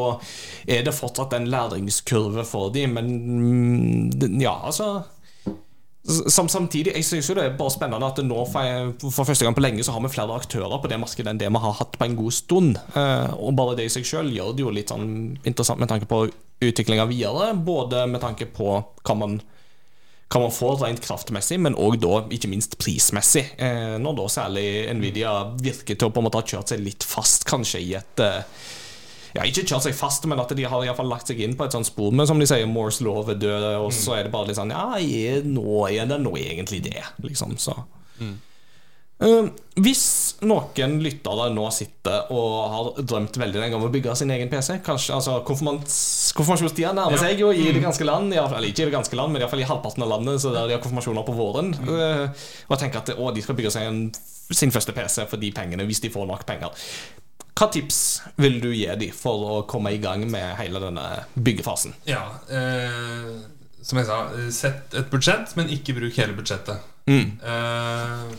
er 0.76 0.84
det 0.84 0.96
fortsatt 0.96 1.38
en 1.38 1.48
læringskurve 1.52 2.44
for 2.48 2.74
dem, 2.74 2.98
men 2.98 3.10
mm, 4.12 4.40
ja, 4.44 4.58
altså 4.68 4.98
som, 6.04 6.48
samtidig, 6.48 6.92
jeg 6.92 7.04
synes 7.04 7.28
jo 7.30 7.34
det 7.38 7.44
er 7.46 7.54
bare 7.56 7.72
spennende 7.72 8.08
at 8.10 8.18
nå 8.26 8.42
for, 8.52 8.90
for 9.06 9.24
første 9.24 9.46
gang 9.46 9.54
på 9.56 9.62
lenge 9.64 9.84
så 9.86 9.94
har 9.94 10.02
vi 10.04 10.12
flere 10.12 10.36
aktører 10.36 10.76
på 10.82 10.90
det 10.92 10.98
markedet 11.00 11.32
enn 11.32 11.40
det 11.40 11.48
vi 11.48 11.62
har 11.62 11.78
hatt 11.78 11.96
på 11.96 12.04
en 12.04 12.16
god 12.18 12.36
stund. 12.36 12.76
Eh, 12.92 13.30
og 13.32 13.56
bare 13.56 13.78
det 13.78 13.86
i 13.88 13.94
seg 13.94 14.04
selv 14.10 14.36
gjør 14.36 14.52
det 14.52 14.66
jo 14.66 14.74
litt 14.74 14.92
sånn 14.92 15.08
interessant 15.48 15.80
med 15.80 15.88
tanke 15.88 16.08
på 16.10 16.26
utviklinga 16.64 17.08
videre. 17.08 17.54
Både 17.56 18.04
med 18.10 18.20
tanke 18.20 18.50
på 18.52 18.68
hva 18.76 19.16
man, 19.16 19.38
hva 20.28 20.44
man 20.44 20.52
får 20.52 20.76
rent 20.84 21.00
kraftmessig, 21.06 21.62
men 21.64 21.78
òg 21.80 21.96
da 22.04 22.20
ikke 22.36 22.52
minst 22.52 22.76
prismessig. 22.76 23.46
Eh, 23.56 23.96
når 23.96 24.20
da 24.20 24.30
særlig 24.36 24.68
Nvidia 25.00 25.38
virker 25.56 25.96
til 25.96 26.10
å 26.10 26.12
på 26.12 26.20
en 26.20 26.28
måte 26.28 26.44
ha 26.44 26.48
kjørt 26.52 26.74
seg 26.74 26.84
litt 26.84 27.08
fast, 27.08 27.48
kanskje 27.48 27.80
i 27.80 27.94
et 27.96 28.24
eh, 28.24 28.42
ja, 29.34 29.42
ikke 29.42 29.64
kjørt 29.66 29.88
seg 29.88 29.96
fast, 29.98 30.26
men 30.30 30.38
at 30.38 30.52
de 30.54 30.66
har 30.70 30.86
i 30.86 30.94
fall 30.94 31.10
lagt 31.10 31.30
seg 31.30 31.40
inn 31.42 31.56
på 31.58 31.66
et 31.66 31.74
sånt 31.74 31.88
spor 31.88 32.14
Men 32.14 32.28
som 32.30 32.38
de 32.38 32.46
sier, 32.46 32.68
Moores 32.70 33.00
lov 33.02 33.32
er 33.32 33.40
død, 33.42 33.68
og 33.82 33.90
så 33.94 34.18
er 34.18 34.26
det 34.28 34.34
bare 34.34 34.50
litt 34.50 34.60
sånn 34.60 34.74
Ja, 34.74 34.92
er, 35.00 35.42
nå 35.42 35.84
er 35.90 36.06
det 36.10 36.20
nå 36.22 36.36
egentlig 36.38 36.84
det, 36.86 37.02
liksom. 37.24 37.56
Så. 37.58 37.74
Eh, 39.22 39.48
hvis 39.78 40.04
noen 40.42 40.96
lyttere 41.02 41.46
nå 41.54 41.64
sitter 41.74 42.30
og 42.34 42.54
har 42.72 42.88
drømt 43.06 43.38
veldig 43.38 43.60
lenge 43.62 43.78
om 43.78 43.86
å 43.86 43.90
bygge 43.94 44.14
sin 44.18 44.32
egen 44.34 44.50
PC 44.50 44.80
Kanskje, 44.84 45.14
altså 45.14 45.36
Konfirmasjonstida 45.46 46.90
nærmer 46.98 47.22
seg 47.22 47.38
jo 47.38 47.52
i 47.54 47.68
det 47.70 47.82
ganske 47.82 48.06
land, 48.06 48.34
i 48.34 48.42
fall, 48.42 48.66
ikke 48.66 48.84
i 48.84 48.88
det 48.90 48.96
ganske 48.96 49.18
land, 49.18 49.34
men 49.34 49.44
iallfall 49.44 49.62
i 49.62 49.68
halvparten 49.70 50.06
av 50.06 50.10
landet, 50.16 50.42
så 50.42 50.54
der 50.54 50.66
de 50.66 50.76
har 50.76 50.82
konfirmasjoner 50.82 51.26
på 51.26 51.36
våren. 51.38 51.74
Uh, 51.86 52.26
og 52.68 52.78
tenker 52.80 53.02
at 53.02 53.14
å, 53.14 53.30
de 53.34 53.42
skal 53.44 53.58
bygge 53.58 53.74
seg 53.74 53.90
en, 53.90 54.00
sin 54.50 54.74
første 54.74 54.94
PC 54.94 55.28
for 55.30 55.42
de 55.42 55.50
pengene, 55.54 55.86
hvis 55.88 56.02
de 56.04 56.10
får 56.12 56.26
nok 56.30 56.42
penger. 56.48 56.86
Hva 57.54 57.68
tips 57.70 57.98
vil 58.42 58.58
du 58.62 58.72
gi 58.74 58.88
dem 58.98 59.12
for 59.14 59.44
å 59.46 59.58
komme 59.70 59.92
i 59.94 60.00
gang 60.02 60.24
med 60.30 60.56
hele 60.58 60.80
denne 60.82 61.04
byggefasen? 61.38 61.94
Ja, 62.08 62.24
eh, 62.50 63.30
som 63.84 64.00
jeg 64.00 64.08
sa, 64.08 64.18
eh, 64.34 64.50
sett 64.50 64.94
et 64.98 65.10
budsjett, 65.12 65.54
men 65.56 65.70
ikke 65.70 65.94
bruk 65.94 66.18
hele 66.18 66.34
budsjettet. 66.34 66.82
Mm. 67.06 67.38
Eh, 67.38 68.34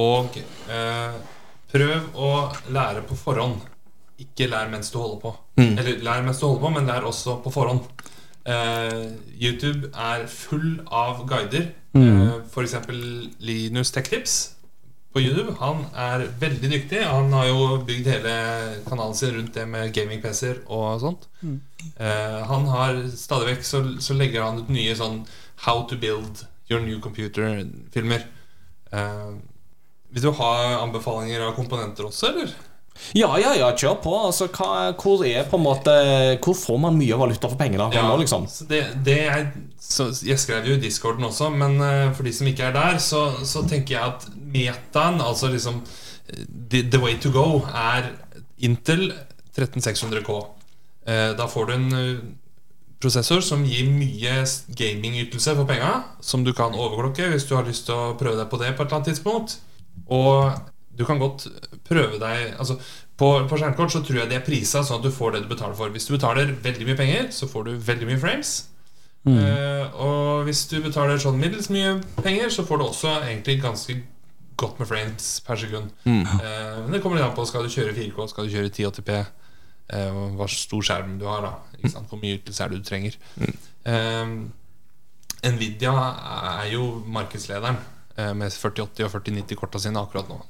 og 0.00 0.38
eh, 0.70 1.20
prøv 1.74 2.16
å 2.16 2.30
lære 2.72 3.04
på 3.04 3.18
forhånd. 3.18 3.60
Ikke 4.22 4.48
lær 4.48 4.70
mens 4.72 4.90
du 4.94 4.98
holder 4.98 5.20
på. 5.20 5.34
Mm. 5.60 5.78
Eller 5.78 6.00
lær 6.06 6.24
mens 6.24 6.40
du 6.40 6.46
holder 6.46 6.64
på, 6.64 6.72
men 6.78 6.88
lær 6.88 7.08
også 7.10 7.36
på 7.44 7.52
forhånd. 7.52 7.84
Eh, 8.46 9.12
YouTube 9.40 9.90
er 9.92 10.26
full 10.30 10.80
av 10.88 11.26
guider. 11.28 11.68
Eh, 11.94 12.40
for 12.50 12.64
eksempel 12.64 13.28
Linus 13.40 13.92
Tech 13.94 14.08
Tips 14.08 14.53
på 15.14 15.22
YouTube. 15.22 15.54
Han 15.60 15.84
er 15.94 16.26
veldig 16.40 16.70
dyktig. 16.72 17.04
Han 17.06 17.32
har 17.32 17.46
jo 17.46 17.78
bygd 17.86 18.10
hele 18.10 18.34
kanalen 18.88 19.14
sin 19.14 19.34
rundt 19.36 19.54
det 19.54 19.66
med 19.70 19.94
gaming-PC-er 19.94 20.64
og 20.66 21.00
sånt. 21.04 21.28
Eh, 21.96 22.40
han 22.50 22.66
har 22.72 22.98
stadig 23.14 23.52
vekk 23.52 23.66
så, 23.68 23.82
så 24.02 24.16
legger 24.18 24.42
han 24.42 24.58
ut 24.64 24.72
nye 24.74 24.96
sånn 24.98 25.22
How 25.64 25.84
to 25.88 25.96
build 25.96 26.44
your 26.70 26.82
new 26.82 26.98
computer-filmer. 27.00 28.26
Eh, 28.90 29.34
vil 30.14 30.22
du 30.26 30.30
ha 30.38 30.52
anbefalinger 30.82 31.46
av 31.46 31.54
komponenter 31.56 32.10
også, 32.10 32.32
eller? 32.32 32.54
Ja, 33.14 33.28
ja, 33.42 33.52
ja, 33.58 33.68
kjør 33.76 33.96
på. 34.02 34.12
Altså, 34.28 34.46
hva, 34.54 34.92
hvor 34.98 35.24
er 35.26 35.48
på 35.50 35.58
en 35.58 35.64
måte 35.64 35.94
Hvor 36.44 36.54
får 36.56 36.78
man 36.80 36.98
mye 36.98 37.18
valuta 37.18 37.50
for 37.50 37.58
pengene? 37.60 37.88
Ja, 37.94 38.06
nå, 38.06 38.16
liksom? 38.22 38.46
det, 38.70 38.84
det 39.06 39.18
er, 39.26 39.48
så 39.82 40.08
jeg 40.24 40.38
skrev 40.40 40.68
jo 40.70 40.78
i 40.78 40.82
discorden 40.82 41.26
også, 41.26 41.50
men 41.50 41.76
eh, 41.82 42.12
for 42.14 42.26
de 42.26 42.32
som 42.34 42.48
ikke 42.50 42.68
er 42.70 42.76
der, 42.76 42.98
så, 43.02 43.26
så 43.44 43.64
tenker 43.68 43.96
jeg 43.96 44.14
at 44.14 44.28
metaen, 44.38 45.20
altså 45.20 45.50
liksom 45.52 45.82
the, 46.70 46.84
the 46.90 47.02
way 47.02 47.18
to 47.20 47.34
go, 47.34 47.64
er 47.68 48.12
Intel 48.64 49.10
13600K. 49.56 50.38
Eh, 51.06 51.30
da 51.36 51.46
får 51.50 51.68
du 51.68 51.74
en 51.74 51.98
eh, 51.98 52.24
prosessor 53.02 53.42
som 53.44 53.64
gir 53.68 53.90
mye 53.90 54.38
gamingytelse 54.78 55.56
for 55.58 55.68
penga, 55.68 55.96
som 56.24 56.44
du 56.46 56.54
kan 56.56 56.74
overklokke 56.74 57.28
hvis 57.32 57.46
du 57.50 57.56
har 57.58 57.66
lyst 57.68 57.88
til 57.90 57.98
å 57.98 58.14
prøve 58.18 58.38
deg 58.40 58.48
på 58.50 58.60
det 58.62 58.72
på 58.72 58.84
et 58.84 58.88
eller 58.88 59.00
annet 59.00 59.10
tidspunkt. 59.12 59.58
Og 60.08 60.54
du 60.98 61.04
kan 61.08 61.18
godt 61.18 61.46
prøve 61.86 62.20
deg 62.22 62.54
Altså 62.58 62.76
På, 63.16 63.28
på 63.48 63.58
skjermkort 63.58 63.92
så 63.94 64.00
tror 64.04 64.22
jeg 64.22 64.30
de 64.30 64.38
er 64.38 64.46
prisa 64.46 64.82
sånn 64.82 64.98
at 64.98 65.06
du 65.06 65.12
får 65.14 65.34
det 65.34 65.44
du 65.44 65.50
betaler 65.52 65.76
for. 65.78 65.92
Hvis 65.94 66.08
du 66.08 66.16
betaler 66.16 66.54
veldig 66.64 66.88
mye 66.88 66.98
penger, 66.98 67.28
så 67.30 67.46
får 67.50 67.68
du 67.68 67.76
veldig 67.78 68.08
mye 68.08 68.22
frames. 68.22 68.54
Eh, 69.24 69.94
og 70.02 70.42
hvis 70.48 70.64
du 70.72 70.80
betaler 70.84 71.22
sånn 71.22 71.38
middels 71.38 71.70
mye 71.72 71.94
penger, 72.24 72.50
så 72.50 72.66
får 72.66 72.80
du 72.80 72.84
også 72.88 73.12
egentlig 73.20 73.60
ganske 73.62 73.96
godt 74.58 74.82
med 74.82 74.90
frames 74.90 75.28
per 75.46 75.62
sekund. 75.62 75.94
Eh, 76.10 76.74
men 76.82 76.90
det 76.90 77.00
kommer 77.04 77.20
litt 77.20 77.28
an 77.28 77.38
på 77.38 77.46
skal 77.46 77.64
du 77.64 77.70
kjøre 77.70 77.94
4K, 77.94 78.26
skal 78.32 78.48
du 78.48 78.56
kjøre 78.56 78.72
1080P, 78.72 79.22
uh, 79.94 80.20
hva 80.34 80.50
stor 80.50 80.84
skjerm 80.90 81.14
du 81.22 81.28
har. 81.30 81.46
da 81.46 81.54
ikke 81.84 81.92
sant? 81.92 82.10
Hvor 82.10 82.20
mye 82.20 82.38
ytelse 82.38 82.64
er 82.64 82.72
det 82.72 82.80
du 82.80 82.88
trenger. 82.88 83.18
Eh, 83.84 84.34
Nvidia 85.44 85.92
er 86.62 86.70
jo 86.72 86.86
markedslederen 87.12 87.76
eh, 88.16 88.32
med 88.32 88.52
4080 88.52 89.04
og 89.04 89.12
4090-korta 89.12 89.82
sine 89.82 90.00
akkurat 90.00 90.30
nå. 90.32 90.40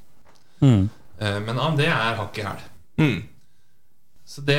Mm. 0.65 0.83
Eh, 1.21 1.39
men 1.45 1.59
AMD 1.61 1.83
er 1.85 2.17
hakk 2.19 2.37
i 2.41 2.45
hæl. 2.47 2.63
Mm. 2.99 3.17
Så 4.25 4.41
det 4.47 4.57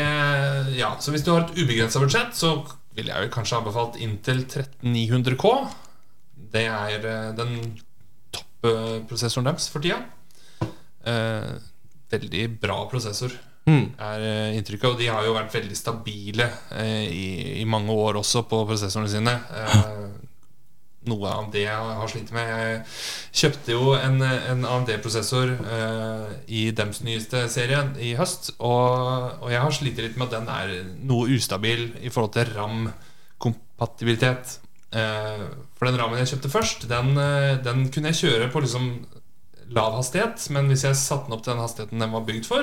Ja, 0.78 0.92
så 1.02 1.10
hvis 1.12 1.24
du 1.26 1.32
har 1.34 1.42
et 1.48 1.56
ubegrensa 1.58 1.98
budsjett, 2.00 2.36
så 2.38 2.52
ville 2.96 3.10
jeg 3.12 3.26
vel 3.26 3.32
kanskje 3.34 3.58
anbefalt 3.58 3.98
Intel 4.00 4.44
13900K. 4.46 5.50
Det 6.54 6.62
er 6.70 7.02
den 7.02 7.36
den 7.36 7.56
topprosessoren 8.36 9.48
deres 9.50 9.66
for 9.72 9.84
tida. 9.84 9.98
Eh, 11.06 11.50
veldig 12.10 12.46
bra 12.62 12.78
prosessor, 12.90 13.34
Mm. 13.66 13.90
er 13.98 14.20
eh, 14.22 14.56
inntrykket. 14.56 14.84
Og 14.92 14.98
de 14.98 15.08
har 15.10 15.24
jo 15.26 15.34
vært 15.34 15.52
veldig 15.52 15.76
stabile 15.76 16.46
eh, 16.70 17.04
i, 17.10 17.60
i 17.60 17.64
mange 17.66 17.90
år 17.90 18.20
også 18.22 18.44
på 18.46 18.60
prosessorene 18.68 19.10
sine. 19.10 19.34
Eh, 21.06 21.10
noe 21.10 21.30
av 21.30 21.50
det 21.52 21.62
jeg 21.64 21.96
har 22.00 22.08
slitt 22.10 22.32
med. 22.34 22.48
Jeg 22.50 22.82
kjøpte 23.40 23.72
jo 23.72 23.94
en, 23.96 24.22
en 24.22 24.64
AMD-prosessor 24.66 25.52
uh, 25.62 26.26
i 26.48 26.70
dems 26.72 27.02
nyeste 27.02 27.48
serie 27.48 27.84
i 28.02 28.14
høst. 28.18 28.50
Og, 28.58 29.42
og 29.42 29.50
jeg 29.52 29.60
har 29.62 29.72
slitt 29.72 29.98
litt 30.02 30.16
med 30.16 30.26
at 30.28 30.32
den 30.40 30.48
er 30.48 30.84
noe 31.06 31.28
ustabil 31.36 31.92
i 32.02 32.10
forhold 32.10 32.32
til 32.36 32.54
RAM-kompatibilitet. 32.56 34.58
Uh, 34.96 35.44
for 35.76 35.84
den 35.88 35.98
rammen 36.00 36.18
jeg 36.22 36.28
kjøpte 36.34 36.52
først, 36.52 36.88
den, 36.90 37.08
uh, 37.18 37.62
den 37.62 37.88
kunne 37.92 38.08
jeg 38.12 38.22
kjøre 38.24 38.52
på 38.52 38.60
liksom 38.64 38.84
lav 39.76 39.92
hastighet. 39.98 40.50
Men 40.54 40.64
hvis 40.72 40.84
jeg 40.88 40.94
satte 40.98 41.26
den 41.28 41.36
opp 41.38 41.44
til 41.46 41.54
den 41.54 41.64
hastigheten 41.64 42.02
den 42.02 42.14
var 42.14 42.22
bygd 42.26 42.46
for, 42.48 42.62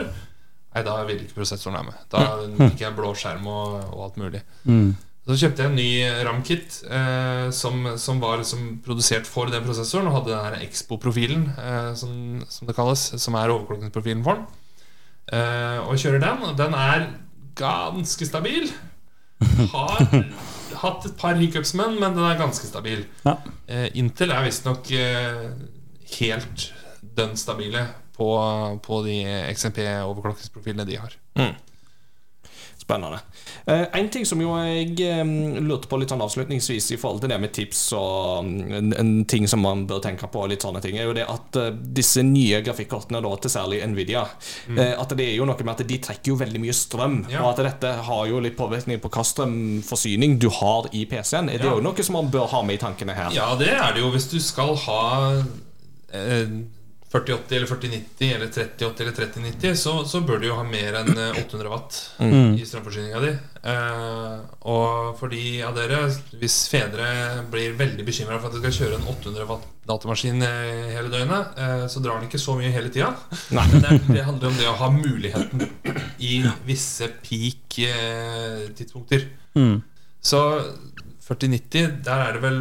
nei, 0.73 0.83
da 0.83 0.93
ville 1.07 1.23
ikke 1.25 1.39
prosessoren 1.41 1.77
være 1.79 1.89
med. 1.91 1.97
Da 2.11 2.19
fikk 2.67 2.79
jeg 2.85 2.97
blå 2.97 3.09
skjerm 3.17 3.45
og, 3.47 3.67
og 3.93 3.99
alt 4.09 4.17
mulig. 4.23 4.41
Mm. 4.67 4.91
Så 5.23 5.37
kjøpte 5.39 5.63
jeg 5.63 5.71
en 5.71 5.77
ny 5.79 5.89
RAM-kit 6.27 6.81
eh, 6.91 7.45
som, 7.55 7.85
som 8.01 8.17
var 8.19 8.41
liksom 8.41 8.81
produsert 8.83 9.27
for 9.29 9.47
den 9.51 9.63
prosessoren, 9.63 10.09
og 10.09 10.17
hadde 10.17 10.33
den 10.33 10.41
her 10.49 10.65
Expo-profilen, 10.65 11.45
eh, 11.55 11.91
som, 11.95 12.41
som 12.51 12.67
det 12.67 12.75
kalles, 12.75 13.05
som 13.23 13.37
er 13.39 13.53
overklokkningsprofilen 13.53 14.23
for 14.25 14.41
den. 14.41 14.49
Eh, 15.31 15.79
og 15.85 15.95
kjører 16.01 16.19
den, 16.25 16.43
og 16.49 16.57
den 16.59 16.75
er 16.75 17.07
ganske 17.55 18.27
stabil. 18.27 18.67
Har 19.71 20.03
hatt 20.83 21.05
et 21.07 21.15
par 21.19 21.39
hiccups 21.39 21.73
men 21.77 21.95
den 22.01 22.19
er 22.23 22.39
ganske 22.39 22.67
stabil. 22.67 23.05
Ja. 23.23 23.37
Eh, 23.71 23.89
Intel 23.99 24.33
er 24.35 24.43
visstnok 24.43 24.91
eh, 24.91 25.51
helt 26.19 26.67
dønn 27.15 27.37
stabile 27.39 27.85
på, 28.17 28.27
på 28.83 28.99
de 29.07 29.21
XMP-overklokkingsprofilene 29.55 30.85
de 30.89 30.99
har. 30.99 31.15
Spennende. 32.83 33.21
Eh, 33.65 33.85
en 33.99 34.09
ting 34.11 34.25
som 34.27 34.41
jo 34.41 34.51
jeg 34.59 34.97
eh, 35.05 35.23
lurte 35.63 35.89
på 35.91 35.99
litt 36.01 36.11
sånn 36.11 36.23
avslutningsvis 36.25 36.91
i 36.95 36.99
forhold 36.99 37.23
til 37.23 37.31
det 37.31 37.39
med 37.39 37.53
tips 37.55 37.81
og 37.97 38.49
mm, 38.49 38.91
en, 38.99 39.13
ting 39.29 39.47
som 39.49 39.63
man 39.63 39.85
bør 39.89 40.01
tenke 40.03 40.27
på, 40.31 40.43
litt 40.51 40.65
sånne 40.65 40.81
ting, 40.83 40.97
er 40.99 41.07
jo 41.07 41.15
det 41.15 41.25
at 41.29 41.59
eh, 41.61 41.71
disse 41.95 42.23
nye 42.27 42.61
grafikkortene, 42.65 43.21
da, 43.23 43.33
til 43.43 43.53
særlig 43.53 43.81
Nvidia, 43.87 44.25
mm. 44.67 44.81
at 44.99 45.15
det 45.17 45.29
er 45.29 45.37
jo 45.37 45.47
noe 45.47 45.63
med 45.63 45.73
at 45.75 45.85
de 45.87 45.99
trekker 46.03 46.33
jo 46.33 46.39
veldig 46.39 46.63
mye 46.63 46.75
strøm, 46.77 47.19
Ja. 47.31 47.43
og 47.45 47.53
at 47.53 47.63
dette 47.69 47.93
har 48.07 48.23
jo 48.29 48.41
litt 48.43 48.57
påvirkning 48.59 48.99
på 49.03 49.11
hva 49.13 49.23
strømforsyning 49.27 50.37
du 50.41 50.49
har 50.61 50.89
i 50.91 51.05
PC-en. 51.09 51.49
Er 51.49 51.61
det 51.61 51.69
Ja. 51.69 51.75
jo 51.77 51.83
noe 51.83 52.03
som 52.03 52.17
man 52.19 52.31
bør 52.33 52.49
ha 52.51 52.61
med 52.65 52.79
i 52.79 52.83
tankene 52.83 53.15
her? 53.15 53.31
Ja, 53.35 53.53
det 53.59 53.71
er 53.71 53.93
det 53.93 54.03
jo 54.03 54.11
hvis 54.13 54.29
du 54.31 54.39
skal 54.43 54.75
ha 54.87 55.03
eh, 56.13 56.47
4080 57.13 57.55
eller 57.55 57.67
4090 57.69 58.35
eller 58.35 58.47
3080 58.47 59.03
eller 59.03 59.11
3090, 59.11 59.75
så, 59.77 60.05
så 60.09 60.21
bør 60.25 60.39
du 60.41 60.47
jo 60.47 60.55
ha 60.57 60.63
mer 60.65 60.95
enn 61.03 61.11
eh, 61.13 61.35
800 61.43 61.69
watt 61.69 61.97
i 62.25 62.65
strømforsyninga 62.65 63.19
di. 63.21 63.29
Eh, 63.69 64.37
og 64.73 65.13
for 65.19 65.29
de 65.29 65.61
av 65.63 65.77
dere, 65.77 66.09
hvis 66.41 66.57
fedre 66.71 67.05
blir 67.53 67.77
veldig 67.77 68.05
bekymra 68.07 68.39
for 68.39 68.49
at 68.49 68.55
de 68.57 68.61
skal 68.63 68.77
kjøre 68.79 68.97
en 68.97 69.05
800 69.13 69.45
watt 69.51 69.65
datamaskin 69.87 70.41
eh, 70.47 70.89
hele 70.95 71.09
døgnet, 71.13 71.43
eh, 71.59 71.85
så 71.91 71.97
drar 72.01 72.15
den 72.17 72.27
ikke 72.31 72.41
så 72.41 72.53
mye 72.57 72.73
hele 72.73 72.89
tida. 72.89 73.13
Men 73.53 73.69
det, 73.77 73.89
det 74.09 74.25
handler 74.25 74.47
om 74.49 74.57
det 74.57 74.67
å 74.71 74.79
ha 74.81 74.89
muligheten 74.95 75.59
i 76.17 76.41
visse 76.65 77.07
peak-tidspunkter. 77.21 79.21
Mm. 79.59 79.83
Så 80.23 80.39
4090, 81.23 82.03
der 82.03 82.25
er 82.25 82.35
det 82.35 82.41
vel 82.43 82.57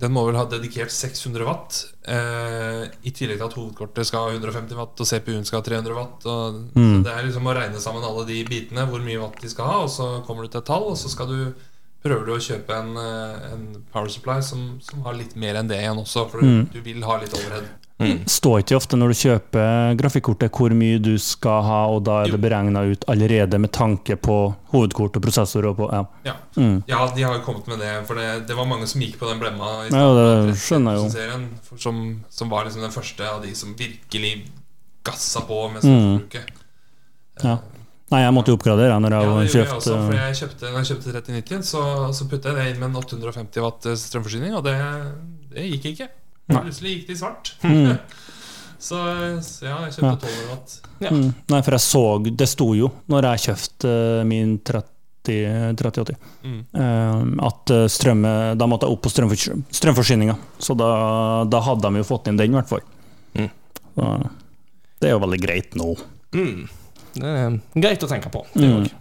Den 0.00 0.12
må 0.12 0.26
vel 0.26 0.36
ha 0.36 0.44
dedikert 0.50 0.92
600 0.92 1.46
watt. 1.46 1.78
Eh, 2.04 2.82
I 3.08 3.12
tillegg 3.16 3.38
til 3.40 3.46
at 3.46 3.56
hovedkortet 3.56 4.08
skal 4.08 4.26
ha 4.26 4.34
150 4.34 4.76
watt, 4.76 5.00
og 5.00 5.08
CPU-en 5.08 5.46
skal 5.48 5.62
ha 5.62 5.68
300 5.70 5.96
watt. 5.96 6.26
Og, 6.28 6.58
så 6.74 6.90
det 7.06 7.14
er 7.14 7.24
liksom 7.28 7.48
å 7.48 7.54
regne 7.56 7.80
sammen 7.80 8.04
alle 8.04 8.26
de 8.28 8.42
bitene, 8.48 8.84
hvor 8.90 9.04
mye 9.04 9.22
watt 9.22 9.40
de 9.40 9.52
skal 9.52 9.70
ha, 9.70 9.78
og 9.86 9.90
så 9.92 10.10
kommer 10.26 10.44
du 10.44 10.52
til 10.52 10.60
et 10.60 10.68
tall, 10.68 10.84
og 10.92 11.00
så 11.00 11.12
skal 11.12 11.32
du 11.32 11.40
prøver 12.06 12.28
du 12.28 12.34
å 12.36 12.42
kjøpe 12.42 12.76
en, 12.76 12.92
eh, 13.00 13.48
en 13.54 13.64
power 13.92 14.12
supply 14.12 14.38
som, 14.44 14.76
som 14.84 15.02
har 15.08 15.16
litt 15.18 15.34
mer 15.34 15.58
enn 15.58 15.70
det 15.70 15.80
igjen 15.82 15.98
også, 16.04 16.28
for 16.30 16.44
du, 16.44 16.68
du 16.70 16.80
vil 16.84 17.02
ha 17.08 17.18
litt 17.22 17.34
overhead. 17.34 17.66
Står 18.28 18.58
ikke 18.60 18.76
ofte 18.76 18.96
når 19.00 19.08
du 19.08 19.16
kjøper 19.16 19.94
grafikkortet 19.96 20.52
hvor 20.52 20.74
mye 20.76 20.98
du 21.00 21.14
skal 21.22 21.62
ha, 21.64 21.78
og 21.88 22.02
da 22.04 22.18
er 22.26 22.34
det 22.34 22.40
beregna 22.42 22.82
ut 22.90 23.06
allerede 23.08 23.56
med 23.62 23.72
tanke 23.72 24.18
på 24.20 24.34
hovedkort 24.74 25.16
og 25.16 25.22
prosessor 25.24 25.64
og 25.70 25.78
på 25.78 25.86
Ja. 25.94 26.02
Ja. 26.28 26.34
Mm. 26.60 26.82
ja, 26.90 26.98
de 27.16 27.22
har 27.24 27.38
jo 27.38 27.44
kommet 27.46 27.66
med 27.72 27.80
det, 27.80 27.94
for 28.06 28.20
det, 28.20 28.26
det 28.50 28.56
var 28.58 28.68
mange 28.68 28.84
som 28.90 29.00
gikk 29.00 29.16
på 29.22 29.30
den 29.30 29.40
blemma 29.40 29.70
i 29.86 29.94
Ja, 29.94 30.10
det 30.12 30.58
skjønner 30.60 30.92
jeg 30.92 31.00
jo. 31.00 31.06
30-serien, 31.08 31.46
som, 31.86 32.02
som 32.28 32.52
var 32.52 32.68
liksom 32.68 32.84
den 32.84 32.92
første 32.92 33.30
av 33.30 33.40
de 33.46 33.54
som 33.56 33.72
virkelig 33.78 34.34
gassa 35.06 35.40
på 35.48 35.62
med 35.72 35.80
Mm. 35.80 35.88
strømforbruket. 35.88 36.52
Ja. 37.44 37.56
Nei, 38.12 38.20
jeg 38.22 38.34
måtte 38.36 38.52
jo 38.52 38.56
oppgradere 38.60 39.00
når 39.02 39.10
jeg 39.16 39.24
ja, 39.24 39.30
var 39.32 39.42
jeg 39.48 39.66
også, 39.72 39.96
for 40.04 40.12
eh, 40.14 40.28
jeg 40.28 40.36
kjøpte, 40.42 40.68
når 40.70 40.78
jeg 40.84 40.90
kjøpte 40.92 41.16
3090, 41.16 41.64
så, 41.66 41.80
så 42.14 42.28
putta 42.30 42.52
jeg 42.52 42.56
det 42.60 42.68
inn 42.74 42.78
med 42.84 42.92
en 42.92 43.00
850 43.00 43.64
watt 43.64 43.88
eh, 43.90 43.96
strømforsyning, 43.98 44.52
og 44.54 44.62
det, 44.68 44.76
det 45.56 45.64
gikk 45.72 45.88
ikke. 45.94 46.08
Nei. 46.48 46.62
Plutselig 46.62 46.92
gikk 46.94 47.06
det 47.08 47.14
i 47.16 47.20
svart. 47.20 47.52
Mm. 47.66 47.96
så, 48.86 48.98
så 49.42 49.64
ja, 49.66 49.76
jeg 49.86 49.96
kjøpte 49.96 50.28
1200 50.30 50.50
watt. 50.52 50.74
Ja. 51.02 51.10
mm. 51.12 51.30
Nei, 51.52 51.58
for 51.66 51.74
jeg 51.76 51.82
så 51.84 52.02
Det 52.38 52.46
sto 52.48 52.70
jo, 52.78 52.86
når 53.12 53.26
jeg 53.32 53.42
kjøpte 53.48 53.90
eh, 54.20 54.24
min 54.28 54.58
30 54.64 54.92
3080, 55.26 56.14
Mm. 56.46 56.58
eh, 56.78 57.46
at 57.48 57.70
strømme, 57.90 58.30
Da 58.56 58.68
måtte 58.70 58.86
jeg 58.86 58.94
opp 58.94 59.00
på 59.02 59.10
strømfors 59.10 59.48
strømforsyninga. 59.74 60.36
Så 60.62 60.76
da, 60.78 60.86
da 61.50 61.58
hadde 61.66 61.82
de 61.90 61.98
jo 61.98 62.06
fått 62.06 62.28
inn 62.30 62.38
den, 62.38 62.54
i 62.54 62.58
hvert 62.60 62.70
fall. 62.70 62.84
Mm. 63.34 63.48
Så, 63.96 64.10
det 65.02 65.08
er 65.10 65.16
jo 65.16 65.22
veldig 65.24 65.40
greit 65.42 65.74
nå. 65.74 65.88
Mm. 66.36 66.68
Det 67.16 67.32
er 67.32 67.58
greit 67.74 68.06
å 68.06 68.10
tenke 68.12 68.30
på, 68.30 68.44
det 68.54 68.68
Mm. 68.70 68.84
òg. 68.84 68.94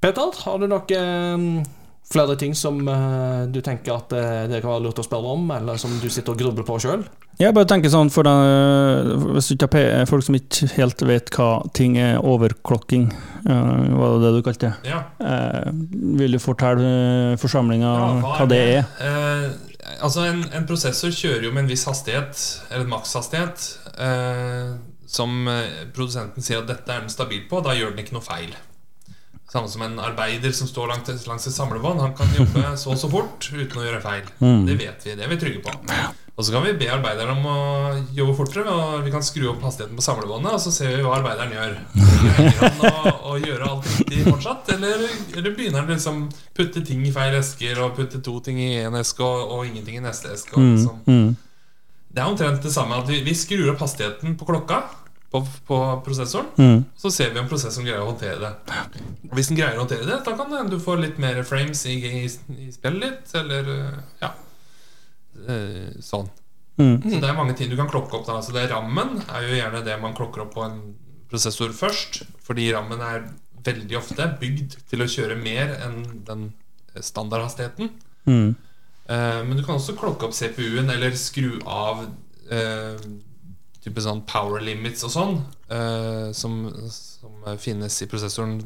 Peter, 0.00 0.30
har 0.44 0.58
du 0.62 0.68
noen 0.70 1.66
flere 2.10 2.36
ting 2.38 2.54
som 2.58 2.80
uh, 2.88 3.46
du 3.46 3.60
tenker 3.64 3.94
at 3.94 4.14
uh, 4.16 4.44
det 4.50 4.62
kan 4.62 4.72
være 4.72 4.84
lurt 4.88 5.00
å 5.02 5.06
spørre 5.06 5.34
om, 5.36 5.50
eller 5.54 5.80
som 5.80 5.92
du 6.02 6.08
sitter 6.10 6.34
og 6.34 6.40
grubler 6.42 6.66
på 6.66 6.78
sjøl? 6.82 7.04
Jeg 7.40 7.54
bare 7.56 7.68
tenker 7.70 7.88
sånn, 7.88 8.10
for 8.12 8.26
den, 8.26 9.30
Hvis 9.32 9.46
du 9.48 9.54
ikke 9.54 9.70
har 9.72 10.08
folk 10.10 10.26
som 10.26 10.36
ikke 10.36 10.66
helt 10.74 11.00
vet 11.08 11.30
hva 11.32 11.62
ting 11.76 11.96
er 11.96 12.18
overklokking, 12.20 13.08
uh, 13.46 13.86
var 13.96 14.18
det 14.18 14.26
det 14.26 14.34
du 14.36 14.42
kalte 14.44 14.68
det? 14.68 14.90
Ja. 14.90 15.00
Eh, 15.20 15.72
vil 16.20 16.36
du 16.36 16.40
fortelle 16.42 16.92
eh, 17.32 17.38
forsamlinga 17.40 17.90
Ja, 17.90 18.12
hva, 18.24 18.46
det 18.50 18.60
er? 18.60 18.86
Eh, 19.00 19.46
altså 20.04 20.26
en, 20.28 20.44
en 20.56 20.68
prosessor 20.68 21.12
kjører 21.14 21.48
jo 21.48 21.52
med 21.54 21.64
en 21.64 21.72
viss 21.72 21.86
hastighet, 21.88 22.40
eller 22.70 22.86
en 22.86 22.94
makshastighet, 22.94 23.66
eh, 23.96 24.72
som 25.10 25.48
eh, 25.50 25.86
produsenten 25.94 26.44
sier 26.44 26.62
at 26.62 26.70
dette 26.70 26.92
er 26.92 27.04
den 27.04 27.12
stabil 27.12 27.46
på. 27.50 27.62
Da 27.64 27.76
gjør 27.76 27.94
den 27.94 28.04
ikke 28.04 28.18
noe 28.18 28.26
feil. 28.26 28.52
Samme 29.50 29.66
som 29.68 29.82
en 29.82 29.96
arbeider 29.98 30.52
som 30.54 30.68
står 30.70 30.92
langs, 30.92 31.26
langs 31.26 31.46
et 31.50 31.54
samlebånd. 31.56 31.98
Han 32.00 32.12
kan 32.14 32.28
jobbe 32.36 32.62
så 32.80 32.92
og 32.94 32.98
så 33.00 33.08
fort 33.10 33.48
uten 33.50 33.80
å 33.80 33.86
gjøre 33.88 34.02
feil. 34.04 34.28
Mm. 34.38 34.66
Det 34.68 34.76
vet 34.78 35.06
vi. 35.08 35.14
Det 35.18 35.24
er 35.26 35.32
vi 35.32 35.38
trygge 35.42 35.62
på. 35.64 35.72
Og 36.40 36.46
så 36.46 36.54
kan 36.54 36.62
vi 36.64 36.70
be 36.78 36.86
arbeideren 36.88 37.34
om 37.34 37.48
å 37.50 37.56
jobbe 38.16 38.36
fortere. 38.38 38.70
Og 38.72 39.02
vi 39.04 39.10
kan 39.12 39.24
skru 39.26 39.48
opp 39.50 39.60
hastigheten 39.66 39.98
på 39.98 40.04
samlebåndet, 40.06 40.54
og 40.54 40.62
så 40.62 40.70
ser 40.72 40.94
vi 40.94 41.02
hva 41.04 41.16
arbeideren 41.18 41.52
gjør. 41.52 41.74
Begynner 41.98 42.62
han 42.62 42.86
å, 42.86 43.12
å 43.32 43.34
gjøre 43.42 43.66
alt 43.74 43.90
riktig 43.90 44.22
fortsatt, 44.28 44.70
eller, 44.76 45.02
eller 45.34 45.50
begynner 45.58 45.82
han 45.82 45.90
liksom 45.92 46.22
putte 46.56 46.80
ting 46.86 47.02
i 47.04 47.12
feil 47.12 47.36
esker, 47.42 47.82
og 47.84 47.92
putte 47.98 48.22
to 48.24 48.38
ting 48.46 48.62
i 48.62 48.70
én 48.86 48.96
eske 49.02 49.26
og, 49.26 49.50
og 49.58 49.66
ingenting 49.68 49.98
i 49.98 50.04
neste 50.06 50.32
eske? 50.36 50.54
Og 50.54 50.62
Mm, 50.62 50.72
liksom. 50.78 51.02
mm, 51.10 51.36
Det 52.14 52.22
er 52.22 52.30
omtrent 52.30 52.62
det 52.64 52.72
samme 52.74 53.02
at 53.02 53.10
vi, 53.10 53.20
vi 53.26 53.34
skrur 53.38 53.74
opp 53.74 53.82
hastigheten 53.84 54.38
på 54.40 54.46
klokka, 54.48 54.80
på, 55.30 55.40
på 55.66 55.78
prosessoren. 56.04 56.46
Mm. 56.58 56.84
Så 56.96 57.10
ser 57.10 57.30
vi 57.30 57.40
om 57.40 57.48
prosessoren 57.48 57.86
greier 57.86 58.02
å 58.02 58.10
håndtere 58.10 58.38
det. 58.42 58.78
Og 59.30 59.36
Hvis 59.38 59.50
den 59.52 59.60
greier 59.60 59.78
å 59.78 59.84
håndtere 59.84 60.08
det, 60.08 60.18
da 60.26 60.34
kan 60.36 60.50
det 60.50 60.64
du 60.72 60.80
få 60.82 60.96
litt 60.98 61.20
mer 61.22 61.42
frames 61.46 61.84
i, 61.86 61.96
i, 61.96 62.24
i 62.26 62.70
spillet 62.74 63.04
litt. 63.04 63.34
Eller 63.38 63.70
ja. 64.22 64.32
Eh, 65.46 65.92
Sånn. 66.02 66.28
Mm. 66.80 66.96
Så 67.04 67.20
det 67.20 67.28
er 67.28 67.36
mange 67.36 67.54
ting 67.54 67.70
du 67.70 67.76
kan 67.78 67.90
klokke 67.90 68.18
opp. 68.18 68.26
da 68.26 68.40
Så 68.42 68.56
det 68.56 68.66
Rammen 68.72 69.20
er 69.28 69.46
jo 69.46 69.60
gjerne 69.60 69.84
det 69.86 70.00
man 70.02 70.16
klokker 70.18 70.46
opp 70.46 70.54
på 70.56 70.66
en 70.66 70.80
prosessor 71.30 71.74
først. 71.76 72.24
Fordi 72.42 72.72
rammen 72.74 73.02
er 73.04 73.28
veldig 73.64 73.98
ofte 74.00 74.26
bygd 74.40 74.80
til 74.90 75.04
å 75.04 75.10
kjøre 75.10 75.38
mer 75.38 75.76
enn 75.84 76.02
den 76.26 76.48
standardhastigheten. 76.96 77.92
Mm. 78.26 78.54
Eh, 79.06 79.40
men 79.46 79.56
du 79.56 79.62
kan 79.62 79.78
også 79.78 79.94
klokke 79.98 80.26
opp 80.26 80.34
CPU-en 80.34 80.90
eller 80.90 81.14
skru 81.18 81.60
av 81.68 82.06
eh, 82.50 82.98
type 83.84 84.02
sånn 84.04 84.24
power 84.28 84.60
limits 84.64 85.04
og 85.08 85.14
sånn, 85.14 85.38
eh, 85.72 86.28
som, 86.36 86.62
som 86.92 87.56
finnes 87.60 87.96
i 88.04 88.08
prosessoren 88.10 88.60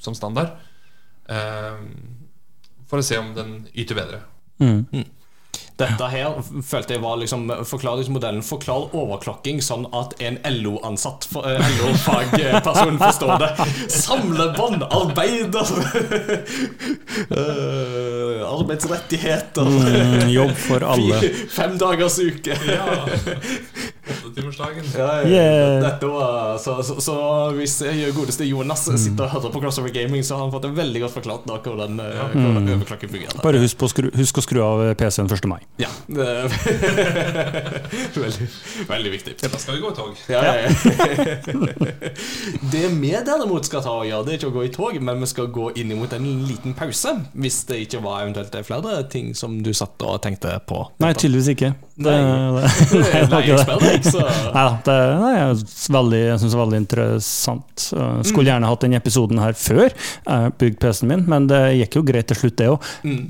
som 0.00 0.16
standard. 0.16 0.56
Eh, 1.30 1.80
for 2.90 2.98
å 2.98 3.06
se 3.06 3.18
om 3.20 3.32
den 3.36 3.56
yter 3.78 3.98
bedre. 3.98 4.22
Mm. 4.60 5.06
Dette 5.80 6.08
her 6.12 6.34
følte 6.66 6.96
jeg 6.96 7.02
var 7.02 7.16
liksom 7.20 7.46
forklaringsmodellen. 7.68 8.42
Forklar 8.44 8.90
overklokking 8.96 9.62
sånn 9.64 9.86
at 9.96 10.12
en 10.24 10.36
LO-ansatt, 10.58 11.28
eh, 11.40 11.70
LO-fagperson 11.78 12.98
forstår 13.00 13.40
det. 13.40 13.50
Samlebånd, 13.94 14.84
arbeider 14.84 15.72
uh, 17.30 18.44
Arbeidsrettigheter. 18.58 19.70
Mm, 19.70 20.28
jobb 20.34 20.52
for 20.66 20.84
alle. 20.84 21.22
Fem 21.58 21.78
dagers 21.80 22.18
uke. 22.20 22.58
Ja. 22.68 23.06
Åttetimersdagen. 24.30 24.84
Ja, 24.96 25.22
ja, 25.22 25.28
Yeah. 25.30 25.82
Dette 25.82 26.06
var, 26.06 26.58
så, 26.58 26.82
så, 26.82 27.00
så 27.00 27.14
hvis 27.56 27.82
eh, 27.86 28.14
godeste 28.14 28.44
Jonas 28.44 28.84
sitter 28.84 29.24
og 29.26 29.30
hører 29.34 29.50
på 29.54 29.60
Crossover 29.62 29.90
Gaming, 29.94 30.24
så 30.26 30.34
har 30.36 30.42
han 30.44 30.52
fått 30.52 30.62
det 30.66 30.72
veldig 30.76 31.00
godt 31.04 31.14
forklart 31.18 31.42
da 31.48 31.54
hvordan, 31.64 31.92
ja. 32.02 32.26
hvordan 32.34 32.68
overklokking 32.74 33.10
fungerer. 33.12 33.40
Bare 33.44 33.58
husk, 33.62 33.76
skru, 33.92 34.06
husk 34.16 34.34
å 34.40 34.42
skru 34.44 34.60
av 34.64 34.76
PC-en 35.00 35.28
1. 35.30 35.34
mai. 35.50 35.60
Ja. 35.80 35.90
veldig, 38.20 38.46
veldig 38.90 39.10
viktig. 39.16 39.32
Da 39.42 39.58
skal 39.60 39.72
vi 39.76 39.80
gå 39.84 39.88
i 39.92 39.94
tog. 39.98 40.12
Ja. 40.30 40.40
Det 42.70 42.88
vi 43.00 43.10
derimot 43.26 43.66
skal 43.66 43.82
ta 43.84 43.92
og 44.02 44.06
gjøre, 44.06 44.24
det 44.26 44.32
er 44.32 44.36
ikke 44.40 44.50
å 44.50 44.54
gå 44.54 44.62
i 44.66 44.72
tog, 44.74 44.94
men 45.02 45.20
vi 45.22 45.28
skal 45.30 45.46
gå 45.52 45.66
inn 45.80 45.90
imot 45.94 46.12
en 46.16 46.26
liten 46.46 46.74
pause. 46.78 47.10
Hvis 47.32 47.64
det 47.68 47.76
ikke 47.86 48.00
var 48.04 48.16
eventuelt 48.24 48.66
flere 48.66 49.02
ting 49.10 49.26
som 49.36 49.62
du 49.64 49.72
satt 49.76 50.02
og 50.06 50.20
tenkte 50.24 50.50
på. 50.68 50.78
Nei, 51.02 51.12
tydeligvis 51.16 51.48
ikke. 51.54 51.68
Det, 52.00 52.12
Nei. 52.16 52.52
det, 52.56 52.68
Nei, 53.00 53.10
jeg 53.20 53.26
deg, 53.28 54.78
det 54.86 54.94
nei, 55.20 55.32
jeg 55.36 55.58
synes 55.60 56.46
det 56.46 56.54
er 56.54 56.60
veldig 56.62 56.78
interessant. 56.80 57.84
Uh, 57.92 58.20
skulle 58.24 58.48
gjerne 58.48 58.70
hatt 58.70 58.86
denne 58.86 59.00
episoden 59.00 59.42
her 59.42 59.56
før 59.58 59.90
jeg 59.90 60.54
bygde 60.60 60.80
PC-en 60.80 61.10
min, 61.12 61.26
men 61.28 61.48
det 61.50 61.60
gikk 61.82 62.00
jo 62.00 62.04
greit 62.08 62.30
til 62.30 62.40
slutt, 62.40 62.56
det 62.60 62.70
òg. 62.72 62.88
mm. 63.04 63.20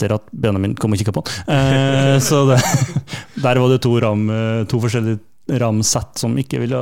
Etter 0.00 0.14
at 0.16 0.28
Benjamin 0.32 0.72
kom 0.80 0.94
og 0.96 1.00
kikka 1.00 1.12
på 1.12 1.20
den. 1.28 1.48
Eh, 1.52 2.14
så 2.24 2.46
det, 2.48 2.56
der 3.44 3.58
var 3.60 3.68
det 3.68 3.82
to, 3.84 3.92
ram, 4.00 4.22
eh, 4.32 4.62
to 4.70 4.80
forskjellige 4.80 5.20
RAM-sett 5.60 6.22
som 6.22 6.38
ikke 6.40 6.62
ville 6.62 6.80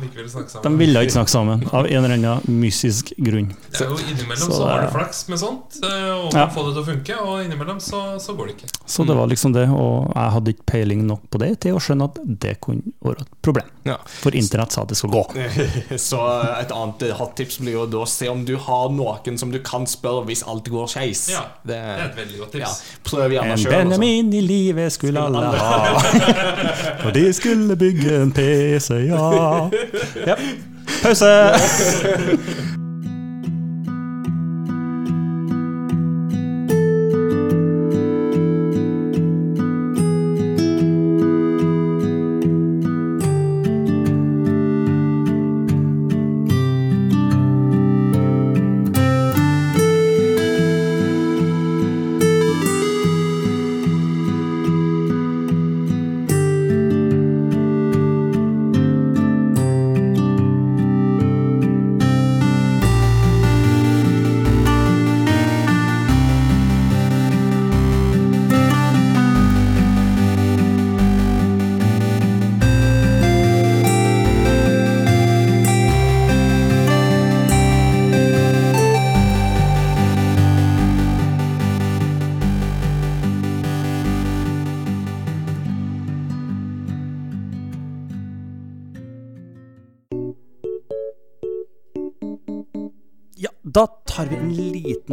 vil 0.00 0.28
De 0.62 0.70
ville 0.78 1.02
ikke 1.02 1.12
snakke 1.16 1.30
sammen, 1.32 1.62
av 1.72 1.86
en 1.86 2.04
eller 2.04 2.14
annen 2.16 2.60
mystisk 2.60 3.12
grunn. 3.18 3.50
Det 3.70 3.80
er 3.84 3.90
jo 3.90 3.98
Innimellom 3.98 4.38
Så 4.38 4.52
så, 4.56 4.66
har 4.66 4.86
du 4.86 4.92
flaks 4.94 5.28
med 5.28 5.38
sånt, 5.38 5.78
eh, 5.82 6.10
og 6.14 6.32
Ja. 6.34 6.46
få 6.48 6.64
det 6.66 6.74
til 6.74 6.82
å 6.82 6.86
funke, 6.86 7.18
og 7.20 7.44
innimellom 7.44 7.80
så, 7.80 8.18
så 8.20 8.34
går 8.36 8.46
det 8.46 8.56
ikke. 8.56 8.70
Så 8.86 9.06
det 9.06 9.16
var 9.16 9.26
liksom 9.26 9.52
det, 9.52 9.68
og 9.68 10.12
jeg 10.14 10.30
hadde 10.36 10.54
ikke 10.54 10.66
peiling 10.72 11.06
nok 11.06 11.22
på 11.30 11.38
det 11.42 11.60
til 11.60 11.74
å 11.76 11.82
skjønne 11.82 12.08
at 12.10 12.18
det 12.24 12.60
kunne 12.60 12.94
være 13.02 13.20
et 13.26 13.28
problem. 13.42 13.68
Ja. 13.84 13.96
For 14.06 14.34
internett 14.38 14.72
sa 14.72 14.82
at 14.82 14.88
det 14.88 14.96
skulle 14.96 15.12
gå. 15.12 15.46
Så 15.98 16.20
et 16.60 16.70
annet 16.72 17.12
hot 17.18 17.34
tips 17.36 17.58
blir 17.58 17.72
jo 17.72 17.86
da 17.90 18.02
å 18.04 18.08
se 18.08 18.28
om 18.30 18.44
du 18.46 18.56
har 18.56 18.88
noen 18.94 19.38
som 19.38 19.50
du 19.50 19.58
kan 19.60 19.86
spørre 19.86 20.26
hvis 20.28 20.44
alt 20.46 20.68
går 20.70 20.86
skeis. 20.92 21.28
Ja, 21.34 21.44
det, 21.66 21.76
er 21.76 22.04
et 22.06 22.16
veldig 22.16 22.38
godt 22.44 22.54
ja, 22.60 22.70
tips. 22.70 22.82
prøv 23.10 23.34
gjerne 23.34 23.56
En 23.56 23.58
sjøl. 23.58 23.72
Benjamin 23.72 24.32
i 24.32 24.42
livet 24.44 24.92
skulle 24.94 25.20
alle 25.20 25.42
ha. 25.58 25.92
Og 27.06 27.12
de 27.14 27.26
skulle 27.34 27.76
bygge 27.76 28.22
en 28.22 28.32
PC, 28.32 29.02
ja. 29.10 29.70
Pause! 31.02 32.68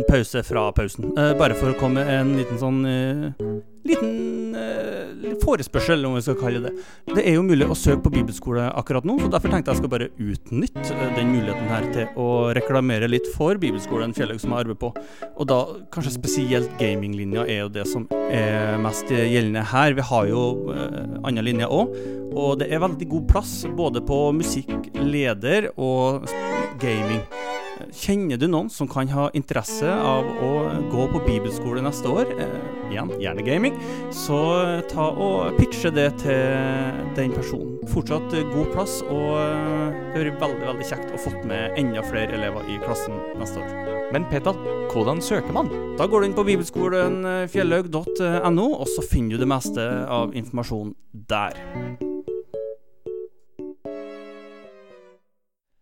pause 0.10 0.44
fra 0.44 0.70
pausen. 0.76 1.12
Eh, 1.18 1.34
bare 1.40 1.58
for 1.58 1.72
å 1.74 1.80
komme 1.80 2.06
en 2.10 2.36
liten 2.40 2.62
sånn 2.62 2.86
eh, 2.90 3.50
Liten 3.88 4.56
eh, 4.60 5.36
forespørsel, 5.40 6.04
om 6.06 6.18
vi 6.18 6.24
skal 6.26 6.36
kalle 6.38 6.60
det 6.66 6.72
det. 7.08 7.24
er 7.24 7.38
jo 7.38 7.46
mulig 7.48 7.68
å 7.70 7.78
søke 7.78 8.04
på 8.06 8.12
bibelskole 8.18 8.66
akkurat 8.78 9.06
nå, 9.08 9.16
så 9.22 9.30
derfor 9.32 9.54
tenkte 9.54 9.72
jeg 9.72 9.80
skal 9.80 9.92
bare 9.94 10.10
utnytte 10.20 10.98
den 11.16 11.32
muligheten 11.32 11.72
her 11.72 11.88
til 11.96 12.20
å 12.20 12.28
reklamere 12.58 13.08
litt 13.10 13.30
for 13.38 13.60
bibelskolen 13.62 14.14
Fjellhaug 14.18 14.42
som 14.44 14.54
jeg 14.54 14.66
arbeider 14.66 14.82
på. 14.84 14.92
Og 15.32 15.50
da 15.50 15.60
kanskje 15.96 16.16
spesielt 16.18 16.76
gaminglinja 16.82 17.48
er 17.48 17.64
jo 17.64 17.74
det 17.80 17.88
som 17.90 18.06
er 18.28 18.76
mest 18.84 19.10
gjeldende 19.10 19.64
her. 19.72 19.96
Vi 19.98 20.08
har 20.12 20.30
jo 20.30 20.44
eh, 20.76 21.20
andre 21.24 21.46
linjer 21.48 21.72
òg, 21.80 21.96
og 22.30 22.60
det 22.62 22.70
er 22.70 22.84
veldig 22.84 23.10
god 23.16 23.30
plass 23.32 23.56
både 23.80 24.04
på 24.06 24.26
musikk, 24.38 24.92
leder 25.00 25.72
og 25.78 26.28
gaming. 26.84 27.24
Kjenner 27.96 28.40
du 28.40 28.48
noen 28.50 28.70
som 28.72 28.90
kan 28.92 29.10
ha 29.14 29.30
interesse 29.38 29.88
av 29.88 30.28
å 30.44 30.52
gå 30.92 31.06
på 31.14 31.22
bibelskole 31.26 31.82
neste 31.84 32.12
år, 32.12 32.32
eh, 32.40 32.58
igjen, 32.92 33.12
gjerne 33.22 33.46
gaming, 33.46 33.78
så 34.12 34.82
ta 34.90 35.10
og 35.12 35.58
pitche 35.58 35.92
det 35.94 36.10
til 36.24 37.00
den 37.16 37.32
personen. 37.32 37.78
Fortsatt 37.88 38.34
eh, 38.34 38.48
god 38.54 38.74
plass, 38.74 39.00
og 39.08 39.38
det 40.14 40.20
det 40.20 40.26
blir 40.26 40.42
veldig 40.42 40.66
veldig 40.68 40.90
kjekt 40.90 41.14
å 41.16 41.22
fått 41.22 41.46
med 41.48 41.78
enda 41.80 42.04
flere 42.04 42.36
elever 42.36 42.68
i 42.68 42.80
klassen 42.84 43.16
neste 43.40 43.64
år. 43.64 43.96
Men 44.12 44.26
Petal, 44.30 44.58
hvordan 44.92 45.22
søker 45.22 45.54
man? 45.54 45.70
Da 46.00 46.08
går 46.10 46.22
du 46.22 46.28
inn 46.28 46.38
på 46.38 46.46
bibelskolen 46.48 47.24
eh, 47.26 47.46
og 47.50 48.88
så 48.90 49.06
finner 49.06 49.38
du 49.38 49.44
det 49.44 49.50
meste 49.50 49.86
av 50.10 50.36
informasjon 50.36 50.96
der. 51.30 51.56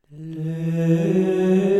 Det 0.09 1.76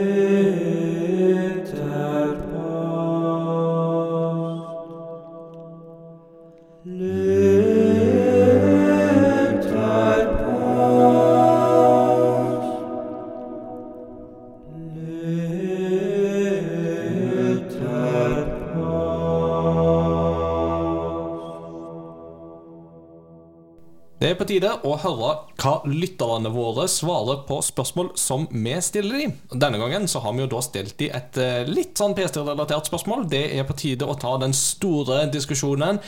Det 24.28 24.34
er 24.34 24.40
på 24.42 24.46
tide 24.50 24.70
å 24.84 24.98
høre 25.00 25.28
hva 25.56 25.74
lytterne 25.88 26.50
våre 26.52 26.84
svarer 26.92 27.46
på 27.48 27.62
spørsmål 27.64 28.10
som 28.20 28.44
vi 28.52 28.74
stiller 28.84 29.22
dem. 29.22 29.36
Denne 29.56 29.80
gangen 29.80 30.10
så 30.12 30.20
har 30.26 30.36
vi 30.36 30.42
jo 30.42 30.50
da 30.52 30.60
stilt 30.66 30.98
dem 31.00 31.16
et 31.16 31.40
eh, 31.40 31.70
litt 31.72 31.96
sånn 31.96 32.12
PC-relatert 32.18 32.90
spørsmål. 32.92 33.24
Det 33.32 33.46
er 33.56 33.64
på 33.64 33.78
tide 33.80 34.04
å 34.04 34.18
ta 34.20 34.34
den 34.42 34.52
store 34.52 35.22
diskusjonen. 35.32 36.02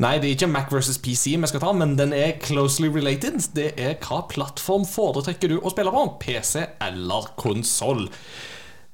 Nei, 0.00 0.14
det 0.22 0.30
er 0.30 0.38
ikke 0.38 0.48
Mac 0.54 0.72
versus 0.72 0.96
PC 0.96 1.36
vi 1.36 1.52
skal 1.52 1.66
ta, 1.66 1.76
men 1.76 1.98
den 2.00 2.16
er 2.16 2.38
closely 2.40 2.88
related. 2.88 3.42
Det 3.52 3.74
er 3.76 4.00
hva 4.08 4.22
plattform 4.32 4.88
foretrekker 4.88 5.52
du 5.52 5.58
å 5.60 5.76
spille 5.76 5.92
på? 5.92 6.08
PC 6.24 6.64
eller 6.88 7.28
konsoll? 7.36 8.06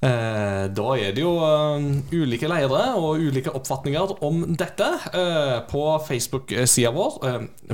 Eh, 0.02 0.64
da 0.74 0.86
er 0.98 1.12
det 1.14 1.22
jo 1.22 1.36
eh, 1.46 1.84
ulike 2.10 2.48
leire 2.50 2.80
og 2.98 3.22
ulike 3.22 3.52
oppfatninger 3.54 4.16
om 4.26 4.40
dette 4.58 4.88
eh, 5.14 5.60
på 5.70 5.82
Facebook-sida 6.08 6.90
vår. 6.90 7.20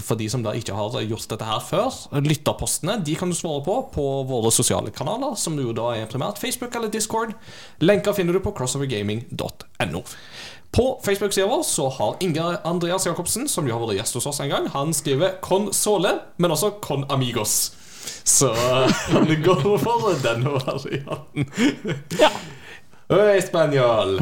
For 0.04 0.20
de 0.20 0.26
som 0.28 0.44
da 0.44 0.52
ikke 0.56 0.76
har 0.76 0.98
gjort 1.08 1.30
dette 1.32 1.48
her 1.48 1.64
før, 1.64 1.88
lytterpostene 2.20 2.98
de 3.04 3.16
kan 3.16 3.32
du 3.32 3.38
svare 3.38 3.64
på 3.64 3.78
på 3.94 4.06
våre 4.28 4.52
sosiale 4.52 4.92
kanaler, 4.92 5.38
som 5.40 5.56
jo 5.56 5.72
da 5.72 5.94
er 5.96 6.10
primært 6.10 6.40
Facebook 6.42 6.76
eller 6.76 6.92
Discord. 6.92 7.32
Lenker 7.80 8.16
finner 8.16 8.36
du 8.36 8.44
på 8.44 8.52
crossovergaming.no. 8.58 10.04
På 10.68 10.86
Facebook-sida 11.00 11.48
vår 11.48 11.64
så 11.64 11.88
har 11.96 12.20
Inge 12.20 12.44
Andreas 12.68 13.08
Jacobsen, 13.08 13.48
som 13.48 13.64
jo 13.64 13.72
har 13.72 13.86
vært 13.86 14.02
gjest 14.02 14.20
hos 14.20 14.28
oss 14.28 14.44
en 14.44 14.52
gang, 14.52 14.68
han 14.76 14.92
skriver 14.92 15.38
Con 15.40 15.72
Sole, 15.72 16.18
men 16.36 16.52
også 16.52 16.74
Con 16.84 17.08
Amigos. 17.08 17.70
Så 18.28 18.52
han 19.12 19.30
går 19.44 19.78
for 19.82 20.14
denne 20.22 20.52
varianten. 20.58 21.48
Ja. 22.20 22.30
Øy, 23.08 23.38
Spanjol! 23.40 24.18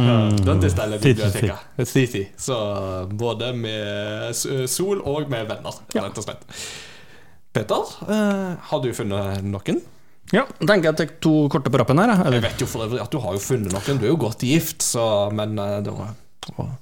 ¿Dónde 0.46 0.68
está 0.70 0.86
la 0.86 0.96
biblioteca? 1.02 1.56
Sí, 1.84 2.04
sí. 2.06 2.20
Så 2.38 2.54
både 3.10 3.48
med 3.52 4.36
sol 4.70 5.00
og 5.02 5.26
med 5.32 5.48
venner, 5.48 5.80
rett 5.96 6.18
og 6.20 6.22
slett. 6.28 6.44
Peter, 7.56 7.82
eh, 8.06 8.52
har 8.70 8.80
du 8.84 8.92
funnet 8.94 9.42
noen? 9.42 9.80
Ja, 10.34 10.44
tenker 10.60 10.90
jeg 10.92 10.96
tar 11.00 11.10
to 11.22 11.32
korte 11.50 11.70
på 11.70 11.78
rappen 11.82 11.98
her. 11.98 12.12
jeg. 12.14 12.32
Jeg 12.36 12.42
vet 12.46 12.62
jo 12.62 12.66
for 12.70 12.86
øvrig 12.86 13.00
at 13.02 13.10
du 13.10 13.18
har 13.22 13.34
jo 13.34 13.42
funnet 13.42 13.72
noen. 13.74 13.98
Du 13.98 14.06
er 14.06 14.10
jo 14.12 14.16
godt 14.22 14.42
gift, 14.46 14.82
så 14.86 15.32
Men 15.34 15.58
eh, 15.58 15.76
det 15.82 15.90
det 15.90 16.54
var- 16.58 16.76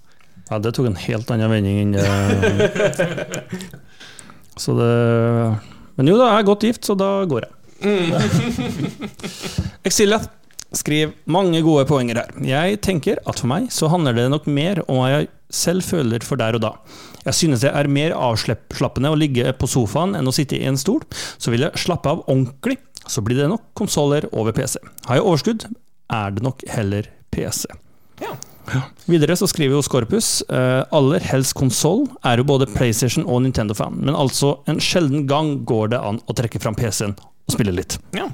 ja, 0.51 0.59
det 0.61 0.75
tok 0.77 0.87
en 0.91 0.97
helt 1.01 1.31
annen 1.31 1.51
vending 1.51 1.79
enn 1.81 1.93
det. 1.97 2.05
Så 4.61 4.75
det 4.77 5.57
Men 5.99 6.11
jo 6.11 6.17
da, 6.19 6.31
jeg 6.33 6.43
er 6.43 6.49
godt 6.49 6.67
gift, 6.67 6.87
så 6.87 6.97
da 6.99 7.11
går 7.31 7.47
jeg. 7.47 7.53
Exilia 9.89 10.21
skriver 10.75 11.15
mange 11.31 11.61
gode 11.63 11.85
poenger 11.89 12.23
her. 12.23 12.31
Jeg 12.47 12.81
tenker 12.85 13.21
at 13.23 13.41
for 13.41 13.51
meg 13.51 13.69
så 13.75 13.91
handler 13.93 14.17
det 14.17 14.29
nok 14.33 14.49
mer 14.51 14.81
om 14.89 15.03
hva 15.03 15.11
jeg 15.13 15.29
selv 15.55 15.87
føler 15.87 16.25
for 16.27 16.41
der 16.41 16.59
og 16.59 16.65
da. 16.65 16.73
Jeg 17.25 17.39
synes 17.39 17.63
det 17.65 17.73
er 17.73 17.89
mer 17.89 18.15
avslappende 18.17 19.13
å 19.13 19.19
ligge 19.19 19.55
på 19.57 19.69
sofaen 19.71 20.17
enn 20.19 20.29
å 20.29 20.35
sitte 20.35 20.59
i 20.59 20.67
en 20.69 20.79
stol. 20.81 21.05
Så 21.39 21.55
vil 21.55 21.67
jeg 21.67 21.85
slappe 21.85 22.11
av 22.11 22.25
ordentlig, 22.27 22.79
så 23.07 23.23
blir 23.25 23.41
det 23.41 23.51
nok 23.53 23.71
konsoller 23.79 24.27
over 24.33 24.57
PC. 24.57 24.81
Har 25.09 25.21
jeg 25.21 25.29
overskudd, 25.29 25.69
er 26.13 26.35
det 26.35 26.45
nok 26.45 26.65
heller 26.75 27.09
PC. 27.35 27.69
Ja. 28.23 28.35
Videre 29.11 29.37
så 29.37 29.49
skriver 29.51 29.77
jo 29.77 29.83
Scorpus 29.85 30.29
eh, 30.49 30.83
aller 30.95 31.25
helst 31.29 31.55
konsoll 31.59 32.07
er 32.25 32.41
jo 32.41 32.47
både 32.49 32.69
PlayStation 32.71 33.27
og 33.27 33.43
Nintendo-fan, 33.45 33.99
men 34.01 34.17
altså 34.17 34.59
en 34.71 34.81
sjelden 34.83 35.27
gang 35.31 35.59
går 35.69 35.93
det 35.95 36.01
an 36.01 36.23
å 36.25 36.37
trekke 36.37 36.63
fram 36.63 36.77
PC-en 36.79 37.15
og 37.19 37.53
spille 37.53 37.75
litt. 37.77 37.99
Ja. 38.17 38.31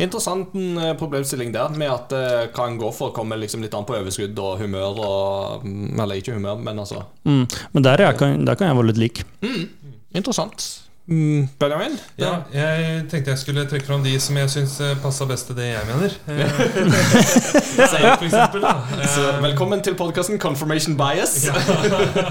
Interessant 0.00 0.54
eh, 0.56 0.92
problemstilling 0.96 1.52
der, 1.52 1.72
med 1.76 1.92
at 1.92 2.12
det 2.12 2.52
kan 2.56 2.78
gå 2.80 2.88
for 2.96 3.10
å 3.10 3.16
komme 3.16 3.36
liksom 3.40 3.64
litt 3.64 3.74
an 3.76 3.88
på 3.88 3.96
overskudd 3.98 4.38
og 4.40 4.60
humør 4.62 5.00
og 5.04 5.66
mm, 5.66 5.98
Eller 6.00 6.20
ikke 6.20 6.36
humør, 6.38 6.60
men 6.60 6.84
altså 6.84 7.04
Mm. 7.24 7.44
Men 7.72 7.84
der, 7.84 8.00
er 8.00 8.14
jeg, 8.14 8.38
der 8.46 8.56
kan 8.56 8.70
jeg 8.70 8.76
være 8.76 8.88
litt 8.88 9.00
lik. 9.00 9.18
Interessant. 10.16 10.64
Mm, 11.10 11.48
Benjamin? 11.58 11.96
Ja, 12.22 12.44
jeg 12.54 13.06
tenkte 13.10 13.32
jeg 13.32 13.40
skulle 13.40 13.64
trekke 13.66 13.82
fram 13.88 14.04
de 14.04 14.12
som 14.22 14.36
jeg 14.38 14.50
syns 14.52 14.76
passa 15.02 15.26
best 15.26 15.48
til 15.48 15.56
det 15.58 15.72
jeg 15.72 15.88
mener. 15.88 16.14
Eh, 17.80 18.16
for 18.16 18.26
eksempel, 18.26 18.62
da. 18.62 18.72
Så, 19.14 19.22
Eh, 19.30 19.38
velkommen 19.42 19.80
til 19.82 19.96
podkasten 19.98 20.38
Confirmation 20.40 20.94
Bias. 20.98 21.32
Ja. 21.48 21.54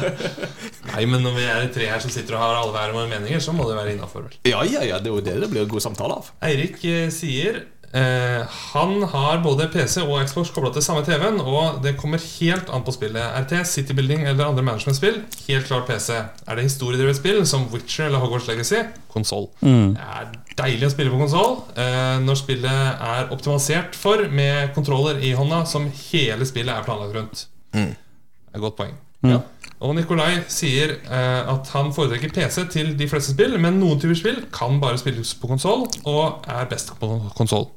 Nei, 0.94 1.04
men 1.10 1.24
når 1.26 1.36
vi 1.36 1.48
er 1.50 1.68
tre 1.74 1.90
her 1.90 2.00
som 2.04 2.12
sitter 2.14 2.38
og 2.38 2.44
har 2.44 2.60
alle 2.62 2.74
hver 2.76 2.94
våre 2.96 3.10
meninger, 3.12 3.42
så 3.44 3.54
må 3.56 3.68
det 3.70 3.76
være 3.78 3.96
innafor. 3.96 4.30
Ja, 4.48 4.62
ja, 4.68 4.86
ja, 4.86 5.02
det 5.02 5.12
er 5.12 5.18
jo 5.18 5.26
det 5.26 5.36
det 5.44 5.50
blir 5.52 5.68
god 5.70 5.84
samtale 5.84 6.20
av. 6.22 6.32
Eirik 6.46 6.80
eh, 6.88 7.10
sier 7.14 7.64
eh, 7.94 8.58
han 8.74 9.04
har 9.12 9.42
både 9.44 9.68
PC 9.74 10.02
og 10.04 10.20
Xbox 10.28 10.52
kobla 10.56 10.72
til 10.76 10.84
samme 10.86 11.04
TV-en, 11.08 11.40
og 11.42 11.82
det 11.84 11.96
kommer 12.00 12.22
helt 12.22 12.70
an 12.74 12.86
på 12.86 12.94
spillet. 12.96 13.24
RT, 13.44 13.64
City 13.68 13.96
Building 13.98 14.26
eller 14.28 14.50
andre 14.50 14.66
managementspill, 14.66 15.22
helt 15.48 15.68
klart 15.68 15.88
PC. 15.90 16.14
Er 16.20 16.56
det 16.60 16.68
historiedrevet 16.68 17.20
spill 17.20 17.42
som 17.50 17.68
Witcher 17.74 18.08
eller 18.08 18.24
Hogwarts 18.24 18.48
Legacy, 18.48 18.84
konsoll. 19.10 19.50
Mm. 19.62 19.96
Det 19.98 20.08
er 20.22 20.32
deilig 20.60 20.90
å 20.90 20.94
spille 20.94 21.14
på 21.14 21.22
konsoll 21.22 21.60
eh, 21.80 22.18
når 22.24 22.42
spillet 22.44 23.06
er 23.12 23.30
optimalisert 23.34 23.98
for 23.98 24.26
med 24.30 24.74
kontroller 24.78 25.22
i 25.26 25.34
hånda 25.38 25.64
som 25.70 25.90
hele 26.10 26.48
spillet 26.50 26.76
er 26.76 26.86
planlagt 26.86 27.16
rundt. 27.18 27.46
Det 27.74 27.88
er 27.88 28.58
et 28.58 28.64
godt 28.64 28.78
poeng. 28.78 28.98
Mm. 29.24 29.34
Ja. 29.34 29.40
Og 29.80 29.96
Nikolai 29.96 30.42
sier 30.52 30.98
eh, 30.98 31.52
at 31.54 31.72
han 31.72 31.94
foretrekker 31.96 32.34
PC 32.36 32.66
til 32.74 32.94
de 33.00 33.08
fleste 33.08 33.32
spill, 33.36 33.56
men 33.62 33.80
noen 33.80 34.00
typer 34.00 34.18
spill 34.20 34.40
kan 34.56 34.80
bare 34.82 35.00
spilles 35.00 35.32
på 35.40 35.48
konsoll, 35.52 35.86
og 36.04 36.48
er 36.52 36.68
best 36.72 36.92
på 37.00 37.14
konsoll. 37.38 37.70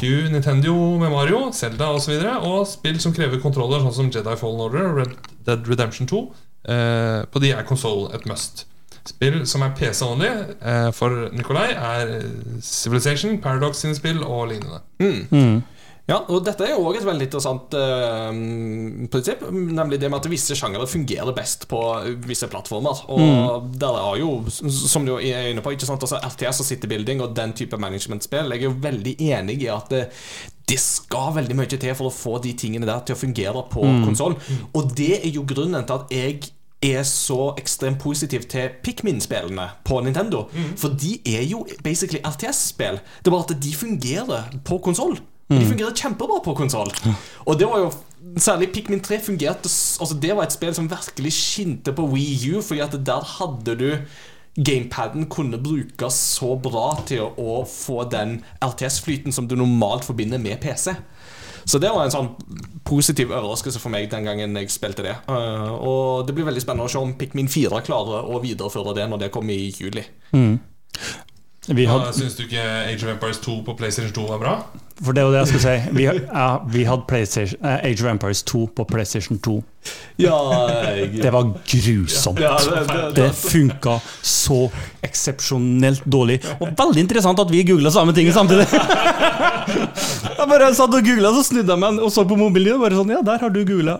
Q, 0.00 0.28
Nintendo 0.30 0.74
med 1.00 1.10
Mario, 1.10 1.50
Zelda 1.52 1.90
osv., 1.90 1.96
og, 1.96 2.02
så 2.02 2.10
videre, 2.12 2.38
og 2.44 2.66
spill 2.68 2.98
som 3.00 3.14
krever 3.16 3.40
kontroller, 3.40 3.80
sånn 3.84 3.96
som 3.96 4.10
Jedi 4.12 4.36
Fallen 4.40 4.64
Order 4.66 4.90
og 4.90 5.00
Red 5.00 5.14
Dead 5.46 5.70
Redemption 5.70 6.08
2. 6.10 6.24
Eh, 6.68 7.20
på 7.30 7.42
de 7.42 7.52
er 7.54 7.68
konsoll 7.68 8.08
et 8.14 8.26
must. 8.28 8.66
Spill 9.06 9.44
som 9.46 9.62
er 9.62 9.74
PC 9.78 10.02
only 10.04 10.28
eh, 10.28 10.90
for 10.96 11.28
Nikolai, 11.32 11.70
er 11.72 12.12
eh, 12.18 12.28
Civilization, 12.64 13.38
Paradox 13.42 13.84
sine 13.84 13.96
spill 13.96 14.22
og 14.24 14.48
lignende. 14.50 14.82
Mm. 15.30 15.62
Ja, 16.06 16.20
og 16.30 16.44
dette 16.46 16.62
er 16.62 16.76
jo 16.76 16.84
også 16.86 17.00
et 17.00 17.08
veldig 17.08 17.26
interessant 17.26 17.74
uh, 17.74 18.28
prinsipp, 19.10 19.40
nemlig 19.50 19.98
det 19.98 20.10
med 20.12 20.20
at 20.20 20.28
visse 20.30 20.54
sjangere 20.54 20.86
fungerer 20.86 21.34
best 21.34 21.66
på 21.70 21.80
visse 22.28 22.46
plattformer. 22.50 23.02
Og 23.10 23.72
der 23.74 23.98
er 24.04 24.20
jo, 24.22 24.36
som 24.70 25.06
du 25.08 25.16
er 25.16 25.50
inne 25.50 25.64
på, 25.64 25.74
ikke 25.74 25.88
sant, 25.88 26.06
altså 26.06 26.22
RTS 26.22 26.62
og 26.62 26.70
City 26.70 26.90
Building 26.92 27.24
og 27.26 27.34
den 27.34 27.56
type 27.58 27.78
managementspill, 27.82 28.54
jeg 28.54 28.62
er 28.62 28.68
jo 28.68 28.76
veldig 28.86 29.16
enig 29.32 29.58
i 29.66 29.70
at 29.74 29.90
det, 29.90 30.04
det 30.70 30.78
skal 30.82 31.34
veldig 31.40 31.58
mye 31.58 31.74
til 31.74 31.90
for 31.98 32.12
å 32.12 32.14
få 32.14 32.38
de 32.44 32.54
tingene 32.58 32.86
der 32.86 33.02
til 33.02 33.18
å 33.18 33.22
fungere 33.26 33.66
på 33.74 33.90
konsoll. 34.06 34.38
Og 34.78 34.94
det 34.94 35.24
er 35.24 35.30
jo 35.34 35.42
grunnen 35.46 35.90
til 35.90 36.04
at 36.04 36.14
jeg 36.14 36.52
er 36.86 37.06
så 37.08 37.54
ekstremt 37.58 37.98
positiv 37.98 38.44
til 38.52 38.74
Pikmin-spillene 38.84 39.72
på 39.82 40.04
Nintendo. 40.06 40.46
For 40.78 40.94
de 40.94 41.16
er 41.34 41.48
jo 41.50 41.66
basically 41.82 42.22
RTS-spill. 42.22 43.00
Det 43.02 43.30
er 43.30 43.34
bare 43.34 43.48
at 43.48 43.64
de 43.64 43.74
fungerer 43.74 44.60
på 44.62 44.78
konsoll. 44.84 45.18
De 45.48 45.62
fungerer 45.62 45.94
kjempebra 45.94 46.40
på 46.42 46.54
konsoll. 46.58 46.90
Og 47.46 47.58
det 47.58 47.70
var 47.70 47.84
jo 47.84 47.94
Særlig 48.42 48.72
Pikmin 48.74 49.00
3 49.00 49.20
fungerte 49.22 49.70
Altså 50.02 50.16
Det 50.18 50.32
var 50.34 50.42
et 50.46 50.54
spill 50.54 50.74
som 50.74 50.88
virkelig 50.90 51.30
skinte 51.32 51.92
på 51.94 52.08
Wii 52.10 52.56
U, 52.56 52.62
fordi 52.64 52.80
at 52.82 52.96
der 53.06 53.28
hadde 53.38 53.76
du 53.78 53.90
Gamepaden 54.56 55.26
kunne 55.28 55.58
brukes 55.60 56.14
så 56.14 56.54
bra 56.56 56.96
til 57.06 57.26
å 57.36 57.58
få 57.68 58.06
den 58.08 58.38
RTS-flyten 58.64 59.32
som 59.32 59.44
du 59.48 59.52
normalt 59.56 60.06
forbinder 60.08 60.40
med 60.40 60.56
PC. 60.62 60.94
Så 61.68 61.76
det 61.82 61.90
var 61.92 62.06
en 62.06 62.14
sånn 62.14 62.30
positiv 62.88 63.34
overraskelse 63.34 63.82
for 63.82 63.92
meg 63.92 64.08
den 64.08 64.24
gangen 64.24 64.56
jeg 64.56 64.72
spilte 64.72 65.04
det. 65.04 65.12
Uh, 65.28 65.76
og 65.76 66.24
det 66.24 66.32
blir 66.38 66.48
veldig 66.48 66.64
spennende 66.64 66.88
å 66.88 66.92
se 66.94 67.02
om 67.02 67.12
Pikmin 67.20 67.52
4 67.52 67.82
klarer 67.84 68.32
å 68.32 68.40
videreføre 68.40 68.96
det 68.96 69.08
når 69.12 69.26
det 69.26 69.32
kommer 69.34 69.52
i 69.52 69.68
juli. 69.68 70.06
Vi 71.66 71.88
hadde, 71.90 72.12
Syns 72.16 72.38
du 72.38 72.46
ikke 72.46 72.62
Age 72.62 73.02
of 73.02 73.12
Empires 73.12 73.42
2 73.44 73.60
på 73.66 73.76
PlayStation 73.76 74.14
2 74.14 74.28
var 74.30 74.40
bra? 74.40 74.56
For 75.02 75.12
det 75.12 75.20
er 75.22 75.26
jo 75.26 75.32
det 75.34 75.40
jeg 75.42 75.48
skulle 75.50 75.64
si. 75.66 75.94
Vi, 75.96 76.04
ja, 76.08 76.46
vi 76.72 76.84
hadde 76.88 77.20
eh, 77.20 77.78
Age 77.84 78.00
of 78.04 78.10
Empires 78.10 78.42
2 78.48 78.66
på 78.76 78.84
PlayStation 78.88 79.38
2. 79.38 79.56
Ja, 80.18 80.36
jeg, 80.96 81.22
Det 81.22 81.30
var 81.32 81.42
grusomt. 81.68 82.40
Ja, 82.40 82.56
det- 82.56 82.86
det- 82.88 83.14
Det 83.14 83.34
funka 83.34 84.00
så 84.22 84.70
eksepsjonelt 85.02 86.02
dårlig. 86.06 86.40
Og 86.60 86.68
veldig 86.76 87.00
interessant 87.04 87.38
at 87.38 87.50
vi 87.50 87.62
googla 87.62 87.90
samme 87.90 88.12
ting 88.14 88.32
samtidig. 88.32 88.66
Jeg 89.66 90.48
bare 90.48 90.74
satt 90.74 90.94
og 90.94 91.02
googla, 91.04 91.30
så 91.34 91.42
snudde 91.42 91.72
jeg 91.72 91.78
meg 91.80 91.98
og 92.04 92.10
så 92.12 92.24
på 92.28 92.36
mobilen. 92.38 92.74
Og 92.76 92.80
bare 92.84 92.98
sånn, 92.98 93.10
ja, 93.10 93.20
der 93.22 93.38
har 93.42 93.50
du 93.50 93.64
googla. 93.64 93.98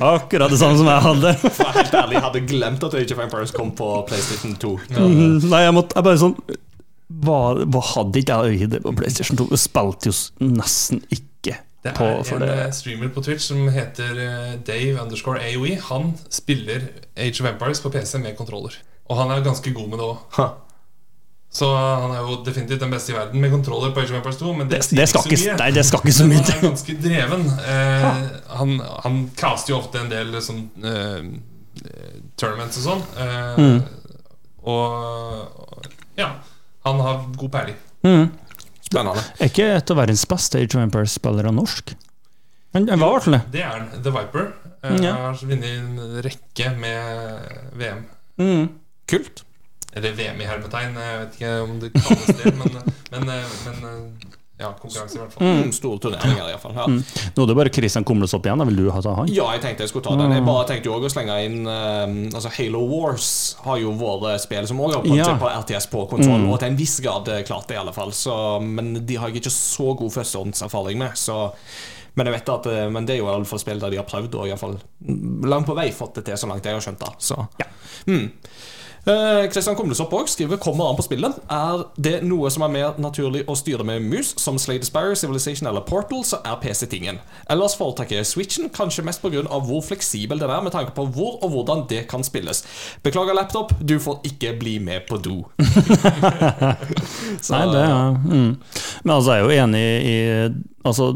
Akkurat 0.00 0.50
det 0.52 0.58
samme 0.60 0.76
som 0.78 0.86
jeg 0.86 1.02
hadde. 1.06 1.32
for 1.58 1.72
helt 1.74 1.94
ærlig, 1.94 2.14
jeg 2.18 2.22
hadde 2.22 2.42
glemt 2.46 2.84
at 2.84 2.94
Age 3.00 3.12
of 3.16 3.22
Empires 3.24 3.50
kom 3.56 3.72
på 3.72 3.88
PlayStation 4.08 4.54
2. 4.60 4.74
Mhm, 4.98 5.48
Nei, 5.50 5.62
jeg 5.66 5.74
måtte 5.74 5.96
jeg 5.98 6.04
bare 6.04 6.20
sånn 6.20 6.36
Hva, 7.10 7.64
var, 7.66 7.82
hadde 7.96 8.20
ikke 8.22 8.36
jeg 8.44 8.60
øye 8.70 8.80
på 8.84 8.92
PlayStation 9.00 9.36
2? 9.40 9.48
Jeg 9.50 9.58
spilte 9.58 10.10
jo 10.12 10.14
nesten 10.54 11.00
ikke 11.10 11.56
Det 11.82 11.94
på 11.96 12.04
er 12.06 12.22
for 12.28 12.36
en 12.36 12.42
det. 12.46 12.56
eh, 12.66 12.72
streamer 12.76 13.08
på 13.10 13.22
Twitch 13.26 13.46
som 13.50 13.66
heter 13.74 14.18
eh, 14.20 14.54
Dave 14.66 15.00
underscore 15.02 15.40
AOE. 15.42 15.76
Han 15.90 16.12
spiller 16.30 16.86
Age 17.16 17.40
of 17.42 17.48
Empires 17.50 17.80
på 17.80 17.90
PC 17.90 18.18
med 18.22 18.36
kontroller. 18.38 18.76
Og 19.10 19.16
han 19.18 19.30
er 19.34 19.42
ganske 19.42 19.72
god 19.74 19.88
med 19.88 19.98
det 19.98 20.06
òg. 20.06 20.50
Så 21.50 21.66
han 21.74 22.12
er 22.14 22.20
jo 22.22 22.36
definitivt 22.46 22.78
den 22.84 22.92
beste 22.94 23.10
i 23.10 23.14
verden 23.16 23.40
med 23.42 23.50
kontroller 23.50 23.90
på 23.90 24.00
Age 24.04 24.12
of 24.12 24.18
Empires 24.20 24.36
2. 24.38 24.52
Men 24.54 24.68
det, 24.70 24.78
Det, 24.86 24.96
det 25.00 25.08
skal 25.10 25.26
ikke 25.34 25.56
nei, 25.58 25.70
det 25.74 25.82
skal 25.88 26.04
ikke 26.04 26.12
så 26.14 26.26
mye 26.30 26.44
han 26.44 26.52
er 26.54 26.60
ganske 26.68 26.94
dreven. 27.02 27.46
Eh, 27.74 28.20
han, 28.60 28.76
han 29.02 29.16
caster 29.36 29.72
jo 29.74 29.80
ofte 29.80 29.98
en 30.04 30.12
del 30.12 30.36
sånn 30.46 30.62
eh, 30.84 31.24
tournaments 32.38 32.78
og 32.78 32.86
sånn. 32.86 33.02
Eh, 33.18 33.58
Mm. 33.60 33.80
Og 34.70 35.80
ja, 36.20 36.28
han 36.86 37.00
har 37.04 37.26
god 37.36 37.50
peiling. 37.52 37.76
Mm. 38.06 38.30
Spennende. 38.90 39.22
Er 39.38 39.50
ikke 39.52 39.66
et 39.76 39.90
av 39.92 39.98
verdens 40.00 40.24
beste 40.26 40.58
Age 40.58 40.74
of 40.78 40.82
Empires-spillere 40.82 41.52
norsk? 41.54 41.92
Men 42.74 42.86
hva 42.86 43.10
var 43.16 43.24
det. 43.26 43.40
Det 43.52 43.62
er. 43.66 43.86
The 44.02 44.10
Viper. 44.14 44.50
Mm, 44.82 44.96
Ja. 45.02 45.12
Har 45.26 45.38
vunnet 45.42 45.64
en 45.76 46.20
rekke 46.24 46.70
med 46.78 47.48
VM. 47.76 48.04
Mm. 48.40 48.68
Kult. 49.10 49.42
Eller 49.92 50.14
VM 50.14 50.40
i 50.40 50.46
hermetegn. 50.46 50.94
Jeg 50.96 51.18
vet 51.20 51.34
ikke 51.40 51.54
om 51.66 51.80
det 51.82 51.90
kalles 51.96 52.26
det, 52.40 52.52
men, 52.56 52.78
men, 53.12 53.28
eh, 53.34 53.56
men 53.66 53.88
eh, 53.90 54.28
ja, 54.60 54.70
konkurranse 54.76 55.16
i 55.16 55.20
hvert 55.22 55.32
fall. 55.34 55.46
Mm, 55.60 55.70
store 55.72 55.98
turneringer, 56.04 56.50
iallfall. 56.52 56.74
Ja. 56.76 56.86
Nå 56.90 57.44
er 57.44 57.50
det 57.50 57.56
bare 57.58 57.72
Christian 57.72 58.04
Kumles 58.06 58.34
opp 58.36 58.44
igjen. 58.46 58.62
Vil 58.68 58.76
du 58.82 58.90
ha 58.92 59.00
ta 59.04 59.14
han? 59.16 59.30
Ja, 59.32 59.46
jeg 59.56 59.62
tenkte 59.64 59.86
jeg 59.86 59.92
skulle 59.94 60.04
ta 60.06 60.16
den. 60.20 60.34
Jeg 60.36 60.44
bare 60.46 60.66
tenkte 60.68 60.90
jo 60.90 60.96
også 60.98 61.08
å 61.08 61.14
slenge 61.14 61.38
inn 61.46 61.58
eh, 61.64 62.36
Altså 62.36 62.52
Halo 62.58 62.82
Wars 62.90 63.30
har 63.64 63.80
jo 63.80 63.94
vært 64.00 64.44
spill 64.44 64.68
som 64.68 64.82
også 64.84 65.00
har 65.00 65.06
kommet 65.08 65.22
Ja. 65.24 65.38
på 65.40 65.52
RTS 65.64 65.88
på 65.92 66.04
konsoll, 66.12 66.44
og 66.50 66.58
til 66.60 66.70
en 66.72 66.76
viss 66.78 66.98
grad 67.04 67.30
klart 67.48 67.66
det, 67.70 67.78
i 67.78 67.80
alle 67.80 67.94
fall. 67.96 68.12
Så, 68.16 68.34
men 68.60 68.92
de 69.06 69.16
har 69.16 69.32
jeg 69.32 69.40
ikke 69.42 69.54
så 69.54 69.94
god 69.98 70.12
førstehåndserfaring 70.18 71.00
med. 71.00 71.16
Så, 71.18 71.38
men 72.18 72.26
jeg 72.28 72.34
vet 72.36 72.48
at 72.52 72.66
eh, 72.66 72.88
Men 72.92 73.06
det 73.08 73.14
er 73.16 73.22
jo 73.22 73.28
i 73.30 73.34
alle 73.34 73.48
fall 73.48 73.62
spill 73.62 73.80
der 73.80 73.94
de 73.94 74.00
har 74.02 74.08
prøvd, 74.08 74.34
og 74.36 74.48
iallfall 74.50 74.76
langt 75.48 75.66
på 75.70 75.76
vei 75.78 75.88
fått 75.94 76.20
det 76.20 76.26
til, 76.28 76.36
så 76.40 76.50
langt 76.50 76.66
jeg 76.68 76.76
har 76.76 76.84
skjønt 76.84 77.00
det. 77.00 77.12
Så. 77.22 77.38
Mm. 78.10 78.26
Eh, 79.08 79.46
Kristian 79.48 79.76
Kumlesopp 79.76 80.12
også 80.12 80.34
skriver 80.34 80.58
kommer 80.60 80.90
an 80.90 80.96
på 80.98 81.04
spillet. 81.06 81.38
Er 81.50 81.84
det 81.96 82.18
noe 82.26 82.50
som 82.52 82.66
er 82.66 82.72
mer 82.74 82.98
naturlig 83.00 83.46
å 83.48 83.56
styre 83.56 83.86
med 83.86 84.04
mus, 84.04 84.34
som 84.40 84.58
Slade 84.60 84.84
Sparrow, 84.84 85.16
Civilization 85.16 85.68
eller 85.70 85.84
Portal, 85.86 86.20
så 86.26 86.42
er 86.44 86.58
PC 86.60 86.86
tingen. 86.92 87.20
Ellers 87.50 87.76
foretrekker 87.80 88.20
jeg 88.20 88.28
Switchen, 88.28 88.68
kanskje 88.74 89.04
mest 89.06 89.22
pga. 89.22 89.42
hvor 89.48 89.80
fleksibel 89.84 90.38
den 90.40 90.50
er, 90.50 90.60
med 90.62 90.72
tanke 90.72 90.92
på 90.92 91.06
hvor 91.06 91.38
og 91.44 91.50
hvordan 91.54 91.86
det 91.88 92.06
kan 92.08 92.24
spilles. 92.24 92.64
Beklager 93.02 93.34
laptop, 93.34 93.72
du 93.80 93.98
får 93.98 94.20
ikke 94.24 94.56
bli 94.58 94.78
med 94.78 95.08
på 95.08 95.16
do. 95.16 95.44
Så, 97.44 97.54
Nei, 97.54 97.66
det 97.72 97.82
er 97.86 98.20
mm. 98.24 98.52
Men 99.04 99.14
altså, 99.14 99.32
jeg 99.32 99.40
er 99.40 99.44
jo 99.44 99.64
enig 99.64 99.84
i 100.04 100.18
Altså, 100.84 101.12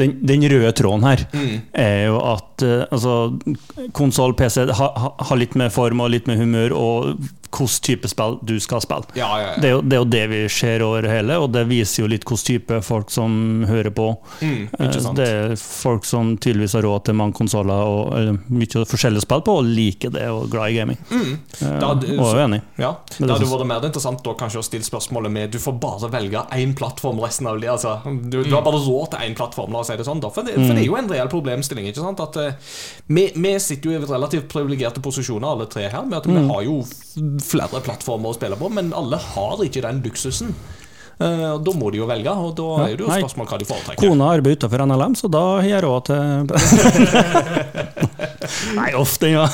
den, 0.00 0.14
den 0.24 0.44
røde 0.48 0.72
tråden 0.72 1.04
her 1.04 1.24
Mm. 1.32 1.60
er 1.74 2.06
jo 2.06 2.18
at 2.32 2.62
eh, 2.64 2.84
altså, 2.90 3.38
konsoll, 3.92 4.34
PC 4.38 4.64
har 4.72 4.92
ha, 4.96 5.12
har 5.18 5.36
litt 5.40 5.54
med 5.58 5.72
form 5.74 6.00
og 6.00 6.10
litt 6.14 6.26
med 6.30 6.40
humør 6.40 6.72
og 6.78 7.26
hvilken 7.52 7.82
type 7.86 8.08
spill 8.10 8.38
du 8.42 8.54
skal 8.60 8.80
spille. 8.84 9.04
Ja, 9.18 9.28
ja, 9.40 9.50
ja. 9.52 9.60
Det 9.62 9.68
er, 9.68 9.74
jo, 9.76 9.80
det 9.84 9.96
er 9.96 10.00
jo 10.02 10.08
det 10.16 10.22
vi 10.32 10.40
ser 10.52 10.82
over 10.86 11.06
hele, 11.08 11.36
og 11.38 11.50
det 11.54 11.66
viser 11.70 12.02
jo 12.04 12.08
litt 12.10 12.24
hvilken 12.26 12.46
type 12.48 12.80
folk 12.86 13.10
som 13.12 13.64
hører 13.68 13.90
på. 13.94 14.10
Mm, 14.42 14.68
Eh? 14.72 15.12
Det 15.16 15.26
er 15.28 15.52
folk 15.60 16.04
som 16.08 16.32
tydeligvis 16.40 16.72
har 16.78 16.82
råd 16.86 17.04
til 17.06 17.14
mange 17.18 17.34
konsoller 17.36 17.82
og 17.86 18.12
eller, 18.16 18.38
mye 18.52 18.84
forskjellige 18.88 19.24
spill 19.26 19.42
på, 19.44 19.56
og 19.60 19.68
liker 19.68 20.12
det 20.14 20.24
og 20.32 20.48
glad 20.52 20.72
i 20.72 20.76
gaming. 20.80 20.98
Mm. 21.10 21.32
Da, 21.60 21.92
Da- 21.94 22.16
og 22.18 22.32
er 22.32 22.42
enig. 22.46 22.60
Ja, 22.80 22.92
det 23.18 23.28
hadde 23.30 23.48
vært 23.50 23.66
mer 23.68 23.84
interessant 23.86 24.22
da 24.24 24.34
kanskje 24.38 24.62
å 24.62 24.64
stille 24.66 24.84
spørsmålet 24.86 25.30
med 25.32 25.50
Du 25.52 25.58
får 25.58 25.76
bare 25.80 26.10
velge 26.10 26.42
én 26.56 26.74
plattform 26.78 27.20
resten 27.22 27.46
av 27.46 27.58
livet. 27.58 27.72
Altså, 27.76 28.00
du, 28.30 28.42
du 28.44 28.54
har 28.54 28.62
bare 28.64 28.80
råd 28.80 29.10
til 29.12 29.26
én 29.28 29.36
plattform, 29.36 29.72
la 29.72 29.82
oss 29.82 29.90
si 29.92 29.96
det 29.96 30.06
sånn. 30.08 30.20
Da. 30.22 30.30
For, 30.32 30.42
det, 30.46 30.54
for 30.56 30.72
det 30.72 30.82
er 30.84 30.88
jo 30.88 30.96
en 30.96 31.10
reell 31.10 31.28
problemstilling. 31.32 31.86
ikke 31.90 32.00
sant? 32.02 32.20
At 32.20 32.36
uh, 32.36 32.52
vi, 33.08 33.28
vi 33.34 33.54
sitter 33.60 33.90
jo 33.90 33.98
i 33.98 34.04
relativt 34.08 34.48
privilegerte 34.52 35.02
posisjoner, 35.04 35.48
alle 35.48 35.66
tre 35.70 35.88
her, 35.92 36.02
med 36.08 36.18
at 36.22 36.26
vi 36.30 36.46
har 36.48 36.62
jo 36.66 36.80
flere 37.44 37.82
plattformer 37.84 38.32
å 38.32 38.36
spille 38.36 38.58
på, 38.58 38.70
men 38.72 38.92
alle 38.96 39.18
har 39.20 39.62
ikke 39.64 39.84
den 39.84 40.02
luksusen. 40.04 40.54
Eh, 41.22 41.52
og 41.52 41.60
da 41.66 41.72
må 41.78 41.86
de 41.92 41.98
jo 42.00 42.06
velge, 42.10 42.32
og 42.32 42.56
da 42.58 42.68
er 42.86 42.92
det 42.96 43.02
jo 43.04 43.08
spørsmål 43.10 43.46
hva 43.52 43.58
de 43.60 43.66
foretrekker. 43.68 44.02
Kona 44.02 44.24
arbeider 44.36 44.56
utenfor 44.58 44.80
NLM, 44.88 45.14
så 45.18 45.26
da 45.32 45.42
har 45.60 45.68
jeg 45.68 45.80
råd 45.86 46.02
til 46.08 46.20
Nei, 48.76 48.90
ofte, 48.98 49.26
ja. 49.30 49.44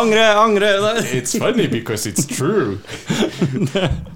angre, 0.00 0.24
angre. 0.36 0.68
It's 1.14 1.38
funny 1.38 1.66
because 1.70 2.06
it's 2.06 2.26
true. 2.26 2.78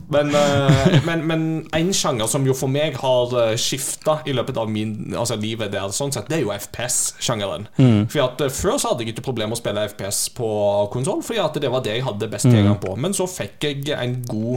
men, 0.08 0.34
eh, 0.34 1.04
men, 1.06 1.26
men 1.26 1.68
en 1.72 1.92
sjanger 1.94 2.26
som 2.30 2.46
jo 2.46 2.54
for 2.56 2.68
meg 2.70 2.96
har 3.00 3.34
uh, 3.34 3.54
skifta 3.60 4.18
i 4.26 4.32
løpet 4.36 4.58
av 4.60 4.70
min, 4.70 5.14
altså 5.16 5.36
livet 5.40 5.72
der, 5.74 5.88
sånn 5.94 6.12
sett, 6.14 6.28
det 6.30 6.40
er 6.40 6.44
jo 6.44 6.52
FPS-sjangeren. 6.54 7.68
For 8.10 8.26
at 8.26 8.44
eh, 8.44 8.52
Før 8.54 8.78
så 8.78 8.92
hadde 8.92 9.06
jeg 9.06 9.14
ikke 9.14 9.28
problemer 9.30 9.54
med 9.54 9.58
å 9.58 9.62
spille 9.62 9.86
FPS 9.92 10.26
på 10.36 10.50
konsoll, 10.94 11.22
fordi 11.24 11.40
at 11.44 11.62
det 11.62 11.72
var 11.72 11.84
det 11.84 11.98
jeg 11.98 12.08
hadde 12.08 12.32
best 12.32 12.50
tilgang 12.50 12.78
på. 12.82 12.96
Men 13.00 13.16
så 13.16 13.28
fikk 13.30 13.70
jeg 13.70 13.96
en 13.96 14.20
god 14.28 14.56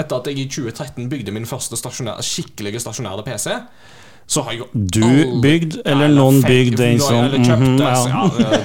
Etter 0.00 0.22
at 0.22 0.28
jeg 0.30 0.38
i 0.40 0.46
2013 0.48 1.08
bygde 1.12 1.34
min 1.36 1.46
første 1.48 1.76
stasjonære, 1.76 2.24
skikkelige 2.24 2.80
stasjonære 2.80 3.24
PC, 3.26 3.58
så 4.26 4.42
har 4.46 4.54
jeg 4.54 4.62
jo 4.62 4.66
Du 4.72 5.40
bygd, 5.42 5.82
eller 5.84 6.08
Nei, 6.08 6.16
noen 6.16 6.38
bygd 6.44 6.80
en 6.80 6.96
noen- 6.96 7.02
som 7.02 7.44
kjøpt, 7.44 7.60
mhm, 7.60 7.82
altså, 7.82 8.08
ja. 8.08 8.22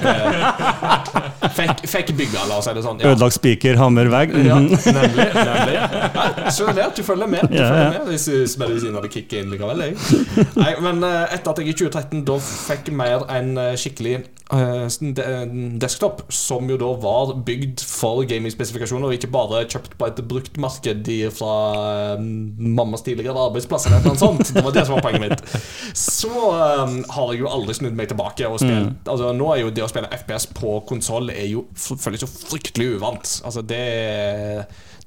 ja, 0.08 1.48
fikk, 1.58 1.82
fikk 1.90 2.12
bygga, 2.16 2.46
la 2.48 2.58
oss 2.60 2.68
si 2.68 2.74
det 2.78 2.84
sånn. 2.86 3.02
Ja. 3.02 3.12
Ødelagt 3.12 3.36
spiker, 3.36 3.76
hammer, 3.76 4.08
vegg. 4.12 4.32
Ja, 4.46 4.56
mhm. 4.56 4.78
nemlig. 4.96 5.28
nemlig. 5.34 5.76
Ja, 5.76 6.54
så 6.54 6.72
det 6.72 6.86
at 6.86 6.96
du 6.96 7.02
følger 7.04 7.28
med. 7.28 7.44
Du 7.50 7.58
yeah. 7.58 7.92
følger 7.92 8.94
med 8.94 9.04
Jeg 9.04 9.12
kicker 9.18 9.42
inn 9.42 9.52
likevel. 9.52 9.84
Jeg. 9.84 10.46
Nei, 10.56 10.72
men 10.80 11.04
eh, 11.04 11.34
etter 11.36 11.52
at 11.52 11.60
jeg 11.60 11.74
i 11.74 11.78
2013 11.84 12.24
da 12.28 12.38
fikk 12.40 12.92
mer 12.96 13.28
en 13.28 13.56
eh, 13.58 13.74
skikkelig 13.76 14.22
desktop, 14.48 16.22
som 16.32 16.68
jo 16.70 16.78
da 16.80 16.88
var 17.02 17.34
bygd 17.44 17.82
for 17.84 18.22
gaming-spesifikasjoner, 18.28 19.10
og 19.10 19.18
ikke 19.18 19.30
bare 19.32 19.64
kjøpt 19.68 19.98
på 20.00 20.08
et 20.08 20.22
brukt 20.28 20.56
marked 20.60 21.10
fra 21.36 21.52
eh, 22.14 22.22
mammas 22.78 23.04
tidligere 23.04 23.48
arbeidsplass 23.48 23.88
eller 23.90 24.06
noe 24.06 24.20
sånt. 24.20 24.54
Det 24.54 24.64
var 24.64 24.72
det 24.72 24.86
som 24.88 24.96
var 24.96 25.04
poenget 25.04 25.26
mitt. 25.26 25.58
Så 25.98 26.32
um, 26.32 27.02
har 27.12 27.32
jeg 27.32 27.42
jo 27.42 27.52
aldri 27.52 27.76
snudd 27.76 27.96
meg 27.98 28.08
tilbake 28.10 28.48
og 28.48 28.60
spilt 28.62 29.08
Altså 29.08 29.30
Nå 29.36 29.48
er 29.52 29.62
jo 29.62 29.72
det 29.74 29.84
å 29.84 29.88
spille 29.90 30.10
FPS 30.14 30.48
på 30.56 30.78
konsoll 30.88 31.32
er 31.32 31.46
jo 31.50 31.66
føles 31.76 32.24
så 32.24 32.28
fryktelig 32.30 32.96
uvant. 32.96 33.34
Altså 33.44 33.62
det 33.66 33.84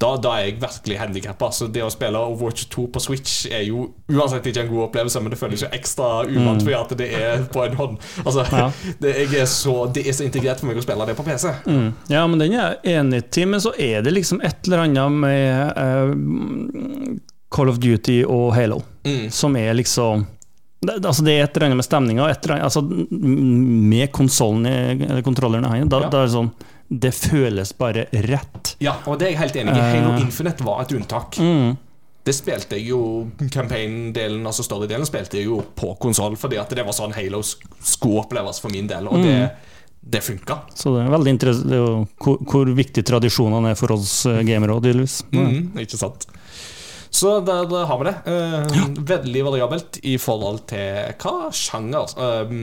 da, 0.01 0.09
da 0.17 0.31
er 0.39 0.47
jeg 0.47 0.55
virkelig 0.63 0.97
handikappa. 0.97 1.51
Så 1.53 1.67
det 1.71 1.83
å 1.85 1.89
spille 1.93 2.17
Overwatch 2.17 2.65
2 2.73 2.87
på 2.95 3.01
Switch 3.03 3.45
er 3.51 3.61
jo 3.67 3.83
uansett 4.09 4.47
ikke 4.49 4.63
en 4.65 4.71
god 4.71 4.87
opplevelse, 4.87 5.21
men 5.21 5.29
det 5.33 5.37
føles 5.39 5.61
jo 5.61 5.69
ekstra 5.77 6.07
uvant 6.25 6.63
fordi 6.65 6.75
at 6.79 6.95
det 6.97 7.09
er 7.19 7.43
på 7.53 7.63
en 7.67 7.77
hånd. 7.77 7.97
Altså, 8.25 8.45
Ja. 8.51 8.71
det, 9.03 9.13
er 9.37 9.45
så, 9.45 9.75
det 9.93 10.07
er 10.09 10.17
så 10.17 10.25
integrert 10.25 10.59
for 10.63 10.71
meg 10.71 10.81
å 10.81 10.85
spille 10.85 11.05
det 11.11 11.15
på 11.19 11.25
PC. 11.27 11.51
Mm. 11.69 11.91
Ja, 12.09 12.25
men 12.27 12.41
den 12.41 12.57
er 12.57 12.79
jeg 12.81 12.97
enig 12.97 13.21
i, 13.37 13.45
men 13.45 13.61
så 13.61 13.75
er 13.77 14.01
det 14.01 14.15
liksom 14.17 14.41
et 14.41 14.65
eller 14.67 14.85
annet 14.87 15.19
med 15.21 15.77
uh, 15.77 17.17
Call 17.51 17.69
of 17.69 17.77
Duty 17.83 18.23
og 18.25 18.53
Halo, 18.57 18.81
Mm. 19.05 19.29
som 19.33 19.55
er 19.57 19.73
liksom 19.73 20.27
det, 20.85 20.95
altså 21.05 21.21
det 21.25 21.33
er 21.37 21.43
et 21.45 21.55
eller 21.57 21.67
annet 21.67 21.77
med 21.77 21.85
stemninga, 21.85 22.25
altså 22.65 22.81
med 22.81 24.11
konsollen 24.13 24.65
i- 24.65 25.05
eller 25.05 25.21
kontrolleren 25.21 25.65
i 25.65 25.79
hånda. 25.81 25.89
Da, 25.89 25.99
Ja. 26.01 26.09
da 26.09 26.21
er 26.23 26.25
det 26.25 26.33
sånn 26.33 26.51
Det 26.91 27.13
føles 27.15 27.71
bare 27.79 28.05
rett. 28.11 28.75
Ja, 28.83 28.97
og 29.07 29.15
det 29.19 29.29
er 29.29 29.31
jeg 29.31 29.39
helt 29.39 29.57
enig 29.61 29.77
i. 29.77 29.79
Halo 29.79 30.11
Eh. 30.17 30.25
Infinite 30.25 30.65
var 30.67 30.81
et 30.83 30.91
unntak. 30.91 31.37
Mm. 31.39 31.77
Det 32.27 32.33
spilte 32.35 32.75
jeg 32.77 32.91
jo 32.91 32.99
Campaign-delen, 33.49 34.43
altså 34.45 34.65
story-delen, 34.67 35.07
spilte 35.07 35.39
jeg 35.39 35.47
jo 35.47 35.61
på 35.75 35.95
konsoll, 36.03 36.35
fordi 36.37 36.59
at 36.61 36.75
det 36.75 36.83
var 36.85 36.93
sånn 36.93 37.15
Halo 37.15 37.39
skulle 37.47 38.25
oppleves 38.25 38.59
for 38.61 38.73
min 38.75 38.89
del, 38.91 39.07
og 39.07 39.23
det, 39.23 39.37
det 40.03 40.21
funka. 40.25 40.59
Så 40.75 40.93
det 40.97 41.05
er 41.05 41.15
veldig 41.15 41.33
interessant 41.37 41.73
er 41.79 41.87
hvor, 42.21 42.37
hvor 42.43 42.75
viktig 42.77 43.05
tradisjonene 43.07 43.71
er 43.71 43.79
for 43.79 43.95
oss 43.95 44.25
eh, 44.29 44.43
gamere 44.45 44.75
òg, 44.75 44.83
tydeligvis. 44.83 45.21
Mm, 45.31 45.79
ikke 45.81 45.97
sant. 45.97 46.27
Så 47.11 47.39
der 47.43 47.67
har 47.85 47.97
vi 47.99 48.07
det. 48.07 48.13
Eh, 48.31 48.83
Veldig 49.11 49.43
variabelt 49.45 49.99
i 50.07 50.15
forhold 50.21 50.61
til 50.71 51.11
hva 51.21 51.49
sjanger 51.55 52.13
eh, 52.15 52.53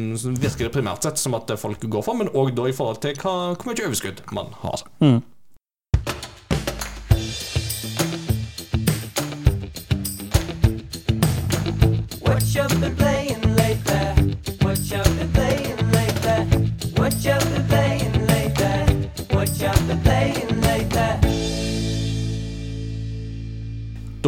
virker 0.41 0.67
det 0.69 0.73
primært 0.75 1.05
sett 1.05 1.21
som 1.21 1.37
at 1.37 1.53
folk 1.61 1.85
går 1.85 2.07
for, 2.07 2.17
men 2.17 2.33
òg 2.33 2.55
i 2.57 2.77
forhold 2.77 3.03
til 3.05 3.19
hva, 3.21 3.35
hvor 3.55 3.69
mye 3.69 3.85
overskudd 3.91 4.25
man 4.33 4.55
har. 4.65 4.87
Mm. 5.05 5.21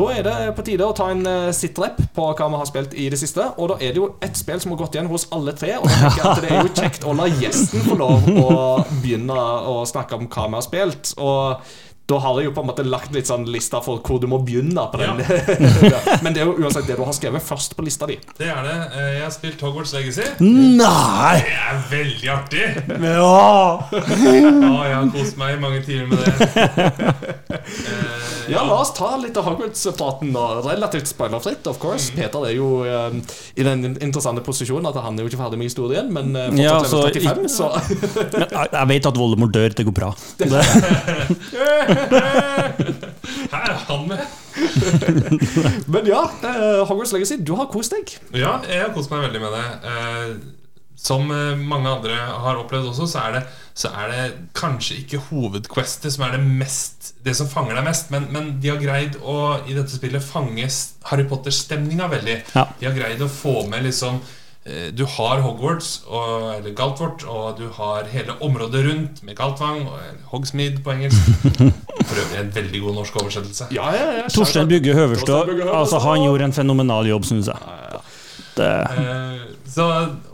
Da 0.01 0.07
er 0.17 0.23
det 0.25 0.35
på 0.57 0.63
tide 0.65 0.87
å 0.89 0.95
ta 0.97 1.11
en 1.13 1.21
uh, 1.29 1.51
sit-rep 1.53 1.99
på 2.17 2.29
hva 2.33 2.47
vi 2.49 2.59
har 2.63 2.69
spilt 2.69 2.95
i 2.97 3.11
det 3.13 3.19
siste. 3.21 3.45
Og 3.61 3.69
da 3.69 3.77
er 3.85 3.93
det 3.93 4.01
jo 4.01 4.07
ett 4.25 4.39
spill 4.39 4.63
som 4.63 4.73
har 4.73 4.81
gått 4.81 4.97
igjen 4.97 5.11
hos 5.11 5.27
alle 5.37 5.53
tre. 5.53 5.75
Og 5.77 5.85
da 5.91 6.09
tenker 6.15 6.23
jeg 6.23 6.31
at 6.31 6.41
det 6.41 6.51
er 6.55 6.63
jo 6.63 6.73
kjekt 6.79 7.05
å 7.05 7.13
la 7.19 7.27
gjesten 7.29 7.85
få 7.85 7.99
lov 8.01 8.31
å 8.41 8.57
begynne 9.03 9.37
å 9.69 9.83
snakke 9.91 10.17
om 10.17 10.25
hva 10.25 10.47
vi 10.47 10.57
har 10.57 10.65
spilt. 10.65 11.13
Og 11.21 11.75
da 12.11 12.19
har 12.25 12.41
jeg 12.41 12.49
jo 12.51 12.55
på 12.57 12.63
en 12.65 12.69
måte 12.73 12.85
lagt 12.87 13.13
litt 13.15 13.29
sånn 13.31 13.45
lista 13.51 13.79
for 13.85 14.01
hvor 14.05 14.19
du 14.23 14.27
må 14.31 14.41
begynne 14.45 14.85
på 14.93 14.99
den. 15.01 15.23
Ja. 15.91 15.99
Men 16.25 16.35
det 16.35 16.43
er 16.43 16.49
jo 16.51 16.57
uansett 16.61 16.87
det 16.91 16.97
du 16.99 17.05
har 17.07 17.15
skrevet 17.17 17.43
først 17.47 17.75
på 17.79 17.85
lista 17.87 18.07
di. 18.11 18.17
Det 18.39 18.49
er 18.51 18.61
det. 18.67 18.75
Eh, 18.99 19.11
Jeg 19.21 19.23
har 19.25 19.33
spilt 19.35 19.63
Hogwarts 19.65 19.93
Legacy. 19.97 20.27
Nei! 20.43 21.41
Det 21.47 21.55
er 21.57 21.81
veldig 21.91 22.33
artig! 22.35 22.67
Ja! 23.07 23.31
Ja, 24.61 24.75
jeg 24.87 24.95
har 24.97 25.09
kost 25.15 25.39
meg 25.41 25.57
i 25.57 25.61
mange 25.63 25.81
timer 25.87 26.07
med 26.11 26.19
det. 26.21 26.31
Eh, 27.51 27.57
Ja, 28.51 28.65
la 28.67 28.81
oss 28.83 28.91
ta 28.97 29.13
litt 29.21 29.37
av 29.39 29.45
Hogwarts-praten 29.47 30.33
nå. 30.35 30.41
Relativt 30.65 31.07
spoilerfritt, 31.07 31.69
of 31.71 31.77
course. 31.79 32.09
Peter 32.17 32.43
er 32.49 32.57
jo 32.57 32.81
um, 32.83 33.21
i 33.55 33.63
den 33.67 33.85
interessante 34.03 34.43
posisjonen 34.43 34.89
at 34.91 34.97
han 35.05 35.15
er 35.15 35.23
jo 35.23 35.31
ikke 35.31 35.39
ferdig 35.39 35.61
med 35.61 35.69
historien, 35.71 36.09
men 36.11 36.33
uh, 36.35 36.49
Ja, 36.59 36.81
fortsatt 36.81 36.91
så- 36.91 37.05
level 37.07 37.47
35, 37.47 37.53
så 37.55 37.69
Men 38.35 38.47
jeg, 38.51 38.73
jeg 38.75 38.89
vet 38.91 39.07
at 39.13 39.21
Voldemort 39.23 39.55
dør, 39.55 39.77
det 39.79 39.87
går 39.87 39.95
bra. 40.01 40.11
Det, 40.41 40.49
Her 43.51 43.67
er 43.67 43.83
han 43.89 44.07
med! 44.11 44.25
Men 45.91 46.09
ja, 46.09 46.23
uh, 46.45 46.81
Hogwarts 46.89 47.13
Legacy, 47.15 47.41
du 47.41 47.55
har 47.59 47.71
kost 47.73 47.95
deg. 47.95 48.15
Ja, 48.35 48.59
jeg 48.69 48.87
har 48.87 48.95
kost 48.97 49.13
meg 49.13 49.27
veldig 49.29 49.43
med 49.45 49.55
det. 49.57 49.69
Uh, 49.85 50.57
som 51.01 51.31
eh, 51.33 51.57
mange 51.57 51.89
andre 51.89 52.13
har 52.13 52.59
opplevd 52.61 52.91
også, 52.91 53.07
så 53.09 53.23
er 53.23 53.39
det, 53.39 53.41
så 53.73 53.89
er 54.03 54.11
det 54.13 54.25
kanskje 54.57 54.99
ikke 55.01 55.23
hovedquestet 55.31 56.13
som 56.13 56.27
er 56.27 56.35
det 56.37 56.43
mest 56.45 57.15
Det 57.25 57.33
som 57.37 57.49
fanger 57.49 57.79
deg 57.79 57.87
mest, 57.87 58.11
men, 58.13 58.27
men 58.33 58.51
de 58.61 58.69
har 58.69 58.81
greid 58.81 59.17
å 59.21 59.39
i 59.65 59.77
dette 59.77 59.93
spillet 59.95 60.25
fange 60.25 60.67
Harry 61.09 61.25
Potter-stemninga 61.29 62.09
veldig. 62.13 62.37
Ja. 62.53 62.67
De 62.77 62.89
har 62.89 62.97
greid 62.97 63.25
å 63.25 63.31
få 63.33 63.63
med 63.69 63.85
liksom 63.89 64.21
Du 64.99 65.07
har 65.09 65.41
Hogwarts, 65.41 66.03
og, 66.07 66.43
eller 66.59 66.75
Galtvort, 66.77 67.23
og 67.25 67.57
du 67.59 67.71
har 67.79 68.05
hele 68.13 68.35
området 68.45 68.83
rundt 68.87 69.23
med 69.25 69.35
Galtvang, 69.39 69.87
og 69.89 70.27
Hogsmeade 70.35 70.83
på 70.85 70.93
engelsk. 70.93 71.17
For 72.11 72.21
øvrig 72.21 72.41
en 72.43 72.51
veldig 72.55 72.81
god 72.85 72.95
norsk 73.01 73.17
oversettelse. 73.23 73.71
Ja, 73.73 73.89
ja, 73.97 74.05
ja. 74.19 74.27
Torstein 74.29 74.69
Bygge 74.69 74.93
Høverstad. 74.95 75.49
altså, 75.73 75.99
han 76.05 76.23
gjorde 76.27 76.45
en 76.51 76.53
fenomenal 76.53 77.09
jobb, 77.09 77.25
syns 77.25 77.49
jeg. 77.49 77.57
Det, 78.57 78.69
Eh, 79.01 79.41
Så, 79.71 79.85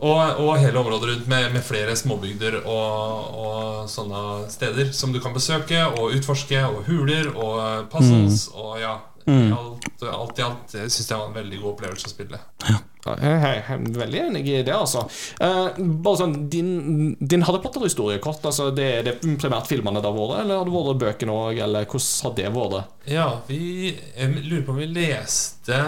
og, 0.01 0.19
og 0.41 0.57
hele 0.59 0.79
området 0.79 1.09
rundt 1.11 1.27
med, 1.29 1.51
med 1.53 1.61
flere 1.63 1.95
småbygder 1.95 2.55
og, 2.65 3.27
og 3.37 3.89
sånne 3.89 4.47
steder 4.49 4.89
som 4.97 5.13
du 5.13 5.19
kan 5.23 5.33
besøke 5.35 5.83
og 5.85 6.15
utforske, 6.17 6.63
og 6.65 6.83
huler 6.89 7.29
og 7.35 7.85
puzzles 7.93 8.47
og 8.57 8.79
ja. 8.81 8.95
Mm. 9.27 9.51
Alt, 9.53 10.03
alt 10.07 10.39
i 10.39 10.43
alt 10.45 10.73
jeg 10.77 10.91
syns 10.93 11.09
det 11.09 11.17
var 11.19 11.25
en 11.27 11.35
veldig 11.35 11.57
god 11.61 11.71
opplevelse 11.73 12.07
å 12.07 12.13
spille. 12.13 12.39
Ja, 12.67 12.77
Jeg 13.07 13.33
jeg 13.43 13.63
er 13.71 13.83
veldig 13.99 14.19
enig 14.25 14.41
i 14.47 14.63
det, 14.67 14.73
altså. 14.75 15.05
Eh, 15.43 15.77
bare 16.03 16.19
sånn, 16.21 16.35
Din, 16.51 17.15
din 17.19 17.43
Harry 17.47 17.61
Potter-historie 17.63 18.19
kort, 18.23 18.43
altså, 18.47 18.69
det 18.75 18.87
er 18.97 19.03
det 19.07 19.17
primært 19.21 19.67
filmene 19.67 20.01
det 20.03 20.09
har 20.09 20.15
vært, 20.17 20.41
eller 20.43 20.61
har 20.61 20.67
det 20.67 20.75
vært 20.75 21.01
bøkene 21.05 21.37
òg, 21.37 21.61
eller 21.67 21.87
hvordan 21.87 22.23
har 22.23 22.37
det 22.39 22.51
vært? 22.57 22.93
Ja, 23.07 23.27
vi 23.47 23.61
jeg 23.93 24.43
lurer 24.47 24.65
på 24.67 24.75
om 24.75 24.81
vi 24.83 24.89
leste 24.91 25.81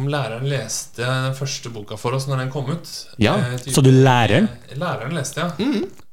Om 0.00 0.08
læreren 0.08 0.46
leste 0.48 1.04
den 1.04 1.34
første 1.36 1.70
boka 1.74 1.96
for 2.00 2.16
oss 2.16 2.24
når 2.30 2.40
den 2.46 2.50
kom 2.54 2.70
ut. 2.72 2.88
Ja, 3.20 3.34
Eh, 3.36 3.56
type- 3.60 3.74
så 3.76 3.82
du 3.84 3.90
læreren? 3.92 4.48
Læreren 4.80 5.12
leste, 5.12 5.44
ja. 5.44 5.50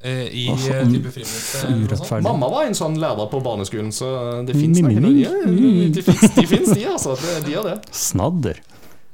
Eh, 0.04 0.28
I 0.28 0.48
eh, 0.52 0.84
type 0.92 1.12
friminutt. 1.16 2.24
Mamma 2.24 2.50
var 2.52 2.68
en 2.68 2.76
sånn 2.78 2.98
lærer 3.02 3.30
på 3.32 3.40
barneskolen, 3.44 3.90
så 3.96 4.12
det 4.46 4.56
fins 4.60 4.78
de, 4.78 4.84
De 4.84 6.02
de, 6.02 6.58
de, 6.76 6.86
altså. 6.92 7.16
De, 7.16 7.38
de 7.48 7.56
gjør 7.56 7.70
det. 7.72 7.78
snadder. 7.96 8.60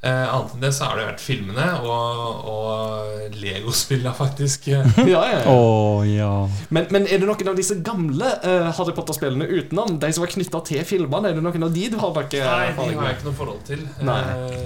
Eh, 0.04 0.28
annet 0.36 0.52
enn 0.58 0.64
det 0.66 0.70
så 0.76 0.90
har 0.90 0.98
det 1.00 1.06
vært 1.08 1.22
filmene 1.24 1.66
og, 1.88 2.48
og 2.52 3.36
Lego-spillene, 3.40 4.12
faktisk. 4.18 4.68
Ja, 4.74 5.22
ja, 5.24 5.38
ja. 5.40 5.44
Oh, 5.48 6.04
ja. 6.04 6.32
Men, 6.76 6.90
men 6.92 7.08
er 7.08 7.22
det 7.24 7.30
noen 7.30 7.52
av 7.54 7.56
disse 7.56 7.78
gamle 7.88 8.34
eh, 8.44 8.68
Harry 8.76 8.92
Potter-spillene 8.98 9.48
utenom? 9.48 9.96
De 10.04 10.10
som 10.12 10.26
var 10.26 10.34
knytta 10.36 10.60
til 10.68 10.84
filmene? 10.90 11.32
Er 11.32 11.40
det 11.40 11.46
noen 11.46 11.64
av 11.70 11.72
de 11.76 11.88
du 11.94 11.96
har 12.02 12.20
ikke 12.26 12.44
Nei, 12.44 12.66
de 12.76 12.90
har 13.00 13.08
jeg 13.14 13.16
ikke 13.22 13.30
noe 13.30 13.38
forhold 13.40 13.64
til. 13.72 13.86
Nei. 14.04 14.24
Eh, 14.34 14.66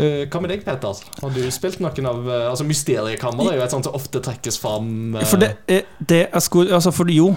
Eh, 0.00 0.22
Hva 0.32 0.40
med 0.40 0.48
deg, 0.50 0.62
Peter? 0.64 0.96
Har 1.20 1.30
du 1.36 1.42
spilt 1.52 1.76
noen 1.84 2.06
av 2.08 2.22
eh, 2.32 2.46
Altså 2.48 2.64
Mysteriekammeret 2.66 3.52
er 3.52 3.58
jo 3.60 3.64
et 3.66 3.74
sånt 3.74 3.84
som 3.86 3.94
ofte 3.94 4.22
trekkes 4.24 4.56
fram. 4.58 4.88
eh, 5.20 5.26
For 5.28 5.38
det, 5.38 5.50
er- 5.70 5.84
det 6.00 6.20
er 6.32 6.42
sko... 6.42 6.62
Altså, 6.64 6.90
for 6.96 7.12
jo 7.12 7.28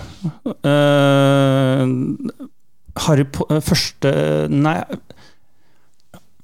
eh, 0.64 1.84
Harry 3.06 3.26
Po- 3.28 3.48
eh, 3.52 3.60
Første 3.62 4.14
Nei 4.56 4.78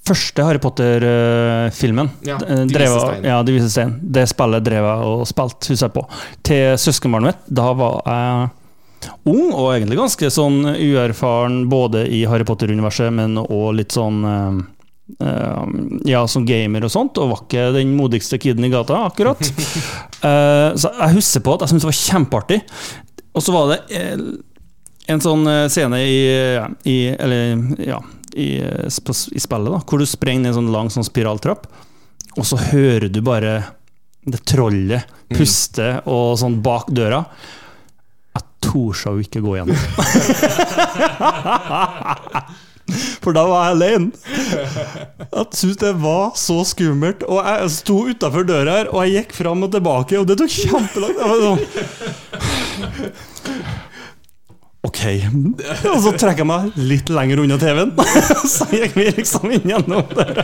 Første 0.01 0.41
Harry 0.41 0.57
Potter-filmen 0.57 2.09
Ja, 2.25 2.39
eh, 2.41 2.63
De 2.65 2.85
Ja, 3.27 3.43
De 3.45 3.53
vise 3.53 3.69
stein. 3.69 3.99
Det 4.01 4.25
spillet 4.31 4.65
drev 4.65 4.87
jeg 4.87 5.09
og 5.11 5.27
spilte, 5.29 5.69
husker 5.69 5.85
jeg 5.87 5.93
på, 5.93 6.03
til 6.47 6.77
søskenbarnet 6.81 7.29
mitt. 7.29 7.43
Da 7.53 7.67
var 7.77 7.99
jeg 8.09 9.11
ung 9.29 9.51
og 9.53 9.71
egentlig 9.75 9.99
ganske 9.99 10.29
sånn 10.33 10.63
uerfaren 10.73 11.67
både 11.69 12.07
i 12.09 12.23
Harry 12.29 12.45
Potter-universet, 12.45 13.13
men 13.13 13.37
òg 13.43 13.75
litt 13.77 13.93
sånn 13.93 14.25
eh, 14.25 14.57
eh, 15.27 15.75
ja, 16.09 16.23
som 16.25 16.47
gamer 16.49 16.87
og 16.87 16.93
sånt, 16.93 17.21
og 17.21 17.33
var 17.33 17.43
ikke 17.45 17.67
den 17.77 17.93
modigste 17.97 18.39
kiden 18.41 18.65
i 18.65 18.71
gata, 18.73 19.03
akkurat. 19.05 19.41
Så 20.21 20.89
jeg 20.97 21.15
husker 21.15 21.45
på 21.45 21.53
at 21.55 21.63
jeg 21.65 21.71
syntes 21.71 21.85
det 21.85 21.91
var 21.91 21.99
kjempeartig. 21.99 22.57
Og 23.37 23.41
så 23.41 23.53
var 23.55 23.69
det 23.71 24.01
en 25.09 25.21
sånn 25.23 25.47
scene 25.71 25.97
i, 26.05 26.17
i 26.85 26.97
Eller, 27.15 27.55
ja 27.81 27.97
i, 28.35 28.61
eh, 28.63 28.87
i 28.87 29.41
spillet, 29.41 29.71
da, 29.73 29.81
hvor 29.85 30.01
du 30.01 30.07
sprenger 30.09 30.45
ned 30.45 30.53
en 30.53 30.59
sånn 30.61 30.73
lang 30.73 30.89
sånn 30.93 31.07
spiraltrapp, 31.07 31.67
og 32.37 32.47
så 32.47 32.59
hører 32.71 33.09
du 33.11 33.21
bare 33.25 33.61
det 34.23 34.43
trollet 34.45 35.09
puste 35.33 35.95
og 36.09 36.37
sånn 36.39 36.61
bak 36.63 36.91
døra. 36.93 37.25
Jeg 38.37 38.43
torde 38.63 39.15
jo 39.15 39.19
ikke 39.25 39.41
gå 39.43 39.57
gjennom. 39.57 39.77
For 43.21 43.31
da 43.35 43.43
var 43.47 43.69
jeg 43.69 43.75
alene. 43.77 44.11
Jeg 45.31 45.45
syntes 45.55 45.77
det 45.79 45.93
var 46.01 46.31
så 46.39 46.63
skummelt. 46.67 47.23
Og 47.29 47.39
jeg 47.45 47.69
sto 47.75 47.97
utafor 48.09 48.43
døra 48.47 48.71
her, 48.81 48.87
og 48.91 48.97
jeg 49.05 49.13
gikk 49.21 49.31
fram 49.37 49.63
og 49.65 49.71
tilbake, 49.75 50.19
og 50.19 50.25
det 50.29 50.35
tok 50.41 50.51
kjempelang 50.51 51.15
tid. 51.21 51.27
Jeg 54.81 54.89
Ok. 54.89 55.01
Og 55.91 55.99
så 56.01 56.11
trekker 56.17 56.41
jeg 56.41 56.47
meg 56.49 56.77
litt 56.89 57.09
lenger 57.13 57.43
unna 57.43 57.57
TV-en. 57.61 57.91
Så 58.49 58.65
gikk 58.73 58.95
vi 58.97 59.03
liksom 59.13 59.51
inn 59.53 59.67
gjennom 59.69 60.07
der. 60.17 60.39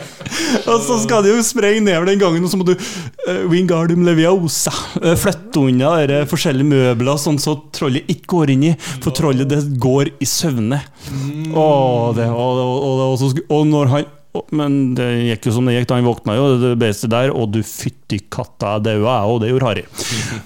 Og 0.70 0.84
så 0.86 0.98
skal 1.02 1.24
de 1.26 1.32
jo 1.32 1.40
sprenge 1.46 1.82
nedover 1.82 2.12
den 2.12 2.20
gangen, 2.22 2.44
og 2.46 2.52
så 2.52 2.60
må 2.60 2.68
du 2.68 2.76
uh, 2.78 3.48
Wingardium 3.50 4.04
Leviosa 4.06 4.70
uh, 5.02 5.16
flytte 5.18 5.64
unna 5.64 5.96
de 6.12 6.20
forskjellige 6.30 6.70
møbler, 6.70 7.18
sånn 7.18 7.40
så 7.42 7.56
trollet 7.74 8.06
ikke 8.14 8.30
går 8.36 8.54
inn 8.54 8.66
i. 8.70 8.74
For 9.02 9.16
trollet 9.18 9.50
det 9.50 9.64
går 9.82 10.12
i 10.22 10.28
søvne. 10.30 10.84
Åh, 11.10 12.14
det, 12.20 12.28
og, 12.30 12.62
og, 12.62 12.76
og, 12.78 13.02
og, 13.08 13.16
så 13.24 13.32
og 13.48 13.66
når 13.72 13.92
han 13.96 14.06
og- 14.38 14.52
men 14.54 14.94
det 14.94 15.08
gikk 15.32 15.48
jo 15.50 15.56
som 15.56 15.66
det 15.66 15.80
gikk, 15.80 15.88
da 15.90 15.98
han 15.98 16.06
våkna 16.06 16.36
jo, 16.38 16.46
det 16.62 16.76
beste 16.78 17.10
der, 17.10 17.32
og 17.34 17.56
du 17.56 17.64
fytti 17.66 18.20
katta, 18.30 18.76
jeg 18.78 18.86
daua 18.86 19.16
jeg, 19.16 19.32
og 19.34 19.42
det 19.42 19.50
gjorde 19.50 19.72
Harry. 19.72 19.86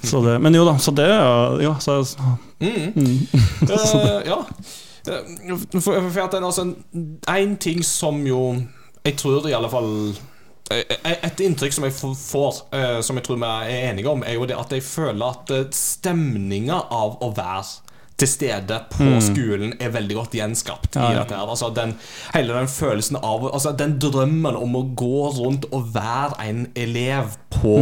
Så 0.07 0.23
det, 0.23 0.37
men 0.39 0.55
jo 0.55 0.63
da, 0.69 0.77
så 0.79 0.95
det 0.95 1.09
Ja, 1.11 1.73
så 1.83 1.99
Eh, 4.01 4.27
ja. 4.27 4.39
For, 5.03 5.79
For, 5.81 6.09
for 6.13 6.21
at 6.21 6.33
er 6.37 6.43
altså 6.45 6.61
en, 6.61 6.75
en 7.27 7.55
ting 7.57 7.79
som 7.85 8.19
jo 8.27 8.41
Jeg 9.05 9.15
tror 9.17 9.47
i 9.49 9.55
alle 9.57 9.69
fall 9.71 9.87
eh, 10.69 11.15
Et 11.25 11.41
inntrykk 11.41 11.73
som 11.73 11.87
jeg 11.87 11.95
får, 11.97 12.59
eh, 12.77 12.99
som 13.01 13.17
jeg 13.17 13.25
tror 13.25 13.39
vi 13.41 13.49
er 13.49 13.89
enige 13.89 14.09
om, 14.11 14.21
er 14.21 14.37
jo 14.37 14.45
det 14.45 14.59
at 14.61 14.75
jeg 14.77 14.85
føler 14.85 15.25
at 15.33 15.73
stemninga 15.73 16.83
av 16.93 17.17
å 17.25 17.31
være 17.33 17.65
til 18.21 18.29
stede 18.29 18.77
på 18.93 19.07
skolen 19.25 19.71
er 19.81 19.89
veldig 19.95 20.15
godt 20.19 20.35
gjenskapt. 20.37 20.95
ja, 20.95 21.01
Ja, 21.01 21.11
i 21.11 21.15
dette 21.23 21.37
her. 21.39 21.49
Altså 21.49 21.71
den, 21.73 21.95
Hele 22.35 22.53
den 22.53 22.67
følelsen 22.69 23.17
av 23.17 23.47
Altså 23.49 23.71
den 23.73 23.97
drømmen 23.99 24.55
om 24.59 24.75
å 24.77 24.83
gå 24.95 25.31
rundt 25.39 25.65
og 25.71 25.89
være 25.95 26.37
en 26.45 26.67
elev 26.77 27.33
på 27.49 27.79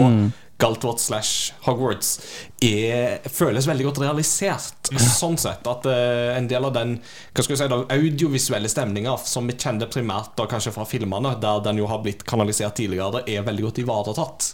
Galtvort 0.59 0.99
slash 0.99 1.53
Hogwarts 1.63 2.17
er, 2.61 3.23
føles 3.31 3.67
veldig 3.69 3.85
godt 3.87 4.01
realisert. 4.03 4.91
Sånn 4.99 5.37
sett 5.39 5.67
at 5.69 5.87
uh, 5.87 6.35
en 6.35 6.49
del 6.51 6.67
av 6.67 6.73
den 6.75 6.97
hva 6.99 7.45
skal 7.45 7.55
jeg 7.55 7.61
si 7.61 7.69
da, 7.71 7.79
audiovisuelle 7.95 8.71
stemninga 8.71 9.15
som 9.23 9.47
vi 9.47 9.55
kjenner 9.55 9.91
primært 9.91 10.35
da 10.39 10.49
kanskje 10.51 10.73
fra 10.75 10.87
filmene, 10.89 11.37
der 11.39 11.63
den 11.63 11.79
jo 11.79 11.87
har 11.91 12.03
blitt 12.03 12.25
kanalisert 12.27 12.75
tidligere, 12.79 13.23
er 13.23 13.45
veldig 13.47 13.69
godt 13.69 13.83
ivaretatt. 13.85 14.49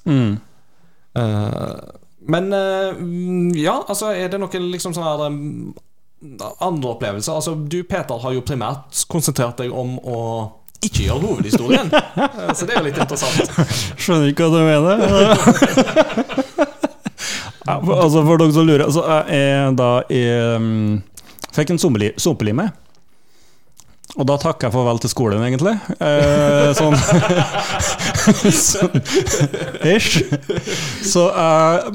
Eh, 1.16 1.80
men 2.36 2.54
eh, 2.54 2.94
mm, 2.94 3.56
ja, 3.58 3.80
altså 3.88 4.14
er 4.14 4.30
det 4.32 4.42
noen 4.42 4.70
liksom 4.74 4.94
sånne 4.96 5.12
her 5.12 5.26
um, 5.30 5.74
andre 6.64 6.94
opplevelser? 6.96 7.34
Altså 7.34 7.56
Du, 7.56 7.82
Peter, 7.88 8.20
har 8.22 8.36
jo 8.36 8.46
primært 8.46 9.06
konsentrert 9.12 9.62
deg 9.62 9.74
om 9.74 9.98
å 10.02 10.20
ikke 10.84 11.08
gjøre 11.08 11.22
hovedhistorien. 11.24 11.92
Eh, 11.94 12.54
Så 12.58 12.68
det 12.68 12.76
er 12.76 12.82
jo 12.82 12.88
litt 12.90 13.02
interessant. 13.02 13.52
Skjønner 13.96 14.32
ikke 14.32 14.48
hva 14.48 14.52
du 14.54 14.60
mener. 14.66 14.96
ja, 17.66 17.78
for, 17.80 17.94
altså 18.00 18.24
for 18.26 18.42
dere 18.42 18.56
som 18.56 18.68
lurer, 18.68 18.86
altså 18.88 19.06
jeg 19.32 19.76
da 19.80 19.92
i, 20.10 20.24
um, 20.56 21.04
Fikk 21.56 21.72
en 21.72 21.80
sumpelime. 21.80 22.70
Og 24.16 24.28
da 24.30 24.38
takker 24.40 24.70
jeg 24.70 24.76
farvel 24.76 25.00
til 25.04 25.12
skolen, 25.12 25.44
egentlig. 25.44 25.74
Eh, 26.00 26.72
sånn 26.78 26.96
så, 28.56 28.88
Ish. 29.96 30.22
Så 31.04 31.26
eh, 31.32 31.90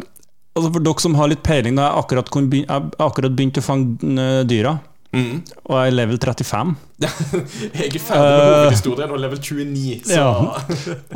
altså 0.57 0.73
For 0.75 0.85
dere 0.85 1.05
som 1.05 1.17
har 1.17 1.31
litt 1.33 1.45
peiling, 1.47 1.79
da 1.79 1.89
jeg 1.89 2.05
akkurat, 2.05 2.33
jeg 2.61 2.91
akkurat 3.07 3.37
begynt 3.39 3.61
å 3.61 3.65
fange 3.65 4.11
eh, 4.13 4.43
dyra. 4.49 4.77
Mm. 5.11 5.41
Og 5.67 5.75
jeg 5.75 5.91
er 5.91 5.95
level 5.97 6.19
35. 6.23 6.75
Jeg 7.03 7.89
er 7.89 7.99
ferdig 7.99 8.21
med 8.23 8.41
Eh, 8.41 8.51
hovedhistorien 8.61 9.11
og 9.11 9.19
level 9.19 9.41
29, 9.43 10.05
så 10.07 10.15
Ja. 10.15 10.29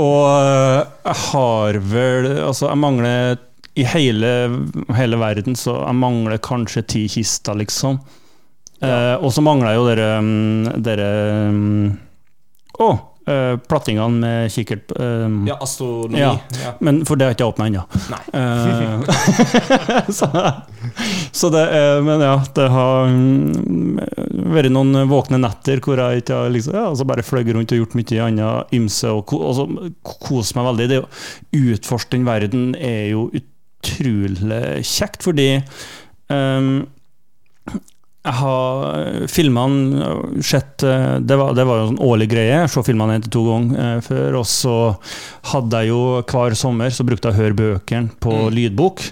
Og 0.03 0.25
øh, 0.41 0.81
jeg 1.05 1.19
har 1.29 1.79
vel 1.93 2.27
Altså, 2.43 2.67
jeg 2.73 2.79
mangler 2.83 3.37
I 3.77 3.85
hele, 3.93 4.33
hele 4.97 5.19
verden 5.19 5.55
så 5.59 5.77
jeg 5.87 5.95
mangler 5.99 6.39
kanskje 6.43 6.83
ti 6.87 7.05
kister, 7.09 7.55
liksom. 7.55 8.01
Eh, 8.83 9.15
og 9.23 9.31
så 9.33 9.43
mangler 9.47 9.71
jeg 9.71 9.79
jo 9.79 9.87
dere 9.89 10.09
mm, 10.23 10.83
Dere 10.83 11.09
Å! 12.75 12.89
Å! 12.91 13.14
Eh, 13.31 13.55
plattingene 13.69 14.21
med 14.21 14.53
kikkert 14.53 14.93
uh, 14.99 15.27
Ja, 15.49 15.57
astronomi. 15.63 16.21
Ja. 16.21 16.35
Ja. 16.63 16.73
Men 16.85 17.03
for 17.09 17.21
det 17.21 17.29
har 17.29 17.37
ikke 17.37 17.47
jeg 17.47 17.55
åpna 17.55 17.69
ennå. 17.71 17.85
Eh, 18.35 20.11
så, 20.19 20.29
så 21.33 21.51
det 21.55 21.65
er 21.77 22.03
Men 22.05 22.25
ja, 22.25 22.35
det 22.57 22.69
har 22.75 23.11
um, 23.11 24.01
vært 24.55 24.73
noen 24.75 25.05
våkne 25.11 25.41
netter 25.43 25.83
hvor 25.85 26.01
jeg 26.01 26.25
ikke 26.25 26.41
har 26.43 26.53
liksom, 26.55 26.77
ja, 26.77 26.87
altså 26.91 27.09
bare 27.09 27.27
fløyet 27.27 27.55
rundt 27.57 27.75
og 27.75 27.83
gjort 27.83 27.99
mye 27.99 28.29
annet 28.29 28.77
ymse 28.77 29.13
og 29.13 29.25
ko, 29.31 29.41
altså, 29.51 29.69
kose 30.03 30.59
meg 30.59 30.71
veldig. 30.71 30.91
Det 30.91 31.03
å 31.03 31.11
utforske 31.75 32.17
den 32.17 32.29
verden 32.29 32.75
er 32.79 33.13
jo 33.15 33.29
utrolig 33.35 34.85
kjekt, 34.89 35.25
fordi 35.25 35.49
ehm, 36.33 36.75
jeg 38.25 38.37
har 38.39 39.27
filmene 39.29 40.41
sett 40.41 40.83
eh, 40.87 41.17
Det 41.21 41.37
var, 41.37 41.53
det 41.57 41.67
var 41.69 41.83
jo 41.83 41.89
en 41.93 42.01
årlig 42.07 42.29
greie, 42.33 42.63
se 42.73 42.81
filmene 42.87 43.19
en 43.19 43.25
til 43.27 43.33
to 43.35 43.43
ganger 43.51 43.83
eh, 43.83 43.99
før. 44.05 44.39
Og 44.41 44.47
så 44.49 44.77
hadde 45.51 45.83
jeg 45.83 45.93
jo 45.93 46.01
hver 46.25 46.57
sommer 46.57 46.95
så 46.95 47.05
brukte 47.05 47.29
jeg 47.29 47.37
å 47.37 47.43
høre 47.43 47.59
bøkene 47.59 48.17
på 48.25 48.33
lydbok. 48.55 49.05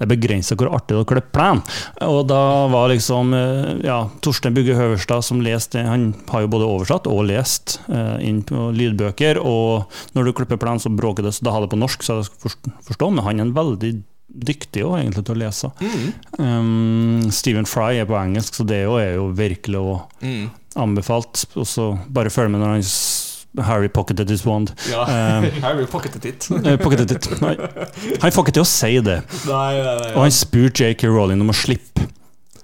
Det 0.00 0.08
begrenser 0.10 0.58
hvor 0.58 0.72
artig 0.74 0.96
det 0.96 0.98
er 0.98 1.04
å 1.04 1.10
klippe 1.12 1.30
plen. 1.36 1.62
Og 2.08 2.24
da 2.30 2.40
var 2.72 2.90
liksom 2.90 3.36
eh, 3.38 3.70
ja, 3.86 4.00
Torstein 4.26 4.56
Bugge 4.56 4.74
Høverstad 4.78 5.22
som 5.26 5.44
leste 5.44 5.86
Han 5.86 6.10
har 6.32 6.42
jo 6.42 6.52
både 6.56 6.66
oversatt 6.66 7.06
og 7.10 7.26
lest 7.30 7.78
eh, 7.86 8.18
inn 8.26 8.42
på 8.46 8.72
lydbøker. 8.74 9.38
Og 9.46 9.86
når 10.18 10.26
du 10.26 10.34
klipper 10.40 10.58
plen, 10.58 10.82
så 10.82 10.90
bråker 10.90 11.26
det, 11.26 11.36
så 11.38 11.46
da 11.46 11.54
har 11.54 11.62
det 11.62 11.70
på 11.70 11.78
norsk, 11.78 12.02
så 12.02 12.18
jeg 12.18 12.34
forstår. 12.42 12.76
forstå, 12.90 13.14
men 13.14 13.26
han 13.28 13.38
er 13.38 13.46
en 13.46 13.56
veldig 13.56 13.94
dyktig 14.28 14.82
også, 14.84 14.98
egentlig 15.00 15.24
til 15.24 15.34
å 15.36 15.40
lese. 15.40 15.70
Um, 16.38 17.28
Stephen 17.32 17.66
Fry 17.68 17.94
er 18.00 18.08
på 18.08 18.16
engelsk, 18.18 18.54
så 18.58 18.66
det 18.68 18.82
er 18.84 19.14
jo 19.16 19.28
virkelig 19.36 19.80
å 19.80 19.94
Mm. 20.22 20.50
anbefalt. 20.76 21.44
Og 21.56 21.66
så 21.66 21.92
bare 22.12 22.30
følg 22.30 22.50
med 22.50 22.60
når 22.60 22.74
han 22.76 23.64
Harry 23.64 23.88
pocketed 23.88 24.28
his 24.28 24.44
wand. 24.44 24.74
Ja. 24.90 25.06
um, 25.38 25.44
Harry 25.64 25.86
pocketet 25.86 26.20
ditt. 26.22 26.48
eh, 26.66 26.76
pocketed 26.76 27.10
it. 27.16 27.30
Nei. 27.40 27.54
Han 28.20 28.30
får 28.34 28.44
ikke 28.44 28.56
til 28.58 28.66
å 28.66 28.68
si 28.68 28.92
det. 29.00 29.22
Nei, 29.48 29.72
nei, 29.80 29.94
nei. 30.02 30.10
Og 30.14 30.22
han 30.26 30.34
spurte 30.34 30.84
J.K. 30.90 31.08
Rowling 31.08 31.40
om 31.40 31.52
å 31.54 31.56
slippe, 31.56 32.04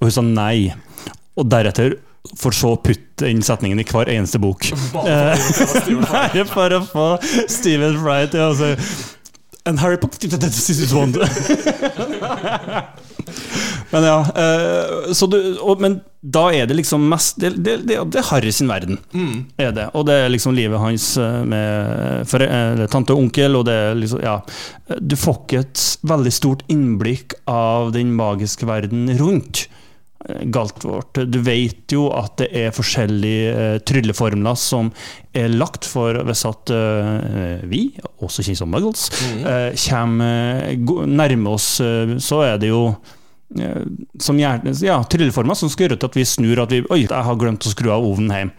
og 0.00 0.08
hun 0.08 0.12
sa 0.18 0.24
nei. 0.26 0.74
Og 1.38 1.48
deretter 1.48 1.94
for 2.38 2.52
så 2.54 2.74
å 2.76 2.78
putte 2.84 3.26
inn 3.30 3.40
setningen 3.42 3.80
i 3.80 3.86
hver 3.88 4.10
eneste 4.12 4.38
bok. 4.42 4.68
Bare 4.92 6.44
for 6.52 6.76
å 6.76 6.82
få 6.86 7.06
Stephen 7.56 7.96
Fry 8.02 8.26
til 8.30 8.44
å 8.44 8.52
si 8.58 8.68
And 9.64 9.78
Harry 9.78 9.96
Potter. 9.96 10.28
Men 13.92 14.04
ja, 14.04 14.26
eh, 14.36 15.12
så 15.12 15.26
du, 15.26 15.36
men 15.78 16.00
da 16.20 16.46
er 16.54 16.66
det 16.66 16.78
liksom 16.78 17.02
mest 17.10 17.36
Det, 17.40 17.50
det, 17.60 17.76
det, 17.86 17.98
det 18.14 18.20
er 18.22 18.28
Harry 18.30 18.52
sin 18.54 18.70
verden, 18.70 18.98
er 19.60 19.74
det. 19.76 19.88
Og 19.92 20.06
det 20.08 20.16
er 20.16 20.32
liksom 20.32 20.56
livet 20.56 20.80
hans 20.80 21.10
eh, 21.20 21.42
med 21.44 22.24
for, 22.30 22.44
tante 22.92 23.14
og 23.14 23.26
onkel, 23.26 23.58
og 23.60 23.66
det 23.68 23.76
er 23.76 23.98
liksom 23.98 24.22
Ja. 24.24 24.40
Du 24.98 25.16
får 25.16 25.38
ikke 25.42 25.62
et 25.62 25.84
veldig 26.08 26.32
stort 26.34 26.64
innblikk 26.72 27.36
av 27.48 27.92
den 27.94 28.12
magiske 28.16 28.66
verden 28.68 29.06
rundt. 29.20 29.66
Eh, 30.32 30.44
Galtvort. 30.52 31.22
Du 31.28 31.38
vet 31.44 31.92
jo 31.92 32.08
at 32.16 32.38
det 32.40 32.48
er 32.56 32.74
forskjellige 32.74 33.52
eh, 33.52 33.78
trylleformler 33.86 34.58
som 34.58 34.90
er 35.36 35.52
lagt 35.52 35.86
for 35.88 36.18
hvis 36.26 36.44
at 36.48 36.72
eh, 36.74 37.64
vi, 37.68 37.86
også 38.24 38.44
kjent 38.46 38.62
som 38.62 38.72
muggles, 38.72 39.08
mm. 39.12 39.42
kommer 39.86 41.06
nærme 41.08 41.56
oss, 41.56 41.74
eh, 41.80 42.16
så 42.22 42.42
er 42.46 42.58
det 42.62 42.72
jo 42.72 42.82
eh, 43.58 43.84
som 44.20 44.40
gjerne, 44.40 44.74
ja, 44.84 44.98
trylleformer 45.04 45.58
som 45.58 45.70
skal 45.72 45.88
gjøre 45.88 46.00
til 46.00 46.10
at 46.10 46.18
vi 46.18 46.26
snur 46.28 46.64
at 46.64 46.74
vi 46.74 46.82
Oi, 46.88 47.04
jeg 47.04 47.28
har 47.28 47.38
glemt 47.40 47.68
å 47.68 47.72
skru 47.72 47.92
av 47.94 48.04
ovnen 48.08 48.34
hjem. 48.34 48.52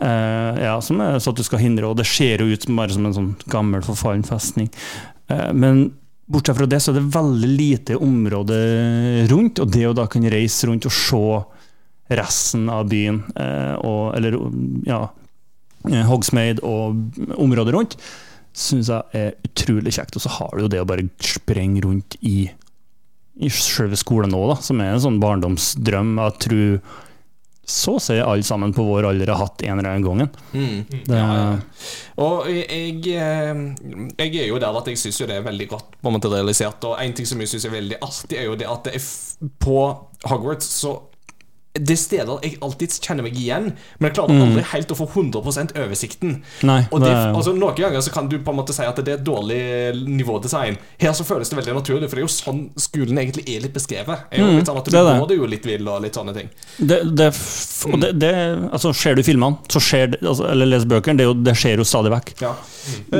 Uh, 0.00 0.58
ja, 0.60 0.74
som 0.84 1.00
er 1.04 1.20
så 1.22 1.32
at 1.32 1.40
du 1.40 1.46
skal 1.46 1.62
hindre, 1.62 1.88
og 1.88 1.98
det 2.00 2.08
ser 2.08 2.44
jo 2.44 2.50
ut 2.52 2.66
som 2.66 2.78
bare 2.78 2.94
som 2.96 3.08
en 3.08 3.16
sånn 3.16 3.32
gammel, 3.52 3.84
forfallen 3.86 4.26
festning. 4.26 4.70
Uh, 5.30 5.50
men 5.52 5.88
bortsett 6.28 6.58
fra 6.58 6.68
det, 6.68 6.80
så 6.82 6.92
er 6.92 6.98
det 6.98 7.14
veldig 7.14 7.50
lite 7.50 7.98
område 8.04 8.58
rundt, 9.30 9.62
og 9.62 9.72
det 9.72 9.86
å 9.88 9.96
da 9.96 10.06
kunne 10.10 10.32
reise 10.32 10.68
rundt 10.68 10.88
og 10.88 10.94
se 10.94 11.22
resten 12.18 12.68
av 12.72 12.88
byen, 12.88 13.22
eh, 13.36 13.74
og, 13.84 14.14
eller 14.16 14.38
ja, 14.88 15.06
Hogsmeid 16.08 16.60
og 16.66 17.36
området 17.38 17.74
rundt, 17.74 17.98
syns 18.58 18.90
jeg 18.90 19.16
er 19.16 19.36
utrolig 19.46 19.92
kjekt. 19.94 20.16
Og 20.18 20.24
så 20.24 20.32
har 20.34 20.56
du 20.56 20.64
jo 20.64 20.70
det 20.72 20.80
å 20.82 20.88
bare 20.88 21.06
sprenge 21.22 21.84
rundt 21.84 22.18
i 22.26 22.48
i 23.38 23.50
selve 23.54 23.94
skolen 23.98 24.34
òg, 24.34 24.56
som 24.66 24.80
er 24.82 24.94
en 24.94 25.04
sånn 25.04 25.20
barndomsdrøm. 25.22 26.16
Jeg 26.18 26.38
tror 26.42 26.96
så 27.68 27.98
ser 28.00 28.22
alle 28.24 28.42
sammen 28.42 28.72
på 28.72 28.84
vår 28.86 29.10
alder 29.10 29.28
har 29.34 29.42
hatt 29.42 29.62
en 29.62 29.78
eller 29.78 29.90
annen 29.90 30.06
gang. 30.06 30.22
Mm. 30.52 31.02
Ja, 31.12 31.24
ja. 31.36 31.48
Og 32.24 32.48
jeg, 32.48 33.02
eh, 33.12 33.60
jeg 34.16 34.40
er 34.40 34.48
jo 34.48 34.60
der 34.62 34.78
at 34.80 34.88
jeg 34.88 35.00
syns 35.00 35.20
det 35.20 35.36
er 35.36 35.44
veldig 35.44 35.68
godt 35.68 35.98
på 36.00 36.08
en 36.08 36.16
måte 36.16 36.30
realisert. 36.32 36.86
Og 36.88 36.96
en 37.02 37.12
ting 37.12 37.28
som 37.28 37.44
jeg 37.44 37.52
syns 37.52 37.68
er 37.68 37.76
veldig 37.76 38.00
artig, 38.00 38.38
er 38.40 38.48
jo 38.48 38.56
det 38.56 38.70
at 38.72 38.88
det 38.88 38.96
er 38.96 39.52
på 39.60 39.78
Hogwarts 40.24 40.70
så 40.80 40.94
det 41.84 41.94
er 41.96 42.00
steder 42.00 42.40
jeg 42.44 42.58
alltid 42.64 42.96
kjenner 43.04 43.22
meg 43.26 43.36
igjen, 43.38 43.72
men 43.98 44.08
jeg 44.10 44.16
klarer 44.18 44.42
aldri 44.44 44.62
helt 44.72 44.92
å 44.94 44.96
få 44.98 45.06
100 45.08 45.74
oversikten. 45.84 46.42
Nei, 46.66 46.80
og 46.90 47.00
det, 47.00 47.08
det- 47.12 47.34
altså, 47.34 47.54
Noen 47.58 47.74
ganger 47.78 48.00
så 48.04 48.12
kan 48.14 48.28
du 48.28 48.38
på 48.38 48.50
en 48.54 48.58
måte 48.60 48.74
si 48.76 48.82
at 48.86 48.96
det 49.04 49.14
er 49.18 49.22
dårlig 49.24 49.60
nivådesign. 50.06 50.76
Her 51.00 51.12
så 51.16 51.24
føles 51.26 51.48
det 51.50 51.58
veldig 51.58 51.74
naturlig, 51.78 52.08
for 52.10 52.16
det 52.18 52.24
er 52.24 52.26
jo 52.26 52.32
sånn 52.34 52.62
skolen 52.80 53.18
egentlig 53.22 53.44
er 53.54 53.64
litt 53.66 53.74
beskrevet. 53.74 54.26
Er 54.30 54.42
jo 54.42 54.50
litt 54.58 54.66
sånn 54.70 54.78
at 54.80 54.84
Du 54.88 54.92
det 54.96 55.04
det. 55.04 55.16
går 55.20 55.28
det 55.32 55.36
jo 55.38 55.46
litt 55.46 55.66
vill 55.68 55.88
og 55.88 56.02
litt 56.04 56.14
sånne 56.18 56.34
ting. 56.36 56.48
det, 56.78 57.00
det, 57.18 57.28
og 57.92 58.00
det, 58.00 58.12
det 58.18 58.32
altså, 58.72 58.92
Ser 58.98 59.14
du 59.14 59.22
filmene, 59.22 59.58
så 59.70 59.78
skjer 59.82 60.06
det, 60.14 60.18
altså, 60.26 60.48
eller 60.50 60.66
leser 60.66 60.88
bøkene, 60.90 61.16
det, 61.20 61.24
jo, 61.28 61.34
det 61.34 61.54
skjer 61.56 61.78
jo 61.78 61.84
stadig 61.86 62.10
vekk. 62.12 62.32
Ja. 62.42 62.54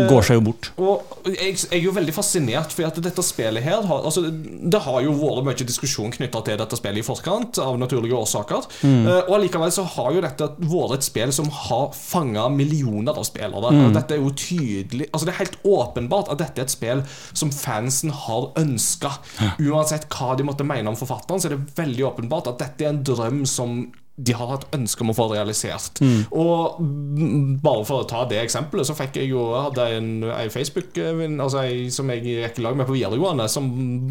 Går 0.09 0.23
seg 0.25 0.39
jo 0.39 0.43
bort. 0.49 0.71
Og 0.81 1.29
jeg, 1.29 1.55
jeg 1.61 1.79
er 1.79 1.85
jo 1.85 1.93
veldig 1.93 2.15
fascinert, 2.17 2.73
for 2.75 2.89
at 2.89 2.99
dette 3.05 3.23
spillet 3.23 3.63
her 3.63 3.83
har, 3.87 4.05
altså, 4.09 4.25
Det 4.33 4.81
har 4.87 5.01
jo 5.05 5.13
vært 5.19 5.45
mye 5.47 5.67
diskusjon 5.69 6.11
knytta 6.15 6.43
til 6.47 6.57
dette 6.61 6.77
spillet 6.79 7.03
i 7.03 7.07
forkant, 7.07 7.59
av 7.63 7.77
naturlige 7.79 8.17
årsaker. 8.17 8.48
Eh, 8.89 9.21
og 9.27 9.35
allikevel 9.39 9.73
så 9.75 9.85
har 9.97 10.11
jo 10.17 10.25
dette 10.25 10.49
vært 10.59 10.97
et 10.99 11.09
spill 11.09 11.35
som 11.35 11.51
har 11.69 11.93
fanga 11.97 12.49
millioner 12.53 13.17
av 13.19 13.27
spillere. 13.29 13.73
Og 13.89 13.95
dette 13.97 14.17
er 14.17 14.23
jo 14.23 14.33
tydelig 14.39 15.09
Altså 15.13 15.29
Det 15.29 15.35
er 15.35 15.43
helt 15.43 15.59
åpenbart 15.67 16.33
at 16.33 16.43
dette 16.43 16.63
er 16.63 16.69
et 16.69 16.75
spill 16.75 17.05
som 17.33 17.53
fansen 17.55 18.13
har 18.25 18.51
ønska. 18.61 19.13
Uansett 19.59 20.09
hva 20.13 20.35
de 20.39 20.47
måtte 20.47 20.67
mene 20.67 20.91
om 20.91 20.99
forfatteren, 20.99 21.41
så 21.41 21.51
er 21.51 21.57
det 21.57 21.79
veldig 21.79 22.07
åpenbart 22.13 22.53
at 22.53 22.61
dette 22.63 22.87
er 22.87 22.95
en 22.95 23.03
drøm 23.07 23.43
som 23.49 23.81
de 24.19 24.35
har 24.35 24.49
hatt 24.51 24.65
ønske 24.75 25.05
om 25.05 25.13
å 25.13 25.15
få 25.15 25.29
realisert. 25.31 26.01
Og 26.35 26.81
mm, 26.83 27.61
bare 27.63 27.85
for 27.87 28.03
å 28.03 28.09
ta 28.11 28.25
det 28.27 28.41
eksempelet, 28.43 28.89
så 28.89 28.97
fikk 28.99 29.21
jeg 29.21 29.31
jo 29.31 29.45
hadde 29.55 29.85
en, 29.95 30.09
en 30.27 30.51
Facebook 30.51 30.99
eh, 30.99 31.23
altså 31.37 31.63
en, 31.63 31.93
som 31.95 32.11
jeg 32.11 32.25
gikk 32.27 32.59
i 32.59 32.65
lag 32.67 32.79
med 32.79 32.89
på 32.89 32.97
videregående, 32.97 33.47
som 33.53 33.69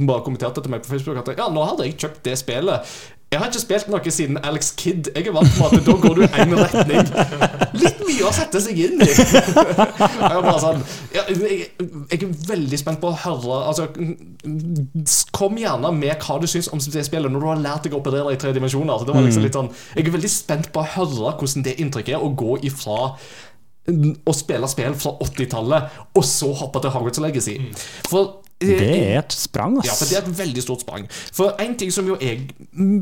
bare 0.08 0.24
kommenterte 0.24 0.64
til 0.64 0.72
meg 0.72 0.86
på 0.86 0.94
Facebook 0.94 1.20
at 1.20 1.34
ja, 1.36 1.50
nå 1.52 1.66
hadde 1.68 1.90
jeg 1.90 2.00
kjøpt 2.00 2.24
det 2.24 2.38
spillet. 2.40 2.96
Jeg 3.28 3.42
har 3.42 3.50
ikke 3.52 3.60
spilt 3.60 3.90
noe 3.92 4.12
siden 4.14 4.38
Alex 4.40 4.70
Kidd. 4.80 5.10
Jeg 5.12 5.28
er 5.28 5.34
vant 5.36 5.50
med 5.60 5.74
at 5.76 5.84
da 5.84 5.96
går 6.00 6.14
du 6.16 6.22
i 6.24 6.28
én 6.40 6.54
retning. 6.56 7.10
Litt 7.76 8.00
mye 8.08 8.24
å 8.24 8.32
sette 8.32 8.62
seg 8.64 8.80
inn 8.86 9.04
i. 9.04 9.10
Jeg 9.12 10.30
er 10.32 10.46
bare 10.46 10.62
sånn 10.62 10.80
jeg, 11.12 11.58
jeg 12.08 12.22
er 12.24 12.32
veldig 12.48 12.80
spent 12.80 13.02
på 13.02 13.10
å 13.12 13.18
høre 13.26 13.58
Altså, 13.68 13.88
Kom 15.36 15.60
gjerne 15.60 15.92
med 15.96 16.24
hva 16.24 16.38
du 16.40 16.48
syns 16.50 16.70
om 16.72 16.80
det 16.80 17.04
spillet 17.08 17.34
når 17.34 17.44
du 17.44 17.50
har 17.50 17.62
lært 17.66 17.88
deg 17.88 17.98
å 17.98 18.00
operere 18.00 18.32
i 18.34 18.40
tre 18.40 18.54
dimensjoner. 18.56 19.04
Det 19.04 19.16
var 19.16 19.28
liksom 19.28 19.46
litt 19.46 19.60
sånn 19.60 19.70
Jeg 19.98 20.06
er 20.08 20.16
veldig 20.16 20.32
spent 20.32 20.72
på 20.72 20.84
å 20.84 20.90
høre 20.96 21.36
hvordan 21.36 21.68
det 21.68 21.78
inntrykket 21.84 22.16
er 22.16 22.24
å 22.24 22.32
gå 22.32 22.58
ifra 22.70 23.12
å 23.88 24.34
spille 24.36 24.68
spill 24.68 24.96
fra 25.00 25.14
80-tallet, 25.24 25.94
og 26.12 26.26
så 26.28 26.50
hoppe 26.60 26.82
til 26.84 26.92
Hogwarts 26.92 27.22
Legacy. 27.24 27.54
For 28.10 28.24
eh, 28.26 28.47
Det 28.60 28.78
er 28.82 29.20
et 29.20 29.32
sprang, 29.38 29.76
ja, 29.86 29.94
for 29.94 30.06
det 30.10 30.16
er 30.18 30.24
et 30.26 30.38
veldig 30.40 30.62
stort 30.64 30.82
sprang. 30.82 31.04
For 31.34 31.54
en 31.62 31.76
ting 31.78 31.92
som 31.94 32.08
jo 32.10 32.16
jeg 32.20 32.48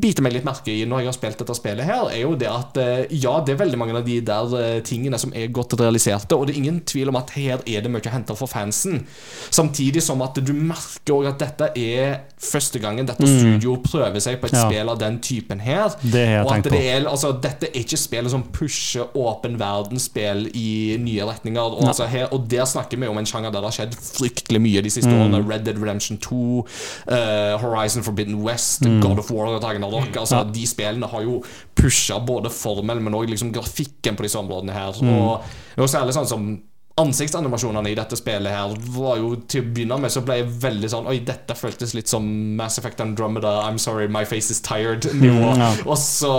biter 0.03 0.21
meg 0.25 0.33
litt 0.35 0.43
merke 0.43 0.67
i 0.73 0.81
når 0.83 0.99
jeg 0.99 1.07
har 1.07 1.15
spilt 1.15 1.37
dette 1.39 1.55
spillet 1.55 1.85
her, 1.87 2.09
er 2.11 2.21
jo 2.25 2.33
det 2.35 2.49
at 2.51 2.75
eh, 2.81 3.05
ja, 3.21 3.37
det 3.39 3.53
er 3.55 3.61
veldig 3.61 3.79
mange 3.79 3.95
av 3.95 4.03
de 4.03 4.17
der 4.27 4.55
eh, 4.59 4.81
tingene 4.83 5.15
som 5.21 5.31
er 5.33 5.47
godt 5.55 5.77
realiserte, 5.79 6.35
og 6.35 6.47
det 6.49 6.55
er 6.57 6.59
ingen 6.59 6.81
tvil 6.83 7.07
om 7.13 7.15
at 7.21 7.31
her 7.37 7.63
er 7.63 7.85
det 7.85 7.91
mye 7.93 8.03
å 8.03 8.11
hente 8.17 8.35
for 8.35 8.51
fansen. 8.51 9.05
Samtidig 9.49 10.03
som 10.03 10.21
at 10.25 10.35
du 10.43 10.51
merker 10.53 11.15
også 11.15 11.31
at 11.31 11.39
dette 11.45 11.71
er 11.79 12.19
første 12.45 12.79
gangen 12.83 13.07
dette 13.07 13.23
studio 13.25 13.77
prøver 13.85 14.19
seg 14.19 14.41
på 14.41 14.49
et 14.49 14.55
Mm. 14.55 14.59
Ja. 14.59 14.67
spill 14.69 14.89
av 14.89 14.99
den 14.99 15.17
typen 15.19 15.59
her. 15.59 15.95
Det 16.01 16.21
har 16.27 16.35
jeg 16.35 16.45
og 16.45 16.51
at 16.57 16.63
det 16.71 16.83
er, 16.91 17.07
altså, 17.09 17.31
dette 17.43 17.67
er 17.71 17.79
ikke 17.81 17.97
spillet 17.97 18.31
som 18.31 18.43
pusher 18.55 19.07
åpen 19.15 19.57
verdensspill 19.59 20.45
i 20.55 20.97
nye 21.01 21.25
retninger. 21.27 21.61
Og, 21.79 21.87
altså, 21.87 22.05
her, 22.07 22.27
og 22.33 22.47
der 22.51 22.65
snakker 22.69 22.97
vi 22.99 23.07
om 23.07 23.17
en 23.17 23.25
sjanger 23.25 23.51
der 23.51 23.61
det 23.65 23.71
har 23.71 23.77
skjedd 23.79 23.95
fryktelig 23.99 24.61
mye 24.61 24.81
de 24.85 24.89
siste 24.93 25.09
Mm. 25.11 25.19
årene. 25.21 25.41
Red 25.49 25.65
Dead 25.65 25.77
Redemption 25.81 26.17
2, 26.17 26.65
uh, 27.07 27.57
Horizon 27.61 28.03
Forbidden 28.03 28.41
West, 28.43 28.81
Mm. 28.85 29.01
God 29.01 29.19
of 29.19 29.31
War 29.31 29.47
og 29.55 29.63
Ragnarok. 29.63 30.15
Altså, 30.17 30.43
De 30.51 30.65
spillene 30.67 31.07
har 31.07 31.21
jo 31.23 31.41
pusha 31.75 32.19
både 32.19 32.49
formel, 32.51 32.99
men 33.01 33.13
òg 33.13 33.29
liksom 33.29 33.51
grafikken 33.53 34.15
på 34.15 34.23
disse 34.23 34.37
områdene 34.39 34.73
her. 34.73 34.93
Mm. 35.01 35.09
Og 35.17 35.41
er 35.77 35.87
særlig 35.87 36.13
sånn 36.13 36.27
som 36.27 36.47
Ansiktsanimasjonene 36.95 37.89
i 37.91 37.95
dette 37.97 38.15
spillet 38.15 38.53
her 38.55 38.71
var 38.95 39.17
jo 39.19 39.33
til 39.51 39.65
å 39.65 39.65
begynne 39.67 39.97
med 39.99 40.13
så 40.13 40.21
ble 40.23 40.37
jeg 40.39 40.47
veldig 40.63 40.91
sånn 40.93 41.09
Oi, 41.11 41.17
dette 41.27 41.57
føltes 41.59 41.91
litt 41.97 42.07
som 42.07 42.23
Mass 42.55 42.79
Effect 42.79 43.03
Andromeda 43.03 43.51
I'm 43.65 43.77
sorry, 43.83 44.07
my 44.07 44.23
face 44.23 44.49
is 44.53 44.61
tired-nivå. 44.63 45.49
Mm, 45.57 45.59
ja. 45.59 45.73
Og 45.83 45.99
så 45.99 46.31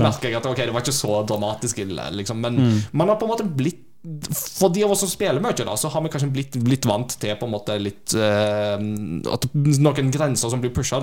merker 0.00 0.30
jeg 0.30 0.38
at 0.40 0.48
ok, 0.48 0.56
det 0.64 0.72
var 0.72 0.80
ikke 0.86 0.96
så 0.96 1.20
dramatisk 1.28 1.82
ille, 1.84 2.08
liksom. 2.16 2.40
Men 2.40 2.56
man 2.96 3.12
har 3.12 3.20
på 3.20 3.28
en 3.28 3.34
måte 3.34 3.44
blitt 3.44 3.89
for 4.32 4.72
de 4.72 4.80
av 4.86 4.94
oss 4.94 5.02
som 5.04 5.10
spiller 5.12 5.42
mye, 5.44 5.52
da, 5.52 5.74
så 5.76 5.90
har 5.92 6.00
vi 6.00 6.10
kanskje 6.12 6.30
blitt 6.32 6.54
litt 6.64 6.86
vant 6.88 7.12
til 7.20 7.34
på 7.36 7.44
en 7.44 7.52
måte 7.52 7.74
litt 7.76 8.14
eh, 8.16 8.80
at 9.28 9.44
Noen 9.52 10.08
grenser 10.14 10.52
som 10.52 10.62
blir 10.62 10.72
pusha. 10.72 11.02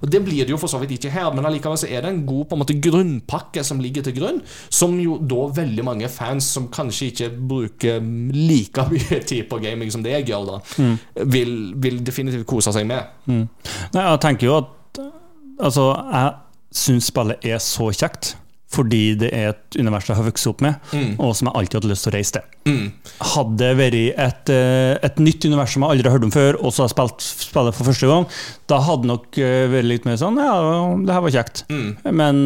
Det 0.00 0.22
blir 0.24 0.46
det 0.46 0.54
jo 0.54 0.60
for 0.60 0.72
så 0.72 0.80
vidt 0.80 0.94
ikke 0.96 1.12
her, 1.12 1.28
men 1.36 1.44
allikevel 1.48 1.76
så 1.82 1.90
er 1.90 2.04
det 2.06 2.12
en 2.14 2.22
god 2.28 2.48
på 2.48 2.56
en 2.56 2.62
måte 2.64 2.78
grunnpakke 2.80 3.64
som 3.66 3.82
ligger 3.84 4.06
til 4.06 4.16
grunn, 4.16 4.40
som 4.72 4.96
jo 5.00 5.18
da 5.20 5.44
veldig 5.60 5.84
mange 5.84 6.08
fans 6.12 6.48
som 6.56 6.70
kanskje 6.72 7.10
ikke 7.12 7.30
bruker 7.36 8.00
like 8.32 8.86
mye 8.88 9.20
tid 9.30 9.44
på 9.52 9.60
gaming 9.60 9.92
som 9.92 10.04
det 10.04 10.16
jeg 10.16 10.30
gjør, 10.32 10.54
da, 10.54 10.92
vil, 11.36 11.56
vil 11.84 12.00
definitivt 12.06 12.48
kose 12.48 12.72
seg 12.72 12.88
med. 12.88 13.12
Nei, 13.28 14.06
jeg 14.08 14.22
tenker 14.24 14.48
jo 14.48 14.60
at 14.62 14.78
Altså, 15.62 15.92
jeg 15.94 16.30
syns 16.74 17.06
spillet 17.12 17.44
er 17.46 17.60
så 17.62 17.90
kjekt. 17.94 18.32
Fordi 18.72 19.00
det 19.20 19.28
er 19.36 19.50
et 19.52 19.76
univers 19.76 20.06
jeg 20.08 20.16
har 20.16 20.24
vokst 20.24 20.48
opp 20.48 20.62
med, 20.64 20.74
og 21.20 21.34
som 21.36 21.50
jeg 21.50 21.56
alltid 21.60 21.76
hatt 21.80 21.88
lyst 21.90 22.06
til 22.06 22.12
å 22.12 22.14
reise 22.16 22.32
til. 22.38 22.44
Hadde 23.34 23.58
det 23.60 23.72
vært 23.76 23.96
et, 24.26 24.52
eh, 24.54 24.94
et 25.08 25.16
nytt 25.20 25.44
univers 25.44 25.74
som 25.76 25.84
jeg 25.84 25.90
aldri 25.96 26.08
har 26.08 26.16
hørt 26.16 26.28
om 26.28 26.32
før, 26.34 26.52
og 26.62 26.68
så 26.72 26.78
har 26.82 26.88
jeg 26.88 26.94
spilt 26.96 27.20
spillet 27.26 27.76
for 27.76 27.84
første 27.90 28.08
gang, 28.08 28.24
da 28.72 28.76
hadde 28.86 29.02
det 29.04 29.10
nok 29.12 29.28
eh, 29.44 29.66
vært 29.76 29.90
litt 29.90 30.04
mer 30.08 30.16
sånn 30.20 30.36
Ja, 30.40 30.56
det 31.04 31.12
her 31.12 31.24
var 31.26 31.36
kjekt. 31.36 31.56
Men 32.08 32.36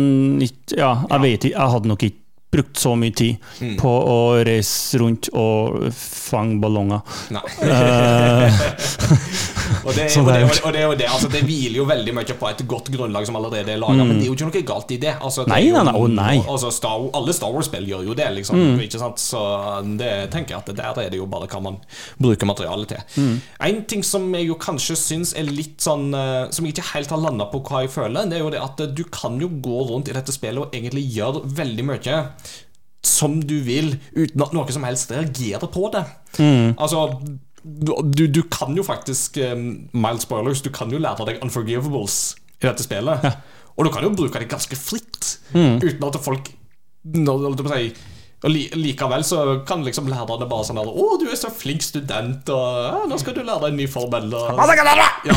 ja, 0.75 0.93
jeg 1.11 1.21
vet 1.29 1.41
ikke. 1.47 1.55
Jeg 1.57 1.75
hadde 1.77 1.93
nok 1.95 2.03
ikke 2.11 2.23
brukt 2.57 2.79
så 2.81 2.95
mye 2.97 3.13
tid 3.17 3.37
på 3.81 3.91
å 3.91 4.19
reise 4.47 4.99
rundt 5.03 5.29
og 5.37 5.91
fange 5.95 6.61
ballonger. 6.63 7.01
Nei. 7.35 7.43
Og 9.87 9.93
det, 9.95 10.07
og, 10.19 10.29
det 10.29 10.37
og, 10.65 10.73
det, 10.75 10.83
og 10.87 10.95
det, 10.99 11.09
altså, 11.11 11.31
hviler 11.31 11.79
jo 11.81 11.87
veldig 11.89 12.15
mye 12.17 12.37
på 12.39 12.49
et 12.51 12.63
godt 12.69 12.91
grunnlag 12.95 13.27
som 13.29 13.39
allerede 13.39 13.75
er 13.75 13.81
laga, 13.81 14.05
men 14.05 14.17
det 14.19 14.27
er 14.27 14.31
jo 14.31 14.37
ikke 14.37 14.49
noe 14.51 14.65
galt 14.73 14.95
i 14.95 14.99
det. 15.03 15.15
Altså, 15.21 15.47
Nei, 15.51 15.61
jo, 15.67 15.75
nei, 15.77 15.93
nei, 15.93 16.11
nei. 16.17 16.37
Altså, 16.45 16.71
Star, 16.75 17.07
alle 17.17 17.35
Star 17.37 17.53
Wars-spill 17.55 17.87
gjør 17.91 18.07
jo 18.11 18.17
det, 18.19 18.29
liksom. 18.39 18.63
Ikke 18.85 19.01
sant? 19.03 19.23
Så 19.23 19.41
det 20.01 20.13
tenker 20.35 20.57
jeg 20.57 20.63
at 20.65 20.73
der 20.77 21.03
er 21.07 21.13
det 21.13 21.21
jo 21.21 21.29
bare 21.31 21.49
hva 21.51 21.63
man 21.65 21.79
bruker 22.23 22.49
materialet 22.49 22.95
til. 22.95 23.33
En 23.67 23.83
ting 23.91 24.05
som 24.07 24.29
jeg 24.35 24.51
jo 24.51 24.59
kanskje 24.61 24.99
syns 25.01 25.35
er 25.37 25.49
litt 25.49 25.83
sånn 25.83 26.11
eh, 26.17 26.49
Som 26.55 26.67
jeg 26.67 26.75
ikke 26.77 26.85
helt 26.93 27.13
har 27.13 27.21
landa 27.23 27.47
på 27.51 27.61
hva 27.67 27.83
jeg 27.85 27.93
føler, 27.95 28.29
det 28.31 28.39
er 28.39 28.45
jo 28.45 28.53
det 28.53 28.61
at 28.63 28.81
eh, 28.85 28.93
du 28.97 29.03
kan 29.13 29.37
jo 29.43 29.49
gå 29.63 29.81
rundt 29.91 30.11
i 30.11 30.15
dette 30.17 30.35
spillet 30.35 30.63
og 30.63 30.77
egentlig 30.77 31.05
gjøre 31.17 31.43
veldig 31.57 31.87
mye 31.91 32.21
som 33.07 33.37
du 33.47 33.61
vil, 33.63 33.93
uten 34.17 34.43
at 34.43 34.55
noe 34.57 34.73
som 34.75 34.85
helst 34.87 35.13
reagerer 35.15 35.69
på 35.71 35.91
det. 35.95 36.03
Altså 36.75 37.05
du, 37.67 38.27
du 38.31 38.43
kan 38.53 38.77
jo 38.79 38.85
faktisk 38.87 39.39
um, 39.43 39.89
Mild 39.93 40.23
spoilers, 40.23 40.63
du 40.63 40.71
kan 40.71 40.93
jo 40.93 41.01
lære 41.03 41.27
deg 41.27 41.41
unforgivables 41.43 42.37
i 42.61 42.69
dette 42.69 42.87
spillet. 42.87 43.27
Og 43.77 43.85
du 43.85 43.93
kan 43.93 44.07
jo 44.07 44.13
bruke 44.17 44.41
det 44.41 44.49
ganske 44.49 44.79
fritt, 44.79 45.39
uten 45.53 46.07
at 46.07 46.21
folk 46.25 46.53
si, 47.07 47.91
og 48.45 48.53
li, 48.53 48.67
Likevel 48.77 49.25
så 49.25 49.39
kan 49.67 49.81
liksom 49.85 50.11
lærerne 50.13 50.47
bare 50.49 50.65
sånn 50.69 50.79
her 50.79 50.87
'Å, 50.87 51.07
du 51.19 51.25
er 51.31 51.39
så 51.41 51.49
flink 51.51 51.83
student, 51.83 52.49
og 52.53 52.67
ja, 52.85 52.99
nå 53.09 53.19
skal 53.19 53.35
du 53.35 53.41
lære 53.41 53.65
deg 53.65 53.73
en 53.73 53.79
ny 53.81 53.87
formel.' 53.89 54.29
Og, 54.29 54.51
ja, 55.25 55.37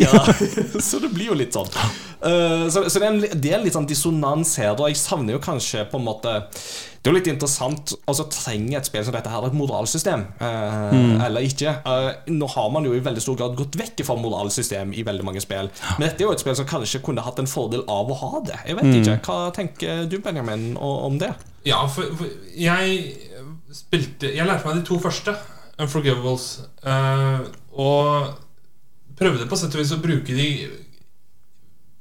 ja, 0.04 0.22
så 0.88 1.02
det 1.02 1.10
blir 1.12 1.32
jo 1.32 1.38
litt 1.38 1.56
sånn. 1.56 1.68
Uh, 2.22 2.70
så 2.70 2.86
så 2.86 3.00
det, 3.00 3.04
er 3.04 3.10
en, 3.10 3.20
det 3.42 3.50
er 3.50 3.58
en 3.58 3.66
litt 3.66 3.76
sånn 3.76 3.90
dissonans 3.90 4.54
her. 4.62 4.72
og 4.76 4.88
Jeg 4.88 5.00
savner 5.02 5.36
jo 5.36 5.42
kanskje 5.42 5.84
på 5.90 5.98
en 5.98 6.06
måte 6.06 6.36
Det 7.00 7.08
er 7.08 7.14
jo 7.14 7.16
litt 7.16 7.28
interessant 7.32 7.94
Altså 8.10 8.26
Trenger 8.28 8.76
et 8.76 8.88
spill 8.90 9.04
som 9.06 9.14
dette 9.16 9.30
her 9.32 9.46
et 9.46 9.54
moralsystem, 9.56 10.26
eh, 10.44 11.22
eller 11.24 11.46
ikke? 11.48 11.72
Eh, 11.88 12.08
nå 12.34 12.48
har 12.52 12.68
man 12.74 12.84
jo 12.84 12.92
i 12.92 13.00
veldig 13.04 13.22
stor 13.24 13.38
grad 13.40 13.56
gått 13.56 13.78
vekk 13.80 14.02
fra 14.04 14.18
moralsystem 14.20 14.92
i 14.92 15.04
veldig 15.06 15.24
mange 15.24 15.40
spill. 15.40 15.70
Men 15.96 16.04
dette 16.04 16.20
er 16.20 16.28
jo 16.28 16.34
et 16.34 16.42
spill 16.44 16.58
som 16.58 16.68
kanskje 16.68 17.00
kunne 17.06 17.24
hatt 17.24 17.40
en 17.40 17.48
fordel 17.48 17.86
av 17.88 18.10
å 18.12 18.18
ha 18.20 18.42
det. 18.44 18.58
Jeg 18.68 18.76
vet 18.76 18.98
ikke. 19.00 19.16
Hva 19.24 19.38
tenker 19.56 20.04
du, 20.12 20.18
Benjamin, 20.20 20.74
om 20.76 21.16
det? 21.22 21.32
Ja, 21.64 21.80
for, 21.88 22.12
for 22.16 22.28
jeg 22.56 23.16
spilte 23.72 24.30
Jeg 24.32 24.48
lærte 24.48 24.64
meg 24.66 24.78
de 24.80 24.86
to 24.88 24.96
første 24.98 25.34
Unforgivables 25.80 26.46
eh, 26.88 27.42
Og 27.76 28.30
prøvde 29.20 29.44
på 29.48 29.58
sett 29.60 29.76
og 29.76 29.82
vis 29.82 29.92
å 29.92 30.00
bruke 30.00 30.36
de 30.36 30.48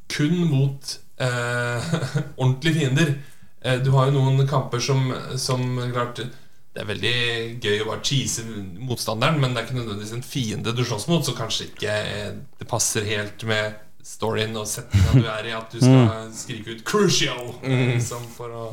kun 0.10 0.40
mot 0.50 0.94
eh, 1.22 1.92
ordentlige 2.42 2.80
fiender. 2.80 3.12
Eh, 3.62 3.80
du 3.84 3.92
har 3.92 4.08
jo 4.08 4.16
noen 4.16 4.48
kamper 4.48 4.80
som, 4.80 5.10
som 5.36 5.64
klart 5.92 6.22
Det 6.24 6.84
er 6.84 6.88
veldig 6.88 7.16
gøy 7.60 7.82
å 7.82 7.90
bare 7.90 8.04
cheese 8.06 8.46
motstanderen, 8.78 9.40
men 9.42 9.52
det 9.52 9.62
er 9.62 9.68
ikke 9.68 9.80
nødvendigvis 9.82 10.16
en 10.16 10.24
fiende 10.24 10.74
du 10.76 10.84
slåss 10.86 11.10
mot, 11.10 11.26
så 11.26 11.34
kanskje 11.36 11.72
ikke 11.72 11.96
eh, 12.14 12.34
det 12.60 12.68
passer 12.70 13.08
helt 13.10 13.44
med 13.50 13.80
storyen 14.06 14.56
og 14.58 14.68
settinga 14.70 15.18
du 15.18 15.26
er 15.28 15.50
i, 15.50 15.56
at 15.58 15.74
du 15.74 15.82
skal 15.82 16.30
skrike 16.34 16.78
ut 16.78 16.86
'Crucial' 16.86 17.58
liksom, 17.66 18.24
for 18.32 18.54
å 18.56 18.64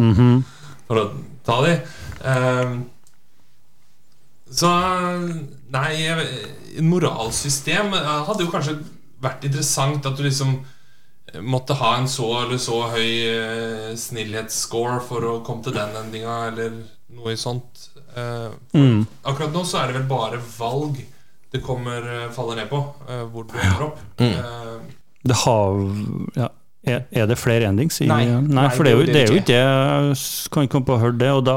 for 0.86 1.00
å 1.00 1.06
ta 1.42 1.56
de. 1.64 1.72
Um, 2.22 2.76
så 4.46 4.70
Nei, 5.74 6.06
moralsystem 6.86 7.90
hadde 7.90 8.44
jo 8.44 8.52
kanskje 8.52 8.76
vært 9.22 9.42
interessant 9.48 10.06
at 10.06 10.14
du 10.14 10.22
liksom 10.22 10.60
måtte 11.42 11.74
ha 11.74 11.96
en 11.98 12.08
så 12.08 12.28
eller 12.44 12.58
så 12.62 12.82
høy 12.92 13.10
eh, 13.28 13.94
snillhetsscore 13.98 15.00
for 15.08 15.26
å 15.26 15.34
komme 15.46 15.64
til 15.66 15.74
den 15.76 15.96
endinga, 16.04 16.36
eller 16.52 16.76
noe 17.16 17.32
i 17.34 17.36
sånt. 17.40 17.88
Eh, 18.16 18.50
Mm. 18.74 19.06
akkurat 19.24 19.52
nå 19.52 19.64
så 19.64 19.82
er 19.82 19.86
det 19.92 19.98
vel 20.00 20.08
bare 20.08 20.38
valg 20.58 21.02
det 21.52 21.60
kommer 21.64 22.02
eh, 22.26 22.30
faller 22.34 22.56
ned 22.56 22.68
på, 22.70 22.80
eh, 23.08 23.24
hvor 23.32 23.44
du 23.48 23.54
ender 23.58 23.82
opp. 23.90 23.98
Mm. 24.18 24.86
Det 25.26 25.36
har 25.44 25.82
ja. 26.36 26.48
Er 26.86 27.02
er 27.10 27.26
det 27.26 27.34
flere 27.38 27.66
endings? 27.66 28.00
I, 28.00 28.06
Nei. 28.06 28.24
nei, 28.26 28.68
for 28.70 28.84
det 28.86 28.92
er 28.92 28.96
jo, 29.00 29.06
det 29.06 29.16
er 29.24 29.26
jo 29.32 29.38
ikke 29.40 29.46
det. 29.46 29.54
Jeg 29.58 30.50
kan 30.54 30.62
ikke 30.62 30.72
komme 30.76 30.86
på 30.86 30.94
å 30.94 31.00
høre 31.02 31.18
det, 31.18 31.30
og 31.34 31.44
da 31.48 31.56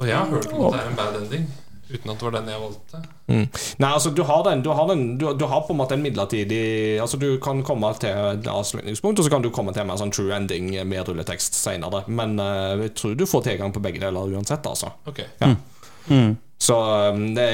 og 0.00 0.06
jeg 0.08 0.16
har 0.16 0.30
hørt 0.30 0.46
at 0.46 0.54
det 0.72 0.78
er 0.80 0.86
en 0.88 0.96
bad 0.96 1.16
ending, 1.18 1.42
uten 1.90 2.12
at 2.12 2.20
det 2.20 2.26
var 2.26 2.34
den 2.36 2.50
jeg 2.50 2.62
valgte. 2.62 3.00
Nei, 3.30 3.90
altså 3.90 4.10
du 4.14 4.22
har 4.26 4.42
den 4.46 4.62
Du 4.64 4.72
har, 4.74 4.88
den, 4.90 5.04
du, 5.18 5.28
du 5.38 5.44
har 5.46 5.62
på 5.66 5.74
en 5.74 5.78
måte 5.78 5.94
en 5.94 6.02
midlertidig 6.02 6.98
Altså 6.98 7.18
Du 7.20 7.28
kan 7.42 7.62
komme 7.66 7.92
til 8.02 8.10
et 8.10 8.48
avslutningspunkt, 8.50 9.20
og 9.20 9.26
så 9.26 9.32
kan 9.32 9.44
du 9.44 9.52
komme 9.54 9.74
til 9.76 9.84
en 9.84 10.00
sånn 10.00 10.12
true 10.14 10.34
ending 10.34 10.72
med 10.88 11.08
rulletekst 11.08 11.58
senere. 11.58 12.02
Men 12.08 12.38
uh, 12.42 12.74
jeg 12.86 12.94
tror 12.98 13.18
du 13.18 13.26
får 13.30 13.46
tilgang 13.50 13.74
på 13.74 13.82
begge 13.84 14.02
deler 14.02 14.34
uansett, 14.34 14.66
altså. 14.66 14.94
Ok 15.10 15.22
mm. 15.40 16.36
Så 16.60 16.76
um, 17.08 17.22
det, 17.34 17.46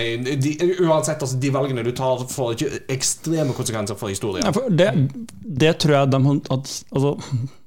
de, 0.42 0.56
uansett, 0.82 1.20
altså, 1.22 1.36
de 1.38 1.50
valgene 1.54 1.84
du 1.86 1.92
tar, 1.94 2.24
får 2.30 2.56
ikke 2.56 2.80
ekstreme 2.90 3.54
konsekvenser 3.54 3.98
for 3.98 4.10
historien. 4.10 4.42
Ja, 4.48 4.54
for 4.54 4.66
det, 4.72 4.88
det 5.62 5.76
tror 5.82 6.00
jeg 6.00 6.10
de 6.14 6.22
har 6.24 6.40
at, 6.56 6.72
altså, 6.90 7.12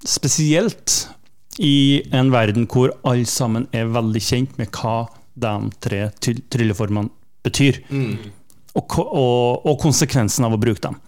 Spesielt 0.04 0.98
i 1.60 2.02
en 2.16 2.32
verden 2.32 2.68
hvor 2.72 2.92
alle 3.08 3.28
sammen 3.28 3.68
er 3.76 3.88
veldig 3.92 4.22
kjent 4.24 4.60
med 4.60 4.72
hva 4.76 5.10
de 5.42 5.72
tre 5.82 6.04
trylleformene 6.20 7.10
betyr. 7.46 7.82
Og, 8.78 9.00
og, 9.00 9.66
og 9.66 9.80
konsekvensen 9.82 10.46
av 10.46 10.54
å 10.56 10.60
bruke 10.62 10.84
dem. 10.84 11.00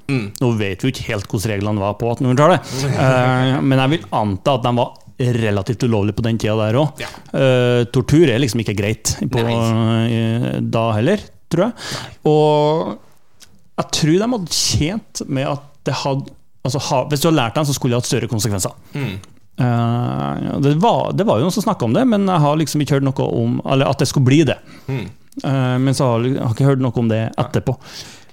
Nå 0.42 0.50
vet 0.60 0.82
vi 0.84 0.92
ikke 0.92 1.12
helt 1.12 1.28
hvordan 1.30 1.54
reglene 1.54 1.84
var 1.84 1.94
på 2.00 2.10
1800-tallet, 2.10 2.74
uh, 2.90 3.60
men 3.68 3.84
jeg 3.84 3.94
vil 3.94 4.10
anta 4.18 4.58
at 4.58 4.66
de 4.66 4.74
var 4.80 4.98
relativt 5.22 5.86
ulovlige 5.86 6.18
på 6.18 6.26
den 6.26 6.40
tida 6.42 6.56
der 6.58 6.80
òg. 6.82 7.04
Ja. 7.04 7.12
tortur 7.94 8.26
er 8.26 8.42
liksom 8.42 8.64
ikke 8.64 8.74
greit 8.80 9.14
på, 9.22 9.46
uh, 9.46 10.50
da 10.74 10.88
heller, 10.98 11.22
tror 11.54 11.68
jeg. 11.68 11.94
Og 12.32 12.98
jeg 13.82 13.90
tror 13.98 14.18
de 14.18 14.30
hadde 14.34 14.56
tjent 14.56 15.24
med 15.30 15.50
at 15.50 15.68
det 15.88 15.98
hadde 16.04 16.34
altså, 16.68 16.82
ha, 16.90 17.04
Hvis 17.10 17.24
du 17.24 17.30
hadde 17.30 17.40
lært 17.40 17.58
dem, 17.58 17.68
så 17.68 17.76
skulle 17.76 17.96
det 17.96 18.04
hatt 18.04 18.10
større 18.12 18.30
konsekvenser. 18.32 18.76
Eh, 18.98 19.14
ja, 19.16 19.41
det, 19.62 20.76
var, 20.82 21.12
det 21.14 21.26
var 21.28 21.40
jo 21.40 21.48
noen 21.48 21.56
som 21.56 21.66
snakka 21.66 21.86
om 21.86 21.94
det, 21.96 22.06
men 22.10 22.28
jeg 22.30 22.44
har 22.46 22.60
liksom 22.62 22.84
ikke 22.84 22.98
hørt 22.98 23.08
noe 23.08 23.28
om 23.42 23.60
Eller 23.66 23.92
at 23.92 24.02
det 24.02 24.08
skulle 24.10 24.30
bli 24.30 24.42
det. 24.48 24.58
Eh, 25.44 25.78
men 25.80 25.96
så 25.96 26.10
har 26.10 26.26
jeg 26.28 26.40
ikke 26.40 26.68
hørt 26.72 26.84
noe 26.84 27.00
om 27.00 27.12
det 27.12 27.22
etterpå. 27.40 27.78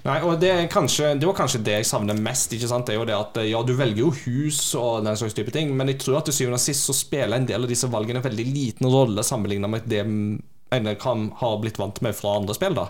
Nei, 0.05 0.19
og 0.23 0.37
det, 0.39 0.49
er 0.55 0.69
kanskje, 0.71 1.11
det 1.19 1.27
var 1.27 1.35
kanskje 1.35 1.59
det 1.63 1.79
jeg 1.81 1.89
savner 1.89 2.19
mest. 2.19 2.53
Ikke 2.55 2.69
sant? 2.71 2.87
Det 2.87 2.95
er 2.95 3.01
jo 3.01 3.07
det 3.09 3.17
at 3.17 3.41
Ja, 3.49 3.63
du 3.67 3.73
velger 3.77 4.05
jo 4.05 4.13
hus 4.15 4.61
og 4.79 5.03
den 5.05 5.19
slags 5.19 5.35
type 5.37 5.53
ting, 5.55 5.73
men 5.75 5.91
jeg 5.91 5.99
tror 6.03 6.21
at 6.21 6.29
til 6.29 6.37
syvende 6.37 6.59
og 6.59 6.63
sist 6.63 6.87
så 6.87 6.95
spiller 6.95 7.39
en 7.39 7.49
del 7.49 7.67
av 7.67 7.71
disse 7.71 7.89
valgene 7.91 8.23
en 8.23 8.29
veldig 8.29 8.47
liten 8.47 8.89
rolle 8.89 9.25
sammenlignet 9.27 9.75
med 9.75 9.91
det 9.91 10.05
en 10.71 10.95
kan 11.01 11.31
ha 11.39 11.49
blitt 11.57 11.79
vant 11.81 11.97
med 12.05 12.13
fra 12.15 12.35
andre 12.37 12.53
spill. 12.53 12.75
da 12.77 12.87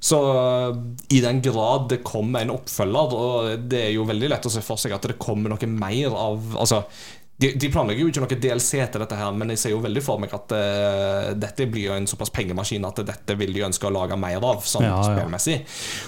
Så 0.00 0.18
øh, 0.24 0.78
i 1.12 1.20
den 1.20 1.42
grad 1.44 1.88
det 1.92 2.02
kommer 2.06 2.40
en 2.40 2.54
oppfølger, 2.54 3.14
og 3.14 3.66
det 3.70 3.82
er 3.86 3.92
jo 3.92 4.06
veldig 4.08 4.30
lett 4.32 4.48
å 4.48 4.52
se 4.52 4.62
for 4.64 4.80
seg 4.80 4.96
at 4.96 5.04
det 5.10 5.18
kommer 5.20 5.52
noe 5.52 5.68
mer 5.68 6.16
av 6.16 6.56
Altså 6.56 6.84
de, 7.40 7.52
de 7.56 7.70
planlegger 7.72 8.04
jo 8.04 8.10
ikke 8.12 8.22
noe 8.24 8.38
DLC 8.44 8.82
til 8.92 9.02
dette, 9.02 9.16
her 9.16 9.36
men 9.36 9.52
jeg 9.54 9.62
ser 9.62 9.72
jo 9.72 9.80
veldig 9.84 10.02
for 10.04 10.20
meg 10.20 10.32
at 10.36 10.52
uh, 10.52 11.30
dette 11.40 11.66
blir 11.72 11.88
jo 11.88 11.96
en 11.96 12.08
såpass 12.10 12.32
pengemaskin 12.36 12.84
at 12.84 13.00
dette 13.08 13.36
vil 13.40 13.54
de 13.56 13.64
ønske 13.64 13.88
å 13.88 13.92
lage 13.94 14.18
mer 14.20 14.44
av. 14.44 14.64
Sånn 14.66 14.84
Ja, 14.84 14.98
ja. 14.98 15.14
spillmessig 15.14 15.56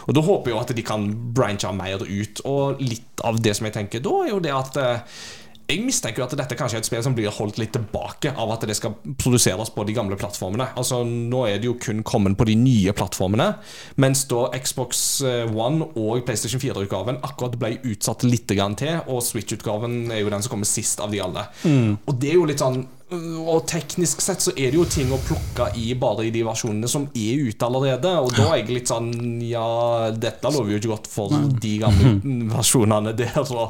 Og 0.08 0.16
da 0.16 0.24
håper 0.26 0.50
jeg 0.50 0.56
jo 0.56 0.62
at 0.62 0.74
de 0.76 0.84
kan 0.86 1.06
branche 1.34 1.72
mer 1.76 2.04
ut. 2.04 2.42
Og 2.48 2.82
litt 2.82 3.22
av 3.24 3.40
det 3.40 3.56
som 3.56 3.68
jeg 3.68 3.76
tenker 3.78 4.04
da, 4.04 4.16
er 4.26 4.34
jo 4.34 4.42
det 4.44 4.52
at 4.52 4.78
eh, 4.82 5.22
jeg 5.72 5.82
mistenker 5.86 6.22
jo 6.22 6.26
at 6.26 6.36
dette 6.36 6.56
kanskje 6.58 6.78
er 6.78 6.84
et 6.84 6.88
spill 6.88 7.02
som 7.04 7.14
blir 7.16 7.32
holdt 7.32 7.58
litt 7.60 7.72
tilbake 7.74 8.34
av 8.38 8.52
at 8.54 8.66
det 8.68 8.76
skal 8.78 8.94
produseres 9.20 9.72
på 9.72 9.86
de 9.88 9.96
gamle 9.96 10.18
plattformene. 10.20 10.70
Altså 10.78 11.02
Nå 11.06 11.44
er 11.48 11.60
det 11.60 11.70
jo 11.70 11.76
kun 11.80 12.02
kommet 12.06 12.36
på 12.38 12.46
de 12.48 12.56
nye 12.58 12.94
plattformene, 12.96 13.48
mens 14.02 14.24
da 14.30 14.46
Xbox 14.56 15.02
eh, 15.26 15.44
One 15.50 15.88
og 15.96 16.24
PlayStation 16.26 16.62
4-utgaven 16.62 17.22
akkurat 17.24 17.58
ble 17.60 17.76
utsatt 17.92 18.26
litt 18.28 18.48
til, 18.52 18.98
og 19.08 19.22
Switch-utgaven 19.24 20.10
er 20.12 20.22
jo 20.22 20.32
den 20.32 20.44
som 20.44 20.52
kommer 20.54 20.68
sist 20.68 21.00
av 21.00 21.12
de 21.12 21.22
alle. 21.24 21.46
Og 22.06 22.18
det 22.20 22.32
er 22.32 22.40
jo 22.40 22.48
litt 22.48 22.62
sånn 22.62 22.82
og 23.12 23.64
teknisk 23.68 24.22
sett 24.24 24.42
så 24.44 24.52
er 24.54 24.72
det 24.72 24.78
jo 24.78 24.86
ting 24.88 25.10
å 25.12 25.18
plukke 25.20 25.68
i 25.78 25.92
bare 25.98 26.26
i 26.26 26.32
de 26.34 26.42
versjonene 26.46 26.88
som 26.90 27.04
er 27.12 27.42
ute 27.48 27.66
allerede. 27.66 28.12
Og 28.22 28.32
da 28.36 28.46
er 28.50 28.62
jeg 28.62 28.70
litt 28.72 28.92
sånn 28.92 29.10
Ja, 29.44 30.10
dette 30.16 30.52
lover 30.52 30.72
jo 30.74 30.80
ikke 30.80 30.92
godt 30.94 31.10
for 31.12 31.34
de 31.62 31.74
gamle 31.82 32.14
versjonene 32.54 33.14
der. 33.18 33.36
Så 33.48 33.68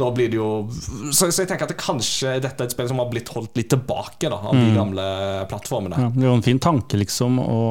da 0.00 0.10
blir 0.14 0.32
det 0.32 0.40
jo 0.40 0.50
Så, 0.72 1.30
så 1.30 1.44
jeg 1.44 1.52
tenker 1.52 1.68
at 1.68 1.74
det 1.74 1.78
kanskje 1.82 2.36
dette 2.42 2.64
er 2.64 2.70
et 2.70 2.74
spill 2.74 2.90
som 2.90 3.02
har 3.02 3.10
blitt 3.12 3.30
holdt 3.34 3.56
litt 3.58 3.70
tilbake 3.72 4.30
da 4.32 4.40
av 4.40 4.58
de 4.58 4.74
gamle 4.74 5.06
plattformene. 5.50 6.00
Ja, 6.00 6.10
det 6.14 6.26
er 6.26 6.30
jo 6.30 6.36
en 6.40 6.44
fin 6.44 6.60
tanke, 6.62 6.98
liksom, 7.00 7.38
å, 7.42 7.62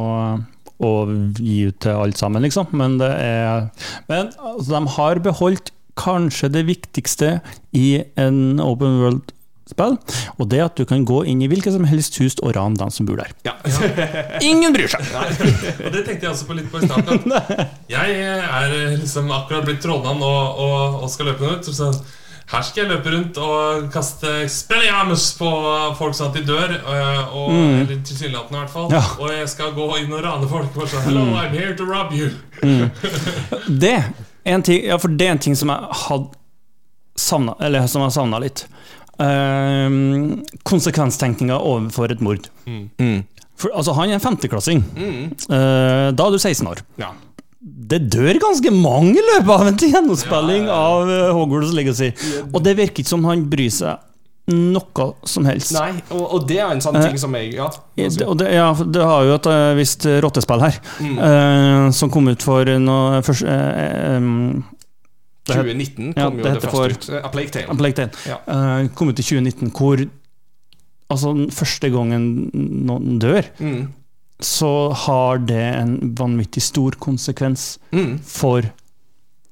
å 0.81 0.91
gi 1.37 1.59
ut 1.69 1.81
til 1.83 1.99
alt 2.05 2.21
sammen, 2.21 2.43
liksom. 2.45 2.71
Men 2.77 2.97
det 3.01 3.11
er 3.11 3.69
Men 4.09 4.31
altså, 4.39 4.73
de 4.77 4.95
har 4.97 5.23
beholdt 5.23 5.73
kanskje 5.99 6.49
det 6.53 6.65
viktigste 6.69 7.35
i 7.75 8.01
en 8.19 8.61
open 8.63 9.21
world-spill, 9.71 9.97
og 10.37 10.49
det 10.49 10.61
at 10.61 10.77
du 10.77 10.85
kan 10.85 11.05
gå 11.05 11.23
inn 11.25 11.41
i 11.41 11.47
hvilket 11.47 11.73
som 11.73 11.85
helst 11.85 12.17
hus 12.19 12.35
og 12.41 12.55
rane 12.55 12.77
dem 12.77 12.91
som 12.91 13.05
bor 13.05 13.17
der. 13.17 13.31
Ja. 13.45 13.55
Ingen 14.41 14.73
bryr 14.73 14.87
seg! 14.87 15.05
Og 15.85 15.91
det 15.93 16.05
tenkte 16.05 16.25
jeg 16.25 16.31
også 16.31 16.47
på 16.47 16.57
litt 16.57 16.71
på 16.71 16.81
i 16.81 16.87
starten. 16.87 17.31
Jeg 17.91 18.17
er 18.21 18.97
liksom 18.97 19.31
akkurat 19.31 19.65
blitt 19.65 19.81
trollmann 19.83 20.21
og, 20.21 20.57
og, 20.61 21.03
og 21.03 21.11
skal 21.11 21.31
løpe 21.31 21.47
ut. 21.47 21.65
Så 21.71 21.91
her 22.51 22.65
skal 22.67 22.83
jeg 22.83 22.91
løpe 22.91 23.13
rundt 23.13 23.37
og 23.39 23.85
kaste 23.93 24.49
spelliamus 24.51 25.29
på 25.39 25.51
folk 25.99 26.17
sånn 26.17 26.33
at 26.33 26.39
de 26.39 26.43
dør. 26.47 26.75
Og, 27.31 27.53
mm. 27.53 27.77
Eller 27.83 28.01
tilsynelatende, 28.07 28.57
i 28.57 28.61
hvert 28.63 28.73
fall. 28.73 28.91
Ja. 28.91 29.05
Og 29.19 29.31
jeg 29.35 29.47
skal 29.53 29.71
gå 29.77 29.87
inn 30.01 30.11
og 30.11 30.25
rane 30.25 30.51
folk. 30.51 30.75
Og 30.75 30.91
sånn, 30.91 31.07
Hello, 31.07 31.29
I'm 31.39 31.55
here 31.55 31.77
to 31.77 31.87
rob 31.87 32.11
you. 32.15 32.33
Det 33.67 33.95
er 34.01 34.11
en 34.55 34.63
ting, 34.65 34.83
ja, 34.87 34.97
for 34.99 35.13
det 35.13 35.27
er 35.27 35.35
en 35.35 35.43
ting 35.43 35.55
som 35.57 35.71
jeg 35.71 36.01
hadde 36.05 36.39
savna, 37.21 37.55
eller 37.61 37.87
som 37.91 38.03
jeg 38.05 38.15
savna 38.15 38.39
litt. 38.41 38.65
Uh, 39.21 40.39
konsekvenstenkninga 40.67 41.59
overfor 41.61 42.11
et 42.15 42.21
mord. 42.25 42.47
For, 43.61 43.69
altså, 43.77 43.93
han 43.97 44.09
er 44.09 44.17
en 44.17 44.23
femteklassing. 44.23 44.79
Eh, 44.97 46.07
da 46.17 46.25
er 46.25 46.33
du 46.33 46.39
16 46.41 46.65
år. 46.71 46.81
Ja. 47.01 47.11
Det 47.61 47.99
dør 48.09 48.39
ganske 48.41 48.71
mange 48.73 49.19
i 49.19 49.25
løpet 49.27 49.51
av 49.53 49.67
en 49.69 49.77
gjennomspilling 49.77 50.69
av 50.73 51.11
eh, 51.13 51.27
Hogwarts 51.37 51.75
Legacy. 51.77 52.09
Og 52.49 52.63
det 52.65 52.73
virker 52.79 53.03
ikke 53.03 53.13
som 53.13 53.27
han 53.29 53.43
bryr 53.51 53.69
seg 53.75 54.07
noe 54.51 55.05
som 55.29 55.45
helst. 55.45 55.75
Nei, 55.77 55.91
og, 56.09 56.23
og 56.25 56.47
det 56.49 56.57
er 56.57 56.73
en 56.73 56.81
sånn 56.83 56.97
ting 56.97 57.19
som 57.21 57.35
jeg 57.37 57.53
Ja. 57.53 57.69
Ja, 57.99 58.09
Det, 58.09 58.25
og 58.25 58.39
det, 58.41 58.49
ja, 58.55 58.71
det 58.73 59.05
har 59.05 59.27
jo 59.29 59.35
et 59.37 59.49
eh, 59.53 59.67
visst 59.77 60.07
rottespill 60.25 60.63
her, 60.65 60.79
eh, 61.05 61.85
som 61.95 62.09
kom 62.11 62.31
ut 62.33 62.41
for 62.43 62.65
noe 62.81 63.21
først, 63.27 63.45
eh, 63.45 64.15
em, 64.15 64.63
det 65.51 65.77
het- 65.77 65.95
2019 65.95 66.13
Ja, 66.17 66.23
jo 66.23 66.37
det 66.37 66.43
det, 66.43 66.63
ut. 66.63 67.09
A 67.23 67.29
Plague 67.29 67.49
Tale. 67.51 67.69
A 67.69 67.75
Plague 67.75 67.93
Tale. 67.93 68.11
Ja. 68.27 68.37
Uh, 68.47 68.87
kom 68.95 69.09
ut 69.09 69.19
i 69.19 69.23
2019, 69.23 69.71
hvor 69.71 70.07
Altså, 71.11 71.33
første 71.51 71.89
gangen 71.91 72.49
noen 72.87 73.19
dør, 73.19 73.43
Mm. 73.59 73.89
så 74.39 74.93
har 74.93 75.37
det 75.39 75.75
en 75.75 76.15
vanvittig 76.15 76.61
stor 76.61 76.91
konsekvens 76.91 77.77
Mm. 77.91 78.19
for 78.23 78.61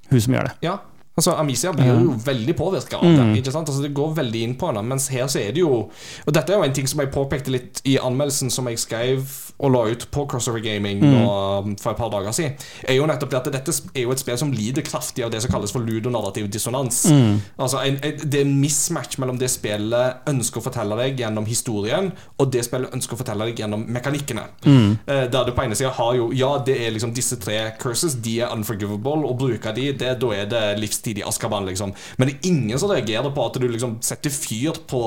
hun 0.10 0.22
som 0.22 0.34
gjør 0.34 0.44
det. 0.48 0.52
Ja. 0.62 0.78
Altså, 1.18 1.34
Amicia 1.38 1.74
blir 1.74 1.86
jo 2.00 2.14
veldig 2.24 2.56
påvirka 2.56 2.96
av 2.96 3.04
Mm. 3.04 3.18
det. 3.36 3.44
Ikke 3.44 3.52
sant? 3.52 3.68
Altså, 3.68 3.82
det 3.82 3.94
går 3.94 4.16
veldig 4.16 4.42
inn 4.42 4.56
på 4.56 4.68
henne. 4.68 4.86
Mens 4.88 5.10
her 5.10 5.26
så 5.28 5.40
er 5.42 5.52
det 5.52 5.58
jo 5.58 5.90
Og 6.26 6.34
dette 6.34 6.50
er 6.54 6.56
jo 6.58 6.64
en 6.64 6.74
ting 6.74 6.88
som 6.88 7.00
jeg 7.02 7.12
påpekte 7.12 7.48
litt 7.52 7.82
i 7.86 7.98
anmeldelsen 7.98 8.50
som 8.50 8.66
jeg 8.68 8.78
skrev 8.78 9.49
og 9.60 9.72
la 9.74 9.82
ut 9.92 10.06
på 10.12 10.26
Crossover 10.30 10.60
Gaming 10.64 11.00
Mm. 11.00 11.12
nå, 11.14 11.60
um, 11.60 11.76
for 11.78 11.92
et 11.92 11.98
par 11.98 12.10
dager 12.10 12.32
siden, 12.32 12.54
er 12.88 12.96
jo 12.96 13.06
nettopp 13.08 13.30
det 13.30 13.38
at 13.40 13.52
dette 13.54 13.74
er 13.96 14.02
jo 14.04 14.12
et 14.12 14.20
spill 14.20 14.38
som 14.38 14.52
lider 14.52 14.82
kraftig 14.82 15.24
av 15.26 15.32
det 15.32 15.42
som 15.44 15.52
kalles 15.52 15.72
for 15.72 15.80
ludonarrativ 15.84 16.50
dissonans. 16.52 17.06
Mm. 17.12 17.42
Altså 17.60 17.82
en, 17.86 18.00
en, 18.04 18.18
Det 18.30 18.40
er 18.42 18.46
en 18.46 18.62
mismatch 18.62 19.18
mellom 19.20 19.38
det 19.40 19.50
spillet 19.52 20.28
ønsker 20.28 20.60
å 20.62 20.64
fortelle 20.64 20.96
deg 21.00 21.20
gjennom 21.20 21.46
historien, 21.46 22.12
og 22.40 22.52
det 22.52 22.64
spillet 22.66 22.94
ønsker 22.96 23.16
å 23.16 23.20
fortelle 23.22 23.46
deg 23.50 23.60
gjennom 23.64 23.86
mekanikkene. 23.88 24.44
Mm. 24.66 24.98
Eh, 25.08 25.26
Der 25.30 25.46
du 25.46 25.52
på 25.52 25.64
ene 25.64 25.76
sida 25.76 25.92
har 25.92 26.16
jo 26.16 26.30
Ja, 26.34 26.58
det 26.66 26.78
er 26.80 26.92
liksom 26.92 27.14
disse 27.14 27.36
tre 27.40 27.72
curses, 27.80 28.16
de 28.22 28.40
er 28.42 28.54
unforgivable, 28.56 29.26
og 29.28 29.38
bruker 29.40 29.74
de, 29.76 29.92
det, 29.94 30.16
da 30.22 30.32
er 30.36 30.46
det 30.46 30.80
livstid 30.80 31.18
i 31.20 31.24
Askaban, 31.28 31.66
liksom. 31.66 31.94
Men 32.18 32.28
det 32.30 32.36
er 32.36 32.48
ingen 32.50 32.80
som 32.80 32.90
reagerer 32.90 33.32
på 33.36 33.46
at 33.46 33.60
du 33.60 33.68
liksom 33.68 33.98
setter 34.02 34.30
fyr 34.30 34.80
på 34.88 35.02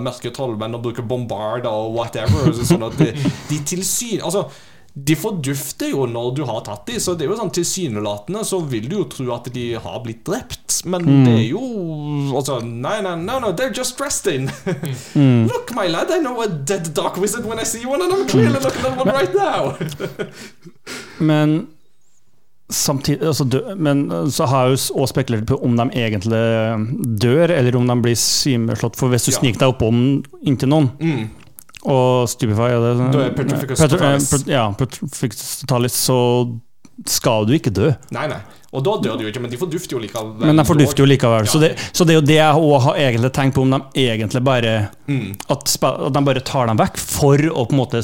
mørke 0.00 0.30
trollmenn 0.34 0.74
og 0.78 0.82
bruker 0.82 1.02
bombard 1.02 1.66
og 1.66 1.94
whatever. 1.96 2.52
Sånn 2.64 2.84
at 2.86 2.96
de, 2.98 3.12
de 3.50 3.58
tilsyn... 3.98 4.24
Altså 4.24 4.48
de 4.98 5.14
fordufter 5.14 5.92
jo 5.92 6.08
når 6.10 6.32
du 6.34 6.40
har 6.48 6.62
tatt 6.66 6.88
dem, 6.88 6.96
så 6.98 7.12
det 7.14 7.22
er 7.26 7.28
jo 7.30 7.36
sånn 7.38 7.52
tilsynelatende 7.54 8.40
så 8.48 8.58
vil 8.66 8.88
du 8.90 8.96
jo 8.96 9.04
tro 9.12 9.26
at 9.30 9.46
de 9.54 9.66
har 9.78 10.00
blitt 10.02 10.24
drept, 10.26 10.80
men 10.90 11.04
det 11.22 11.34
er 11.36 11.44
jo 11.52 11.60
Altså, 12.34 12.56
nei, 12.64 12.96
nei, 13.04 13.12
nei, 13.20 13.36
no, 13.44 13.52
they're 13.54 13.70
just 13.70 13.94
dressed 14.00 14.26
in. 14.26 14.48
Look, 15.52 15.70
my 15.76 15.86
lad, 15.86 16.10
I 16.10 16.18
know 16.18 16.40
a 16.42 16.48
dead 16.48 16.90
dark 16.96 17.16
wizard 17.16 17.46
when 17.46 17.60
I 17.60 17.64
see 17.68 17.86
one, 17.86 18.02
and 18.02 18.12
I'm 18.12 18.26
clearly 18.26 18.58
looking 18.58 18.84
at 18.90 18.98
one 18.98 19.14
right 19.14 19.34
now. 19.38 19.76
Men 21.30 21.66
samtidig 22.68 23.26
altså, 23.26 23.44
dø, 23.44 23.60
Men 23.76 24.08
så 24.32 24.46
har 24.50 24.66
jeg 24.68 24.78
jo 24.78 25.00
òg 25.02 25.08
spekulert 25.14 25.46
på 25.48 25.56
om 25.64 25.76
de 25.78 25.86
egentlig 26.02 26.42
dør, 27.22 27.54
eller 27.54 27.76
om 27.78 27.86
de 27.88 27.96
blir 28.04 28.18
svimeslått. 28.18 28.98
For 28.98 29.08
hvis 29.14 29.28
du 29.28 29.32
Ja. 29.32 29.38
sniker 29.40 29.62
deg 29.62 29.76
oppom 29.76 30.02
inntil 30.42 30.68
noen, 30.74 30.90
Mm. 30.98 31.28
Og 31.86 32.28
Stupify 32.28 32.72
og 32.74 32.84
det, 32.84 33.12
Du 33.14 33.18
er 33.22 33.34
Petrificus 33.36 33.80
eh, 33.80 33.90
totalis. 33.90 34.30
Ja, 34.50 34.70
Petrificus 34.78 35.58
totalis, 35.62 35.98
så 36.08 36.18
skal 37.06 37.46
du 37.46 37.54
ikke 37.54 37.70
dø. 37.74 37.92
Nei, 38.14 38.26
nei. 38.30 38.40
Og 38.68 38.82
da 38.84 38.90
dør 39.00 39.14
de 39.16 39.24
jo 39.24 39.28
ikke, 39.32 39.40
men 39.40 39.50
de 39.50 39.56
fordufter 39.56 39.96
jo 39.96 40.00
likevel. 40.02 40.34
Men 40.44 40.58
de 40.60 40.64
fordufter 40.68 41.00
jo 41.00 41.06
likevel. 41.08 41.46
Så, 41.48 41.56
det, 41.62 41.70
så 41.96 42.04
det 42.04 42.12
er 42.12 42.18
jo 42.18 42.24
det 42.28 42.34
jeg 42.36 42.58
òg 42.66 42.82
har 42.84 42.98
egentlig 43.00 43.30
tenkt 43.32 43.54
på, 43.56 43.62
om 43.64 43.70
de 43.72 43.80
egentlig 44.08 44.42
bare 44.44 44.74
Mm. 45.08 45.30
at, 45.48 45.62
at 45.80 46.12
de 46.12 46.20
bare 46.20 46.40
tar 46.44 46.66
dem 46.68 46.76
vekk 46.76 46.98
for 47.00 47.40
å 47.48 47.62
på 47.64 47.72
en 47.72 47.78
måte 47.80 48.02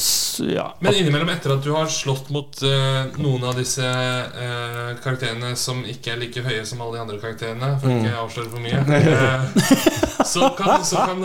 ja, 0.48 0.70
Men 0.80 0.94
innimellom, 0.96 1.28
etter 1.34 1.52
at 1.52 1.60
du 1.66 1.68
har 1.74 1.84
slått 1.92 2.30
mot 2.32 2.62
uh, 2.64 3.12
noen 3.20 3.44
av 3.44 3.58
disse 3.60 3.84
uh, 3.84 4.94
karakterene 5.04 5.50
som 5.60 5.82
ikke 5.84 6.14
er 6.14 6.22
like 6.22 6.40
høye 6.46 6.64
som 6.64 6.80
alle 6.80 6.96
de 6.96 7.02
andre 7.04 7.18
karakterene, 7.20 7.74
for 7.82 7.92
ikke 7.92 8.14
å 8.16 8.24
avsløre 8.24 8.48
for 8.48 8.64
mye, 8.64 8.80
uh, 8.88 10.24
så 10.24 10.48
kan, 10.56 10.80
så 10.80 11.04
kan 11.04 11.20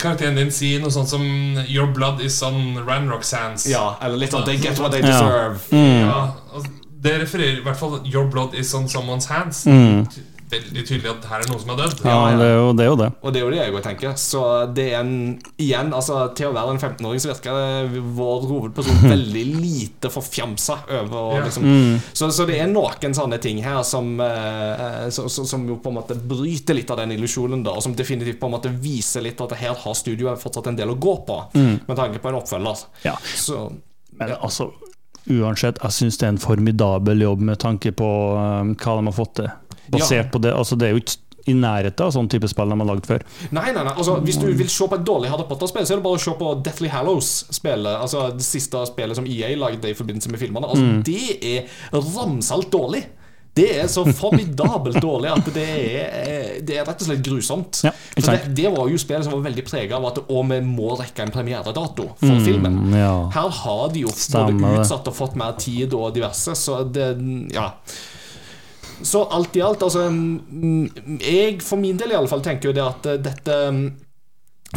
karakteren 0.00 0.40
din 0.40 0.50
si 0.50 0.78
noe 0.80 0.90
sånt 0.90 1.12
som 1.12 1.22
'Your 1.68 1.92
blood 1.92 2.24
is 2.24 2.40
on 2.42 2.80
Ranrock's 2.88 3.34
hands'. 3.36 3.68
Ja, 3.68 3.98
eller 4.00 4.16
litt 4.16 4.32
sånn 4.32 4.46
They 4.48 4.56
get 4.56 4.80
what 4.80 4.92
they 4.96 5.04
Ja. 5.04 5.12
deserve. 5.12 5.60
Ja, 5.76 6.22
og 6.56 6.64
det 7.02 7.16
refererer 7.24 7.58
i 7.60 7.64
hvert 7.64 7.76
fall 7.80 8.00
'Your 8.06 8.28
blood 8.30 8.54
is 8.54 8.74
on 8.74 8.86
someone's 8.88 9.26
hands'. 9.30 9.64
Mm. 9.66 10.06
Veldig 10.52 10.82
tydelig 10.84 11.08
at 11.08 11.24
her 11.30 11.40
er 11.40 11.46
noen 11.48 11.60
som 11.62 11.70
er 11.72 11.78
dødd. 11.80 12.00
ja, 12.04 12.16
det 12.36 12.44
er 12.44 12.58
jo 12.58 12.72
det. 12.76 12.84
Er 12.84 12.88
jo 12.90 12.96
det. 13.00 13.06
Og 13.22 13.32
det 13.32 13.38
er 13.40 13.44
jo 13.46 13.50
det 13.54 13.60
jeg 13.62 13.72
òg 13.72 13.82
tenker. 13.86 14.10
Så 14.20 14.40
det 14.76 14.84
er 14.92 14.98
en 15.00 15.14
Igjen, 15.56 15.94
altså 15.96 16.18
til 16.36 16.50
å 16.50 16.52
være 16.52 16.74
en 16.74 16.78
15-åring 16.82 17.22
så 17.24 17.30
virker 17.30 17.56
det 17.56 18.02
vår 18.18 18.44
hovedperson 18.50 19.00
veldig 19.14 19.44
lite 19.62 20.10
forfjamsa 20.12 20.76
over 21.00 21.16
å 21.16 21.32
Ja. 21.38 21.46
liksom 21.46 21.64
så, 22.12 22.28
så 22.30 22.44
det 22.46 22.60
er 22.60 22.68
noen 22.68 23.14
sånne 23.16 23.40
ting 23.40 23.62
her 23.64 23.80
som 23.82 24.20
eh, 24.20 25.08
så, 25.08 25.24
så, 25.32 25.46
Som 25.48 25.64
jo 25.68 25.78
på 25.80 25.88
en 25.88 25.96
måte 26.02 26.14
bryter 26.20 26.74
litt 26.76 26.90
av 26.92 26.98
den 27.00 27.12
illusjonen, 27.16 27.64
da, 27.64 27.72
og 27.72 27.82
som 27.82 27.96
definitivt 27.96 28.38
på 28.38 28.46
en 28.50 28.52
måte 28.58 28.68
viser 28.68 29.24
litt 29.24 29.40
at 29.40 29.56
her 29.56 29.72
har 29.74 29.94
studioet 29.96 30.38
fortsatt 30.38 30.66
en 30.68 30.76
del 30.76 30.90
å 30.92 31.00
gå 31.00 31.16
på, 31.26 31.40
med 31.56 31.96
tanke 31.96 32.20
på 32.20 32.28
en 32.28 32.34
oppfølger. 32.42 32.84
Ja. 33.08 33.16
Så 33.34 33.72
Men 34.20 34.36
altså, 34.42 34.68
uansett, 35.30 35.78
jeg 35.82 35.92
syns 35.98 36.18
det 36.18 36.26
er 36.26 36.32
en 36.34 36.38
formidabel 36.42 37.22
jobb 37.22 37.40
med 37.40 37.60
tanke 37.62 37.92
på 37.94 38.08
um, 38.36 38.72
hva 38.74 38.96
de 38.98 39.04
har 39.10 39.16
fått 39.16 39.36
til. 39.40 39.50
Basert 39.92 40.32
på 40.32 40.40
det. 40.42 40.54
Altså, 40.56 40.76
det 40.78 40.88
er 40.88 40.96
jo 40.96 41.02
ikke 41.02 41.18
i 41.50 41.54
nærheten 41.58 42.04
av 42.06 42.12
sånn 42.14 42.28
type 42.30 42.46
spill 42.46 42.70
de 42.70 42.76
har 42.78 42.86
lagd 42.86 43.06
før. 43.08 43.22
Nei, 43.50 43.72
nei, 43.74 43.82
nei, 43.82 43.94
altså 43.98 44.20
Hvis 44.22 44.38
du 44.38 44.46
vil 44.54 44.68
se 44.70 44.86
på 44.86 44.94
et 44.94 45.06
dårlig 45.06 45.30
Harry 45.32 45.46
Potter-spill, 45.48 45.86
så 45.88 45.96
er 45.96 45.98
det 45.98 46.04
bare 46.04 46.20
å 46.20 46.22
se 46.22 46.34
på 46.38 46.52
Deathly 46.62 46.90
Hallows-spillet. 46.92 47.96
Altså 47.98 48.28
det 48.36 48.46
siste 48.46 48.84
spillet 48.86 49.18
som 49.18 49.26
EA 49.26 49.50
lagde 49.58 49.90
i 49.90 49.96
forbindelse 49.98 50.30
med 50.30 50.38
filmene. 50.42 50.70
Altså 50.70 50.84
Mm. 50.86 51.02
Det 51.02 51.38
er 51.42 51.66
ramsalt 51.92 52.70
dårlig. 52.70 53.02
Det 53.54 53.66
er 53.82 53.88
så 53.92 54.04
formidabelt 54.16 54.96
dårlig 55.02 55.28
at 55.28 55.48
det 55.52 55.64
er, 55.68 56.54
det 56.64 56.78
er 56.80 56.86
rett 56.88 57.02
og 57.04 57.08
slett 57.10 57.24
grusomt. 57.26 57.82
Ja, 57.84 57.92
For 58.16 58.30
det, 58.32 58.54
det 58.56 58.70
var 58.72 58.88
jo 58.88 59.00
spillet 59.00 59.26
som 59.26 59.34
var 59.36 59.44
veldig 59.44 59.64
prega 59.68 59.98
av 59.98 60.06
at 60.08 60.22
å, 60.24 60.44
vi 60.48 60.60
må 60.64 60.94
rekke 60.96 61.26
en 61.26 61.34
premieredato 61.34 62.06
for 62.22 62.46
filmen. 62.46 62.78
Mm, 62.86 62.96
ja. 62.96 63.12
Her 63.34 63.52
har 63.58 63.92
de 63.92 64.06
jo 64.06 64.14
både 64.32 64.72
utsatt 64.78 65.12
og 65.12 65.18
fått 65.18 65.36
mer 65.40 65.58
tid 65.60 65.92
og 65.98 66.14
diverse, 66.16 66.56
så 66.58 66.82
det 66.88 67.12
Ja. 67.52 67.74
Så 69.02 69.24
alt 69.34 69.56
i 69.56 69.60
alt, 69.66 69.82
altså 69.82 70.04
mm, 70.06 71.18
Jeg 71.18 71.56
for 71.66 71.80
min 71.80 71.96
del 71.98 72.12
i 72.12 72.14
alle 72.14 72.30
fall 72.30 72.42
tenker 72.44 72.70
jo 72.70 72.74
det 72.76 72.84
at 72.84 73.08
eh, 73.10 73.16
dette 73.18 73.56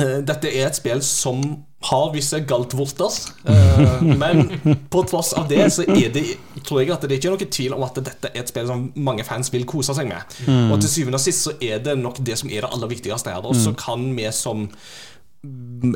eh, 0.02 0.15
Dette 0.26 0.49
er 0.49 0.65
et 0.65 0.77
spill 0.80 1.03
som 1.06 1.43
har 1.86 2.12
visse 2.14 2.40
galtvorter. 2.48 3.18
Eh, 3.45 4.03
men 4.22 4.45
på 4.90 5.03
tross 5.10 5.34
av 5.38 5.48
det, 5.52 5.64
så 5.74 5.86
er 5.88 6.12
det 6.14 6.26
tror 6.66 6.82
jeg 6.82 6.94
at 6.95 7.06
det 7.06 7.16
er 7.16 7.20
ikke 7.20 7.34
noen 7.34 7.56
tvil 7.57 7.76
om 7.78 7.86
at 7.86 7.99
dette 8.02 8.32
er 8.32 8.41
et 8.41 8.52
spill 8.52 8.70
som 8.70 8.88
mange 8.95 9.26
fans 9.28 9.52
vil 9.53 9.68
kose 9.70 9.95
seg 9.98 10.10
med. 10.10 10.38
Og 10.72 10.80
til 10.82 10.91
syvende 10.91 11.20
og 11.20 11.26
sist 11.26 11.45
så 11.45 11.56
er 11.62 11.84
det 11.86 11.98
nok 11.99 12.22
det 12.26 12.40
som 12.41 12.49
er 12.49 12.66
det 12.66 12.72
aller 12.72 12.91
viktigste 12.91 13.34
her. 13.34 13.45
Og 13.45 13.57
så 13.57 13.76
kan 13.78 14.07
vi 14.18 14.30
som 14.36 14.66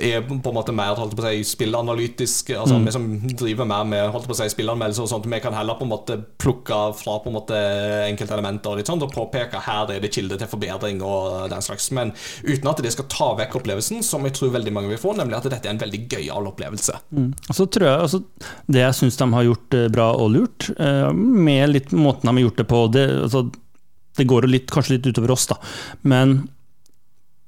er 0.04 0.22
på 0.28 0.36
en 0.52 0.56
måte 0.56 0.74
mer 0.76 0.98
holdt 1.00 1.16
på 1.18 1.24
å 1.24 1.30
si, 1.32 1.44
spillanalytisk 1.48 2.52
Altså 2.58 2.78
Vi 2.84 2.94
som 2.94 3.06
driver 3.40 3.68
mer 3.70 3.88
med 3.88 4.10
holdt 4.14 4.28
på 4.30 4.36
å 4.36 4.40
si, 4.40 4.50
spillanmeldelser 4.54 5.06
og 5.06 5.12
sånt 5.12 5.30
Vi 5.30 5.40
kan 5.44 5.56
heller 5.56 5.78
på 5.80 5.88
en 5.88 5.94
måte 5.94 6.18
plukke 6.42 6.80
fra 7.00 7.18
på 7.24 7.32
en 7.32 7.38
måte 7.38 7.60
enkelte 8.06 8.36
elementer 8.36 8.74
og 8.74 8.80
litt 8.80 8.90
sånt 8.90 9.04
og 9.06 9.14
påpeke 9.14 9.62
her 9.66 9.92
er 9.94 10.04
det 10.04 10.12
kilde 10.14 10.38
til 10.40 10.50
forbedring 10.50 11.02
og 11.06 11.50
den 11.52 11.64
slags. 11.64 11.90
Men 11.96 12.12
uten 12.44 12.70
at 12.72 12.82
det 12.84 12.92
skal 12.94 13.08
ta 13.12 13.30
vekk 13.40 13.58
opplevelsen, 13.60 14.04
som 14.06 14.26
jeg 14.28 14.36
tror 14.38 14.54
veldig 14.54 14.74
mange 14.76 14.92
vil 14.92 15.02
få, 15.02 15.14
nemlig 15.18 15.40
at 15.40 15.50
dette 15.50 15.68
er 15.68 15.76
en 15.76 15.82
veldig 15.82 16.02
gøyal 16.12 16.50
opplevelse. 16.52 16.96
Mm. 17.16 17.32
så 17.50 17.66
tror 17.66 17.88
jeg 17.88 18.04
altså, 18.06 18.22
Det 18.68 18.84
jeg 18.84 18.98
syns 19.00 19.18
de 19.20 19.28
har 19.34 19.48
gjort 19.48 19.78
eh, 19.78 19.88
bra 19.94 20.12
og 20.20 20.32
lurt, 20.36 20.70
eh, 20.78 21.10
med 21.14 21.74
litt 21.74 21.96
måten 21.96 22.30
de 22.30 22.36
har 22.36 22.48
gjort 22.48 22.62
det 22.62 22.68
på 22.70 22.84
Det, 22.94 23.06
altså, 23.26 23.44
det 24.20 24.28
går 24.30 24.50
litt, 24.50 24.72
kanskje 24.74 24.98
litt 24.98 25.12
utover 25.12 25.36
oss, 25.36 25.48
da, 25.52 25.60
men 26.02 26.42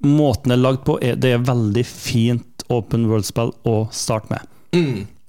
måten 0.05 0.51
det 0.51 0.57
er 0.57 0.63
lagd 0.65 0.83
på, 0.87 0.97
er, 1.03 1.17
det 1.21 1.35
er 1.35 1.45
veldig 1.47 1.85
fint 1.87 2.65
open 2.71 3.07
world-spill 3.09 3.53
å 3.67 3.75
starte 3.93 4.31
med. 4.31 4.51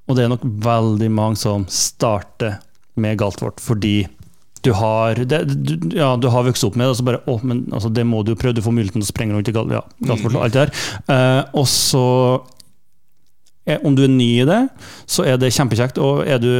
Og 0.08 0.16
det 0.16 0.24
er 0.24 0.32
nok 0.32 0.44
veldig 0.64 1.10
mange 1.14 1.40
som 1.40 1.66
starter 1.70 2.58
med 3.00 3.18
Galtvort 3.20 3.62
fordi 3.62 4.02
du 4.62 4.70
har, 4.78 5.18
det, 5.26 5.40
du, 5.50 5.96
ja, 5.96 6.12
du 6.16 6.28
har 6.30 6.44
vokst 6.46 6.62
opp 6.62 6.76
med 6.78 6.86
det, 6.86 6.92
og 6.92 6.98
så 7.00 7.06
bare 7.06 7.22
Å, 7.26 7.38
men 7.42 7.64
altså, 7.74 7.88
det 7.90 8.04
må 8.06 8.20
du 8.22 8.30
jo 8.30 8.38
prøve. 8.38 8.54
Du 8.54 8.62
får 8.62 8.74
muligheten 8.76 9.02
til 9.02 9.08
å 9.08 9.10
sprenge 9.10 9.34
rundt 9.34 9.50
i 9.50 9.54
Gal, 9.56 9.72
ja, 9.74 9.80
Galtvort 10.06 10.36
og 10.36 10.44
alt 10.44 10.54
det 10.54 10.66
der. 10.68 10.82
Uh, 11.10 11.40
og 11.58 11.66
så 11.66 12.04
om 13.86 13.94
du 13.94 14.04
er 14.04 14.10
ny 14.10 14.28
i 14.42 14.46
det, 14.46 14.60
så 15.06 15.22
er 15.26 15.36
det 15.38 15.52
kjempekjekt. 15.54 15.98
Og 16.02 16.24
er 16.26 16.40
du 16.42 16.50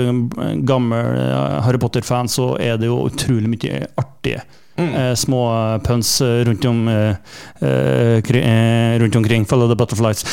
gammel 0.67 1.17
eh, 1.19 1.57
Harry 1.67 1.81
Potter-fan, 1.83 2.31
så 2.31 2.53
er 2.63 2.77
det 2.79 2.87
jo 2.87 3.01
utrolig 3.09 3.51
mye 3.51 3.81
artige 3.99 4.45
eh, 4.91 5.13
små 5.19 5.43
puns 5.87 6.15
eh, 6.25 6.43
rundt, 6.49 6.65
om, 6.69 6.83
eh, 6.89 7.17
eh, 7.63 8.99
rundt 9.03 9.17
omkring. 9.17 9.47
Follow 9.49 9.71
the 9.71 9.79
butterflies 9.79 10.25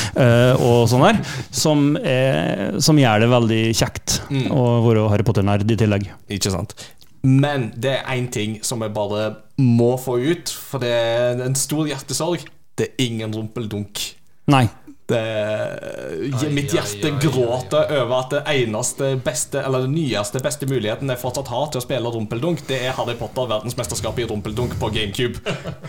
og 0.60 0.88
sånn 0.92 1.06
der. 1.06 1.20
Som, 1.56 1.90
er, 2.02 2.80
som 2.84 3.00
gjør 3.00 3.26
det 3.26 3.32
veldig 3.34 3.62
kjekt 3.78 4.20
å 4.50 4.66
være 4.86 5.08
Harry 5.14 5.26
Potter-nerd 5.28 5.70
i 5.70 5.80
tillegg. 5.80 6.10
Ikke 6.32 6.54
sant? 6.54 6.76
Men 7.24 7.70
det 7.76 7.98
er 7.98 8.14
én 8.16 8.30
ting 8.32 8.60
som 8.64 8.82
jeg 8.86 8.96
bare 8.96 9.32
må 9.60 9.94
få 10.00 10.20
ut, 10.24 10.52
for 10.52 10.84
det 10.84 10.92
er 10.96 11.42
en 11.44 11.58
stor 11.60 11.90
hjertesorg. 11.90 12.46
Det 12.80 12.94
er 12.94 13.10
ingen 13.10 13.34
rumpeldunk. 13.36 14.06
Nei. 14.50 14.68
Det, 15.10 15.20
Ai, 16.38 16.50
mitt 16.54 16.74
hjerte 16.74 17.10
ai, 17.10 17.16
ai, 17.16 17.22
gråter 17.24 17.94
over 17.98 18.16
at 18.20 18.34
det 18.36 18.42
eneste 18.52 19.08
beste 19.26 19.64
Eller 19.66 19.88
den 19.88 19.96
nyeste 19.98 20.38
beste 20.44 20.68
muligheten 20.70 21.10
jeg 21.10 21.22
fortsatt 21.22 21.50
har 21.50 21.72
til 21.74 21.82
å 21.82 21.86
spille 21.86 22.12
rumpeldunk, 22.14 22.62
det 22.70 22.78
er 22.86 22.94
Harry 22.98 23.16
Potter 23.18 23.48
verdensmesterskapet 23.50 24.26
i 24.26 24.28
rumpeldunk 24.30 24.76
på 24.80 24.92
GameCube. 24.94 25.42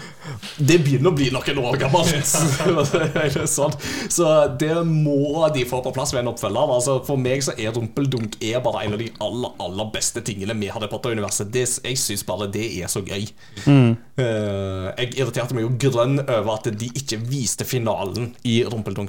Det 0.70 0.78
begynner 0.80 1.12
å 1.12 1.16
bli 1.16 1.28
noen 1.34 1.60
år 1.60 1.76
gammelt. 1.80 2.30
sånn. 3.56 3.74
Så 4.12 4.28
det 4.60 4.72
må 4.86 5.48
de 5.54 5.66
få 5.68 5.82
på 5.84 5.92
plass 5.94 6.14
ved 6.14 6.22
en 6.24 6.32
oppfølger. 6.32 6.74
Altså, 6.76 6.96
for 7.06 7.20
meg 7.20 7.44
så 7.44 7.54
er 7.58 7.74
rumpeldunk 7.76 8.38
er 8.40 8.62
bare 8.64 8.84
en 8.86 8.96
av 8.96 9.02
de 9.02 9.10
aller 9.20 9.56
aller 9.60 9.90
beste 9.94 10.22
tingene 10.26 10.56
med 10.56 10.72
Harry 10.74 10.88
Potter-universet. 10.90 11.54
Jeg 11.54 12.00
syns 12.00 12.24
bare 12.28 12.48
det 12.52 12.66
er 12.80 12.90
så 12.92 13.02
gøy. 13.04 13.28
Mm. 13.66 13.96
jeg 14.20 15.14
irriterte 15.16 15.56
meg 15.56 15.64
jo 15.64 15.72
grønn 15.80 16.20
over 16.22 16.54
at 16.56 16.68
de 16.80 16.90
ikke 16.96 17.20
viste 17.28 17.66
finalen 17.68 18.34
i 18.48 18.60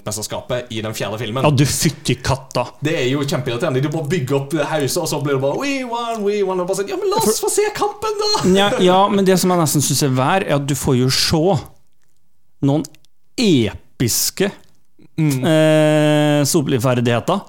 Rumpeldunk-mesterskapet 0.02 0.72
i 0.72 0.82
den 0.82 0.94
fjerde 0.94 1.18
filmen. 1.18 1.44
Ja, 1.44 1.50
du 1.50 1.66
fytti 1.66 2.16
katta! 2.16 2.68
Det 2.82 2.96
er 2.96 3.08
jo 3.10 3.22
kjempeirriterende. 3.22 3.82
Du 3.82 3.90
bare 3.90 4.08
bygger 4.10 4.36
opp 4.38 4.54
hauser 4.54 5.02
og 5.02 5.10
så 5.10 5.22
blir 5.22 5.38
det 5.38 5.42
bare 5.42 5.60
We 5.60 5.84
won, 5.86 6.24
we 6.26 6.42
won. 6.44 6.60
Og 6.60 6.68
bare 6.68 6.82
sånn, 6.82 6.90
ja, 6.90 6.98
men 6.98 7.10
la 7.12 7.22
oss 7.22 7.42
få 7.42 7.50
se 7.52 7.68
kampen, 7.76 8.18
da! 8.22 8.32
Ja, 8.58 8.70
ja, 8.82 9.00
men 9.12 9.26
det 9.26 9.38
som 9.40 9.52
jeg 9.52 9.62
nesten 9.62 9.86
syns 9.86 10.04
er 10.04 10.14
vær, 10.16 10.46
er 10.46 10.58
at 10.58 10.68
du 10.68 10.76
får 10.76 10.98
jo 11.02 11.10
se 11.14 11.58
noen 12.66 12.86
episke 13.42 14.52
eh, 15.18 16.44
sopliferdigheter. 16.46 17.40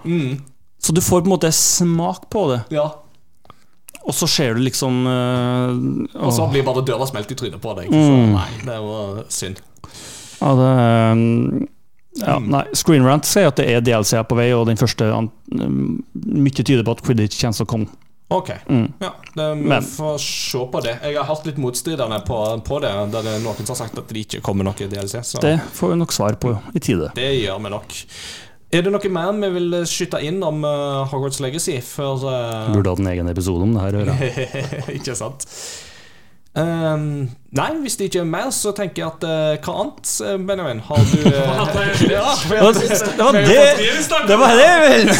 Så 0.82 0.92
du 0.92 1.00
får 1.04 1.22
på 1.22 1.28
en 1.28 1.36
måte 1.36 1.52
smak 1.54 2.28
på 2.32 2.48
det. 2.52 2.62
Ja. 2.74 2.90
Og 4.02 4.16
så 4.18 4.26
ser 4.26 4.56
du 4.56 4.64
liksom 4.64 5.04
øh, 5.06 6.24
Og 6.26 6.32
så 6.34 6.48
blir 6.50 6.64
bare 6.66 6.82
døra 6.82 7.06
smelt 7.06 7.30
i 7.30 7.36
trynet 7.38 7.62
på 7.62 7.74
deg. 7.78 7.92
Så 7.92 8.16
nei, 8.32 8.48
det 8.66 8.78
var 8.82 9.20
synd. 9.30 9.60
Ja, 10.42 10.56
det 10.58 10.72
um, 11.14 11.68
ja, 12.20 12.36
nei, 12.38 12.64
Screen 12.76 13.06
Rant 13.06 13.24
sier 13.28 13.48
at 13.48 13.56
det 13.56 13.68
er 13.72 13.80
DLC 13.84 14.20
på 14.28 14.36
vei, 14.36 14.50
og 14.52 14.66
den 14.68 14.76
første 14.80 15.08
um, 15.14 15.30
Mye 16.12 16.52
tyder 16.62 16.84
på 16.84 16.96
at 16.98 17.02
Quidditch 17.06 17.40
kommer 17.40 17.56
til 17.56 17.64
å 17.66 17.70
komme. 17.72 17.98
Ok. 18.32 18.48
Ja, 18.48 19.10
det, 19.36 19.46
vi 19.60 19.68
Men- 19.68 19.84
får 19.84 20.18
se 20.24 20.60
på 20.72 20.80
det. 20.84 20.94
Jeg 21.04 21.18
har 21.18 21.26
hatt 21.28 21.44
litt 21.46 21.58
motstridende 21.60 22.20
på, 22.24 22.38
på 22.64 22.78
det. 22.80 22.92
Der 23.12 23.26
det 23.26 23.34
er 23.34 23.42
noen 23.44 23.60
som 23.60 23.74
har 23.74 23.80
sagt 23.82 23.98
at 24.00 24.08
det 24.08 24.24
ikke 24.24 24.40
kommer 24.44 24.64
noe 24.64 24.72
DLC. 24.88 25.20
Så 25.20 25.42
Det 25.42 25.58
får 25.76 25.92
vi 25.92 25.98
nok 26.00 26.12
svar 26.16 26.38
på 26.40 26.54
i 26.72 26.80
tide. 26.80 27.10
det 27.14 27.28
gjør 27.42 27.60
vi 27.60 27.74
nok. 27.74 27.98
Er 28.72 28.86
det 28.86 28.92
noe 28.94 29.08
mer 29.12 29.32
vi 29.36 29.50
vil 29.58 29.74
skyte 29.84 30.20
inn 30.24 30.40
om 30.42 30.64
uh, 30.64 31.04
Hogwarts 31.10 31.42
Legacy 31.44 31.74
før 31.84 32.24
uh, 32.24 32.72
Burde 32.72 32.94
hatt 32.94 33.02
en 33.04 33.10
egen 33.12 33.28
episode 33.28 33.66
om 33.68 33.74
det 33.76 33.82
her. 33.84 34.92
Ikke 34.96 35.12
sant? 35.18 35.44
Ehm, 36.52 37.30
nei, 37.56 37.70
hvis 37.80 37.94
det 37.96 38.10
ikke 38.10 38.18
er 38.20 38.26
mer, 38.28 38.50
så 38.52 38.74
tenker 38.76 39.00
jeg 39.00 39.08
at 39.08 39.22
uh, 39.24 39.54
Hva 39.64 39.76
annet, 39.80 40.10
eh, 40.20 40.34
Benjamin? 40.36 40.82
Har 40.84 40.98
du 41.08 41.22
uh, 41.24 41.30
ja, 41.32 41.62
Det 42.04 42.58
var 42.60 42.76
det, 42.76 42.88
var 43.16 43.32
det, 43.32 43.46
det, 44.28 44.36
var 44.42 44.52
det 44.60 44.72
vel! 44.82 45.12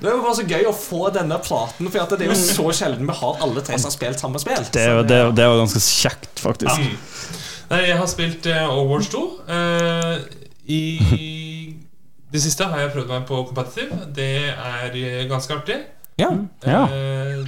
Det 0.00 0.06
er 0.06 0.20
bare 0.22 0.34
så 0.38 0.44
gøy 0.46 0.68
å 0.70 0.72
få 0.72 1.08
denne 1.12 1.36
praten, 1.42 1.88
for 1.90 2.00
at 2.04 2.12
det 2.14 2.24
er 2.24 2.30
jo 2.30 2.36
så 2.38 2.70
sjelden 2.78 3.08
vi 3.08 3.16
har 3.18 3.42
alle 3.42 3.60
tre 3.66 3.74
som 3.76 3.90
har 3.90 3.94
spilt 3.96 4.22
samme 4.22 4.40
spill. 4.40 4.62
Det, 4.72 4.84
det, 5.10 5.18
det 5.36 5.48
var 5.50 5.58
ganske 5.58 5.82
kjekt, 5.82 6.40
faktisk. 6.40 6.86
Nei, 7.70 7.80
jeg 7.88 7.98
har 7.98 8.08
spilt 8.08 8.46
uh, 8.46 8.70
Overwatch 8.78 9.10
2. 9.12 9.24
Uh, 9.50 10.22
I 10.70 10.80
det 12.30 12.44
siste 12.46 12.70
har 12.70 12.84
jeg 12.84 12.94
prøvd 12.94 13.10
meg 13.10 13.26
på 13.28 13.42
competitive. 13.50 13.98
Det 14.14 14.30
er 14.54 14.94
ganske 15.28 15.58
artig. 15.58 15.80
ja. 16.22 16.30
Ja. 16.62 16.84
Eh, 16.86 17.42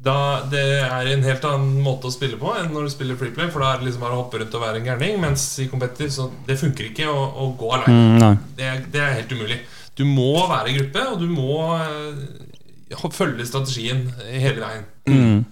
da, 0.00 0.40
det 0.48 0.62
er 0.80 1.10
en 1.12 1.24
helt 1.26 1.44
annen 1.44 1.82
måte 1.84 2.08
å 2.08 2.14
spille 2.14 2.38
på 2.40 2.54
enn 2.56 2.70
når 2.72 2.86
du 2.86 2.92
spiller 2.94 3.18
freeplay. 3.20 3.50
For 3.52 3.60
da 3.60 3.74
er 3.74 3.82
det 3.82 3.90
liksom 3.90 4.04
bare 4.06 4.16
å 4.16 4.22
hoppe 4.22 4.40
rundt 4.40 4.56
og 4.56 4.64
være 4.64 4.80
en 4.80 4.88
gærning. 4.88 5.18
Mens 5.20 5.44
i 5.60 5.68
competitive 5.68 6.14
så 6.14 6.30
det 6.46 6.56
funker 6.60 6.88
ikke 6.88 7.10
å, 7.12 7.18
å 7.44 7.50
gå 7.60 7.68
alene. 7.76 8.30
Mm. 8.32 8.48
Det, 8.56 8.72
det 8.94 9.04
er 9.04 9.18
helt 9.18 9.36
umulig. 9.36 9.60
Du 10.00 10.06
må 10.08 10.32
være 10.48 10.72
i 10.72 10.78
gruppe, 10.78 11.04
og 11.12 11.20
du 11.20 11.28
må 11.28 11.58
uh, 11.76 13.08
følge 13.12 13.44
strategien 13.48 14.06
hele 14.30 14.62
veien. 14.62 14.88
Mm. 15.10 15.44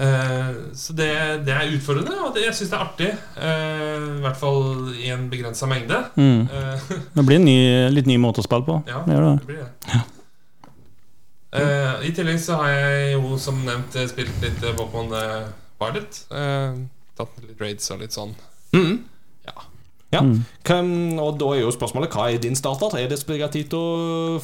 Uh, 0.00 0.52
så 0.76 0.92
det, 0.96 1.10
det 1.48 1.56
er 1.56 1.72
utfordrende, 1.72 2.20
og 2.26 2.36
det, 2.36 2.44
jeg 2.50 2.58
syns 2.60 2.74
det 2.74 2.76
er 2.76 2.84
artig. 2.84 3.10
Uh, 3.40 4.06
I 4.20 4.22
hvert 4.26 4.40
fall 4.44 4.64
i 4.92 5.08
en 5.14 5.28
begrensa 5.32 5.68
mengde. 5.70 6.04
Mm. 6.20 6.44
Det 7.16 7.24
blir 7.24 7.40
en 7.40 7.48
ny, 7.48 7.60
litt 7.96 8.12
ny 8.12 8.20
måte 8.20 8.44
å 8.44 8.48
spille 8.48 8.68
på. 8.68 8.82
ja, 8.92 9.06
Det 9.08 9.16
det. 9.16 9.36
det 9.40 9.54
blir 9.54 9.62
det. 9.64 10.04
Eh, 11.52 12.06
I 12.06 12.12
tillegg 12.14 12.38
så 12.38 12.60
har 12.60 12.70
jeg 12.70 13.14
jo 13.16 13.34
som 13.42 13.58
nevnt 13.66 13.96
eh, 13.98 14.06
spilt 14.10 14.36
litt 14.44 14.62
eh, 14.62 14.74
Pokémon 14.78 15.10
uh, 15.10 15.48
Violet. 15.82 16.22
Uh, 16.30 16.84
tatt 17.18 17.40
litt 17.42 17.58
raids 17.60 17.90
og 17.90 18.04
litt 18.04 18.14
sånn. 18.14 18.36
Mhm. 18.76 19.00
Ja. 19.48 19.64
ja. 20.14 20.20
Mm. 20.22 20.44
Hvem, 20.62 20.92
og 21.18 21.40
da 21.40 21.48
er 21.56 21.64
jo 21.64 21.72
spørsmålet 21.74 22.14
hva 22.14 22.28
er 22.30 22.38
din 22.44 22.54
starter? 22.54 22.94
Er 23.00 23.10
det 23.10 23.18
Sprigatito, 23.18 23.80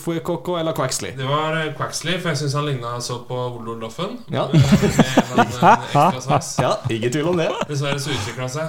Fuecoco 0.03 0.57
eller 0.59 0.75
Quaxley? 0.75 1.15
Det 1.15 1.29
var 1.31 1.61
Quaxley, 1.79 2.19
for 2.19 2.33
jeg 2.33 2.43
syns 2.43 2.57
han 2.59 2.67
ligna 2.67 2.97
så 3.05 3.21
på 3.29 3.39
Ololoffen. 3.53 4.19
Ja. 4.35 4.49
Med 5.37 5.47
en, 5.47 6.19
en. 6.19 6.51
Ja, 6.59 6.73
ingen 6.91 7.15
tvil 7.15 7.31
om 7.31 7.39
det. 7.39 7.53
Dessverre 7.71 8.03
så 8.03 8.17
utvikla 8.17 8.49
han 8.49 8.57
seg. 8.57 8.67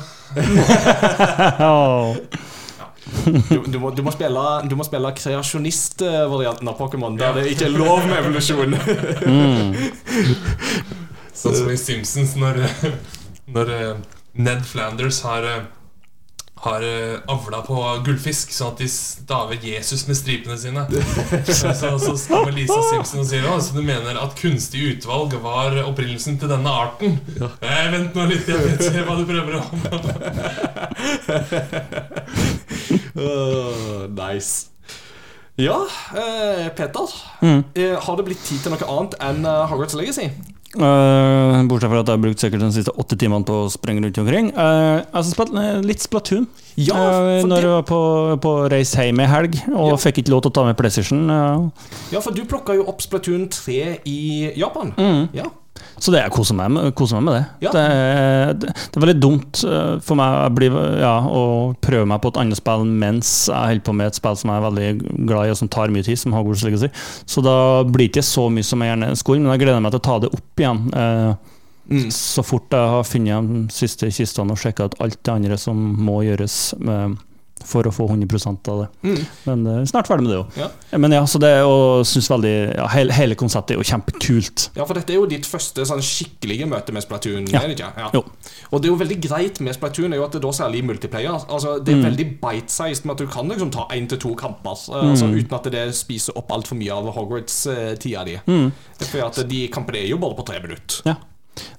Åh. 1.71 2.53
Du, 3.27 3.63
du, 3.67 3.77
må, 3.79 3.91
du, 3.91 4.01
må 4.05 4.11
spille, 4.13 4.43
du 4.67 4.75
må 4.79 4.85
spille 4.87 5.11
kreasjonistvarianten 5.17 6.69
av 6.71 6.77
Pokémon, 6.79 7.17
der 7.19 7.35
det 7.37 7.45
ikke 7.53 7.67
er 7.67 7.75
lov 7.75 8.03
med 8.07 8.19
evolusjon. 8.21 8.75
Sånn 11.37 11.57
som 11.57 11.71
i 11.71 11.77
Simpsons 11.79 12.35
når, 12.39 12.63
når 13.53 13.73
eh, 13.75 13.91
Ned 14.47 14.63
Flanders 14.65 15.21
har 15.27 15.45
eh, 15.45 15.65
har 16.63 16.83
eh, 16.85 17.17
avla 17.29 17.61
på 17.65 17.77
gullfisk, 18.05 18.51
sånn 18.53 18.73
at 18.73 18.81
de 18.81 18.87
staver 18.91 19.59
Jesus 19.61 20.05
med 20.09 20.17
stripene 20.19 20.57
sine. 20.59 20.85
Så, 21.57 21.73
så 21.73 22.13
kommer 22.29 22.53
Lisa 22.55 22.77
Simpson 22.89 23.21
og 23.21 23.27
sier 23.29 23.45
Å, 23.49 23.57
så 23.61 23.75
du 23.77 23.83
mener 23.85 24.17
at 24.19 24.35
kunstig 24.39 24.81
utvalg 24.93 25.35
var 25.43 25.75
opprinnelsen 25.83 26.39
til 26.41 26.49
denne 26.51 26.71
arten? 26.71 27.19
Eh, 27.37 27.83
vent 27.93 28.17
nå 28.17 28.25
litt, 28.31 28.47
jeg 28.49 28.57
vet 28.63 28.87
ikke 28.87 29.05
hva 29.07 29.17
du 29.19 29.25
prøver 29.29 29.53
om. 29.61 29.67
uh, 33.17 34.07
nice. 34.21 34.77
Ja, 35.57 35.87
eh, 36.13 36.67
Peter. 36.67 37.09
Mm. 37.41 37.63
Eh, 37.73 38.03
har 38.03 38.15
det 38.15 38.25
blitt 38.27 38.43
tid 38.45 38.59
til 38.61 38.73
noe 38.75 38.89
annet 38.93 39.15
enn 39.25 39.41
eh, 39.41 39.63
Hogwarts 39.71 39.95
Legacy? 39.97 40.27
Eh, 40.75 41.63
bortsett 41.69 41.89
fra 41.89 42.01
at 42.01 42.09
jeg 42.09 42.17
har 42.17 42.21
brukt 42.21 42.41
sikkert 42.43 42.63
de 42.65 42.69
siste 42.75 42.93
åtte 42.99 43.17
timene 43.19 43.47
på 43.47 43.55
å 43.63 43.69
sprenge 43.71 44.03
rundt 44.03 44.19
omkring. 44.21 44.49
Uh, 44.57 44.99
altså 45.15 45.45
har 45.47 45.53
eh, 45.63 45.85
litt 45.87 46.03
Splatoon 46.03 46.47
Ja, 46.75 46.97
uh, 46.97 47.45
når 47.47 47.63
jeg 47.63 47.71
var 47.71 47.85
på, 47.87 48.01
på 48.43 48.51
reis 48.73 48.91
hjem 48.99 49.23
i 49.23 49.29
helg, 49.31 49.55
og 49.71 49.93
Ja. 49.93 50.01
fikk 50.03 50.21
ikke 50.21 50.35
lov 50.35 50.43
til 50.43 50.51
å 50.51 50.57
ta 50.59 50.65
med 50.67 50.77
PlayStation. 50.79 51.23
Ja, 52.11 52.19
for 52.19 52.35
du 52.35 52.43
plukka 52.49 52.75
jo 52.77 52.85
opp 52.91 53.01
Splatoon 53.05 53.47
3 53.53 53.79
i 54.05 54.19
Japan. 54.59 54.93
Mm. 54.99 55.23
Ja. 55.37 55.47
Så 55.99 56.11
det 56.13 56.19
jeg 56.21 56.31
koser 56.35 56.55
meg, 56.59 56.69
med- 56.71 56.93
koser 56.95 57.17
meg 57.19 57.23
med 57.25 57.33
det. 57.37 57.45
Ja. 57.67 57.71
Det, 57.73 57.85
det. 58.61 58.73
Det 58.91 58.99
er 58.99 59.05
veldig 59.05 59.19
dumt 59.23 59.63
eh, 59.65 59.95
for 60.05 60.19
meg 60.19 60.53
bli, 60.55 60.69
ja, 61.01 61.15
å 61.25 61.43
prøve 61.81 62.05
meg 62.11 62.21
på 62.21 62.29
et 62.33 62.39
annet 62.43 62.59
spill 62.59 62.85
mens 62.85 63.31
jeg 63.49 63.57
holder 63.73 63.85
på 63.87 63.95
med 63.97 64.07
et 64.11 64.19
spill 64.19 64.37
som 64.37 64.51
jeg 64.53 64.61
er 64.61 64.67
veldig 64.67 65.25
glad 65.31 65.47
i, 65.47 65.51
og 65.55 65.57
som 65.57 65.71
tar 65.73 65.89
mye 65.93 66.05
tid, 66.05 66.19
som 66.21 66.35
Hogwarts 66.37 66.63
Legacy. 66.67 66.91
Så 67.25 67.41
da 67.45 67.57
blir 67.83 68.05
det 68.07 68.11
ikke 68.13 68.25
så 68.29 68.47
mye 68.53 68.63
som 68.67 68.81
jeg 68.85 68.93
gjerne 68.93 69.11
skulle, 69.17 69.41
men 69.41 69.55
jeg 69.55 69.65
gleder 69.65 69.81
meg 69.81 69.95
til 69.95 70.03
å 70.03 70.07
ta 70.11 70.19
det 70.25 70.33
opp 70.37 70.63
igjen. 70.65 70.87
eh, 70.93 71.53
Mm. 71.87 72.09
Så 72.11 72.43
fort 72.43 72.67
jeg 72.75 72.83
har 72.91 73.05
funnet 73.07 73.45
de 73.47 73.59
siste 73.71 74.09
kistene 74.11 74.51
og 74.51 74.57
sjekka 74.59 74.89
ut 74.89 74.95
alt 74.99 75.21
det 75.23 75.31
andre 75.31 75.55
som 75.57 75.77
må 76.03 76.17
gjøres 76.25 76.73
eh, 76.83 77.13
for 77.67 77.87
å 77.87 77.91
få 77.93 78.07
100% 78.09 78.69
av 78.71 78.81
det. 78.83 78.87
Mm. 79.07 79.21
Men 79.47 79.65
uh, 79.67 79.81
snart 79.89 80.09
ferdig 80.09 80.27
med 80.27 80.33
det 80.33 80.39
òg. 80.39 80.57
Ja. 80.59 80.69
Men 80.97 81.15
ja, 81.17 81.23
så 81.27 81.41
det 81.41 81.51
og 81.67 82.05
synes 82.07 82.29
veldig 82.31 82.53
ja, 82.77 82.87
hele, 82.93 83.15
hele 83.15 83.37
konseptet 83.39 83.75
er 83.75 83.81
jo 83.81 83.87
kjempekult. 83.87 84.69
Ja, 84.77 84.85
for 84.87 84.97
dette 84.97 85.13
er 85.13 85.19
jo 85.19 85.27
ditt 85.29 85.47
første 85.49 85.85
sånn 85.87 86.03
skikkelige 86.05 86.69
møte 86.69 86.95
med 86.95 87.05
Splatoon. 87.05 87.47
Ja. 87.51 87.63
er 87.63 87.71
det 87.71 87.77
ikke? 87.77 87.91
Ja. 87.99 88.09
Jo. 88.15 88.23
Og 88.71 88.81
det 88.81 88.89
er 88.89 88.93
jo 88.93 88.99
veldig 89.03 89.19
greit 89.27 89.61
med 89.63 89.77
Splatoon, 89.77 90.15
er 90.15 90.21
jo 90.21 90.27
at 90.27 90.37
det 90.37 90.43
da 90.45 90.53
særlig 90.55 90.81
i 90.83 90.87
multiplayer 90.87 91.37
Altså, 91.37 91.77
Det 91.83 91.93
er 91.93 92.03
veldig 92.03 92.27
bite-sized 92.41 93.05
med 93.05 93.15
at 93.15 93.23
du 93.23 93.31
kan 93.31 93.49
liksom 93.51 93.71
ta 93.73 93.87
én 93.95 94.07
til 94.09 94.19
to 94.21 94.33
kamper 94.37 94.75
altså, 94.75 95.27
mm. 95.27 95.37
uten 95.37 95.57
at 95.57 95.71
det 95.73 95.85
spiser 95.95 96.37
opp 96.39 96.51
altfor 96.55 96.79
mye 96.79 96.93
av 96.93 97.09
Hogwarts-tida 97.15 98.23
di. 98.27 98.37
Mm. 98.47 98.69
For 99.03 99.25
at 99.27 99.41
de 99.49 99.65
kampene 99.73 100.03
er 100.03 100.11
jo 100.11 100.19
bare 100.21 100.37
på 100.37 100.45
tre 100.47 100.61
minutter. 100.63 101.01
Ja, 101.07 101.17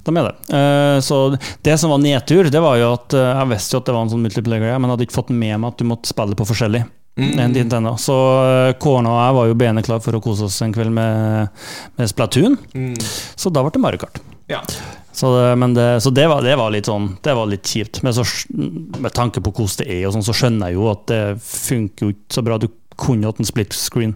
de 0.07 0.15
er 0.17 0.29
det. 0.29 0.35
Eh, 0.59 0.99
så 1.05 1.19
det 1.67 1.79
som 1.81 1.93
var 1.95 2.03
nedtur, 2.03 2.51
det 2.53 2.63
var 2.65 2.79
jo 2.81 2.93
at 2.97 3.17
eh, 3.17 3.33
jeg 3.41 3.51
visste 3.55 3.77
jo 3.77 3.83
at 3.83 3.91
det 3.91 3.97
var 3.97 4.07
en 4.07 4.13
sånn 4.15 4.25
multiplayer, 4.27 4.79
men 4.79 4.89
jeg 4.89 4.97
hadde 4.97 5.09
ikke 5.09 5.19
fått 5.21 5.35
med 5.35 5.57
meg 5.59 5.73
at 5.73 5.83
du 5.83 5.89
måtte 5.89 6.11
spille 6.13 6.39
på 6.39 6.49
forskjellig. 6.49 6.85
Mm. 7.19 7.35
Så 7.99 8.15
eh, 8.15 8.75
og 8.79 9.03
jeg 9.03 9.35
var 9.41 9.49
jo 9.51 9.59
benet 9.59 9.89
klar 9.89 10.03
for 10.05 10.15
å 10.15 10.23
kose 10.23 10.47
oss 10.47 10.61
en 10.63 10.75
kveld 10.75 10.95
med, 10.95 11.49
med 11.99 12.11
Splatoon, 12.11 12.59
Mm. 12.75 12.95
så 13.35 13.51
da 13.51 13.65
ble 13.65 13.75
det 13.75 13.83
Mario 13.83 14.03
Kart. 14.05 14.21
Ja. 14.49 14.63
Så, 15.13 15.33
det, 15.35 15.57
men 15.59 15.75
det, 15.75 16.01
så 16.05 16.13
det, 16.15 16.29
var, 16.31 16.45
det 16.47 16.55
var 16.57 16.71
litt 16.71 16.87
sånn 16.87 17.09
Det 17.25 17.33
var 17.35 17.49
litt 17.51 17.67
kjipt. 17.67 18.05
Men 18.07 18.15
så, 18.15 18.23
med 18.55 19.11
tanke 19.17 19.43
på 19.43 19.51
hvordan 19.51 19.81
det 19.83 19.89
er, 19.91 20.05
og 20.07 20.15
sånn, 20.15 20.25
så 20.29 20.35
skjønner 20.37 20.71
jeg 20.71 20.79
jo 20.79 20.87
at 20.93 21.03
det 21.11 21.23
funker 21.43 22.07
jo 22.07 22.15
ikke 22.15 22.37
så 22.37 22.45
bra. 22.47 22.59
Du 22.63 22.69
kunne 22.99 23.27
hatt 23.27 23.43
en 23.43 23.49
split 23.49 23.75
screen. 23.75 24.15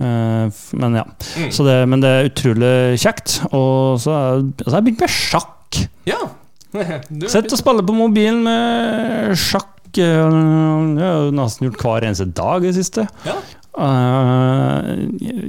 Eh, 0.00 0.48
men 0.80 0.94
ja. 0.98 1.04
Mm. 1.38 1.50
Så 1.54 1.64
det, 1.66 1.76
men 1.88 2.00
det 2.02 2.10
er 2.10 2.30
utrolig 2.30 2.72
kjekt. 2.98 3.40
Og 3.52 4.00
så 4.02 4.10
har 4.10 4.40
jeg- 4.40 4.66
så 4.66 4.80
begynt 4.82 5.00
med 5.00 5.10
sjakk. 5.10 5.88
ja. 6.06 6.22
Sett 7.30 7.52
og 7.52 7.58
spille 7.60 7.84
på 7.86 7.94
mobilen 7.94 8.42
med 8.42 9.36
sjakk. 9.38 9.70
eh, 9.96 10.02
Jeg 10.02 10.98
har 11.06 11.30
nesten 11.30 11.68
gjort 11.70 11.82
hver 11.84 12.02
eneste 12.08 12.26
dag 12.34 12.64
i 12.64 12.72
det 12.72 12.74
siste. 12.74 13.06
ja. 13.24 13.36
Uh, 13.74 14.86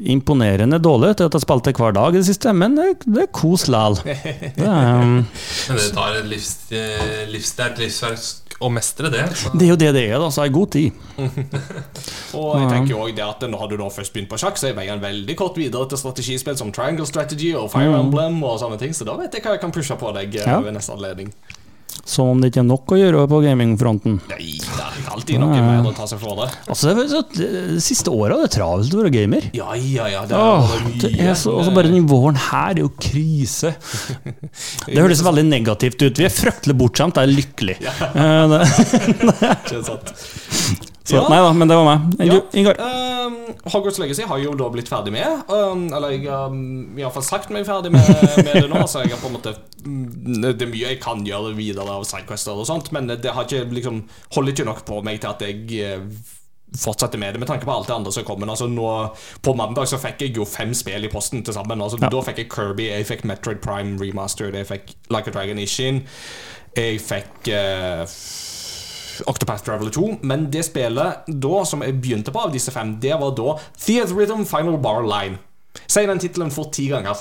imponerende 0.09 0.79
dårlig 0.81 1.11
til 1.17 1.27
at 1.27 1.33
jeg 1.37 1.41
spilte 1.43 1.73
hver 1.77 1.91
dag 1.93 2.15
i 2.15 2.17
det 2.17 2.25
siste, 2.25 2.53
men 2.57 2.73
det, 2.73 2.87
det 3.05 3.21
er 3.21 3.31
kos 3.31 3.67
likevel. 3.69 3.99
Det, 4.57 4.65
um, 4.65 5.27
Men 5.69 5.77
det 5.77 5.91
tar 5.93 6.15
et 6.17 6.25
livs, 6.25 6.71
eh, 6.73 7.27
er 8.55 8.65
å 8.65 8.69
mestre 8.71 9.09
det. 9.11 9.25
Så. 9.35 9.51
det 9.53 9.65
er 9.67 9.71
jo 9.73 9.77
det 9.79 9.91
det 9.95 10.03
er, 10.09 10.17
da, 10.21 10.29
så 10.31 10.41
har 10.45 10.51
god 10.55 10.71
tid. 10.71 10.93
Og 12.39 12.55
jeg 12.59 12.69
tenker 12.71 12.91
jo 12.93 13.01
også 13.03 13.15
det 13.15 13.25
at 13.25 13.43
Når 13.51 13.67
du 13.71 13.75
da 13.79 13.89
først 13.91 14.13
begynt 14.15 14.31
på 14.31 14.39
sjakk, 14.39 14.57
så 14.59 14.69
er 14.69 14.77
veien 14.77 15.01
veldig 15.03 15.35
kort 15.39 15.57
videre 15.59 15.87
til 15.91 15.99
strategispill 16.01 16.57
som 16.59 16.71
Triangle 16.75 17.07
Strategy 17.09 17.53
og 17.55 17.69
Fire 17.73 17.99
Emblem 17.99 18.41
og 18.43 18.59
sånne 18.61 18.79
ting, 18.81 18.95
så 18.95 19.07
da 19.07 19.17
vet 19.19 19.33
jeg 19.35 19.43
hva 19.45 19.55
jeg 19.57 19.63
kan 19.63 19.75
pushe 19.75 19.97
på 19.99 20.13
deg 20.15 20.35
eh, 20.39 20.47
Ja. 20.47 20.59
ved 20.63 20.75
neste 20.75 20.95
anledning. 20.95 21.33
Som 22.05 22.33
om 22.33 22.41
det 22.41 22.51
ikke 22.51 22.61
er 22.61 22.67
nok 22.67 22.91
å 22.93 22.97
gjøre 22.99 23.23
på 23.31 23.39
gamingfronten. 23.45 24.19
Nei, 24.29 24.57
det 24.61 24.83
er 24.83 25.07
alltid 25.13 25.41
noe 25.41 25.57
mer 25.57 25.89
å 25.89 25.93
ta 25.95 26.05
seg 26.09 26.19
for 26.21 26.37
det. 26.41 26.49
Altså, 26.69 26.93
det, 26.97 27.05
så, 27.09 27.21
det, 27.33 27.49
det 27.75 27.83
siste 27.85 28.13
året 28.13 28.35
er 28.35 28.45
det 28.45 28.53
travelt 28.57 28.93
å 28.93 29.01
være 29.01 29.13
gamer. 29.15 29.47
Ja, 29.57 29.73
ja, 29.79 30.07
ja. 30.11 30.23
Det 30.29 30.37
er 30.37 30.43
Åh, 30.45 30.75
det 31.01 31.13
er 31.25 31.37
så, 31.39 31.55
også 31.61 31.73
bare 31.75 31.89
den 31.93 32.05
våren 32.09 32.37
her 32.49 32.75
er 32.75 32.83
jo 32.83 32.91
krise. 33.01 33.73
Det 34.85 35.01
høres 35.01 35.23
veldig 35.25 35.45
negativt 35.47 36.01
ut. 36.03 36.19
Vi 36.19 36.27
er 36.27 36.33
fryktelig 36.33 36.75
bortskjemt, 36.77 37.17
jeg 37.17 37.31
er 37.31 37.37
lykkelig. 37.39 37.77
Ja. 37.83 37.93
sant? 39.89 40.91
Så, 41.05 41.15
Ja. 41.19 41.25
Nei 41.29 41.37
da, 41.37 41.53
men 41.53 41.69
det 41.69 41.75
var 41.77 41.85
meg. 41.85 42.15
Ja. 42.25 42.39
Ingar. 42.57 42.79
Um, 42.81 43.35
Hogwarts 43.69 43.99
Legacy 44.01 44.25
har 44.25 44.39
jo 44.41 44.55
da 44.57 44.69
blitt 44.73 44.89
ferdig 44.89 45.13
med. 45.13 45.43
Um, 45.49 45.87
eller 45.93 46.15
jeg 46.15 46.25
har 46.25 46.49
um, 46.49 46.97
i 46.97 47.03
hvert 47.03 47.13
fall 47.13 47.25
sagt 47.27 47.51
meg 47.53 47.65
ferdig 47.67 47.91
med, 47.93 48.09
med 48.41 48.53
det 48.57 48.69
nå. 48.71 48.81
Så 48.89 49.03
jeg 49.03 49.13
har 49.13 49.21
på 49.21 49.29
en 49.29 49.35
måte 49.37 49.53
mm, 49.85 50.39
Det 50.41 50.65
er 50.65 50.71
mye 50.71 50.93
jeg 50.95 51.01
kan 51.03 51.21
gjøre 51.25 51.53
videre 51.57 51.99
av 51.99 52.07
sidequester 52.09 52.57
og 52.57 52.65
sånt, 52.69 52.89
men 52.95 53.11
det 53.11 53.21
har 53.37 53.45
ikke 53.45 53.67
liksom 53.77 54.01
holder 54.33 54.55
ikke 54.55 54.65
nok 54.71 54.81
på 54.87 55.01
meg 55.05 55.21
til 55.21 55.29
at 55.29 55.45
jeg 55.45 55.83
eh, 55.85 56.25
fortsetter 56.75 57.21
med 57.21 57.35
det, 57.35 57.39
med 57.39 57.47
tanke 57.47 57.65
på 57.69 57.71
alt 57.71 57.87
det 57.87 57.95
andre 57.95 58.11
som 58.11 58.25
kommer. 58.27 58.49
Altså 58.51 58.67
nå, 58.67 58.89
På 59.45 59.53
mandag 59.57 59.87
så 59.91 60.01
fikk 60.01 60.25
jeg 60.25 60.35
jo 60.39 60.45
fem 60.49 60.73
spill 60.73 61.05
i 61.05 61.11
posten 61.13 61.45
til 61.45 61.53
sammen. 61.53 61.81
Altså, 61.81 62.01
Ja. 62.01 62.09
Da 62.09 62.21
fikk 62.25 62.41
jeg 62.43 62.49
Kirby, 62.51 62.89
jeg 62.89 63.05
fikk 63.05 63.25
Metroid 63.29 63.61
Prime 63.63 63.97
Remastered, 64.01 64.57
jeg 64.57 64.67
fikk 64.73 64.95
Like 65.13 65.29
a 65.29 65.37
Dragon 65.37 65.61
Ishin, 65.61 66.01
jeg 66.75 66.99
fikk 67.01 67.53
eh, 67.53 68.03
Octopath 69.25 69.63
Traveler 69.65 69.93
2, 69.95 70.07
men 70.23 70.47
det 70.53 70.65
spillet 70.67 71.27
da 71.27 71.63
som 71.67 71.83
jeg 71.85 71.97
begynte 72.01 72.33
på 72.35 72.45
av 72.47 72.53
disse 72.53 72.73
fem, 72.75 72.97
det 73.01 73.15
var 73.21 73.35
da 73.37 73.57
Theater 73.77 74.15
Rhythm 74.15 74.45
Final 74.49 74.77
Bar 74.81 75.05
Line. 75.07 75.39
Si 75.87 76.05
den 76.07 76.21
tittelen 76.21 76.53
for 76.53 76.71
ti 76.73 76.87
ganger. 76.91 77.17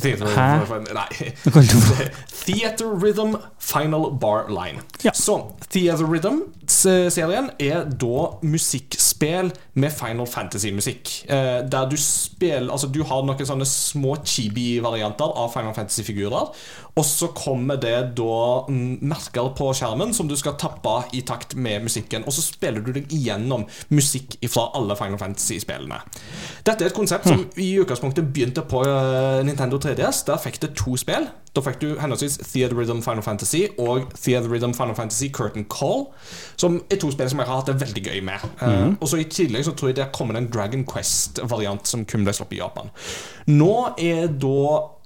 Theater? 0.00 0.84
Nei. 0.94 1.32
Theater 2.46 2.94
Rhythm 2.94 3.36
Final 3.58 4.12
Bar 4.12 4.48
Line. 4.48 4.82
Ja. 5.02 5.12
Så 5.14 5.52
Theater 5.68 6.04
Rhythm-serien 6.06 7.50
er 7.58 7.84
da 7.84 8.26
musikkspill 8.42 9.50
med 9.74 9.92
Final 9.92 10.26
Fantasy-musikk. 10.26 11.10
Eh, 11.28 11.60
der 11.70 11.90
du 11.90 11.96
spiller 11.96 12.70
Altså, 12.72 12.86
du 12.86 13.02
har 13.04 13.24
noen 13.26 13.46
sånne 13.46 13.66
små 13.68 14.16
chibi-varianter 14.24 15.34
av 15.36 15.52
Final 15.54 15.74
Fantasy-figurer. 15.76 16.54
Og 16.98 17.04
så 17.06 17.30
kommer 17.36 17.78
det 17.80 17.94
da 18.18 18.38
mm, 18.68 19.00
merker 19.10 19.52
på 19.56 19.70
skjermen 19.76 20.14
som 20.16 20.28
du 20.30 20.36
skal 20.38 20.56
tappe 20.60 20.96
i 21.16 21.22
takt 21.26 21.54
med 21.56 21.86
musikken. 21.86 22.26
Og 22.26 22.34
så 22.34 22.44
spiller 22.44 22.84
du 22.84 22.92
deg 22.96 23.10
igjennom 23.14 23.66
musikk 23.94 24.38
fra 24.50 24.68
alle 24.78 24.96
Final 24.98 25.20
Fantasy-spillene. 25.20 26.00
Dette 26.66 26.84
er 26.84 26.90
et 26.90 26.96
konsept 26.96 27.28
som 27.30 27.44
i 27.60 27.70
utgangspunktet 27.80 28.32
begynte 28.32 28.64
på 28.68 28.82
eh, 28.86 29.42
Nintendo 29.46 29.80
3DS. 29.80 30.24
Der 30.28 30.42
fikk 30.42 30.60
det 30.64 30.74
to 30.78 30.96
spill. 31.00 31.28
Da 31.56 31.62
fikk 31.66 31.80
du 31.82 31.88
henholdsvis 31.98 32.36
Theater 32.52 32.76
Rhythm 32.78 33.00
Final 33.02 33.24
Fantasy 33.26 33.64
og 33.78 34.12
Theater 34.14 34.52
Rhythm 34.52 34.74
Final 34.76 34.94
Fantasy 34.94 35.30
Curtain 35.34 35.66
Call, 35.70 36.06
som 36.60 36.78
er 36.86 37.00
to 37.02 37.10
spill 37.10 37.30
som 37.32 37.42
jeg 37.42 37.50
har 37.50 37.58
hatt 37.58 37.72
det 37.72 37.80
veldig 37.80 38.04
gøy 38.06 38.20
med. 38.26 38.46
Eh, 38.62 38.86
og 39.00 39.10
så 39.10 39.18
I 39.18 39.26
tillegg 39.30 39.66
så 39.66 39.74
tror 39.74 39.90
jeg 39.90 39.98
det 39.98 40.04
er 40.06 40.14
kommet 40.14 40.38
en 40.38 40.46
Dragon 40.52 40.84
Quest-variant 40.86 41.90
som 41.90 42.06
kun 42.06 42.26
ble 42.26 42.34
sluppet 42.36 42.60
i 42.60 42.62
Japan. 42.62 42.92
Nå 43.50 43.74
er 43.98 44.30
da 44.30 44.60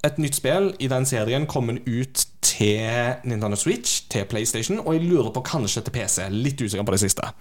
et 0.04 0.20
nytt 0.20 0.36
spill 0.36 0.74
i 0.84 0.90
den 0.92 1.08
serien 1.08 1.48
kommet 1.48 1.88
ut 1.88 2.26
til 2.44 3.16
Nintendo 3.24 3.56
Switch, 3.56 4.04
til 4.12 4.28
PlayStation, 4.28 4.82
og 4.84 4.94
jeg 4.94 5.08
lurer 5.08 5.32
på 5.32 5.42
kanskje 5.48 5.80
til 5.86 5.96
PC. 5.96 6.28
Litt 6.30 6.60
usikker 6.60 6.84
på 6.84 6.94
det 6.94 7.00
siste. 7.06 7.32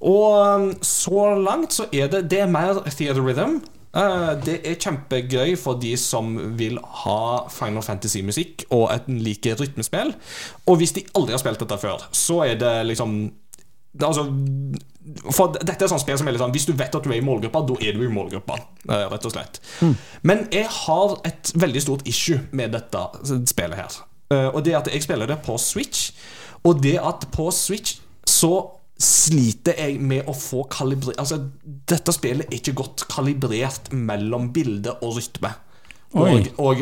Og 0.00 0.34
um, 0.34 0.66
så 0.84 1.30
langt 1.40 1.72
så 1.72 1.86
er 1.92 2.10
det 2.12 2.26
Det 2.30 2.42
er 2.44 2.50
mer 2.50 2.82
Theater 2.90 3.22
Rhythm. 3.22 3.62
Eh, 3.96 4.32
det 4.44 4.58
er 4.68 4.76
kjempegøy 4.82 5.54
for 5.60 5.78
de 5.80 5.94
som 6.00 6.34
vil 6.58 6.76
ha 7.04 7.46
Final 7.52 7.82
Fantasy-musikk 7.86 8.66
og 8.76 8.90
et 8.92 9.08
like 9.08 9.54
rytmespill. 9.60 10.12
Og 10.68 10.76
hvis 10.82 10.92
de 10.98 11.06
aldri 11.16 11.32
har 11.36 11.40
spilt 11.42 11.62
dette 11.64 11.78
før, 11.80 12.04
så 12.12 12.42
er 12.44 12.58
det 12.60 12.74
liksom 12.90 13.16
det, 13.96 14.04
altså, 14.04 14.26
for 15.32 15.54
dette 15.56 15.86
er 15.86 15.88
sånn 15.88 16.02
spill 16.02 16.18
som 16.20 16.28
er 16.28 16.34
litt 16.34 16.42
sånn 16.42 16.52
Hvis 16.52 16.66
du 16.68 16.74
vet 16.76 16.92
at 16.98 17.04
du 17.06 17.08
er 17.08 17.16
i 17.16 17.24
målgruppa, 17.24 17.62
da 17.64 17.76
er 17.80 17.96
du 17.96 18.02
i 18.04 18.10
målgruppa. 18.12 18.58
eh, 18.90 19.06
Rett 19.08 19.24
og 19.24 19.32
slett. 19.32 19.60
Men 20.26 20.42
jeg 20.52 20.66
har 20.82 21.14
et 21.24 21.52
veldig 21.56 21.80
stort 21.86 22.04
issue 22.10 22.42
med 22.52 22.74
dette 22.76 23.06
spillet 23.48 23.78
her. 23.80 23.96
Eh, 24.34 24.48
Og 24.52 24.62
det 24.66 24.74
er 24.74 24.82
at 24.82 24.90
jeg 24.92 25.02
spiller 25.06 25.26
det 25.30 25.38
på 25.46 25.56
Switch. 25.62 26.10
Og 26.64 26.82
det 26.82 26.98
at 27.00 27.24
på 27.32 27.48
Switch 27.54 27.96
så 28.26 28.52
sliter 28.96 29.76
jeg 29.76 30.00
med 30.00 30.24
å 30.28 30.32
få 30.32 30.64
kalibrert 30.72 31.20
Altså, 31.20 31.38
dette 31.88 32.14
spillet 32.16 32.48
er 32.48 32.58
ikke 32.60 32.78
godt 32.80 33.06
kalibrert 33.12 33.92
mellom 33.92 34.50
bilde 34.56 34.96
og 35.04 35.18
rytme. 35.18 35.52
Og, 36.16 36.46
og 36.62 36.80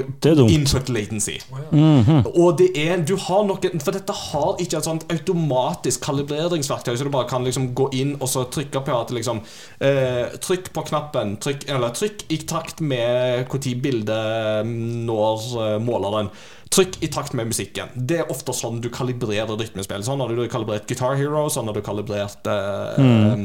input 0.52 0.88
latency. 0.92 1.38
Oh, 1.50 1.58
ja. 1.58 1.64
input 1.72 2.18
latency. 2.20 2.30
Og 2.38 2.58
det 2.58 2.68
er 2.78 3.00
Du 3.02 3.16
har 3.18 3.46
noe 3.48 3.70
For 3.82 3.96
dette 3.96 4.14
har 4.14 4.60
ikke 4.62 4.78
et 4.78 4.86
sånt 4.86 5.06
automatisk 5.10 6.04
kalibreringsverktøy, 6.04 6.92
så 6.94 7.06
du 7.06 7.10
bare 7.10 7.28
kan 7.30 7.46
liksom 7.46 7.72
gå 7.74 7.88
inn 7.98 8.14
og 8.20 8.28
så 8.30 8.44
trykke 8.52 8.84
på 8.84 8.98
at 8.98 9.14
liksom 9.16 9.40
eh, 9.80 10.36
Trykk 10.44 10.70
på 10.76 10.84
knappen, 10.90 11.38
trykk, 11.42 11.66
eller 11.72 11.94
trykk 11.96 12.26
i 12.34 12.42
takt 12.46 12.84
med 12.84 13.48
når 13.50 13.74
bildet 13.82 14.68
når 15.08 15.48
eh, 15.64 15.78
måleren. 15.82 16.30
Trykk 16.74 16.96
i 17.06 17.08
takt 17.12 17.36
med 17.38 17.46
musikken. 17.52 17.92
Det 17.94 18.18
er 18.22 18.30
ofte 18.32 18.54
sånn 18.56 18.80
du 18.82 18.90
kalibrerer 18.92 19.54
rytmespill. 19.54 20.02
Sånn 20.06 20.22
har 20.22 20.32
du 20.34 20.44
kalibrert 20.50 20.88
Guitar 20.90 21.14
Hero, 21.20 21.46
sånn 21.52 21.70
har 21.70 21.76
du 21.76 21.84
kalibrert 21.86 22.50
eh, 22.50 23.42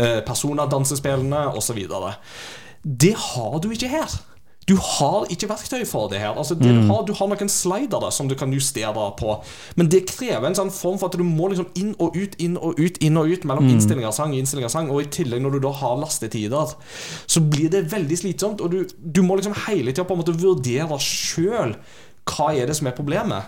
eh, 0.00 0.20
Persona-dansespillene 0.24 1.50
osv. 1.58 1.82
Det 2.82 3.14
har 3.28 3.58
du 3.60 3.72
ikke 3.74 3.92
her. 3.92 4.20
Du 4.68 4.76
har 4.78 5.26
ikke 5.32 5.48
verktøy 5.50 5.82
for 5.88 6.10
det 6.12 6.20
her. 6.22 6.36
Altså, 6.38 6.54
det 6.54 6.70
du, 6.70 6.86
har, 6.86 7.02
du 7.06 7.12
har 7.18 7.28
noen 7.28 7.50
slidere 7.50 8.12
som 8.14 8.28
du 8.30 8.36
kan 8.38 8.52
justere 8.54 9.08
på, 9.18 9.34
men 9.76 9.90
det 9.90 10.04
krever 10.10 10.46
en 10.48 10.56
sånn 10.56 10.70
form 10.72 11.00
for 11.00 11.10
at 11.10 11.18
du 11.18 11.24
må 11.26 11.50
liksom 11.50 11.72
inn 11.78 11.96
og 11.98 12.14
ut, 12.14 12.36
inn 12.42 12.54
og 12.56 12.78
ut, 12.78 13.00
inn 13.02 13.18
og 13.18 13.32
ut 13.32 13.46
mellom 13.48 13.66
innstilling 13.72 14.06
av 14.06 14.14
sang, 14.16 14.36
innstilling 14.38 14.68
av 14.68 14.72
sang, 14.74 14.92
og 14.94 15.02
i 15.02 15.10
tillegg 15.12 15.42
når 15.42 15.56
du 15.58 15.64
da 15.66 15.74
har 15.82 15.98
lastetider, 16.00 16.76
så 17.26 17.42
blir 17.42 17.74
det 17.74 17.88
veldig 17.90 18.20
slitsomt, 18.22 18.62
og 18.62 18.70
du, 18.72 18.94
du 19.02 19.22
må 19.26 19.40
liksom 19.40 19.58
hele 19.66 19.90
tida 19.90 20.06
på 20.06 20.14
en 20.14 20.22
måte 20.22 20.38
vurdere 20.38 21.00
sjøl 21.02 21.74
hva 22.28 22.52
er 22.54 22.66
det 22.70 22.76
som 22.78 22.86
er 22.86 22.94
problemet. 22.96 23.42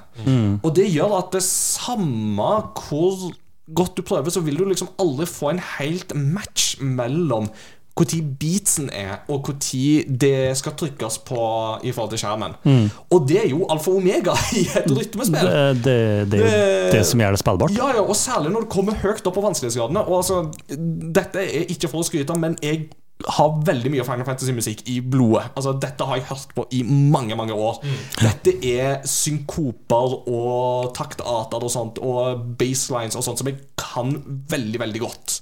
Og 0.62 0.74
det 0.76 0.88
gjør 0.90 1.18
at 1.20 1.32
det 1.36 1.42
samme 1.46 2.51
hvor 2.88 3.30
godt 3.74 3.96
du 3.96 4.02
prøver, 4.05 4.30
så 4.34 4.40
vil 4.44 4.59
du 4.60 4.64
liksom 4.68 4.90
aldri 5.01 5.26
få 5.30 5.52
en 5.55 5.62
helt 5.78 6.12
match 6.16 6.74
mellom 6.82 7.46
når 7.94 8.10
beatsen 8.40 8.88
er, 8.90 9.20
og 9.30 9.44
når 9.46 10.16
det 10.18 10.56
skal 10.59 10.72
trykkes 10.74 11.20
på 11.28 11.36
i 11.86 11.92
forhold 11.94 12.10
til 12.10 12.18
skjermen. 12.24 12.56
Og 13.14 13.28
det 13.30 13.36
er 13.44 13.48
jo 13.52 13.68
alfa 13.70 13.92
og 13.92 14.01
omega 14.01 14.34
i 14.59 14.64
et 14.80 14.90
rytmespill. 14.90 15.46
Det, 15.46 15.84
det, 15.84 15.94
det 16.32 16.40
er 16.40 16.42
jo 16.42 16.48
Det- 16.51 16.92
det 16.96 17.05
som 17.06 17.22
gjør 17.22 17.30
det 17.36 17.38
spillbart. 17.44 17.70
Ja, 17.78 17.92
ja, 17.94 18.02
og 18.02 18.16
særlig 18.18 18.51
når 18.51 18.66
det 18.66 18.72
kommer 18.74 18.98
høyt 18.98 19.22
opp 19.30 19.34
på 19.38 19.44
vanskelighetsgradene. 19.46 20.02
Og 20.10 20.16
altså, 20.16 20.40
dette 21.14 21.38
er 21.46 21.70
ikke 21.70 21.88
for 21.92 22.02
å 22.02 22.09
skryte, 22.10 22.34
men 22.38 22.59
jeg 22.62 22.88
har 23.24 23.53
veldig 23.65 23.91
mye 23.95 24.05
Final 24.05 24.27
Fantasy-musikk 24.27 24.82
i 24.91 24.99
blodet. 25.01 25.47
Altså, 25.57 25.73
Dette 25.81 26.05
har 26.05 26.19
jeg 26.19 26.27
hørt 26.28 26.51
på 26.57 26.65
i 26.74 26.82
mange 26.82 27.36
mange 27.39 27.55
år. 27.55 27.78
Dette 28.20 28.57
er 28.66 28.99
synkoper 29.07 30.16
og 30.28 30.91
taktarter 30.99 31.62
og 31.62 31.70
sånt, 31.73 31.99
og 32.03 32.43
baselines 32.59 33.16
og 33.16 33.24
sånt 33.24 33.39
som 33.41 33.49
jeg 33.49 33.61
kan 33.81 34.16
veldig, 34.51 34.81
veldig 34.82 35.01
godt. 35.07 35.41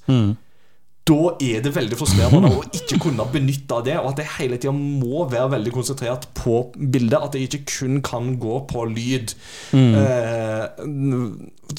Da 1.08 1.32
er 1.42 1.62
det 1.64 1.72
veldig 1.74 1.96
frustrerende 1.98 2.50
å 2.60 2.62
ikke 2.70 3.00
kunne 3.02 3.26
benytte 3.32 3.78
av 3.78 3.86
det, 3.86 3.96
og 3.98 4.12
at 4.12 4.22
jeg 4.22 4.34
hele 4.36 4.58
tida 4.60 4.74
må 4.76 5.24
være 5.30 5.56
veldig 5.56 5.72
konsentrert 5.74 6.28
på 6.38 6.60
bildet. 6.76 7.18
At 7.18 7.34
jeg 7.34 7.48
ikke 7.48 7.64
kun 7.72 7.98
kan 8.06 8.36
gå 8.42 8.60
på 8.70 8.86
lyd. 8.90 9.34
Eh, 9.74 10.64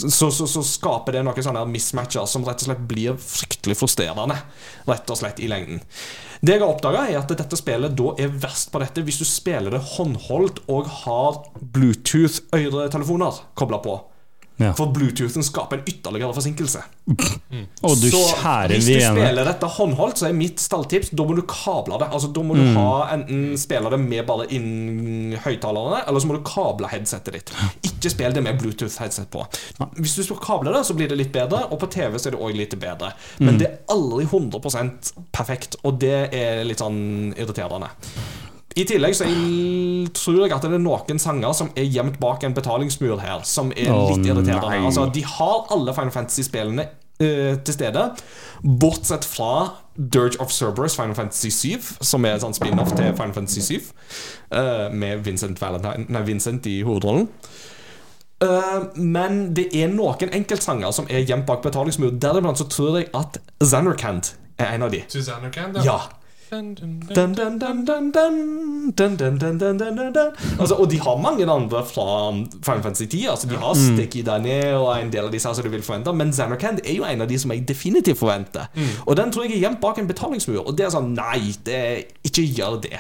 så, 0.03 0.27
så, 0.33 0.49
så 0.49 0.65
skaper 0.67 1.17
det 1.17 1.23
noen 1.23 1.45
sånne 1.45 1.63
mismatcher 1.71 2.27
som 2.29 2.43
rett 2.47 2.65
og 2.65 2.71
slett 2.71 2.85
blir 2.89 3.17
fryktelig 3.21 3.79
frustrerende. 3.79 4.37
Rett 4.89 5.15
og 5.15 5.21
slett 5.21 5.39
i 5.39 5.49
lengden. 5.51 5.83
Det 6.43 6.57
jeg 6.57 6.65
har 6.65 6.73
oppdaga, 6.73 7.05
er 7.07 7.21
at 7.21 7.31
dette 7.31 7.55
spillet 7.55 7.93
da 7.95 8.15
er 8.19 8.33
verst 8.43 8.73
på 8.73 8.81
dette 8.83 9.05
hvis 9.07 9.21
du 9.21 9.27
spiller 9.27 9.77
det 9.77 9.85
håndholdt 9.93 10.65
og 10.67 10.89
har 11.05 11.45
Bluetooth-øretelefoner 11.77 13.45
kobla 13.55 13.79
på. 13.85 14.01
Ja. 14.61 14.69
For 14.77 14.91
Bluetoothen 14.93 15.43
skaper 15.43 15.79
en 15.79 15.87
ytterligere 15.89 16.33
forsinkelse. 16.35 16.83
Og 17.83 17.95
du 17.99 18.05
Så 18.13 18.21
hvis 18.69 18.85
du 18.85 18.99
spiller 19.01 19.47
dette 19.47 19.69
håndholdt, 19.77 20.21
så 20.21 20.29
er 20.29 20.35
mitt 20.37 20.61
stalltips 20.61 21.09
Da 21.11 21.25
må 21.27 21.35
du 21.35 21.41
kable 21.49 21.97
det. 21.99 22.07
Altså 22.13 22.29
Da 22.33 22.43
må 22.45 22.55
du 22.55 22.61
ha 22.77 23.09
enten 23.15 23.57
spille 23.59 23.89
det 23.91 23.99
med 23.99 24.25
bare 24.29 24.45
inn 24.53 25.33
høyttalerne, 25.43 26.03
eller 26.07 26.21
så 26.21 26.29
må 26.29 26.37
du 26.37 26.43
kable 26.47 26.89
headsetet 26.91 27.33
ditt. 27.33 27.53
Ikke 27.89 28.13
spill 28.13 28.35
det 28.35 28.43
med 28.45 28.61
Bluetooth-headset 28.61 29.31
på. 29.33 29.43
Hvis 29.97 30.15
du 30.19 30.23
skal 30.27 30.41
kable 30.43 30.73
det, 30.75 30.85
så 30.85 30.95
blir 30.97 31.09
det 31.11 31.17
litt 31.19 31.33
bedre, 31.33 31.65
og 31.71 31.81
på 31.81 31.89
TV 31.91 32.17
så 32.19 32.29
er 32.29 32.37
det 32.37 32.43
òg 32.45 32.55
litt 32.57 32.77
bedre. 32.79 33.13
Men 33.41 33.57
det 33.61 33.67
er 33.69 33.81
aldri 33.93 34.25
100% 34.29 35.13
perfekt, 35.33 35.79
og 35.83 35.99
det 36.03 36.29
er 36.33 36.63
litt 36.67 36.83
sånn 36.83 37.33
irriterende. 37.37 37.89
I 38.75 38.85
tillegg 38.89 39.15
så 39.17 39.27
jeg 39.29 40.09
tror 40.17 40.39
jeg 40.43 40.55
at 40.55 40.65
det 40.65 40.73
er 40.73 40.81
noen 40.81 41.21
sanger 41.21 41.53
som 41.57 41.69
er 41.77 41.85
gjemt 41.85 42.19
bak 42.21 42.43
en 42.47 42.55
betalingsmur 42.57 43.21
her, 43.21 43.43
som 43.45 43.71
er 43.75 43.91
litt 43.91 44.17
litt 44.17 44.31
irriterende. 44.31 44.81
Altså, 44.87 45.07
de 45.13 45.23
har 45.35 45.67
alle 45.73 45.93
Final 45.93 46.13
Fantasy-spillene 46.15 46.87
uh, 46.89 47.53
til 47.61 47.75
stede, 47.75 48.07
bortsett 48.63 49.27
fra 49.29 49.51
Dirge 49.93 50.39
of 50.41 50.51
Cerberus, 50.51 50.95
Final 50.97 51.13
Fantasy 51.15 51.51
7, 51.53 51.91
som 52.01 52.25
er 52.25 52.37
en 52.37 52.47
sånn 52.47 52.57
spin-off 52.57 52.95
til 52.97 53.13
Final 53.13 53.35
Fantasy 53.37 53.61
7, 53.61 53.93
uh, 54.55 54.89
med 54.89 55.21
Vincent, 55.27 55.61
Valentine, 55.61 56.09
nei, 56.09 56.25
Vincent 56.25 56.65
i 56.71 56.79
hovedrollen. 56.87 57.29
Eh, 58.43 58.79
men 58.95 59.53
det 59.55 59.69
er 59.77 59.91
noen 59.93 60.33
enkeltsanger 60.35 60.91
som 60.95 61.07
er 61.11 61.23
gjemt 61.27 61.47
bak 61.47 61.63
betalingsmur. 61.65 62.15
Deriblant 62.21 62.59
så 62.59 62.67
tror 62.71 62.99
jeg 62.99 63.09
at 63.15 63.39
Xanarkand 63.63 64.33
er 64.59 64.75
en 64.75 64.85
av 64.87 64.91
de. 64.93 65.03
Til 65.09 65.23
Can, 65.53 65.77
Ja. 65.83 65.99
Dun, 66.01 66.19
Altså, 70.59 70.75
og 70.75 70.89
de 70.91 70.99
har 71.01 71.17
mange 71.21 71.47
andre 71.49 71.81
fra 71.85 72.05
Final 72.63 72.83
Fantasy 72.83 73.07
10. 73.09 73.25
Altså, 73.33 73.49
de 73.49 73.57
har 73.57 73.73
Sticky 73.79 74.23
Danny 74.25 74.59
og 74.77 74.89
en 74.99 75.11
del 75.13 75.25
av 75.25 75.31
disse 75.33 75.53
som 75.53 75.65
du 75.65 75.69
vil 75.73 75.83
forvente. 75.85 76.13
Men 76.13 76.33
Xanarkand 76.33 76.83
er 76.85 76.97
jo 76.97 77.03
en 77.09 77.21
av 77.25 77.27
de 77.29 77.39
som 77.41 77.51
jeg 77.51 77.65
definitivt 77.67 78.19
forventer. 78.19 78.69
Og 79.05 79.17
den 79.17 79.31
tror 79.31 79.43
jeg 79.47 79.57
er 79.57 79.65
gjemt 79.67 79.81
bak 79.81 79.97
en 79.99 80.07
betalingsmur. 80.07 80.61
Og 80.67 80.77
det 80.77 80.85
er 80.87 80.93
sånn 80.93 81.13
Nei, 81.17 81.53
det, 81.65 81.81
ikke 82.23 82.45
gjør 82.53 82.79
det. 82.85 82.99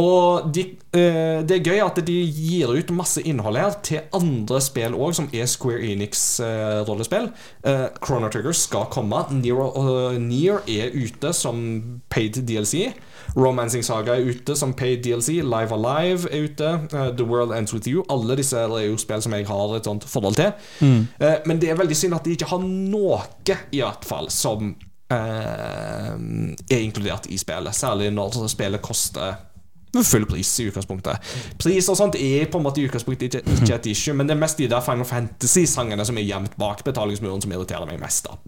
Og 0.00 0.48
de, 0.54 0.62
eh, 0.96 1.42
det 1.44 1.58
er 1.58 1.66
gøy 1.66 1.80
at 1.84 1.98
de 2.06 2.14
gir 2.24 2.70
ut 2.72 2.92
masse 2.96 3.20
innhold 3.20 3.58
her 3.60 3.74
til 3.84 4.00
andre 4.16 4.60
spill 4.64 4.96
òg, 4.96 5.12
som 5.18 5.28
er 5.36 5.46
Square 5.50 5.84
Enix-rollespill. 5.92 7.28
Eh, 7.64 7.88
Chrono 8.04 8.30
Trigger 8.32 8.56
skal 8.56 8.88
komme. 8.92 9.20
Nier, 9.36 9.60
uh, 9.60 10.16
Nier 10.16 10.62
er 10.66 10.96
ute 10.96 11.34
som 11.36 12.00
paid 12.08 12.40
DLC. 12.48 12.94
Romancing 13.36 13.84
Saga 13.84 14.16
er 14.16 14.32
ute 14.32 14.56
som 14.56 14.72
paid 14.72 15.04
DLC. 15.04 15.42
Live 15.44 15.76
Alive 15.76 16.28
er 16.32 16.48
ute. 16.48 16.72
Uh, 16.92 17.10
The 17.16 17.24
World 17.28 17.52
Ends 17.52 17.74
With 17.74 17.88
You. 17.88 18.04
Alle 18.08 18.36
disse 18.40 18.56
er 18.56 18.72
jo 18.86 18.96
spill 18.96 19.22
som 19.22 19.36
jeg 19.36 19.46
har 19.48 19.76
et 19.76 19.84
sånt 19.88 20.08
forhold 20.08 20.40
til. 20.40 20.52
Eh, 20.82 21.38
men 21.46 21.60
det 21.60 21.70
er 21.70 21.78
veldig 21.78 21.96
synd 21.96 22.16
at 22.16 22.24
de 22.26 22.34
ikke 22.36 22.48
har 22.50 22.62
noe, 22.64 23.20
i 23.72 23.80
hvert 23.80 24.04
fall, 24.06 24.28
som 24.32 24.72
eh, 25.12 26.12
er 26.12 26.80
inkludert 26.80 27.28
i 27.30 27.38
spillet. 27.40 27.76
Særlig 27.76 28.10
når 28.14 28.48
spillet 28.52 28.82
koster 28.84 29.36
full 30.00 30.24
pris 30.26 30.50
i 30.60 30.68
utgangspunktet. 30.70 31.32
Pris 31.60 31.88
og 31.92 31.98
sånt 31.98 32.16
er 32.16 32.46
på 32.50 32.60
en 32.60 32.64
måte 32.64 32.80
i 32.80 32.86
utgangspunktet 32.88 33.28
ikke, 33.28 33.42
ikke 33.58 33.74
et 33.76 33.90
issue, 33.92 34.16
men 34.16 34.28
det 34.28 34.36
er 34.36 34.40
mest 34.40 34.60
de 34.60 34.70
der 34.72 34.84
Final 34.84 35.08
Fantasy-sangene 35.08 36.06
som 36.08 36.18
er 36.18 36.24
gjemt 36.28 36.56
bak 36.60 36.80
betalingsmuren, 36.86 37.42
som 37.44 37.52
irriterer 37.52 37.88
meg 37.90 38.00
mest. 38.00 38.30
da 38.30 38.38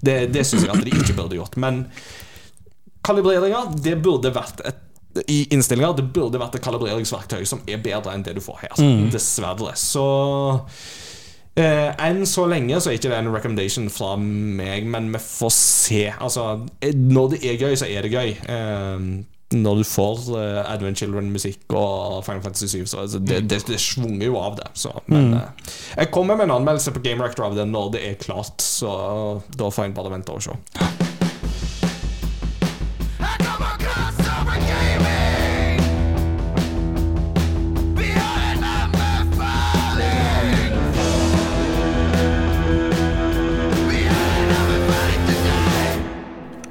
Det, 0.00 0.16
det 0.32 0.46
syns 0.48 0.64
jeg 0.64 0.72
at 0.72 0.84
de 0.84 0.96
ikke 0.96 1.16
burde 1.18 1.36
gjort. 1.36 1.56
Men 1.60 1.84
kalibreringer, 3.06 3.72
det 3.84 3.98
burde 4.02 4.32
vært 4.34 4.64
et 4.66 4.82
i 5.32 5.46
innstillinga, 5.54 5.94
det 5.96 6.10
burde 6.12 6.36
vært 6.40 6.58
et 6.58 6.64
kalibreringsverktøy 6.64 7.46
som 7.48 7.62
er 7.70 7.80
bedre 7.80 8.12
enn 8.12 8.24
det 8.26 8.34
du 8.36 8.42
får 8.44 8.58
her. 8.66 8.74
Dessverre. 9.12 9.70
Så 9.80 10.02
eh, 11.56 11.88
enn 12.04 12.26
så 12.28 12.44
lenge 12.50 12.80
så 12.80 12.90
er 12.90 12.98
ikke 12.98 13.12
det 13.12 13.20
en 13.22 13.32
recommendation 13.32 13.88
fra 13.92 14.10
meg, 14.20 14.84
men 14.92 15.08
vi 15.14 15.22
får 15.24 15.54
se. 15.56 16.02
Altså, 16.12 16.66
eh, 16.84 16.92
når 16.92 17.32
det 17.32 17.40
er 17.48 17.56
gøy, 17.64 17.78
så 17.80 17.88
er 17.88 18.04
det 18.04 18.12
gøy. 18.12 18.34
Eh, 18.44 19.08
når 19.54 19.80
du 19.80 19.84
får 19.86 20.22
uh, 20.34 20.72
Advent 20.72 20.98
Children-musikk 20.98 21.74
og 21.78 22.24
Final 22.26 22.42
Fantasy 22.42 22.66
7, 22.66 22.86
så 22.86 23.04
altså, 23.04 23.20
det, 23.22 23.44
det, 23.50 23.60
det 23.68 23.78
svunger 23.80 24.26
jo 24.26 24.40
av 24.42 24.56
det. 24.58 24.66
Så, 24.74 24.90
men 25.06 25.36
eh, 25.38 25.74
jeg 26.00 26.10
kommer 26.14 26.38
med 26.38 26.48
en 26.48 26.56
anmeldelse 26.56 26.94
på 26.96 27.04
Game 27.04 27.22
Reactor 27.22 27.46
av 27.46 27.54
det 27.58 27.68
når 27.70 27.92
det 27.94 28.02
er 28.08 28.18
klart, 28.18 28.58
så 28.62 28.90
da 29.54 29.70
får 29.70 29.86
en 29.86 29.94
bare 29.94 30.16
vente 30.16 30.34
og 30.34 30.42
se. 30.48 30.58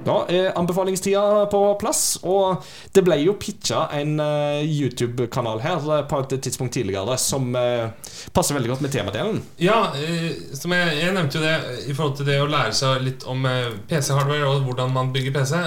Da 0.05 0.17
er 0.29 0.51
anbefalingstida 0.59 1.45
på 1.51 1.61
plass, 1.81 2.03
og 2.23 2.65
det 2.95 3.03
ble 3.05 3.17
jo 3.23 3.37
pitcha 3.41 3.87
en 3.97 4.19
uh, 4.21 4.61
YouTube-kanal 4.61 5.63
her 5.63 5.89
eh, 5.97 6.03
på 6.09 6.19
et 6.21 6.35
tidspunkt 6.45 6.75
tidligere 6.77 7.17
som 7.21 7.49
uh, 7.57 7.89
passer 8.35 8.57
veldig 8.57 8.73
godt 8.73 8.85
med 8.85 8.93
temadelen. 8.93 9.41
Ja, 9.61 9.79
uh, 9.95 10.29
som 10.53 10.75
jeg, 10.77 10.93
jeg 11.01 11.15
nevnte 11.17 11.41
jo 11.41 11.45
det 11.45 11.89
i 11.89 11.97
forhold 11.97 12.19
til 12.19 12.29
det 12.29 12.37
å 12.43 12.51
lære 12.51 12.77
seg 12.77 13.03
litt 13.05 13.25
om 13.29 13.47
PC-hardware 13.89 14.47
og 14.51 14.69
hvordan 14.69 14.93
man 14.95 15.11
bygger 15.15 15.35
PC. 15.39 15.57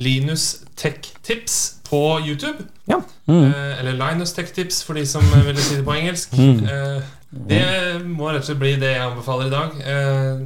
Linus 0.00 0.62
Tech 0.76 1.12
Tips 1.22 1.80
på 1.90 2.20
YouTube. 2.20 2.64
Ja. 2.84 3.02
Eh, 3.26 3.80
eller 3.80 3.92
Linus 3.92 4.32
Tech 4.32 4.52
Tips 4.52 4.84
for 4.84 4.94
de 4.94 5.06
som 5.06 5.22
vil 5.34 5.46
ville 5.46 5.60
si 5.60 5.76
det 5.76 5.84
på 5.84 5.94
engelsk. 5.94 6.34
Eh, 6.38 7.02
det 7.30 7.64
må 8.04 8.30
rett 8.30 8.44
og 8.44 8.48
slett 8.48 8.62
bli 8.62 8.74
det 8.80 8.94
jeg 8.94 9.06
anbefaler 9.06 9.50
i 9.50 9.54
dag. 9.54 9.80
Eh, 9.94 10.44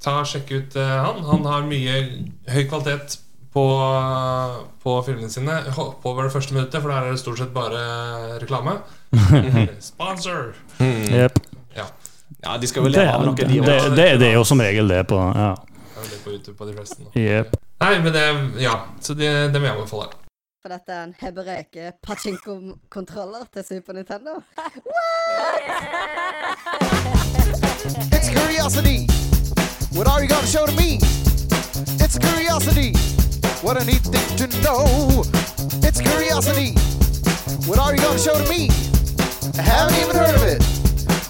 ta 0.00 0.20
og 0.20 0.28
Sjekk 0.28 0.52
ut 0.56 0.76
eh, 0.80 0.94
han. 1.04 1.24
Han 1.28 1.48
har 1.48 1.66
mye 1.68 1.96
høy 2.50 2.62
kvalitet 2.70 3.18
på, 3.52 3.64
på 4.82 4.96
filmene 5.06 5.30
sine. 5.32 5.56
Hopp 5.76 6.06
over 6.06 6.26
det 6.26 6.34
første 6.34 6.56
minuttet, 6.56 6.80
for 6.80 6.92
der 6.92 7.08
er 7.08 7.14
det 7.14 7.22
stort 7.22 7.40
sett 7.42 7.54
bare 7.54 7.80
reklame. 8.42 8.78
Sponsor! 9.90 10.54
Jep. 10.80 11.40
Ja. 11.76 11.88
Ja, 12.42 12.56
de 12.56 12.66
skal 12.70 12.86
vel 12.86 12.94
leve 12.94 13.10
av 13.12 13.26
noe, 13.26 13.34
de 13.36 13.58
det, 13.60 13.74
det, 13.96 14.06
det 14.22 14.28
er 14.30 14.38
jo 14.38 14.44
som 14.48 14.62
regel 14.62 14.88
det 14.88 15.02
på 15.10 15.18
ja. 15.18 15.50
Det 15.58 16.00
er 16.00 16.06
det 16.08 16.20
på 16.24 16.30
YouTube 16.32 16.56
på 16.56 16.68
de 16.70 16.76
fleste 16.78 17.02
Yep. 17.18 17.56
Nei, 17.82 17.98
men 18.00 18.14
det 18.14 18.24
Ja, 18.62 18.78
så 19.00 19.14
det, 19.18 19.28
det 19.52 19.60
må 19.60 19.68
jeg 19.68 19.76
anbefale. 19.76 20.08
For 20.60 20.72
dette 20.72 20.92
er 20.92 21.02
en 21.08 21.14
hebreke 21.20 21.92
pachinko-kontroller 22.04 23.44
til 23.52 23.64
Super 23.64 23.96
Nintendo. 23.96 24.40
What? 24.88 25.60
It's 28.12 28.28
curiosity. 28.28 29.29
What 29.92 30.06
are 30.06 30.22
you 30.22 30.28
gonna 30.28 30.46
show 30.46 30.66
to 30.66 30.72
me? 30.76 30.98
It's 31.98 32.16
curiosity. 32.16 32.92
What 33.60 33.76
a 33.80 33.84
neat 33.84 34.02
thing 34.02 34.36
to 34.38 34.46
know. 34.62 35.24
It's 35.82 36.00
curiosity. 36.00 36.74
What 37.66 37.80
are 37.80 37.94
you 37.94 38.00
gonna 38.00 38.18
show 38.18 38.38
to 38.38 38.48
me? 38.48 38.68
I 39.58 39.62
haven't 39.62 39.98
even 39.98 40.14
heard 40.14 40.36
of 40.36 40.44
it. 40.44 40.62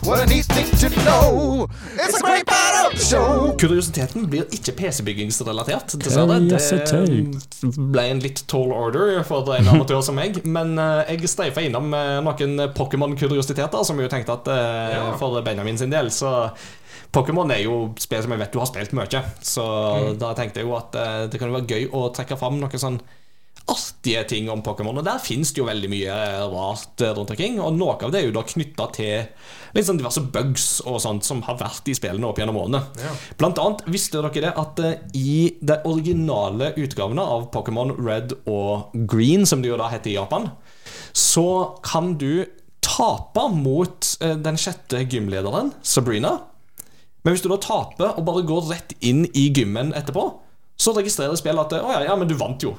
What 0.04 0.20
a 0.20 0.26
neat 0.26 0.44
thing 0.44 0.68
to 0.76 0.88
know. 1.04 1.68
It's 1.94 2.20
a 2.20 2.22
great 2.22 2.44
part 2.44 2.86
of 2.86 2.98
the 2.98 3.04
show. 3.04 3.56
Kuriositeten 3.60 4.26
blir 4.28 4.44
ikke 4.52 4.72
PC-byggingsrelatert, 4.76 5.96
dessverre. 6.00 6.38
Det 6.48 7.72
ble 7.76 8.04
en 8.12 8.20
litt 8.20 8.42
tall 8.48 8.72
order 8.76 9.22
for 9.28 9.48
en 9.56 9.68
amatør 9.72 10.02
som 10.04 10.16
meg. 10.20 10.40
Men 10.44 10.76
eh, 10.80 11.14
jeg 11.16 11.32
streifa 11.32 11.64
innom 11.64 11.92
eh, 11.96 12.18
noen 12.24 12.66
Pokémon-kuriositeter, 12.76 13.84
som 13.88 14.00
jeg 14.00 14.08
jo 14.08 14.12
tenkte 14.16 14.36
at 14.36 14.52
eh, 14.52 15.10
for 15.20 15.40
Benjamin 15.44 15.80
sin 15.80 15.92
del, 15.92 16.12
så 16.12 16.50
Pokémon 17.10 17.50
er 17.50 17.64
jo 17.64 17.78
spill 17.98 18.22
som 18.22 18.34
jeg 18.34 18.42
vet 18.44 18.52
du 18.54 18.60
har 18.62 18.68
spilt 18.70 18.92
mye, 18.94 19.22
så 19.42 19.64
da 20.18 20.34
tenkte 20.38 20.62
jeg 20.62 20.68
jo 20.68 20.76
at 20.78 20.98
eh, 20.98 21.24
det 21.30 21.40
kan 21.40 21.50
jo 21.50 21.56
være 21.58 21.74
gøy 21.74 21.88
å 21.96 22.06
trekke 22.14 22.38
fram 22.38 22.60
noen 22.60 22.82
sånn 22.82 23.00
artige 23.70 24.22
ting 24.30 24.48
om 24.50 24.62
Pokémon. 24.66 24.98
Og 24.98 25.06
der 25.06 25.18
finnes 25.22 25.50
det 25.52 25.60
jo 25.60 25.66
veldig 25.66 25.90
mye 25.90 26.14
rart 26.52 27.02
eh, 27.02 27.10
rundt 27.16 27.32
omkring. 27.34 27.58
Og 27.62 27.74
noe 27.76 27.96
av 27.98 28.12
det 28.14 28.20
er 28.20 28.28
jo 28.28 28.34
da 28.34 28.44
knytta 28.46 28.86
til 28.94 29.26
litt 29.76 29.86
sånn 29.86 29.98
diverse 30.00 30.22
bugs 30.34 30.68
og 30.84 31.00
sånt 31.02 31.26
som 31.26 31.42
har 31.46 31.58
vært 31.60 31.90
i 31.90 31.96
spillene 31.98 32.26
opp 32.30 32.38
gjennom 32.40 32.58
årene. 32.62 32.82
Blant 33.40 33.58
annet 33.62 33.84
visste 33.90 34.22
dere 34.22 34.46
det 34.46 34.54
at 34.62 34.82
eh, 34.86 35.02
i 35.18 35.40
de 35.58 35.80
originale 35.90 36.72
utgavene 36.78 37.26
av 37.26 37.50
Pokémon 37.54 37.94
Red 37.98 38.36
og 38.50 38.94
Green, 39.10 39.46
som 39.50 39.62
det 39.62 39.72
jo 39.72 39.80
da 39.80 39.90
heter 39.90 40.14
i 40.14 40.18
Japan, 40.18 40.50
så 41.10 41.74
kan 41.82 42.14
du 42.22 42.46
tape 42.80 43.42
mot 43.52 44.06
den 44.20 44.56
sjette 44.58 45.02
gymlederen, 45.04 45.74
Sabrina. 45.86 46.38
Men 47.24 47.34
hvis 47.34 47.42
du 47.44 47.50
da 47.52 47.58
taper 47.60 48.14
og 48.14 48.24
bare 48.26 48.44
går 48.48 48.70
rett 48.70 48.94
inn 49.04 49.26
i 49.36 49.48
gymmen 49.52 49.92
etterpå, 49.96 50.24
så 50.80 50.94
registrerer 50.96 51.36
spillet 51.36 51.60
at 51.66 51.82
Å 51.82 51.92
ja, 51.98 52.00
ja, 52.08 52.16
men 52.16 52.28
du 52.30 52.36
vant 52.40 52.62
jo. 52.64 52.72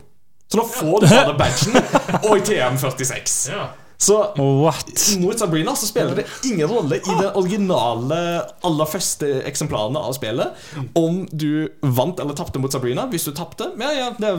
Så 0.51 0.59
da 0.59 0.65
får 0.67 1.03
du 1.03 1.07
bare 1.11 1.37
badgen 1.39 1.77
og 2.27 2.41
TM46. 2.47 3.37
Ja. 3.53 3.69
Så 4.01 4.17
What? 4.41 4.89
mot 5.21 5.39
Sabrina 5.39 5.75
så 5.77 5.85
spiller 5.85 6.15
det 6.17 6.25
ingen 6.49 6.67
rolle 6.67 6.97
i 6.97 7.17
det 7.19 7.29
originale, 7.37 8.17
aller 8.65 8.89
første 8.89 9.29
eksemplarene 9.45 10.01
av 10.01 10.15
spillet 10.17 10.71
om 10.97 11.21
du 11.29 11.69
vant 11.85 12.19
eller 12.19 12.33
tapte 12.35 12.59
mot 12.59 12.73
Sabrina. 12.73 13.05
Hvis 13.13 13.29
du 13.29 13.35
tapte, 13.37 13.69
ja, 13.77 13.91
ja, 13.93 14.09
det 14.17 14.33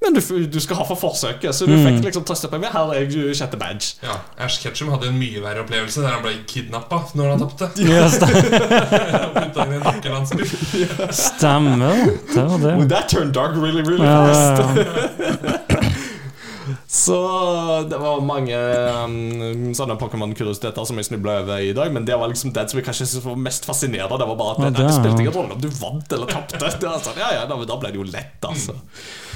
men 0.00 0.14
du, 0.16 0.20
du 0.48 0.60
skal 0.64 0.76
ha 0.80 0.84
for 0.88 0.96
forsøket, 0.96 1.52
så 1.54 1.66
du 1.68 1.74
fikk 1.76 2.00
liksom 2.06 2.24
trøstepremie. 2.24 2.70
Her 2.72 2.88
er 2.94 2.98
jeg 3.04 3.34
sjette 3.36 3.56
badge. 3.60 3.98
ja. 4.02 4.16
Ash 4.40 4.56
Ketchum 4.62 4.88
hadde 4.94 5.06
en 5.10 5.18
mye 5.20 5.40
verre 5.44 5.60
opplevelse 5.64 6.00
der 6.00 6.10
han 6.16 6.22
ble 6.24 6.32
kidnappa 6.48 7.02
når 7.18 7.26
han 7.34 7.40
tapte. 7.44 7.68
Nakkelandsby. 9.84 10.44
Stemmer, 11.12 11.96
det 12.34 12.44
var 12.48 12.58
det. 12.64 12.74
Well, 12.78 12.88
that 12.88 13.08
turned 13.12 13.34
dark 13.36 13.52
really, 13.56 13.82
really 13.82 14.06
fast. 14.06 14.62
ja, 14.62 14.66
ja. 15.44 15.58
Så 16.90 17.14
det 17.90 17.98
var 18.02 18.18
mange 18.26 18.56
um, 19.04 19.70
sånne 19.78 19.94
Pokémon-kuriositeter 19.98 20.82
som 20.86 20.98
jeg 20.98 21.06
snubla 21.06 21.36
over 21.44 21.58
i 21.62 21.70
dag. 21.76 21.92
Men 21.94 22.02
det 22.06 22.16
var 22.18 22.26
liksom 22.30 22.50
det 22.56 22.64
som 22.70 22.78
jeg 22.80 22.86
kanskje 22.88 23.06
var 23.24 23.36
mest 23.38 23.66
fascinerende. 23.68 24.18
Det 24.18 24.26
var 24.32 24.38
bare 24.40 24.52
at 24.56 24.62
Ja, 24.64 24.70
det, 24.70 24.76
det 24.80 24.86
det 24.88 24.96
spilte 24.98 25.22
ingen 25.22 25.36
rolle 25.36 25.52
om 25.54 25.60
du 25.62 25.68
vant 25.70 26.12
eller 26.16 26.26
tapte. 26.30 26.58
Sånn, 26.58 27.20
ja, 27.20 27.28
ja, 27.38 27.42
da, 27.50 27.54
da 27.62 27.76
ble 27.78 27.88
det 27.94 27.98
jo 28.00 28.06
lett, 28.10 28.42
altså. 28.42 28.74
Eh, 28.74 29.29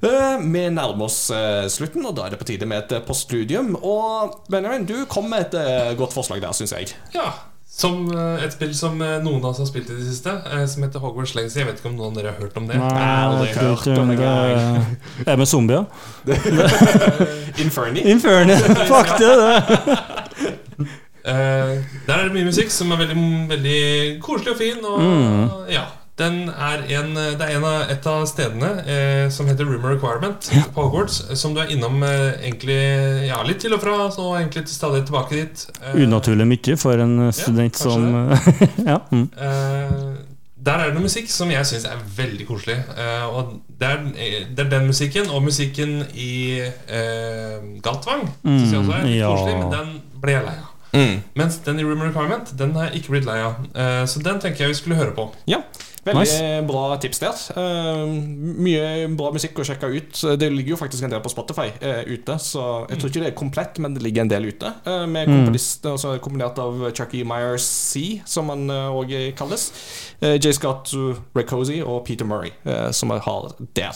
Vi 0.00 0.62
nærmer 0.70 1.04
oss 1.08 1.30
eh, 1.34 1.66
slutten, 1.72 2.04
og 2.06 2.14
da 2.16 2.26
er 2.28 2.30
det 2.36 2.38
på 2.40 2.46
tide 2.48 2.66
med 2.70 2.84
et 2.84 2.92
eh, 2.98 3.04
postludium. 3.06 3.74
Og 3.82 4.40
Benjamin, 4.50 4.86
du 4.86 4.94
kom 5.10 5.26
med 5.30 5.48
et 5.48 5.54
eh, 5.58 5.94
godt 5.98 6.14
forslag 6.14 6.40
der, 6.44 6.52
syns 6.54 6.72
jeg. 6.76 6.92
Ja. 7.16 7.32
Som 7.78 8.08
eh, 8.10 8.40
et 8.46 8.54
spill 8.54 8.72
som 8.74 8.96
eh, 9.04 9.18
noen 9.22 9.42
av 9.44 9.50
oss 9.52 9.58
har 9.62 9.68
spilt 9.68 9.90
i 9.92 9.96
det 9.98 10.06
siste, 10.08 10.32
eh, 10.50 10.64
som 10.70 10.82
heter 10.86 11.02
Hogwarts 11.02 11.34
Legacy. 11.36 11.60
Jeg 11.60 11.68
vet 11.68 11.82
ikke 11.82 11.90
om 11.92 11.98
noen 11.98 12.14
av 12.14 12.16
dere 12.22 12.32
har 12.32 12.40
hørt 12.42 12.56
om 12.58 12.66
det? 12.70 12.78
Nei, 12.80 12.86
Aldri 12.88 13.50
har 13.52 13.68
aldri 13.68 13.92
hørt 13.92 14.00
om 14.02 14.08
det 14.08 14.30
er 14.30 15.32
Er 15.34 15.36
med 15.42 15.50
zombier? 15.50 15.84
Inferni. 17.64 18.02
Inferni. 18.14 18.56
Fuck 18.88 19.12
det, 19.20 19.34
det! 19.42 20.88
Eh, 21.28 21.72
der 22.06 22.14
er 22.14 22.24
det 22.28 22.32
mye 22.38 22.46
musikk 22.48 22.70
som 22.72 22.92
er 22.94 23.02
veldig, 23.02 23.22
veldig 23.50 23.78
koselig 24.24 24.54
og 24.54 24.60
fin. 24.62 24.78
Og 24.86 25.00
Mm. 25.02 25.48
ja 25.74 25.84
den 26.18 26.48
er 26.50 26.80
en, 26.98 27.12
det 27.14 27.40
er 27.46 27.52
en 27.56 27.64
av, 27.68 27.90
et 27.94 28.06
av 28.10 28.24
stedene 28.26 28.70
eh, 28.84 29.26
som 29.30 29.46
heter 29.46 29.64
Room 29.68 29.84
Requirement 29.86 30.48
på 30.74 30.84
Hogwarts, 30.88 31.20
som 31.38 31.54
du 31.54 31.60
er 31.62 31.70
innom 31.74 32.02
eh, 32.02 32.40
egentlig 32.48 32.78
ja, 33.28 33.38
litt 33.46 33.60
til 33.62 33.76
og 33.76 33.82
fra, 33.84 33.94
og 34.10 34.32
egentlig 34.40 34.64
til 34.66 34.74
stadig 34.74 35.04
tilbake 35.06 35.38
dit. 35.38 35.66
Eh, 35.82 36.00
Unaturlig 36.04 36.46
mye 36.50 36.76
for 36.80 37.04
en 37.04 37.28
student 37.32 37.78
ja, 37.78 37.84
som 37.84 38.08
Ja. 38.92 38.98
Mm. 39.14 39.28
Eh, 39.38 40.24
der 40.68 40.82
er 40.82 40.90
det 40.90 40.96
noe 40.98 41.06
musikk 41.06 41.30
som 41.32 41.48
jeg 41.54 41.64
syns 41.70 41.84
er 41.88 42.00
veldig 42.16 42.44
koselig. 42.48 42.74
Eh, 42.98 43.26
og 43.30 43.54
det 43.80 43.88
er, 43.88 44.02
det 44.58 44.64
er 44.66 44.72
den 44.72 44.88
musikken, 44.90 45.30
og 45.32 45.44
musikken 45.46 46.00
i 46.18 46.58
Galtvang 47.84 48.26
synes 48.42 48.72
jeg 48.72 48.80
også 48.82 48.96
er 48.96 49.06
litt 49.06 49.08
Mm, 49.08 49.20
ja. 49.20 49.30
koselig, 49.30 49.54
men 49.60 49.70
den 49.72 49.94
ble 50.22 50.34
jeg 50.34 50.44
lei 50.48 50.56
av. 50.58 50.74
Mm. 50.88 51.16
Mens 51.36 51.58
den 51.66 51.78
i 51.78 51.84
Room 51.84 52.00
Requirement 52.00 52.48
Den 52.56 52.70
har 52.72 52.86
jeg 52.88 53.02
ikke 53.02 53.12
blitt 53.12 53.26
lei 53.28 53.36
av. 53.44 53.58
Eh, 53.76 54.04
så 54.08 54.22
den 54.24 54.38
tenker 54.40 54.64
jeg 54.64 54.72
vi 54.72 54.78
skulle 54.78 54.96
høre 54.96 55.12
på. 55.16 55.26
Ja, 55.50 55.58
veldig 56.04 56.20
Nice. 56.22 56.62
bra 56.68 56.82
tips 57.02 57.18
der. 57.22 57.40
Eh, 57.60 58.02
mye 58.64 59.08
bra 59.18 59.30
musikk 59.34 59.58
å 59.60 59.66
sjekke 59.66 59.90
ut. 59.92 60.20
Det 60.40 60.48
ligger 60.52 60.74
jo 60.74 60.78
faktisk 60.80 61.04
en 61.04 61.12
del 61.12 61.22
på 61.24 61.32
Spotify 61.32 61.68
eh, 61.80 62.02
ute, 62.08 62.38
så 62.42 62.64
jeg 62.88 62.98
tror 63.00 63.10
ikke 63.12 63.22
det 63.24 63.30
er 63.32 63.36
komplett, 63.38 63.78
men 63.82 63.94
det 63.96 64.02
ligger 64.06 64.24
en 64.26 64.32
del 64.32 64.48
ute. 64.52 64.72
eh, 64.86 65.06
med 65.10 65.28
komponist, 65.28 65.86
altså 65.86 66.16
kombinert 66.24 66.58
av 66.62 66.80
Chucky 66.96 67.24
Myers 67.28 67.66
C, 67.66 68.20
som 68.26 68.48
han 68.52 68.66
òg 68.70 69.12
kalles. 69.38 69.68
Uh, 70.22 70.34
J. 70.38 70.52
Scott 70.56 70.90
Recozy 71.36 71.80
og 71.84 72.04
Peter 72.06 72.26
Murray, 72.26 72.50
eh, 72.66 72.90
som 72.90 73.10
jeg 73.14 73.20
har 73.26 73.52
der. 73.78 73.92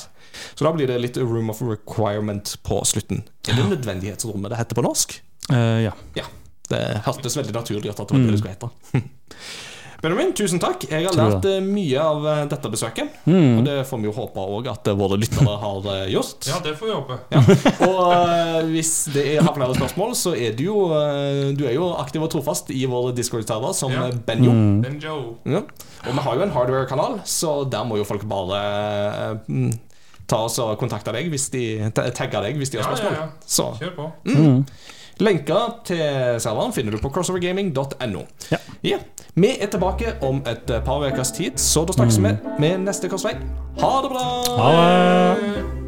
Så 0.54 0.64
da 0.64 0.72
blir 0.72 0.86
det 0.88 1.00
litt 1.02 1.16
Room 1.20 1.50
of 1.52 1.60
Requirement 1.62 2.56
på 2.64 2.78
slutten. 2.88 3.24
Er 3.48 3.58
det 3.58 3.66
nødvendighetsrommet 3.72 4.50
det 4.52 4.58
heter 4.60 4.78
på 4.78 4.84
norsk? 4.86 5.18
Uh, 5.50 5.82
ja. 5.88 5.92
Ja. 6.16 6.24
Det 6.70 6.80
hørtes 7.04 7.34
veldig 7.36 7.52
naturlig 7.52 7.90
ut 7.90 7.98
at 8.00 8.08
det 8.08 8.16
var 8.16 8.22
det 8.22 8.32
det 8.32 8.38
skulle 8.40 8.54
hete. 8.54 9.02
Benjamin, 10.02 10.32
tusen 10.34 10.58
takk. 10.58 10.82
Jeg 10.90 11.04
har 11.06 11.14
lært 11.14 11.44
eh, 11.46 11.60
mye 11.62 12.00
av 12.02 12.24
eh, 12.26 12.40
dette 12.50 12.70
besøket. 12.72 13.12
Mm. 13.22 13.60
Og 13.60 13.66
det 13.68 13.74
får 13.86 14.00
vi 14.02 14.08
jo 14.08 14.14
håpe 14.16 14.42
òg 14.56 14.66
at 14.72 14.88
eh, 14.90 14.96
våre 14.98 15.14
lyttere 15.20 15.52
har 15.62 15.86
gjort. 16.10 16.48
Ja, 16.50 16.56
det 16.64 16.72
får 16.80 16.88
vi 16.88 16.96
håpe. 16.96 17.18
Ja. 17.30 17.42
Og 17.86 18.00
uh, 18.10 18.56
hvis 18.72 18.90
det 19.14 19.22
er, 19.36 19.44
har 19.46 19.54
flere 19.54 19.76
spørsmål, 19.78 20.16
så 20.18 20.32
er 20.34 20.56
du 20.58 20.64
jo 20.66 20.88
uh, 20.90 21.52
Du 21.54 21.62
er 21.68 21.76
jo 21.76 21.92
aktiv 22.02 22.24
og 22.26 22.32
trofast 22.34 22.72
i 22.74 22.82
vår 22.90 23.12
Discord-server 23.14 23.76
som 23.78 23.94
Ja. 23.94 24.08
Benjo. 24.26 24.50
Mm. 24.50 24.82
Benjo. 24.82 25.16
Ja. 25.46 25.62
Og 26.02 26.10
vi 26.18 26.26
har 26.26 26.34
jo 26.40 26.44
en 26.48 26.54
hardware-kanal, 26.56 27.20
så 27.28 27.54
der 27.70 27.86
må 27.86 28.00
jo 28.00 28.06
folk 28.08 28.24
bare 28.26 29.38
mm, 29.46 29.70
ta 30.26 30.40
oss 30.48 30.58
og 30.64 30.74
kontakte 30.80 31.14
deg 31.14 31.30
hvis 31.30 31.46
de 31.54 31.62
ta- 31.94 32.08
tagge 32.16 32.42
deg 32.42 32.58
hvis 32.58 32.74
de 32.74 32.82
har 32.82 32.90
Ja, 32.90 32.90
ja, 32.90 32.98
spørsmål. 32.98 33.20
ja. 33.22 33.30
Så 33.46 33.68
Kjør 33.78 33.94
på. 34.00 34.10
Mm. 34.26 34.64
Lenker 35.20 35.80
til 35.84 36.40
serveren 36.42 36.72
finner 36.72 36.96
du 36.96 37.02
på 37.02 37.10
crossovergaming.no. 37.12 38.24
Ja. 38.52 38.62
ja. 38.82 38.98
Vi 39.34 39.48
er 39.60 39.66
tilbake 39.72 40.16
om 40.20 40.42
et 40.48 40.70
eh, 40.70 40.82
par 40.84 41.04
ukers 41.06 41.32
tid, 41.32 41.56
så 41.56 41.86
da 41.88 41.96
snakkes 41.96 42.18
vi 42.20 42.32
mm. 42.34 42.50
med 42.60 42.84
neste 42.88 43.08
korsvei. 43.08 43.36
Ha 43.80 43.92
det 44.04 44.12
bra! 44.12 44.26
Ha 44.58 44.72
det. 44.76 45.82